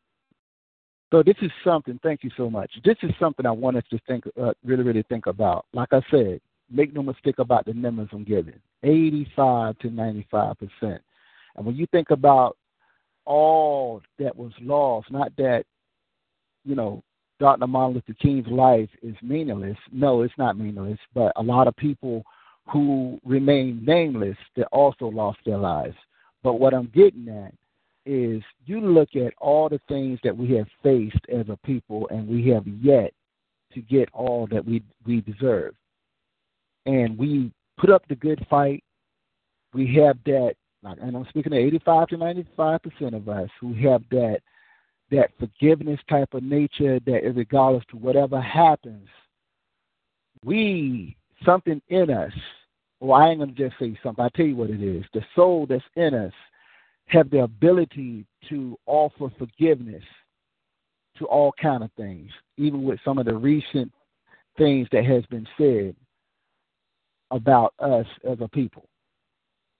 So 1.12 1.24
this 1.24 1.36
is 1.42 1.52
something. 1.64 2.00
Thank 2.04 2.24
you 2.24 2.32
so 2.38 2.50
much. 2.50 2.72
This 2.84 2.98
is 3.02 3.12
something 3.20 3.46
I 3.46 3.52
want 3.52 3.78
us 3.78 3.84
to 3.92 4.00
think, 4.08 4.26
uh, 4.42 4.54
really, 4.64 4.84
really 4.84 5.04
think 5.04 5.28
about. 5.28 5.66
Like 5.74 5.90
I 5.92 6.02
said, 6.12 6.42
make 6.70 6.94
no 6.94 7.02
mistake 7.04 7.40
about 7.40 7.66
the 7.66 7.74
numbers 7.74 8.10
I'm 8.12 8.24
giving: 8.24 8.60
85 8.84 9.80
to 9.80 9.90
95 9.90 10.56
percent. 10.58 11.02
And 11.56 11.66
when 11.66 11.76
you 11.76 11.88
think 11.92 12.12
about 12.12 12.58
all 13.26 14.02
that 14.20 14.36
was 14.36 14.52
lost, 14.62 15.12
not 15.12 15.36
that 15.38 15.66
you 16.64 16.76
know 16.76 17.04
Dr. 17.40 17.68
Martin 17.68 17.96
Luther 17.96 18.18
King's 18.20 18.48
life 18.48 18.90
is 19.02 19.16
meaningless. 19.22 19.78
No, 19.92 20.22
it's 20.22 20.34
not 20.38 20.58
meaningless, 20.58 21.00
but 21.14 21.32
a 21.36 21.44
lot 21.44 21.68
of 21.68 21.76
people 21.76 22.24
who 22.68 23.20
remain 23.24 23.84
nameless 23.86 24.38
that 24.56 24.68
also 24.72 25.06
lost 25.08 25.40
their 25.46 25.58
lives. 25.58 25.96
But 26.44 26.60
what 26.60 26.74
I'm 26.74 26.92
getting 26.94 27.28
at 27.30 27.54
is 28.06 28.42
you 28.66 28.80
look 28.80 29.16
at 29.16 29.34
all 29.40 29.70
the 29.70 29.82
things 29.88 30.20
that 30.24 30.36
we 30.36 30.54
have 30.56 30.68
faced 30.82 31.26
as 31.30 31.48
a 31.50 31.58
people 31.66 32.08
and 32.10 32.28
we 32.28 32.48
have 32.50 32.66
yet 32.68 33.14
to 33.74 33.82
get 33.82 34.10
all 34.14 34.48
that 34.50 34.66
we 34.66 34.82
we 35.06 35.22
deserve. 35.22 35.76
And 36.86 37.18
we 37.18 37.52
put 37.78 37.90
up 37.90 38.04
the 38.08 38.16
good 38.16 38.46
fight. 38.50 38.84
We 39.74 39.94
have 39.96 40.18
that 40.26 40.56
and 40.84 41.18
I'm 41.18 41.26
speaking 41.30 41.52
to 41.52 41.58
85 41.58 42.08
to 42.10 42.18
95 42.18 42.82
percent 42.82 43.16
of 43.16 43.28
us 43.28 43.50
who 43.60 43.74
have 43.74 44.04
that 44.12 44.40
that 45.12 45.32
forgiveness 45.40 46.00
type 46.10 46.34
of 46.34 46.44
nature 46.44 47.00
that 47.06 47.22
regardless 47.36 47.84
to 47.92 47.98
whatever 47.98 48.42
happens, 48.42 49.08
we 50.44 51.16
something 51.46 51.82
in 51.90 52.10
us, 52.10 52.34
well 53.00 53.22
I 53.22 53.30
ain't 53.30 53.40
gonna 53.40 53.52
just 53.52 53.76
say 53.80 53.98
something, 54.04 54.24
I 54.24 54.30
tell 54.30 54.46
you 54.46 54.56
what 54.56 54.70
it 54.70 54.82
is. 54.82 55.06
The 55.14 55.22
soul 55.36 55.66
that's 55.68 55.84
in 55.96 56.14
us 56.14 56.34
have 57.08 57.30
the 57.30 57.44
ability 57.44 58.26
to 58.50 58.78
offer 58.86 59.30
forgiveness 59.38 60.04
to 61.18 61.26
all 61.26 61.54
kind 61.62 61.84
of 61.84 61.92
things, 61.94 62.30
even 62.58 62.84
with 62.84 63.00
some 63.04 63.18
of 63.18 63.26
the 63.26 63.36
recent 63.36 63.92
things 64.58 64.88
that 64.92 65.06
has 65.06 65.26
been 65.28 65.48
said 65.58 65.96
about 67.32 67.74
us 67.80 68.06
as 68.30 68.38
a 68.42 68.48
people. 68.48 68.88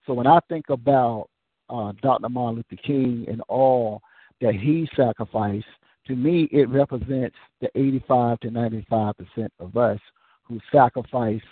So 0.06 0.14
when 0.14 0.26
I 0.26 0.40
think 0.48 0.70
about 0.70 1.28
uh, 1.70 1.92
Dr. 2.02 2.28
Martin 2.28 2.56
Luther 2.56 2.82
King 2.82 3.26
and 3.28 3.42
all 3.48 4.00
that 4.40 4.54
he 4.54 4.88
sacrificed, 4.96 5.66
to 6.06 6.16
me, 6.16 6.48
it 6.52 6.68
represents 6.68 7.36
the 7.60 7.68
85 7.74 8.40
to 8.40 8.50
95 8.50 9.14
percent 9.16 9.52
of 9.60 9.76
us 9.76 10.00
who 10.44 10.58
sacrifice 10.72 11.42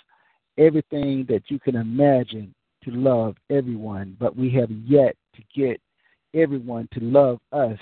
everything 0.59 1.27
that 1.29 1.43
you 1.49 1.59
can 1.59 1.77
imagine 1.77 2.55
to 2.85 2.91
love 2.91 3.37
everyone, 3.51 4.17
but 4.19 4.37
we 4.37 4.51
have 4.51 4.71
yet 4.71 5.17
to 5.35 5.43
get 5.55 5.81
everyone 6.35 6.89
to 6.93 7.01
love 7.01 7.39
us 7.53 7.79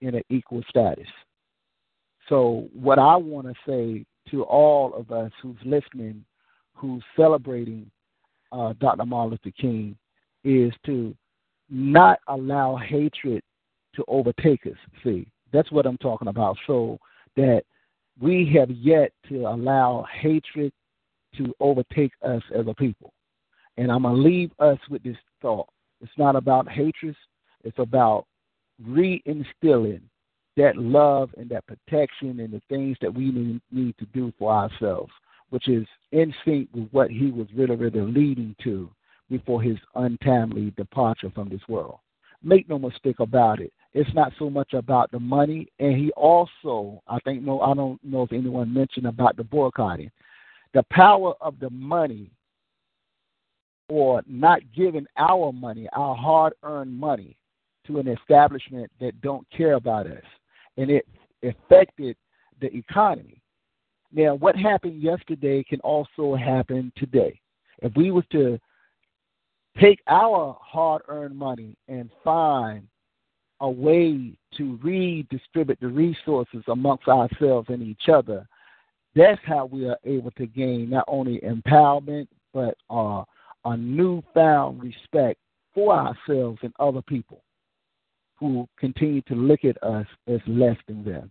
in 0.00 0.14
an 0.14 0.22
equal 0.28 0.62
status. 0.68 1.08
So, 2.28 2.68
what 2.72 2.98
I 2.98 3.16
want 3.16 3.46
to 3.46 3.54
say 3.66 4.04
to 4.30 4.44
all 4.44 4.94
of 4.94 5.10
us 5.10 5.32
who's 5.42 5.56
listening, 5.64 6.24
who's 6.74 7.02
celebrating 7.16 7.90
uh, 8.52 8.74
Dr. 8.78 9.06
Martin 9.06 9.30
Luther 9.30 9.56
King, 9.58 9.96
is 10.44 10.72
to 10.86 11.16
not 11.70 12.20
allow 12.28 12.76
hatred 12.76 13.42
to 13.98 14.04
overtake 14.08 14.66
us. 14.66 14.78
See, 15.04 15.26
that's 15.52 15.70
what 15.70 15.86
I'm 15.86 15.98
talking 15.98 16.28
about. 16.28 16.56
So 16.66 16.98
that 17.36 17.62
we 18.20 18.50
have 18.56 18.70
yet 18.70 19.12
to 19.28 19.46
allow 19.46 20.06
hatred 20.10 20.72
to 21.36 21.54
overtake 21.60 22.12
us 22.22 22.42
as 22.54 22.66
a 22.66 22.74
people. 22.74 23.12
And 23.76 23.92
I'm 23.92 24.02
going 24.02 24.16
to 24.16 24.22
leave 24.22 24.50
us 24.58 24.78
with 24.88 25.02
this 25.02 25.16
thought. 25.42 25.68
It's 26.00 26.16
not 26.16 26.36
about 26.36 26.68
hatred, 26.68 27.16
it's 27.64 27.78
about 27.78 28.26
reinstilling 28.86 30.02
that 30.56 30.76
love 30.76 31.30
and 31.36 31.48
that 31.50 31.64
protection 31.66 32.40
and 32.40 32.52
the 32.52 32.62
things 32.68 32.96
that 33.00 33.12
we 33.12 33.30
need, 33.30 33.60
need 33.70 33.96
to 33.98 34.06
do 34.06 34.32
for 34.38 34.52
ourselves, 34.52 35.12
which 35.50 35.68
is 35.68 35.86
in 36.12 36.34
sync 36.44 36.68
with 36.72 36.88
what 36.90 37.10
he 37.10 37.30
was 37.30 37.46
really, 37.54 37.76
really 37.76 38.00
leading 38.00 38.54
to 38.62 38.90
before 39.30 39.62
his 39.62 39.76
untimely 39.94 40.72
departure 40.76 41.30
from 41.34 41.48
this 41.48 41.60
world. 41.68 41.98
Make 42.42 42.68
no 42.68 42.78
mistake 42.78 43.20
about 43.20 43.60
it. 43.60 43.72
It's 43.98 44.14
not 44.14 44.32
so 44.38 44.48
much 44.48 44.74
about 44.74 45.10
the 45.10 45.18
money, 45.18 45.66
and 45.80 45.96
he 45.96 46.12
also, 46.12 47.02
I 47.08 47.18
think, 47.24 47.42
no, 47.42 47.60
I 47.60 47.74
don't 47.74 47.98
know 48.04 48.22
if 48.22 48.32
anyone 48.32 48.72
mentioned 48.72 49.06
about 49.06 49.36
the 49.36 49.42
boycotting. 49.42 50.12
The 50.72 50.84
power 50.84 51.34
of 51.40 51.58
the 51.58 51.68
money, 51.70 52.30
or 53.88 54.22
not 54.28 54.60
giving 54.72 55.04
our 55.16 55.52
money, 55.52 55.88
our 55.94 56.14
hard-earned 56.14 56.96
money, 56.96 57.36
to 57.88 57.98
an 57.98 58.06
establishment 58.06 58.88
that 59.00 59.20
don't 59.20 59.44
care 59.50 59.72
about 59.72 60.06
us, 60.06 60.22
and 60.76 60.92
it 60.92 61.04
affected 61.42 62.16
the 62.60 62.72
economy. 62.76 63.42
Now, 64.12 64.36
what 64.36 64.54
happened 64.54 65.02
yesterday 65.02 65.64
can 65.64 65.80
also 65.80 66.36
happen 66.36 66.92
today. 66.94 67.40
If 67.82 67.96
we 67.96 68.12
was 68.12 68.24
to 68.30 68.60
take 69.80 70.00
our 70.06 70.56
hard 70.60 71.02
earned 71.08 71.36
money 71.36 71.76
and 71.88 72.10
find 72.22 72.86
a 73.60 73.70
way 73.70 74.32
to 74.56 74.78
redistribute 74.82 75.78
the 75.80 75.88
resources 75.88 76.62
amongst 76.68 77.08
ourselves 77.08 77.68
and 77.70 77.82
each 77.82 78.08
other, 78.12 78.46
that's 79.14 79.40
how 79.44 79.66
we 79.66 79.88
are 79.88 79.98
able 80.04 80.30
to 80.32 80.46
gain 80.46 80.90
not 80.90 81.04
only 81.08 81.40
empowerment, 81.40 82.28
but 82.52 82.76
uh, 82.90 83.24
a 83.64 83.76
newfound 83.76 84.82
respect 84.82 85.40
for 85.74 85.92
ourselves 85.94 86.58
and 86.62 86.72
other 86.78 87.02
people 87.02 87.42
who 88.38 88.68
continue 88.78 89.20
to 89.22 89.34
look 89.34 89.64
at 89.64 89.82
us 89.82 90.06
as 90.28 90.40
less 90.46 90.76
than 90.86 91.04
them. 91.04 91.30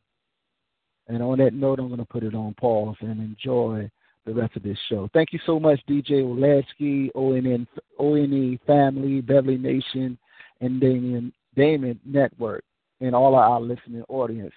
And 1.08 1.24
on 1.24 1.38
that 1.38 1.54
note, 1.54 1.80
I'm 1.80 1.88
going 1.88 2.00
to 2.00 2.06
put 2.06 2.24
it 2.24 2.36
on 2.36 2.54
pause 2.56 2.98
and 3.00 3.22
enjoy 3.22 3.90
the 4.26 4.34
rest 4.34 4.58
of 4.58 4.64
this 4.64 4.78
show. 4.90 5.10
Thank 5.14 5.32
you 5.32 5.40
so 5.46 5.60
much, 5.60 5.80
DJ 5.90 6.22
Olasky, 6.22 7.10
ONN, 7.16 7.66
ONE 7.98 8.60
family, 8.68 9.22
Beverly 9.22 9.58
Nation, 9.58 10.18
and 10.60 10.82
Damien, 10.82 11.32
Damon 11.58 12.00
Network, 12.06 12.64
and 13.02 13.14
all 13.14 13.34
of 13.34 13.40
our 13.40 13.60
listening 13.60 14.04
audience 14.08 14.54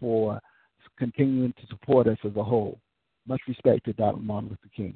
for 0.00 0.40
continuing 0.98 1.52
to 1.54 1.66
support 1.68 2.06
us 2.06 2.18
as 2.24 2.36
a 2.36 2.42
whole. 2.42 2.78
Much 3.26 3.40
respect 3.48 3.84
to 3.84 3.92
Dr. 3.92 4.20
Martin 4.20 4.50
Luther 4.50 4.70
King. 4.74 4.94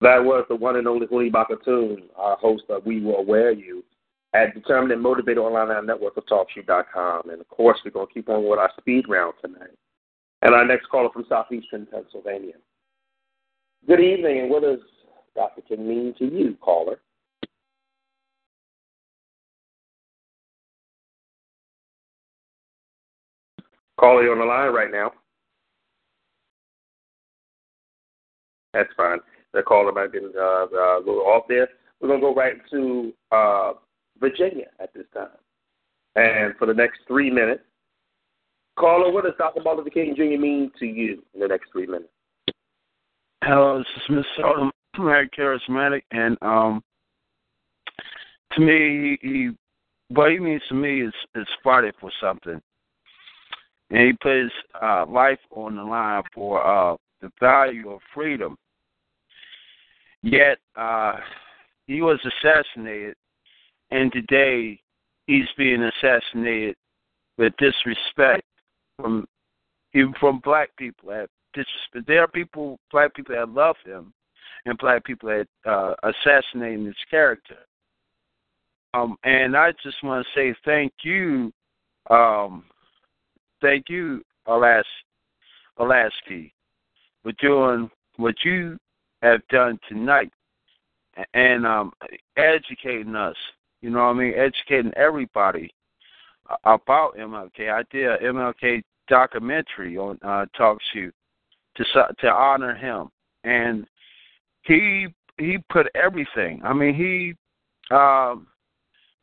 That 0.00 0.24
was 0.24 0.46
the 0.48 0.56
one 0.56 0.76
and 0.76 0.88
only 0.88 1.06
Huli 1.06 1.30
Bakatoon, 1.30 2.04
our 2.16 2.36
host 2.36 2.64
of 2.70 2.86
We 2.86 3.02
Will 3.02 3.24
Wear 3.24 3.52
You 3.52 3.84
at 4.32 4.54
Determined 4.54 4.92
and 4.92 5.02
Motivated 5.02 5.38
Online 5.38 5.84
Network 5.84 6.16
of 6.16 6.24
TalkShoe.com. 6.24 7.28
And 7.28 7.40
of 7.40 7.48
course, 7.48 7.78
we're 7.84 7.90
going 7.90 8.06
to 8.06 8.14
keep 8.14 8.28
on 8.30 8.48
with 8.48 8.58
our 8.58 8.70
speed 8.78 9.06
round 9.08 9.34
tonight. 9.42 9.76
And 10.40 10.54
our 10.54 10.64
next 10.64 10.86
caller 10.88 11.10
from 11.12 11.26
southeastern 11.28 11.86
Pennsylvania. 11.86 12.54
Good 13.86 14.00
evening, 14.00 14.40
and 14.40 14.50
what 14.50 14.62
does 14.62 14.78
Dr. 15.34 15.60
King 15.62 15.86
mean 15.86 16.14
to 16.18 16.24
you, 16.24 16.56
caller? 16.62 17.00
You 24.02 24.32
on 24.32 24.38
the 24.38 24.44
line 24.44 24.72
right 24.72 24.90
now. 24.90 25.12
That's 28.72 28.88
fine. 28.96 29.18
The 29.52 29.62
caller 29.62 29.92
might 29.92 30.02
have 30.02 30.12
been 30.12 30.32
uh, 30.36 30.40
uh, 30.40 30.98
a 30.98 31.02
little 31.04 31.26
off 31.26 31.44
there. 31.48 31.68
We're 32.00 32.08
going 32.08 32.20
to 32.20 32.26
go 32.26 32.34
right 32.34 32.56
to 32.70 33.12
uh, 33.32 33.72
Virginia 34.18 34.66
at 34.80 34.94
this 34.94 35.06
time. 35.12 35.28
And 36.16 36.54
for 36.56 36.66
the 36.66 36.74
next 36.74 37.00
three 37.06 37.30
minutes, 37.30 37.62
Caller, 38.78 39.12
what 39.12 39.24
does 39.24 39.34
Dr. 39.36 39.62
Martin 39.62 39.84
King 39.92 40.14
Jr. 40.16 40.40
mean 40.40 40.70
to 40.78 40.86
you 40.86 41.22
in 41.34 41.40
the 41.40 41.48
next 41.48 41.70
three 41.72 41.86
minutes? 41.86 42.08
Hello, 43.44 43.78
this 43.78 43.86
is 43.96 44.24
Mr. 44.38 44.44
Oldham, 44.44 44.70
very 44.98 45.28
charismatic, 45.30 46.02
and 46.10 46.38
um, 46.42 46.82
to 48.52 48.60
me, 48.60 49.18
he, 49.20 49.50
what 50.08 50.30
he 50.30 50.38
means 50.38 50.62
to 50.68 50.74
me 50.74 51.02
is 51.02 51.12
is 51.34 51.46
fighting 51.62 51.92
for 52.00 52.10
something, 52.20 52.60
and 53.90 54.06
he 54.06 54.12
put 54.22 54.36
his 54.36 54.52
uh, 54.80 55.04
life 55.06 55.38
on 55.50 55.76
the 55.76 55.82
line 55.82 56.22
for 56.34 56.64
uh, 56.64 56.96
the 57.20 57.30
value 57.40 57.90
of 57.90 58.00
freedom. 58.14 58.56
Yet 60.22 60.58
uh, 60.76 61.16
he 61.86 62.02
was 62.02 62.18
assassinated, 62.24 63.16
and 63.90 64.12
today 64.12 64.80
he's 65.26 65.48
being 65.56 65.82
assassinated 65.82 66.76
with 67.38 67.52
disrespect 67.58 68.44
from 68.96 69.26
even 69.94 70.14
from 70.20 70.40
black 70.44 70.70
people 70.76 71.10
disrespect. 71.52 72.06
There 72.06 72.20
are 72.22 72.28
people, 72.28 72.78
black 72.92 73.14
people 73.14 73.34
that 73.34 73.48
love 73.48 73.76
him, 73.84 74.12
and 74.66 74.78
black 74.78 75.04
people 75.04 75.28
that 75.28 75.46
uh, 75.70 75.94
assassinating 76.02 76.86
his 76.86 76.94
character. 77.10 77.56
Um, 78.94 79.16
and 79.24 79.56
I 79.56 79.72
just 79.82 80.02
want 80.02 80.26
to 80.26 80.38
say 80.38 80.54
thank 80.64 80.92
you, 81.02 81.52
um, 82.08 82.64
thank 83.60 83.88
you, 83.88 84.22
Alas, 84.46 84.84
Olasky, 85.78 86.52
for 87.22 87.32
doing 87.40 87.90
what 88.16 88.34
you 88.44 88.78
have 89.22 89.40
done 89.48 89.78
tonight, 89.88 90.32
and 91.34 91.66
um, 91.66 91.92
educating 92.36 93.14
us. 93.14 93.36
You 93.82 93.90
know 93.90 94.00
what 94.00 94.16
I 94.16 94.18
mean? 94.18 94.34
Educating 94.36 94.92
everybody 94.96 95.70
about 96.64 97.16
MLK. 97.16 97.70
I 97.70 97.82
did 97.90 98.06
an 98.06 98.34
MLK 98.34 98.82
documentary 99.08 99.96
on 99.96 100.18
uh, 100.22 100.46
TalkShoe 100.58 101.10
to 101.76 101.84
to 102.18 102.28
honor 102.28 102.74
him, 102.74 103.08
and 103.44 103.86
he 104.62 105.08
he 105.38 105.58
put 105.70 105.86
everything. 105.94 106.60
I 106.64 106.72
mean, 106.72 106.94
he 106.94 107.34
um, 107.94 108.46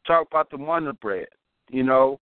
talked 0.05 0.31
about 0.31 0.49
the 0.49 0.57
Wonder 0.57 0.93
Bread. 0.93 1.27
You 1.69 1.83
know, 1.83 2.19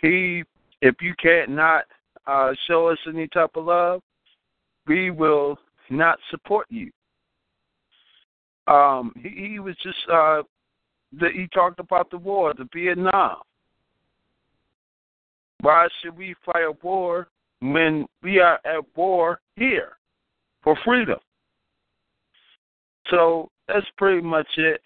he 0.00 0.44
if 0.82 0.96
you 1.00 1.14
can't 1.20 1.50
not 1.50 1.84
uh, 2.26 2.52
show 2.66 2.88
us 2.88 2.98
any 3.06 3.28
type 3.28 3.50
of 3.54 3.64
love, 3.64 4.02
we 4.86 5.10
will 5.10 5.58
not 5.90 6.18
support 6.30 6.66
you. 6.70 6.90
Um, 8.66 9.12
he, 9.16 9.48
he 9.52 9.58
was 9.58 9.76
just 9.82 9.96
uh, 10.12 10.42
he 11.32 11.48
talked 11.54 11.80
about 11.80 12.10
the 12.10 12.18
war, 12.18 12.52
the 12.54 12.68
Vietnam. 12.72 13.36
Why 15.60 15.88
should 16.00 16.16
we 16.16 16.34
fight 16.44 16.62
a 16.62 16.72
war 16.82 17.28
when 17.60 18.06
we 18.22 18.38
are 18.38 18.60
at 18.64 18.84
war 18.94 19.40
here 19.56 19.96
for 20.62 20.76
freedom? 20.84 21.18
So 23.10 23.50
that's 23.66 23.86
pretty 23.96 24.20
much 24.20 24.46
it. 24.56 24.80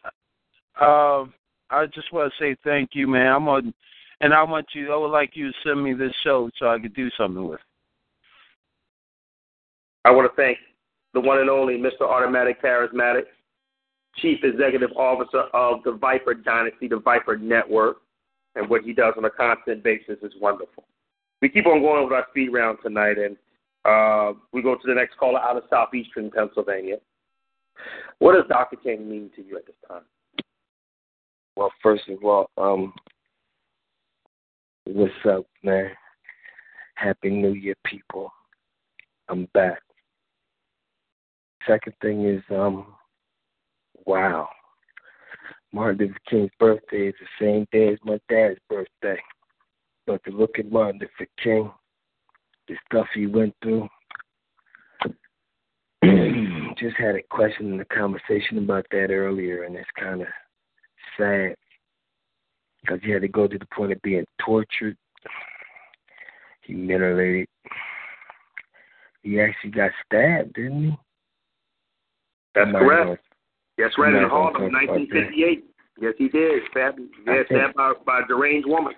Um, 0.81 1.35
I 1.71 1.87
just 1.93 2.13
want 2.13 2.33
to 2.33 2.43
say 2.43 2.57
thank 2.65 2.91
you, 2.93 3.07
man. 3.07 3.27
I'm 3.27 3.49
on, 3.49 3.75
and 4.23 4.33
I 4.33 4.43
want 4.43 4.67
you. 4.73 4.93
I 4.93 4.97
would 4.97 5.09
like 5.09 5.33
you 5.35 5.49
to 5.49 5.59
send 5.65 5.83
me 5.83 5.93
this 5.93 6.13
show 6.25 6.51
so 6.59 6.69
I 6.69 6.79
could 6.79 6.95
do 6.95 7.11
something 7.19 7.47
with. 7.47 7.61
it. 7.61 7.67
I 10.05 10.11
want 10.11 10.31
to 10.31 10.37
thank 10.37 10.59
the 11.13 11.21
one 11.21 11.39
and 11.39 11.51
only 11.51 11.75
Mr. 11.75 12.03
Automatic 12.03 12.63
Charismatic, 12.63 13.25
Chief 14.17 14.39
Executive 14.43 14.91
Officer 14.97 15.43
of 15.53 15.83
the 15.85 15.93
Viper 15.93 16.35
Dynasty, 16.35 16.89
the 16.89 16.99
Viper 16.99 17.37
Network 17.37 17.99
and 18.55 18.69
what 18.69 18.83
he 18.83 18.93
does 18.93 19.15
on 19.17 19.25
a 19.25 19.31
constant 19.31 19.83
basis 19.83 20.19
is 20.23 20.33
wonderful. 20.41 20.85
We 21.41 21.49
keep 21.49 21.67
on 21.67 21.81
going 21.81 22.05
with 22.05 22.13
our 22.13 22.27
speed 22.31 22.51
round 22.53 22.79
tonight, 22.83 23.17
and 23.19 23.37
uh, 23.85 24.39
we 24.53 24.63
go 24.63 24.75
to 24.75 24.87
the 24.87 24.95
next 24.95 25.17
caller 25.19 25.41
out 25.41 25.57
of 25.57 25.65
southeastern 25.71 26.31
Pennsylvania. 26.31 26.97
What 28.19 28.35
does 28.35 28.45
Dr. 28.49 28.77
King 28.77 29.11
mean 29.11 29.31
to 29.37 29.43
you 29.43 29.57
at 29.57 29.67
this 29.67 29.75
time? 29.89 30.03
Well, 31.57 31.73
first 31.83 32.09
of 32.09 32.23
all, 32.25 32.51
um, 32.57 32.93
what's 34.85 35.13
up, 35.29 35.47
man? 35.63 35.91
Happy 36.95 37.31
New 37.31 37.53
Year, 37.53 37.75
people. 37.85 38.33
I'm 39.29 39.47
back. 39.55 39.81
Second 41.67 41.95
thing 42.03 42.27
is, 42.27 42.43
um, 42.51 42.87
wow. 44.05 44.49
Martin 45.73 46.07
Luther 46.07 46.19
King's 46.29 46.51
birthday 46.59 47.09
is 47.09 47.15
the 47.21 47.27
same 47.41 47.67
day 47.73 47.93
as 47.93 47.99
my 48.05 48.19
dad's 48.29 48.59
birthday. 48.69 49.21
But 50.07 50.23
to 50.25 50.31
look 50.31 50.59
at 50.59 50.71
Martin 50.71 51.01
Luther 51.01 51.31
King, 51.43 51.71
the 52.69 52.75
stuff 52.87 53.07
he 53.15 53.27
went 53.27 53.55
through, 53.63 53.89
just 56.79 56.97
had 56.97 57.15
a 57.15 57.23
question 57.31 57.73
in 57.73 57.79
the 57.79 57.85
conversation 57.87 58.59
about 58.59 58.87
that 58.91 59.11
earlier, 59.11 59.63
and 59.63 59.77
it's 59.77 59.89
kind 59.99 60.23
of 60.23 60.29
sad 61.17 61.55
because 62.83 63.01
he 63.03 63.11
had 63.11 63.23
to 63.23 63.29
go 63.29 63.47
to 63.47 63.59
the 63.59 63.67
point 63.75 63.93
of 63.93 64.03
being 64.03 64.25
tortured, 64.45 64.97
humiliated. 66.63 67.49
He 69.23 69.41
actually 69.41 69.71
got 69.71 69.91
stabbed, 70.05 70.55
didn't 70.55 70.83
he? 70.83 70.97
That's 72.55 72.67
I'm 72.69 72.73
correct. 72.75 73.05
gonna- 73.05 73.19
That's 73.79 73.99
right, 73.99 74.15
in 74.15 74.29
Harlem, 74.29 74.53
talk 74.53 74.61
about 74.63 74.73
that. 74.73 74.73
1958. 74.73 75.65
Yes, 76.01 76.15
he 76.19 76.29
did. 76.29 76.63
Stabbed, 76.71 77.01
yeah, 77.27 77.43
stabbed 77.47 77.75
by, 77.75 77.93
by 78.05 78.21
a 78.21 78.27
deranged 78.27 78.67
woman. 78.67 78.95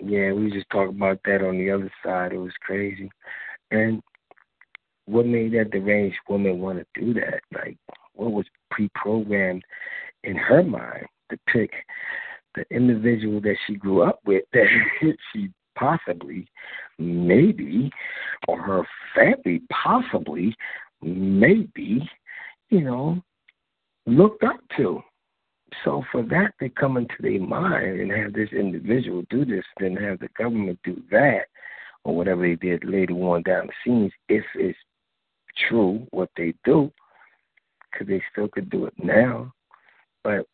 Yeah, 0.00 0.32
we 0.32 0.50
just 0.50 0.68
talked 0.70 0.90
about 0.92 1.20
that 1.24 1.42
on 1.46 1.58
the 1.58 1.70
other 1.70 1.90
side. 2.04 2.32
It 2.32 2.38
was 2.38 2.52
crazy. 2.60 3.10
And 3.70 4.02
what 5.06 5.26
made 5.26 5.52
that 5.52 5.70
deranged 5.70 6.16
woman 6.28 6.60
want 6.60 6.78
to 6.78 7.00
do 7.00 7.14
that? 7.14 7.40
Like, 7.52 7.76
what 8.14 8.32
was 8.32 8.46
pre 8.70 8.88
programmed 8.94 9.62
in 10.24 10.36
her 10.36 10.62
mind 10.62 11.06
to 11.30 11.38
pick 11.46 11.70
the 12.54 12.64
individual 12.70 13.40
that 13.42 13.56
she 13.66 13.74
grew 13.74 14.02
up 14.02 14.20
with 14.26 14.44
that 14.52 14.66
she 15.32 15.50
possibly, 15.76 16.48
maybe, 16.98 17.90
or 18.46 18.60
her 18.60 18.82
family 19.14 19.62
possibly, 19.70 20.54
maybe, 21.02 22.08
you 22.70 22.80
know, 22.80 23.22
looked 24.06 24.42
up 24.42 24.60
to. 24.76 25.00
So 25.84 26.02
for 26.10 26.22
that 26.24 26.54
to 26.60 26.68
come 26.70 26.96
into 26.96 27.14
their 27.20 27.40
mind 27.40 28.00
and 28.00 28.10
have 28.10 28.32
this 28.32 28.50
individual 28.52 29.22
do 29.30 29.44
this, 29.44 29.64
then 29.78 29.94
have 29.96 30.18
the 30.18 30.28
government 30.36 30.78
do 30.82 31.00
that, 31.10 31.46
or 32.04 32.16
whatever 32.16 32.42
they 32.42 32.54
did 32.56 32.84
later 32.84 33.14
on 33.14 33.42
down 33.42 33.66
the 33.66 33.72
scenes, 33.84 34.12
if 34.28 34.44
it's 34.54 34.78
true 35.68 36.06
what 36.10 36.30
they 36.36 36.54
do, 36.64 36.90
because 37.92 38.08
they 38.08 38.22
still 38.32 38.48
could 38.48 38.70
do 38.70 38.86
it 38.86 38.94
now. 38.98 39.52
But 40.24 40.46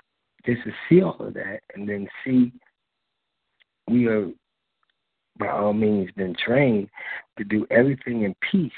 just 0.46 0.62
to 0.64 0.72
see 0.88 1.02
all 1.02 1.16
of 1.18 1.34
that 1.34 1.60
and 1.74 1.88
then 1.88 2.08
see 2.24 2.52
we 3.88 4.06
are 4.06 4.28
by 5.38 5.48
all 5.48 5.72
means 5.72 6.10
been 6.12 6.34
trained 6.44 6.88
to 7.38 7.44
do 7.44 7.66
everything 7.70 8.22
in 8.22 8.34
peace. 8.52 8.72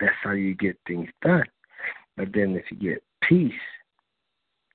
That's 0.00 0.14
how 0.22 0.32
you 0.32 0.54
get 0.54 0.78
things 0.86 1.08
done. 1.22 1.44
But 2.16 2.28
then 2.32 2.54
if 2.54 2.64
you 2.70 2.90
get 2.90 3.02
peace 3.28 3.52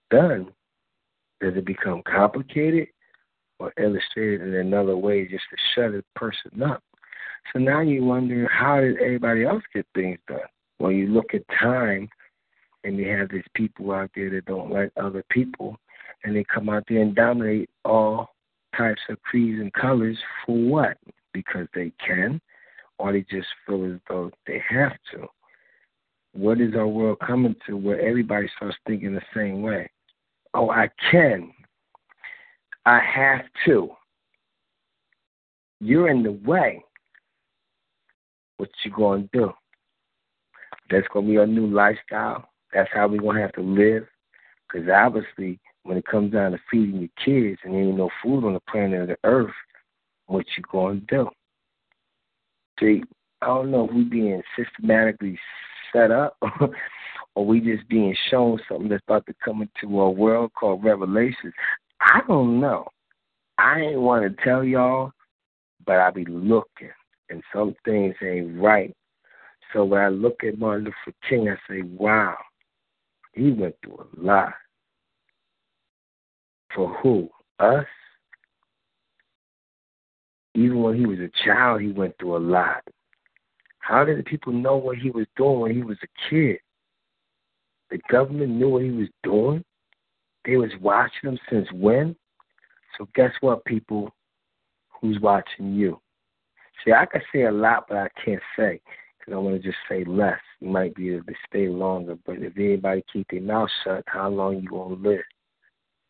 done, 0.09 0.51
does 1.39 1.53
it 1.55 1.65
become 1.65 2.01
complicated 2.05 2.87
or 3.59 3.73
illustrated 3.77 4.41
in 4.41 4.55
another 4.55 4.97
way 4.97 5.27
just 5.27 5.43
to 5.49 5.57
shut 5.75 5.93
a 5.93 6.03
person 6.15 6.61
up? 6.63 6.83
So 7.51 7.59
now 7.59 7.81
you 7.81 8.03
wonder 8.03 8.47
how 8.47 8.79
did 8.79 8.97
everybody 8.99 9.45
else 9.45 9.63
get 9.73 9.85
things 9.93 10.19
done? 10.27 10.39
Well, 10.79 10.91
you 10.91 11.07
look 11.07 11.33
at 11.33 11.41
time 11.61 12.09
and 12.83 12.97
you 12.97 13.07
have 13.09 13.29
these 13.29 13.43
people 13.53 13.91
out 13.91 14.11
there 14.15 14.29
that 14.29 14.45
don't 14.45 14.71
like 14.71 14.91
other 14.97 15.23
people 15.29 15.77
and 16.23 16.35
they 16.35 16.43
come 16.43 16.69
out 16.69 16.83
there 16.87 17.01
and 17.01 17.15
dominate 17.15 17.69
all 17.85 18.29
types 18.77 19.01
of 19.09 19.21
creeds 19.21 19.61
and 19.61 19.73
colors 19.73 20.17
for 20.45 20.57
what? 20.57 20.97
Because 21.33 21.67
they 21.73 21.91
can 22.05 22.41
or 22.97 23.11
they 23.13 23.25
just 23.29 23.47
feel 23.65 23.85
as 23.85 23.99
though 24.07 24.31
they 24.47 24.61
have 24.69 24.93
to. 25.11 25.27
What 26.33 26.59
is 26.59 26.73
our 26.75 26.87
world 26.87 27.19
coming 27.25 27.55
to 27.67 27.77
where 27.77 27.99
everybody 27.99 28.49
starts 28.55 28.77
thinking 28.87 29.13
the 29.13 29.21
same 29.35 29.61
way? 29.61 29.89
Oh, 30.53 30.69
I 30.69 30.89
can. 31.11 31.51
I 32.85 32.99
have 32.99 33.41
to. 33.65 33.91
You're 35.79 36.09
in 36.09 36.23
the 36.23 36.31
way. 36.31 36.83
What 38.57 38.69
you 38.83 38.91
gonna 38.91 39.27
do? 39.33 39.51
That's 40.89 41.07
gonna 41.13 41.27
be 41.27 41.37
our 41.37 41.47
new 41.47 41.67
lifestyle. 41.67 42.47
That's 42.73 42.89
how 42.93 43.07
we're 43.07 43.21
gonna 43.21 43.41
have 43.41 43.53
to 43.53 43.61
live. 43.61 44.07
Because 44.67 44.89
obviously, 44.89 45.59
when 45.83 45.97
it 45.97 46.05
comes 46.05 46.33
down 46.33 46.51
to 46.51 46.59
feeding 46.71 46.99
your 46.99 47.09
kids 47.23 47.59
and 47.63 47.73
there 47.73 47.81
ain't 47.81 47.97
no 47.97 48.09
food 48.21 48.45
on 48.45 48.53
the 48.53 48.61
planet 48.61 49.01
of 49.01 49.07
the 49.09 49.17
earth, 49.23 49.53
what 50.27 50.45
you 50.57 50.63
gonna 50.71 51.01
do? 51.07 51.29
See, 52.79 53.03
I 53.41 53.47
don't 53.47 53.71
know 53.71 53.85
if 53.87 53.93
we 53.93 54.03
being 54.03 54.41
systematically 54.57 55.37
set 55.91 56.11
up 56.11 56.37
or 57.35 57.45
we 57.45 57.59
just 57.59 57.87
being 57.87 58.15
shown 58.29 58.59
something 58.67 58.89
that's 58.89 59.03
about 59.07 59.25
to 59.27 59.35
come 59.43 59.61
into 59.61 60.01
a 60.01 60.09
world 60.09 60.51
called 60.53 60.83
Revelation. 60.83 61.53
I 61.99 62.21
don't 62.27 62.59
know. 62.59 62.87
I 63.57 63.79
ain't 63.79 63.99
want 64.01 64.23
to 64.23 64.43
tell 64.43 64.63
y'all, 64.63 65.11
but 65.85 65.97
I 65.97 66.09
be 66.09 66.25
looking, 66.25 66.89
and 67.29 67.43
some 67.53 67.75
things 67.85 68.15
ain't 68.21 68.59
right. 68.59 68.95
So 69.71 69.85
when 69.85 70.01
I 70.01 70.09
look 70.09 70.43
at 70.43 70.59
Martin 70.59 70.85
Luther 70.85 71.17
King, 71.27 71.49
I 71.49 71.55
say, 71.69 71.81
wow, 71.81 72.35
he 73.33 73.51
went 73.51 73.75
through 73.83 73.99
a 73.99 74.21
lot. 74.21 74.53
For 76.73 76.89
who? 77.01 77.29
Us? 77.59 77.85
Even 80.55 80.81
when 80.81 80.95
he 80.95 81.05
was 81.05 81.19
a 81.19 81.29
child, 81.45 81.81
he 81.81 81.91
went 81.91 82.15
through 82.19 82.37
a 82.37 82.39
lot. 82.39 82.83
How 83.79 84.05
did 84.05 84.17
the 84.19 84.23
people 84.23 84.53
know 84.53 84.77
what 84.77 84.97
he 84.97 85.09
was 85.09 85.25
doing 85.35 85.59
when 85.59 85.75
he 85.75 85.81
was 85.81 85.97
a 86.03 86.29
kid? 86.29 86.59
The 87.89 87.99
government 88.09 88.51
knew 88.51 88.69
what 88.69 88.83
he 88.83 88.91
was 88.91 89.09
doing. 89.23 89.63
They 90.45 90.55
was 90.57 90.71
watching 90.79 91.31
him 91.31 91.39
since 91.49 91.67
when? 91.73 92.15
So 92.97 93.07
guess 93.15 93.31
what, 93.41 93.65
people? 93.65 94.13
Who's 95.01 95.19
watching 95.19 95.73
you? 95.73 95.99
See, 96.83 96.91
I 96.91 97.05
can 97.05 97.21
say 97.33 97.43
a 97.43 97.51
lot, 97.51 97.85
but 97.89 97.97
I 97.97 98.07
can't 98.23 98.41
say 98.57 98.79
I 99.31 99.37
want 99.37 99.61
to 99.61 99.67
just 99.67 99.77
say 99.87 100.03
less. 100.05 100.39
You 100.59 100.69
might 100.69 100.95
be 100.95 101.13
able 101.13 101.25
to 101.25 101.33
stay 101.47 101.67
longer, 101.67 102.17
but 102.25 102.39
if 102.39 102.57
anybody 102.57 103.03
keep 103.11 103.27
their 103.29 103.41
mouth 103.41 103.69
shut, 103.83 104.03
how 104.07 104.29
long 104.29 104.61
you 104.61 104.69
gonna 104.69 104.95
live? 104.95 105.21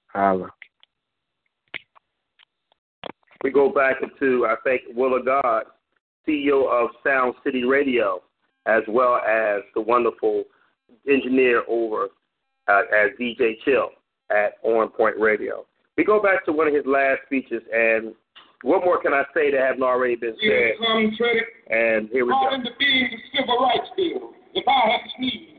Holla. 0.08 0.50
We 3.44 3.52
go 3.52 3.70
back 3.70 3.98
into, 4.02 4.46
I 4.46 4.56
think, 4.64 4.82
Willa 4.96 5.24
God, 5.24 5.66
CEO 6.28 6.68
of 6.72 6.92
Sound 7.04 7.34
City 7.44 7.66
Radio, 7.66 8.22
as 8.66 8.84
well 8.88 9.16
as 9.18 9.62
the 9.76 9.82
wonderful 9.82 10.46
engineer 11.10 11.64
over 11.68 12.08
uh, 12.68 12.82
as 12.96 13.12
DJ 13.20 13.56
Chill 13.66 13.90
at 14.32 14.54
On 14.64 14.90
Point 14.90 15.20
Radio. 15.20 15.66
We 15.98 16.04
go 16.04 16.22
back 16.22 16.46
to 16.46 16.54
one 16.54 16.68
of 16.68 16.74
his 16.74 16.86
last 16.86 17.20
speeches, 17.26 17.62
and 17.72 18.14
what 18.64 18.84
more 18.84 19.00
can 19.02 19.14
I 19.14 19.24
say 19.34 19.52
that 19.52 19.60
hasn't 19.60 19.84
already 19.84 20.16
been 20.16 20.36
said? 20.42 20.80
comes 20.80 21.16
Frederick 21.18 21.48
And 21.70 22.10
here 22.10 22.26
we 22.26 22.32
go. 22.32 22.54
into 22.56 22.72
being 22.80 23.10
the 23.12 23.20
Civil 23.38 23.60
Rights 23.60 23.92
Bill. 23.96 24.34
If 24.56 24.66
I 24.68 24.90
had 24.90 25.02
sneezed, 25.18 25.52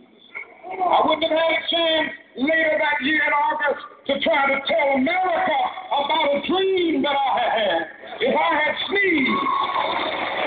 I 0.72 1.00
wouldn't 1.04 1.22
have 1.24 1.36
had 1.36 1.52
a 1.52 1.62
chance 1.70 2.10
later 2.36 2.74
that 2.80 3.04
year 3.04 3.20
in 3.22 3.32
August 3.32 3.84
to 4.08 4.12
try 4.20 4.46
to 4.48 4.58
tell 4.66 4.88
America 4.96 5.58
about 5.92 6.26
a 6.32 6.40
dream 6.48 7.02
that 7.02 7.14
I 7.14 7.38
had 7.38 7.52
had. 7.52 7.82
If 8.20 8.34
I 8.34 8.50
had 8.56 8.74
sneezed, 8.88 10.44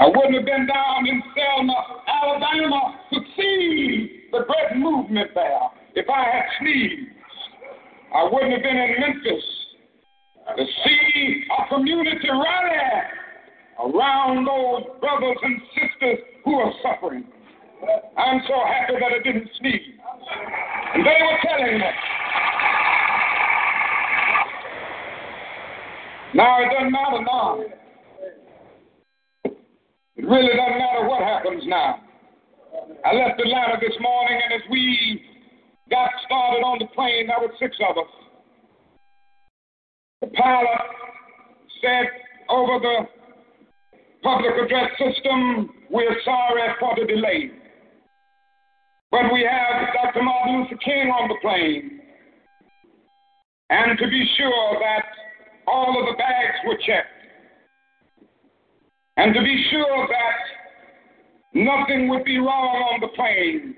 I 0.00 0.06
wouldn't 0.08 0.34
have 0.34 0.44
been 0.44 0.66
down 0.66 1.06
in 1.06 1.22
Selma, 1.36 2.02
Alabama 2.08 2.98
to 3.12 3.20
see 3.36 4.26
the 4.32 4.44
great 4.44 4.80
movement 4.80 5.30
there. 5.34 5.70
If 5.94 6.08
I 6.10 6.24
had 6.24 6.44
sneezed, 6.58 7.11
I 8.14 8.24
wouldn't 8.30 8.52
have 8.52 8.62
been 8.62 8.76
in 8.76 9.00
Memphis 9.00 9.44
to 10.56 10.64
see 10.84 11.44
a 11.58 11.74
community 11.74 12.28
rally 12.28 12.76
around 13.80 14.46
those 14.46 15.00
brothers 15.00 15.36
and 15.42 15.60
sisters 15.74 16.18
who 16.44 16.54
are 16.56 16.72
suffering. 16.82 17.24
I'm 18.16 18.40
so 18.46 18.54
happy 18.66 18.94
that 19.00 19.12
I 19.12 19.22
didn't 19.22 19.48
sneeze. 19.58 19.80
And 20.94 21.06
they 21.06 21.18
were 21.22 21.38
telling 21.42 21.78
me. 21.78 21.90
Now 26.34 26.62
it 26.62 26.70
doesn't 26.70 26.92
matter 26.92 27.24
now. 27.24 27.60
It 30.16 30.24
really 30.28 30.54
doesn't 30.54 30.78
matter 30.78 31.08
what 31.08 31.22
happens 31.22 31.62
now. 31.66 32.00
I 33.04 33.14
left 33.14 33.40
Atlanta 33.40 33.78
this 33.80 33.96
morning, 34.00 34.40
and 34.44 34.52
as 34.52 34.68
we 34.70 35.22
got 35.90 36.10
started 36.26 36.62
on 36.62 36.78
the 36.78 36.86
plane, 36.94 37.26
there 37.26 37.40
were 37.40 37.52
six 37.58 37.76
of 37.88 37.98
us. 37.98 38.12
The 40.20 40.28
pilot 40.28 40.80
said 41.80 42.06
over 42.48 42.78
the 42.78 43.08
public 44.22 44.52
address 44.64 44.90
system, 44.98 45.70
we're 45.90 46.16
sorry 46.24 46.62
for 46.78 46.94
the 46.98 47.06
delay. 47.06 47.50
But 49.10 49.32
we 49.32 49.42
have 49.42 49.92
Dr. 49.92 50.22
Martin 50.22 50.62
Luther 50.62 50.76
King 50.82 51.08
on 51.08 51.28
the 51.28 51.36
plane. 51.42 52.00
And 53.68 53.98
to 53.98 54.06
be 54.06 54.30
sure 54.38 54.76
that 54.80 55.04
all 55.66 56.00
of 56.00 56.06
the 56.06 56.16
bags 56.16 56.56
were 56.66 56.76
checked. 56.86 57.08
And 59.16 59.34
to 59.34 59.40
be 59.40 59.66
sure 59.70 60.08
that 60.08 61.60
nothing 61.60 62.08
would 62.08 62.24
be 62.24 62.38
wrong 62.38 62.94
on 62.94 63.00
the 63.00 63.08
plane, 63.08 63.74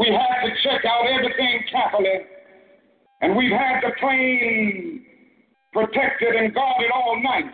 we 0.00 0.08
had 0.08 0.48
to 0.48 0.50
check 0.62 0.84
out 0.86 1.04
everything 1.06 1.60
carefully. 1.70 2.24
And 3.20 3.36
we've 3.36 3.52
had 3.52 3.82
the 3.82 3.90
plane 4.00 5.04
protected 5.74 6.36
and 6.36 6.54
guarded 6.54 6.90
all 6.90 7.22
night. 7.22 7.52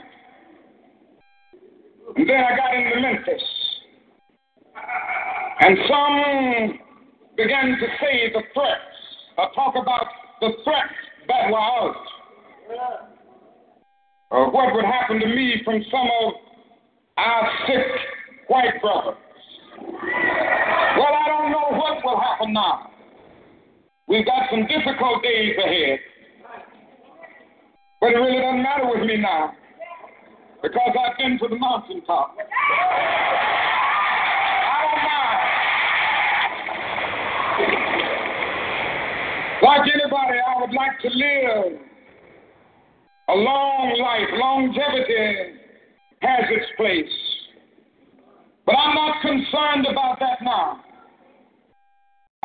And 2.16 2.28
then 2.28 2.36
I 2.36 2.56
got 2.56 2.74
into 2.76 3.00
Memphis. 3.00 3.42
And 5.58 5.76
some 5.88 6.78
began 7.36 7.76
to 7.80 7.86
say 8.00 8.32
the 8.32 8.42
threats, 8.54 8.96
or 9.38 9.50
talk 9.54 9.74
about 9.74 10.06
the 10.40 10.50
threats 10.62 10.94
that 11.26 11.50
were 11.50 11.58
out. 11.58 11.96
Or 14.30 14.52
what 14.52 14.72
would 14.72 14.84
happen 14.84 15.18
to 15.18 15.26
me 15.26 15.62
from 15.64 15.82
some 15.90 16.08
of 16.22 16.32
our 17.16 17.50
sick 17.66 17.86
white 18.48 18.80
brothers. 18.80 19.16
Well, 19.80 21.12
I 21.12 21.26
don't 21.26 21.52
will 22.06 22.20
happen 22.20 22.52
now. 22.52 22.90
We've 24.06 24.24
got 24.24 24.48
some 24.50 24.66
difficult 24.66 25.22
days 25.24 25.56
ahead. 25.58 25.98
But 28.00 28.12
it 28.12 28.16
really 28.16 28.40
doesn't 28.40 28.62
matter 28.62 28.86
with 28.86 29.04
me 29.04 29.16
now 29.16 29.52
because 30.62 30.94
I've 30.94 31.18
been 31.18 31.38
to 31.40 31.48
the 31.48 31.56
mountaintop. 31.56 32.36
I 32.38 32.44
don't 34.86 35.02
mind. 35.02 35.40
Like 39.62 39.90
anybody, 39.92 40.38
I 40.46 40.60
would 40.60 40.72
like 40.72 41.00
to 41.00 41.08
live 41.08 41.80
a 43.28 43.34
long 43.34 43.98
life. 44.00 44.28
Longevity 44.34 45.58
has 46.22 46.44
its 46.50 46.66
place. 46.76 47.10
But 48.64 48.76
I'm 48.78 48.94
not 48.94 49.22
concerned 49.22 49.86
about 49.90 50.20
that 50.20 50.42
now. 50.42 50.85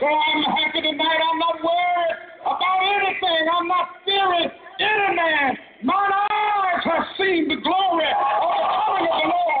So 0.00 0.06
I'm 0.06 0.42
happy 0.44 0.80
tonight. 0.80 1.20
I'm 1.30 1.38
not 1.38 1.56
worried 1.62 2.16
about 2.40 2.80
anything. 2.80 3.48
I'm 3.52 3.68
not 3.68 3.88
fearing 4.06 4.48
any 4.80 5.14
man. 5.14 5.58
Mine 5.82 6.12
eyes 6.30 6.84
have 6.84 7.04
seen 7.18 7.48
the 7.48 7.56
glory 7.56 8.06
of 8.08 8.48
the 8.56 8.64
coming 8.80 9.08
of 9.12 9.20
the 9.20 9.28
Lord. 9.28 9.60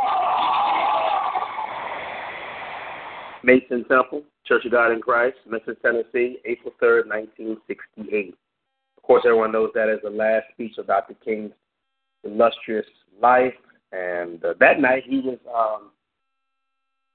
Mason 3.44 3.84
Temple, 3.84 4.22
Church 4.46 4.64
of 4.64 4.72
God 4.72 4.92
in 4.92 5.02
Christ, 5.02 5.36
Memphis, 5.46 5.76
Tennessee, 5.82 6.38
April 6.46 6.72
3rd, 6.82 7.06
1968. 7.08 8.34
Of 8.96 9.02
course, 9.02 9.24
everyone 9.26 9.52
knows 9.52 9.72
that 9.74 9.90
as 9.90 9.98
the 10.02 10.08
last 10.08 10.46
speech 10.54 10.78
of 10.78 10.86
Dr. 10.86 11.16
King's 11.22 11.52
illustrious 12.24 12.86
life. 13.20 13.52
And 13.92 14.42
uh, 14.42 14.54
that 14.58 14.80
night, 14.80 15.02
he 15.06 15.20
was 15.20 15.38
um, 15.54 15.90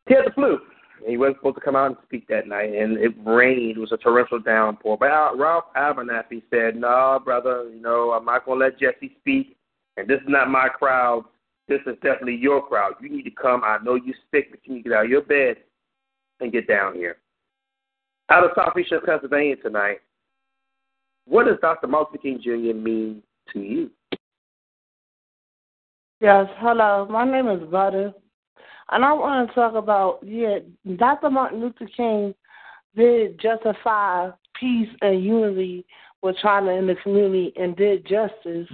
he 0.08 0.14
had 0.14 0.26
the 0.26 0.32
flu. 0.32 0.60
He 1.08 1.18
wasn't 1.18 1.38
supposed 1.38 1.56
to 1.56 1.62
come 1.62 1.76
out 1.76 1.88
and 1.88 1.98
speak 2.04 2.28
that 2.28 2.48
night, 2.48 2.74
and 2.74 2.98
it 2.98 3.14
rained. 3.24 3.78
It 3.78 3.80
was 3.80 3.92
a 3.92 3.98
torrential 3.98 4.40
downpour. 4.40 4.98
But 4.98 5.38
Ralph 5.38 5.66
Abernathy 5.76 6.44
said, 6.50 6.76
"No, 6.76 7.20
brother, 7.24 7.70
you 7.70 7.82
know 7.82 8.12
I'm 8.12 8.26
not 8.26 8.46
to 8.46 8.54
let 8.54 8.80
Jesse 8.80 9.16
speak, 9.20 9.58
and 9.98 10.08
this 10.08 10.22
is 10.22 10.28
not 10.28 10.50
my 10.50 10.70
crowd. 10.70 11.26
This 11.68 11.82
is 11.86 11.96
definitely 11.96 12.36
your 12.36 12.66
crowd. 12.66 12.94
You 13.02 13.10
need 13.10 13.24
to 13.24 13.32
come. 13.32 13.64
I 13.64 13.80
know 13.84 13.96
you're 13.96 14.16
sick, 14.32 14.52
but 14.52 14.60
you 14.66 14.76
need 14.76 14.84
to 14.84 14.90
get 14.90 14.98
out 14.98 15.06
of 15.06 15.12
your 15.12 15.22
bed 15.22 15.58
and 16.40 16.52
get 16.52 16.68
down 16.68 16.94
here." 16.96 17.18
Out 18.30 18.44
of 18.44 18.52
Southeastern 18.56 19.02
Pennsylvania 19.02 19.56
tonight, 19.58 20.02
what 21.26 21.46
does 21.46 21.60
Dr. 21.60 21.88
Martin 21.88 22.20
King 22.20 22.40
Jr. 22.40 22.74
mean 22.76 23.22
to 23.52 23.60
you? 23.60 23.92
Yes, 26.22 26.48
hello. 26.58 27.06
My 27.10 27.26
name 27.26 27.48
is 27.50 27.62
Butter. 27.70 28.14
And 28.92 29.04
I 29.04 29.14
want 29.14 29.50
to 29.50 29.56
talk 29.56 29.74
about, 29.74 30.20
yeah, 30.24 30.60
Dr. 30.98 31.30
Martin 31.30 31.62
Luther 31.62 31.90
King 31.96 32.36
did 32.96 33.40
justify 33.40 34.30
peace 34.60 34.90
and 35.02 35.24
unity 35.24 35.86
with 36.22 36.36
China 36.42 36.72
in 36.72 36.88
the 36.88 36.96
community 36.96 37.54
and 37.56 37.76
did 37.76 38.08
justice. 38.08 38.70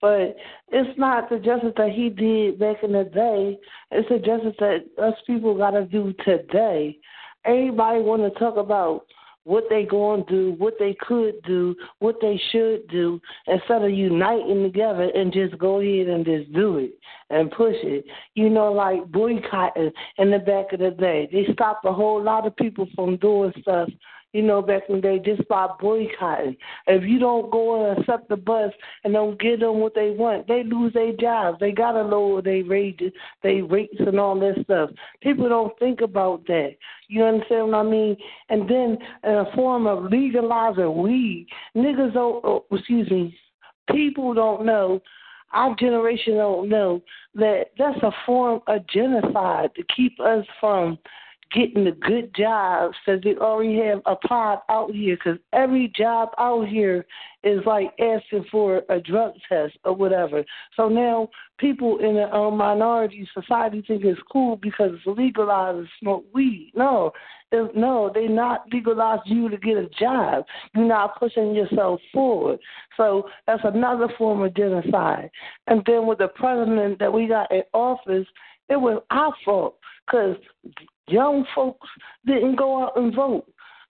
But 0.00 0.36
it's 0.68 0.98
not 0.98 1.30
the 1.30 1.38
justice 1.38 1.72
that 1.76 1.90
he 1.90 2.10
did 2.10 2.58
back 2.58 2.82
in 2.82 2.92
the 2.92 3.04
day. 3.04 3.58
It's 3.90 4.08
the 4.08 4.18
justice 4.18 4.54
that 4.58 4.84
us 5.02 5.14
people 5.26 5.56
got 5.56 5.70
to 5.70 5.86
do 5.86 6.12
today. 6.24 6.98
Everybody 7.44 8.00
want 8.00 8.22
to 8.22 8.38
talk 8.38 8.56
about 8.56 9.06
what 9.44 9.64
they 9.70 9.84
going 9.84 10.24
to 10.26 10.30
do, 10.30 10.54
what 10.58 10.74
they 10.78 10.96
could 11.00 11.40
do, 11.42 11.76
what 11.98 12.16
they 12.20 12.40
should 12.50 12.88
do, 12.88 13.20
instead 13.46 13.84
of 13.84 13.90
uniting 13.90 14.62
together 14.62 15.10
and 15.14 15.32
just 15.32 15.56
go 15.58 15.80
ahead 15.80 16.08
and 16.08 16.24
just 16.24 16.52
do 16.52 16.78
it 16.78 16.98
and 17.30 17.50
push 17.50 17.76
it. 17.82 18.04
You 18.34 18.50
know, 18.50 18.72
like 18.72 19.04
boycotting 19.12 19.92
in 20.18 20.30
the 20.30 20.38
back 20.38 20.72
of 20.72 20.80
the 20.80 20.90
day. 20.90 21.28
They 21.30 21.52
stopped 21.52 21.84
a 21.84 21.92
whole 21.92 22.22
lot 22.22 22.46
of 22.46 22.56
people 22.56 22.88
from 22.94 23.16
doing 23.18 23.52
stuff 23.60 23.88
you 24.34 24.42
know, 24.42 24.60
back 24.60 24.82
in 24.88 24.96
the 24.96 25.00
day, 25.00 25.18
just 25.24 25.48
by 25.48 25.68
boycotting. 25.80 26.56
If 26.88 27.04
you 27.04 27.20
don't 27.20 27.52
go 27.52 27.88
and 27.88 28.00
accept 28.00 28.28
the 28.28 28.36
bus 28.36 28.72
and 29.04 29.14
don't 29.14 29.40
give 29.40 29.60
them 29.60 29.78
what 29.78 29.94
they 29.94 30.10
want, 30.10 30.48
they 30.48 30.64
lose 30.64 30.92
their 30.92 31.12
jobs. 31.12 31.58
They 31.60 31.70
gotta 31.70 32.02
lower 32.02 32.42
their 32.42 32.64
wages, 32.66 33.12
their 33.44 33.64
rates, 33.64 33.94
and 34.00 34.18
all 34.18 34.38
that 34.40 34.56
stuff. 34.64 34.90
People 35.22 35.48
don't 35.48 35.78
think 35.78 36.00
about 36.00 36.44
that. 36.48 36.74
You 37.06 37.22
understand 37.22 37.68
what 37.68 37.78
I 37.78 37.82
mean? 37.84 38.16
And 38.48 38.68
then 38.68 38.98
in 39.22 39.30
a 39.30 39.52
form 39.54 39.86
of 39.86 40.10
legalizing 40.10 41.00
weed, 41.00 41.46
niggas 41.76 42.12
don't. 42.12 42.44
Oh, 42.44 42.64
excuse 42.72 43.08
me. 43.10 43.38
People 43.88 44.34
don't 44.34 44.66
know 44.66 45.00
our 45.52 45.76
generation 45.76 46.34
don't 46.34 46.68
know 46.68 47.00
that 47.36 47.66
that's 47.78 48.02
a 48.02 48.10
form 48.26 48.60
of 48.66 48.84
genocide 48.88 49.70
to 49.76 49.84
keep 49.94 50.18
us 50.18 50.44
from 50.58 50.98
getting 51.54 51.86
a 51.86 51.92
good 51.92 52.34
jobs 52.34 52.96
that 53.06 53.22
they 53.22 53.34
already 53.36 53.76
have 53.76 54.00
a 54.06 54.14
applied 54.14 54.58
out 54.68 54.90
here 54.90 55.16
because 55.16 55.38
every 55.52 55.92
job 55.96 56.30
out 56.38 56.66
here 56.66 57.04
is 57.42 57.60
like 57.66 57.92
asking 58.00 58.44
for 58.50 58.82
a 58.88 59.00
drug 59.00 59.32
test 59.48 59.76
or 59.84 59.94
whatever. 59.94 60.44
So 60.76 60.88
now 60.88 61.28
people 61.58 61.98
in 61.98 62.14
the 62.14 62.32
um, 62.34 62.56
minority 62.56 63.28
society 63.34 63.84
think 63.86 64.04
it's 64.04 64.20
cool 64.32 64.56
because 64.56 64.92
it's 64.94 65.18
legalized 65.18 65.78
to 65.78 65.86
smoke 66.00 66.24
weed. 66.32 66.72
No, 66.74 67.12
no, 67.52 68.10
they 68.12 68.26
not 68.26 68.64
legalized 68.72 69.22
you 69.26 69.48
to 69.48 69.56
get 69.56 69.76
a 69.76 69.88
job. 69.98 70.44
You're 70.74 70.86
not 70.86 71.18
pushing 71.18 71.54
yourself 71.54 72.00
forward. 72.12 72.58
So 72.96 73.28
that's 73.46 73.62
another 73.64 74.08
form 74.18 74.42
of 74.42 74.54
genocide. 74.54 75.30
And 75.66 75.82
then 75.86 76.06
with 76.06 76.18
the 76.18 76.28
president 76.28 76.98
that 76.98 77.12
we 77.12 77.28
got 77.28 77.52
in 77.52 77.62
office, 77.72 78.26
it 78.68 78.76
was 78.76 79.02
our 79.10 79.32
fault 79.44 79.76
because 80.06 80.36
Young 81.08 81.44
folks 81.54 81.88
didn't 82.26 82.56
go 82.56 82.82
out 82.82 82.96
and 82.96 83.14
vote. 83.14 83.46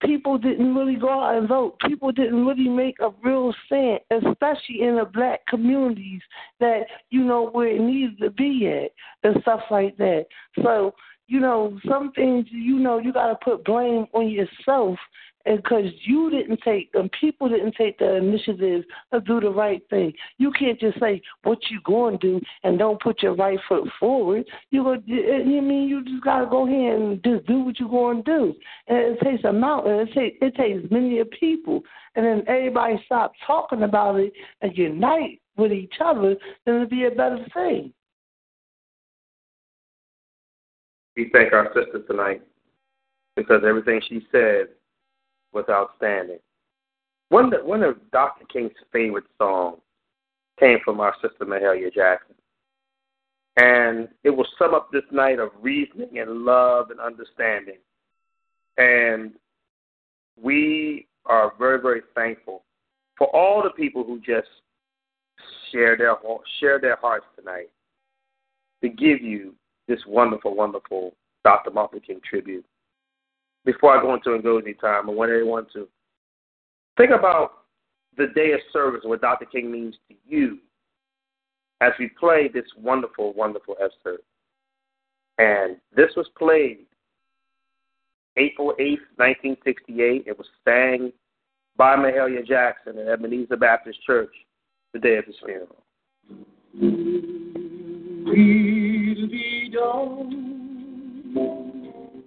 People 0.01 0.37
didn't 0.37 0.75
really 0.75 0.95
go 0.95 1.09
out 1.09 1.37
and 1.37 1.47
vote. 1.47 1.79
People 1.87 2.11
didn't 2.11 2.45
really 2.45 2.69
make 2.69 2.99
a 2.99 3.09
real 3.23 3.53
stand, 3.65 3.99
especially 4.11 4.83
in 4.83 4.97
the 4.97 5.05
black 5.11 5.39
communities 5.47 6.21
that, 6.59 6.81
you 7.09 7.23
know, 7.23 7.49
where 7.49 7.67
it 7.67 7.81
needs 7.81 8.17
to 8.19 8.29
be 8.29 8.67
at 8.67 8.91
and 9.27 9.41
stuff 9.41 9.61
like 9.71 9.97
that. 9.97 10.27
So, 10.63 10.93
you 11.27 11.39
know, 11.39 11.79
some 11.89 12.11
things, 12.11 12.45
you 12.51 12.77
know, 12.77 12.99
you 12.99 13.11
got 13.11 13.27
to 13.27 13.35
put 13.43 13.65
blame 13.65 14.05
on 14.13 14.29
yourself 14.29 14.97
because 15.55 15.85
you 16.03 16.29
didn't 16.29 16.59
take 16.63 16.89
and 16.93 17.11
people 17.19 17.47
didn't 17.47 17.75
take 17.75 17.97
the 17.99 18.15
initiative 18.15 18.83
to 19.13 19.21
do 19.21 19.39
the 19.39 19.49
right 19.49 19.81
thing. 19.89 20.13
You 20.37 20.51
can't 20.51 20.79
just 20.79 20.99
say 20.99 21.21
what 21.43 21.59
you 21.69 21.79
going 21.85 22.19
to 22.19 22.39
do 22.39 22.45
and 22.63 22.77
don't 22.77 23.01
put 23.01 23.23
your 23.23 23.35
right 23.35 23.59
foot 23.67 23.87
forward. 23.99 24.45
You 24.71 24.83
go, 24.83 24.97
you 25.05 25.23
eh, 25.23 25.61
mean 25.61 25.87
you 25.87 26.03
just 26.03 26.23
got 26.23 26.39
to 26.39 26.45
go 26.47 26.67
ahead 26.67 27.01
and 27.01 27.23
just 27.23 27.45
do 27.47 27.59
what 27.61 27.79
you're 27.79 27.89
going 27.89 28.23
to 28.23 28.37
do. 28.37 28.55
And 28.87 28.97
it 28.97 29.19
takes 29.23 29.43
a 29.43 29.53
mountain. 29.53 30.07
It 30.07 30.13
takes 30.13 30.37
it 30.41 30.55
takes 30.55 30.91
many 30.91 31.21
people, 31.39 31.81
and 32.15 32.25
then 32.25 32.43
everybody 32.47 33.01
stop 33.05 33.31
talking 33.45 33.83
about 33.83 34.19
it 34.19 34.33
and 34.61 34.77
unite 34.77 35.41
with 35.55 35.71
each 35.71 35.95
other. 36.03 36.35
Then 36.65 36.75
it'll 36.75 36.87
be 36.87 37.05
a 37.05 37.11
better 37.11 37.45
thing. 37.53 37.93
We 41.15 41.29
thank 41.33 41.51
our 41.51 41.71
sister 41.73 42.03
tonight 42.07 42.41
because 43.35 43.61
everything 43.67 44.01
she 44.07 44.25
said 44.31 44.67
was 45.53 45.65
outstanding. 45.69 46.39
One 47.29 47.53
of, 47.53 47.65
one 47.65 47.83
of 47.83 47.95
Dr. 48.11 48.45
King's 48.45 48.71
favorite 48.91 49.25
songs 49.37 49.79
came 50.59 50.79
from 50.83 50.99
our 50.99 51.13
sister 51.21 51.45
Mahalia 51.45 51.93
Jackson. 51.93 52.35
And 53.57 54.07
it 54.23 54.29
will 54.29 54.47
sum 54.59 54.73
up 54.73 54.91
this 54.91 55.03
night 55.11 55.39
of 55.39 55.49
reasoning 55.61 56.19
and 56.19 56.45
love 56.45 56.91
and 56.91 56.99
understanding. 56.99 57.77
And 58.77 59.33
we 60.41 61.07
are 61.25 61.53
very, 61.57 61.81
very 61.81 62.01
thankful 62.13 62.63
for 63.17 63.27
all 63.35 63.63
the 63.63 63.71
people 63.71 64.03
who 64.03 64.19
just 64.19 64.47
share 65.71 65.97
their 65.97 66.15
share 66.59 66.79
their 66.79 66.95
hearts 66.97 67.25
tonight 67.37 67.69
to 68.81 68.89
give 68.89 69.21
you 69.21 69.55
this 69.87 69.99
wonderful, 70.07 70.55
wonderful 70.55 71.13
Dr. 71.43 71.71
Martin 71.71 71.99
King 71.99 72.21
tribute 72.29 72.65
before 73.67 73.95
I 73.95 74.01
go 74.01 74.15
into 74.15 74.29
Ngozi 74.29 74.79
time, 74.79 75.09
I 75.09 75.13
want 75.13 75.29
everyone 75.29 75.67
to 75.73 75.89
think 76.97 77.11
about 77.11 77.65
the 78.17 78.27
day 78.33 78.53
of 78.53 78.61
service 78.71 79.01
and 79.03 79.09
what 79.09 79.19
Dr. 79.21 79.45
King 79.45 79.69
means 79.69 79.95
to 80.07 80.15
you 80.25 80.59
as 81.81 81.91
we 81.99 82.09
play 82.17 82.47
this 82.51 82.63
wonderful, 82.77 83.33
wonderful 83.33 83.75
excerpt. 83.79 84.23
And 85.37 85.75
this 85.93 86.11
was 86.15 86.27
played 86.37 86.85
April 88.37 88.73
8th, 88.79 89.03
1968. 89.17 90.23
It 90.25 90.37
was 90.37 90.47
sang 90.65 91.11
by 91.75 91.97
Mahalia 91.97 92.47
Jackson 92.47 92.97
at 92.97 93.07
Ebenezer 93.07 93.57
Baptist 93.57 94.01
Church 94.03 94.33
the 94.93 94.99
day 94.99 95.17
of 95.17 95.25
his 95.25 95.35
funeral. 95.45 95.83
Will 98.25 99.27
be 99.27 99.69
done. 99.73 100.56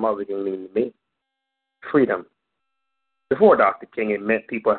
Dr. 0.00 0.16
Luther 0.16 0.24
King 0.24 0.44
mean 0.44 0.68
to 0.68 0.74
me? 0.74 0.92
Freedom. 1.90 2.26
Before 3.30 3.56
Dr. 3.56 3.86
King, 3.86 4.10
it 4.10 4.22
meant 4.22 4.46
people 4.48 4.76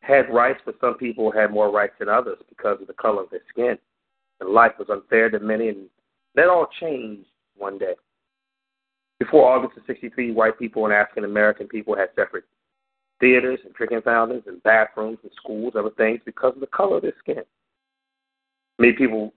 had 0.00 0.32
rights, 0.32 0.60
but 0.64 0.76
some 0.80 0.94
people 0.94 1.30
had 1.30 1.50
more 1.50 1.70
rights 1.70 1.94
than 1.98 2.08
others 2.08 2.38
because 2.48 2.80
of 2.80 2.86
the 2.86 2.92
color 2.94 3.22
of 3.22 3.30
their 3.30 3.40
skin. 3.48 3.78
And 4.40 4.50
life 4.50 4.72
was 4.78 4.88
unfair 4.90 5.30
to 5.30 5.38
many, 5.38 5.68
and 5.68 5.86
that 6.34 6.48
all 6.48 6.66
changed 6.80 7.28
one 7.56 7.78
day. 7.78 7.94
Before 9.18 9.50
August 9.50 9.78
of 9.78 9.84
63, 9.86 10.32
white 10.32 10.58
people 10.58 10.84
and 10.84 10.92
African 10.92 11.24
American 11.24 11.68
people 11.68 11.96
had 11.96 12.08
separate 12.16 12.44
theaters 13.20 13.60
and 13.64 13.72
drinking 13.74 14.02
fountains 14.02 14.42
and 14.46 14.62
bathrooms 14.64 15.18
and 15.22 15.32
schools, 15.36 15.74
other 15.76 15.90
things, 15.96 16.20
because 16.24 16.52
of 16.54 16.60
the 16.60 16.66
color 16.66 16.96
of 16.96 17.02
their 17.02 17.14
skin. 17.20 17.42
Many 18.78 18.94
people 18.94 19.32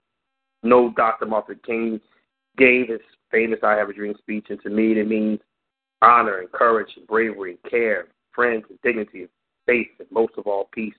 know 0.64 0.92
Dr. 0.96 1.26
Martin 1.26 1.60
King 1.64 2.00
gave 2.56 2.88
his 2.88 3.00
famous 3.30 3.60
I 3.62 3.72
Have 3.72 3.88
a 3.88 3.92
Dream 3.92 4.14
speech, 4.18 4.46
and 4.50 4.60
to 4.62 4.70
me, 4.70 4.92
it 4.92 5.08
means 5.08 5.40
honor 6.02 6.38
and 6.38 6.52
courage 6.52 6.90
and 6.96 7.06
bravery 7.06 7.58
and 7.62 7.70
care, 7.70 8.08
friends 8.32 8.64
and 8.68 8.78
dignity, 8.82 9.20
and 9.20 9.28
faith, 9.66 9.88
and 9.98 10.08
most 10.10 10.32
of 10.38 10.46
all, 10.46 10.68
peace. 10.72 10.94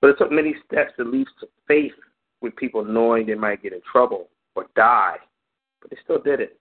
But 0.00 0.10
it 0.10 0.18
took 0.18 0.30
many 0.30 0.54
steps 0.66 0.92
to 0.96 1.04
lead 1.04 1.26
to 1.40 1.48
faith 1.66 1.92
with 2.40 2.56
people 2.56 2.84
knowing 2.84 3.26
they 3.26 3.34
might 3.34 3.62
get 3.62 3.72
in 3.72 3.80
trouble 3.90 4.28
or 4.54 4.66
die, 4.76 5.16
but 5.80 5.90
they 5.90 5.96
still 6.04 6.22
did 6.22 6.40
it. 6.40 6.58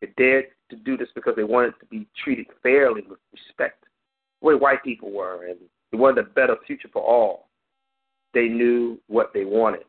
They 0.00 0.08
dared 0.16 0.46
to 0.70 0.76
do 0.76 0.96
this 0.96 1.08
because 1.14 1.34
they 1.36 1.44
wanted 1.44 1.74
to 1.80 1.86
be 1.86 2.06
treated 2.22 2.46
fairly 2.62 3.02
with 3.08 3.18
respect, 3.32 3.84
the 4.40 4.46
way 4.48 4.54
white 4.54 4.84
people 4.84 5.10
were, 5.10 5.46
and 5.46 5.58
they 5.90 5.98
wanted 5.98 6.24
a 6.24 6.28
better 6.30 6.56
future 6.66 6.88
for 6.92 7.02
all. 7.02 7.48
They 8.34 8.48
knew 8.48 9.00
what 9.08 9.32
they 9.32 9.44
wanted. 9.44 9.84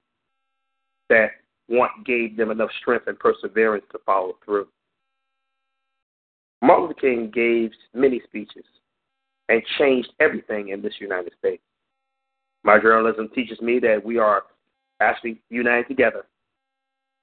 That 1.10 1.32
want 1.70 2.06
gave 2.06 2.38
them 2.38 2.52
enough 2.52 2.70
strength 2.82 3.08
and 3.08 3.20
perseverance 3.20 3.86
to 3.92 4.00
follow 4.06 4.38
through. 4.46 4.68
Martin 6.62 6.88
Luther 6.88 7.00
King 7.00 7.32
gave 7.34 7.72
many 7.94 8.22
speeches 8.26 8.66
and 9.50 9.62
changed 9.78 10.10
everything 10.20 10.70
in 10.70 10.82
this 10.82 10.94
United 11.00 11.34
States. 11.38 11.62
My 12.64 12.80
journalism 12.80 13.30
teaches 13.34 13.62
me 13.62 13.80
that 13.80 14.04
we 14.04 14.18
are 14.18 14.44
actually 15.00 15.42
united 15.50 15.88
together. 15.88 16.26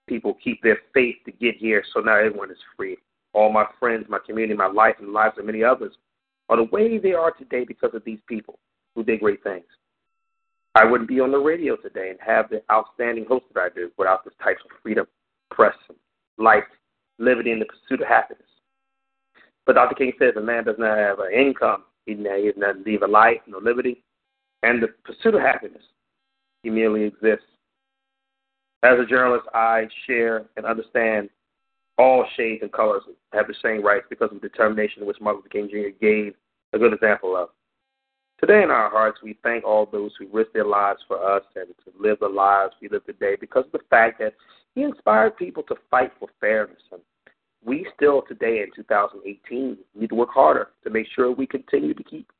People 0.08 0.36
keep 0.42 0.62
their 0.62 0.78
faith 0.92 1.16
to 1.26 1.32
get 1.32 1.56
here, 1.56 1.82
so 1.92 2.00
now 2.00 2.16
everyone 2.16 2.50
is 2.50 2.58
free. 2.76 2.96
All 3.32 3.50
my 3.50 3.66
friends, 3.80 4.06
my 4.08 4.18
community, 4.24 4.54
my 4.54 4.66
life, 4.66 4.96
and 4.98 5.08
the 5.08 5.12
lives 5.12 5.38
of 5.38 5.44
many 5.44 5.64
others 5.64 5.94
are 6.48 6.56
the 6.56 6.64
way 6.64 6.98
they 6.98 7.14
are 7.14 7.32
today 7.32 7.64
because 7.66 7.90
of 7.94 8.04
these 8.04 8.20
people 8.28 8.58
who 8.94 9.02
did 9.02 9.20
great 9.20 9.42
things. 9.42 9.64
I 10.74 10.84
wouldn't 10.84 11.08
be 11.08 11.20
on 11.20 11.30
the 11.30 11.38
radio 11.38 11.76
today 11.76 12.10
and 12.10 12.18
have 12.24 12.50
the 12.50 12.62
outstanding 12.70 13.26
host 13.26 13.44
that 13.54 13.60
I 13.60 13.68
do 13.74 13.90
without 13.96 14.24
this 14.24 14.34
type 14.42 14.56
of 14.64 14.70
freedom, 14.82 15.06
press, 15.50 15.74
life, 16.36 16.64
liberty, 17.18 17.52
and 17.52 17.60
the 17.60 17.66
pursuit 17.66 18.02
of 18.02 18.08
happiness. 18.08 18.42
But 19.66 19.74
Dr. 19.74 19.94
King 19.94 20.12
says 20.18 20.34
a 20.36 20.40
man 20.40 20.64
does 20.64 20.76
not 20.78 20.98
have 20.98 21.20
an 21.20 21.32
income, 21.32 21.84
he 22.06 22.14
does 22.14 22.54
not 22.56 22.80
leave 22.84 23.02
a 23.02 23.06
life, 23.06 23.38
no 23.46 23.58
liberty, 23.58 24.02
and 24.62 24.82
the 24.82 24.88
pursuit 25.04 25.34
of 25.34 25.40
happiness. 25.40 25.82
He 26.62 26.70
merely 26.70 27.04
exists. 27.04 27.46
As 28.82 28.98
a 28.98 29.06
journalist, 29.06 29.46
I 29.54 29.86
share 30.06 30.44
and 30.56 30.66
understand 30.66 31.30
all 31.96 32.26
shades 32.36 32.62
and 32.62 32.72
colors 32.72 33.02
have 33.32 33.46
the 33.46 33.54
same 33.62 33.82
rights 33.82 34.06
because 34.10 34.30
of 34.32 34.40
the 34.40 34.48
determination 34.48 35.06
which 35.06 35.20
Martin 35.20 35.42
Luther 35.42 35.48
King 35.48 35.68
Jr. 35.70 35.96
gave 36.00 36.34
a 36.72 36.78
good 36.78 36.92
example 36.92 37.36
of. 37.36 37.50
Today 38.46 38.62
in 38.62 38.70
our 38.70 38.90
hearts, 38.90 39.20
we 39.22 39.38
thank 39.42 39.64
all 39.64 39.88
those 39.90 40.10
who 40.18 40.26
risked 40.30 40.52
their 40.52 40.66
lives 40.66 41.00
for 41.08 41.16
us 41.16 41.42
and 41.56 41.68
to 41.68 41.92
live 41.98 42.18
the 42.20 42.28
lives 42.28 42.74
we 42.82 42.90
live 42.90 43.06
today 43.06 43.38
because 43.40 43.64
of 43.64 43.72
the 43.72 43.78
fact 43.88 44.18
that 44.18 44.34
he 44.74 44.82
inspired 44.82 45.38
people 45.38 45.62
to 45.62 45.74
fight 45.90 46.12
for 46.18 46.28
fairness. 46.42 46.82
And 46.92 47.00
we 47.64 47.86
still 47.96 48.22
today 48.28 48.60
in 48.60 48.66
2018 48.76 49.78
need 49.98 50.08
to 50.10 50.14
work 50.14 50.28
harder 50.28 50.68
to 50.82 50.90
make 50.90 51.06
sure 51.16 51.32
we 51.32 51.46
continue 51.46 51.94
to 51.94 52.02
keep 52.02 52.30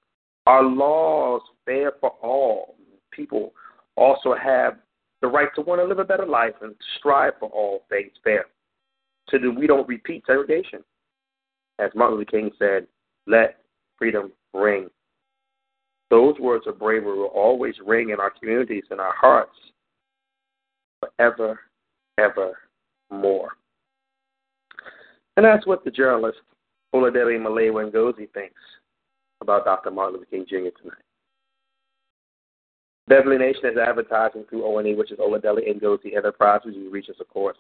our 0.46 0.62
laws 0.62 1.40
fair 1.64 1.92
for 2.02 2.10
all. 2.20 2.74
People 3.10 3.54
also 3.96 4.34
have 4.34 4.74
the 5.22 5.28
right 5.28 5.48
to 5.54 5.62
want 5.62 5.80
to 5.80 5.86
live 5.86 6.00
a 6.00 6.04
better 6.04 6.26
life 6.26 6.52
and 6.60 6.74
strive 6.98 7.32
for 7.40 7.48
all 7.48 7.86
things 7.88 8.12
fair 8.22 8.44
so 9.30 9.38
that 9.38 9.50
we 9.50 9.66
don't 9.66 9.88
repeat 9.88 10.22
segregation. 10.26 10.84
As 11.78 11.92
Martin 11.94 12.18
Luther 12.18 12.30
King 12.30 12.50
said, 12.58 12.86
let 13.26 13.56
freedom 13.96 14.32
ring. 14.52 14.90
Those 16.14 16.38
words 16.38 16.66
of 16.68 16.78
bravery 16.78 17.18
will 17.18 17.32
always 17.34 17.74
ring 17.84 18.10
in 18.10 18.20
our 18.20 18.30
communities 18.30 18.84
and 18.90 19.00
our 19.00 19.14
hearts 19.20 19.56
forever, 21.00 21.58
ever 22.18 22.56
more. 23.10 23.48
And 25.36 25.44
that's 25.44 25.66
what 25.66 25.84
the 25.84 25.90
journalist 25.90 26.38
Oladele 26.94 27.40
Malewa 27.40 27.90
Ngozi 27.90 28.32
thinks 28.32 28.60
about 29.40 29.64
Dr. 29.64 29.90
Martin 29.90 30.20
Luther 30.20 30.30
King 30.30 30.46
Jr. 30.48 30.70
tonight. 30.80 31.02
Beverly 33.08 33.36
Nation 33.36 33.64
is 33.64 33.76
advertising 33.76 34.44
through 34.48 34.64
ONE, 34.64 34.96
which 34.96 35.10
is 35.10 35.18
Oladele 35.18 35.62
Ngozi 35.82 36.16
Enterprises. 36.16 36.76
You 36.76 36.92
reach 36.92 37.10
us, 37.10 37.16
of 37.18 37.28
course, 37.28 37.58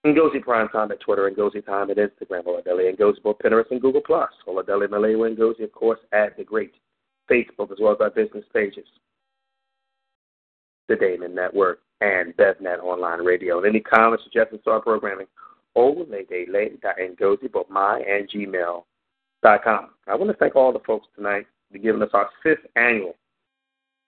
Ngozi 0.05 0.43
Primetime 0.43 0.91
at 0.91 0.99
Twitter, 0.99 1.31
Ngozi 1.31 1.65
Time 1.65 1.89
at 1.89 1.97
Instagram, 1.97 2.43
Oladele 2.43 2.97
Ngozi 2.97 3.23
both 3.23 3.38
Pinterest 3.39 3.71
and 3.71 3.81
Google+. 3.81 4.01
Plus. 4.01 4.30
Oladele 4.47 4.88
Malewa 4.88 5.34
Ngozi, 5.35 5.63
of 5.63 5.71
course, 5.71 5.99
at 6.11 6.35
the 6.35 6.43
great 6.43 6.73
Facebook 7.31 7.71
as 7.71 7.77
well 7.80 7.93
as 7.93 8.01
our 8.01 8.09
business 8.09 8.43
pages. 8.53 8.85
The 10.89 10.97
Damon 10.97 11.34
Network 11.34 11.80
and 12.01 12.35
BevNat 12.35 12.80
Online 12.80 13.23
Radio. 13.23 13.57
And 13.59 13.67
any 13.67 13.80
comments, 13.80 14.25
suggestions 14.25 14.61
to 14.65 14.71
our 14.71 14.81
programming, 14.81 15.27
oladele.ngozi, 15.77 17.51
both 17.51 17.69
my 17.69 17.99
and 17.99 18.30
gmail.com. 18.30 19.89
I 20.07 20.15
want 20.15 20.31
to 20.31 20.38
thank 20.38 20.57
all 20.57 20.73
the 20.73 20.80
folks 20.80 21.07
tonight 21.15 21.47
for 21.71 21.77
giving 21.77 22.01
us 22.01 22.09
our 22.13 22.30
fifth 22.43 22.65
annual 22.75 23.15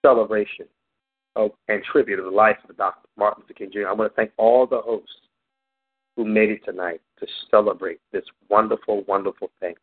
celebration 0.05 0.65
of, 1.38 1.51
and 1.69 1.81
tribute 1.89 2.19
of 2.19 2.26
the 2.26 2.31
life 2.31 2.57
of 2.69 2.76
Dr. 2.76 3.07
Martin 3.17 3.43
Luther 3.43 3.53
King 3.53 3.72
Jr. 3.72 3.88
I 3.88 3.93
want 3.93 4.11
to 4.11 4.15
thank 4.15 4.31
all 4.38 4.67
the 4.67 4.81
hosts 4.81 5.09
who 6.16 6.26
made 6.26 6.50
it 6.50 6.64
tonight 6.66 7.02
to 7.20 7.28
celebrate 7.52 8.00
this 8.12 8.24
wonderful, 8.50 9.04
wonderful 9.08 9.50
thing. 9.60 9.76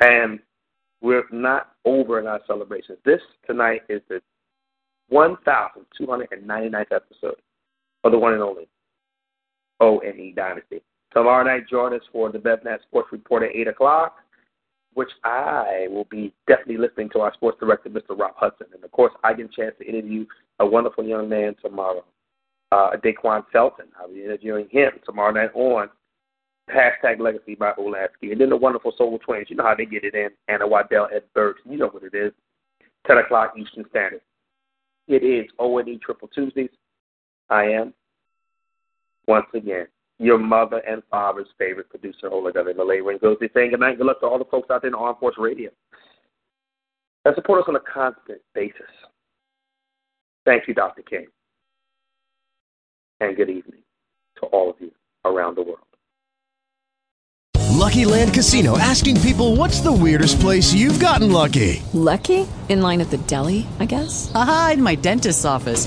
And 0.00 0.40
we're 1.00 1.24
not 1.30 1.72
over 1.84 2.20
in 2.20 2.26
our 2.26 2.40
celebrations. 2.46 2.98
This 3.04 3.20
tonight 3.46 3.82
is 3.88 4.02
the 4.08 4.20
1,299th 5.12 6.92
episode 6.92 7.36
of 8.04 8.12
the 8.12 8.18
one 8.18 8.34
and 8.34 8.42
only 8.42 8.68
ONE 9.80 10.34
Dynasty. 10.36 10.82
Tomorrow 11.12 11.44
night, 11.44 11.68
join 11.68 11.94
us 11.94 12.02
for 12.12 12.30
the 12.30 12.38
BevNat 12.38 12.82
Sports 12.82 13.08
Report 13.10 13.42
at 13.42 13.50
8 13.54 13.68
o'clock, 13.68 14.16
which 14.94 15.10
I 15.24 15.86
will 15.90 16.06
be 16.10 16.32
definitely 16.46 16.78
listening 16.78 17.08
to 17.10 17.20
our 17.20 17.32
sports 17.34 17.58
director, 17.58 17.88
Mr. 17.88 18.16
Rob 18.18 18.34
Hudson. 18.36 18.68
And 18.74 18.84
of 18.84 18.92
course, 18.92 19.12
I 19.24 19.32
get 19.34 19.46
a 19.46 19.48
chance 19.48 19.74
to 19.78 19.88
interview 19.88 20.26
a 20.60 20.66
wonderful 20.66 21.04
young 21.04 21.28
man 21.28 21.56
tomorrow, 21.62 22.04
uh, 22.72 22.90
Daquan 23.04 23.44
Felton. 23.52 23.86
I'll 23.98 24.12
be 24.12 24.24
interviewing 24.24 24.68
him 24.70 24.92
tomorrow 25.04 25.32
night 25.32 25.50
on 25.54 25.88
hashtag 26.74 27.20
Legacy 27.20 27.54
by 27.54 27.72
Olasky. 27.72 28.32
And 28.32 28.40
then 28.40 28.50
the 28.50 28.56
wonderful 28.56 28.92
Soul 28.96 29.18
Twins. 29.18 29.46
You 29.48 29.56
know 29.56 29.64
how 29.64 29.74
they 29.74 29.86
get 29.86 30.04
it 30.04 30.14
in. 30.14 30.28
Anna 30.48 30.66
Waddell, 30.66 31.08
Ed 31.14 31.24
Burks. 31.34 31.60
You 31.64 31.78
know 31.78 31.88
what 31.88 32.04
it 32.04 32.14
is. 32.14 32.32
10 33.06 33.18
o'clock 33.18 33.54
Eastern 33.58 33.84
Standard. 33.90 34.20
It 35.08 35.24
is 35.24 35.50
O&E 35.58 35.98
Triple 36.04 36.28
Tuesdays. 36.28 36.70
I 37.48 37.64
am, 37.64 37.92
once 39.26 39.46
again, 39.54 39.86
your 40.18 40.38
mother 40.38 40.78
and 40.78 41.02
father's 41.10 41.48
favorite 41.58 41.88
producer, 41.88 42.28
Oladele 42.28 42.74
Malewa 42.74 43.18
Ngozi, 43.18 43.52
saying 43.52 43.70
good 43.70 43.80
night 43.80 43.96
good 43.96 44.06
luck 44.06 44.20
to 44.20 44.26
all 44.26 44.38
the 44.38 44.44
folks 44.44 44.70
out 44.70 44.82
there 44.82 44.90
in 44.90 44.94
Armed 44.94 45.18
Force 45.18 45.34
Radio 45.38 45.70
that 47.24 47.34
support 47.34 47.60
us 47.60 47.68
on 47.68 47.76
a 47.76 47.80
constant 47.80 48.40
basis. 48.54 48.80
Thank 50.44 50.68
you, 50.68 50.74
Dr. 50.74 51.02
King. 51.02 51.26
And 53.20 53.36
good 53.36 53.50
evening 53.50 53.82
to 54.36 54.46
all 54.46 54.70
of 54.70 54.76
you 54.80 54.90
around 55.24 55.56
the 55.56 55.62
world. 55.62 55.78
Lucky 57.80 58.04
Land 58.04 58.34
Casino 58.34 58.78
asking 58.78 59.20
people 59.20 59.56
what's 59.56 59.80
the 59.80 59.92
weirdest 59.92 60.38
place 60.40 60.72
you've 60.72 61.00
gotten 61.00 61.32
lucky? 61.32 61.82
Lucky? 61.92 62.46
In 62.68 62.82
line 62.82 63.00
at 63.00 63.10
the 63.10 63.18
deli, 63.18 63.66
I 63.78 63.86
guess? 63.86 64.30
Aha, 64.34 64.72
in 64.74 64.82
my 64.82 64.94
dentist's 64.94 65.44
office. 65.44 65.86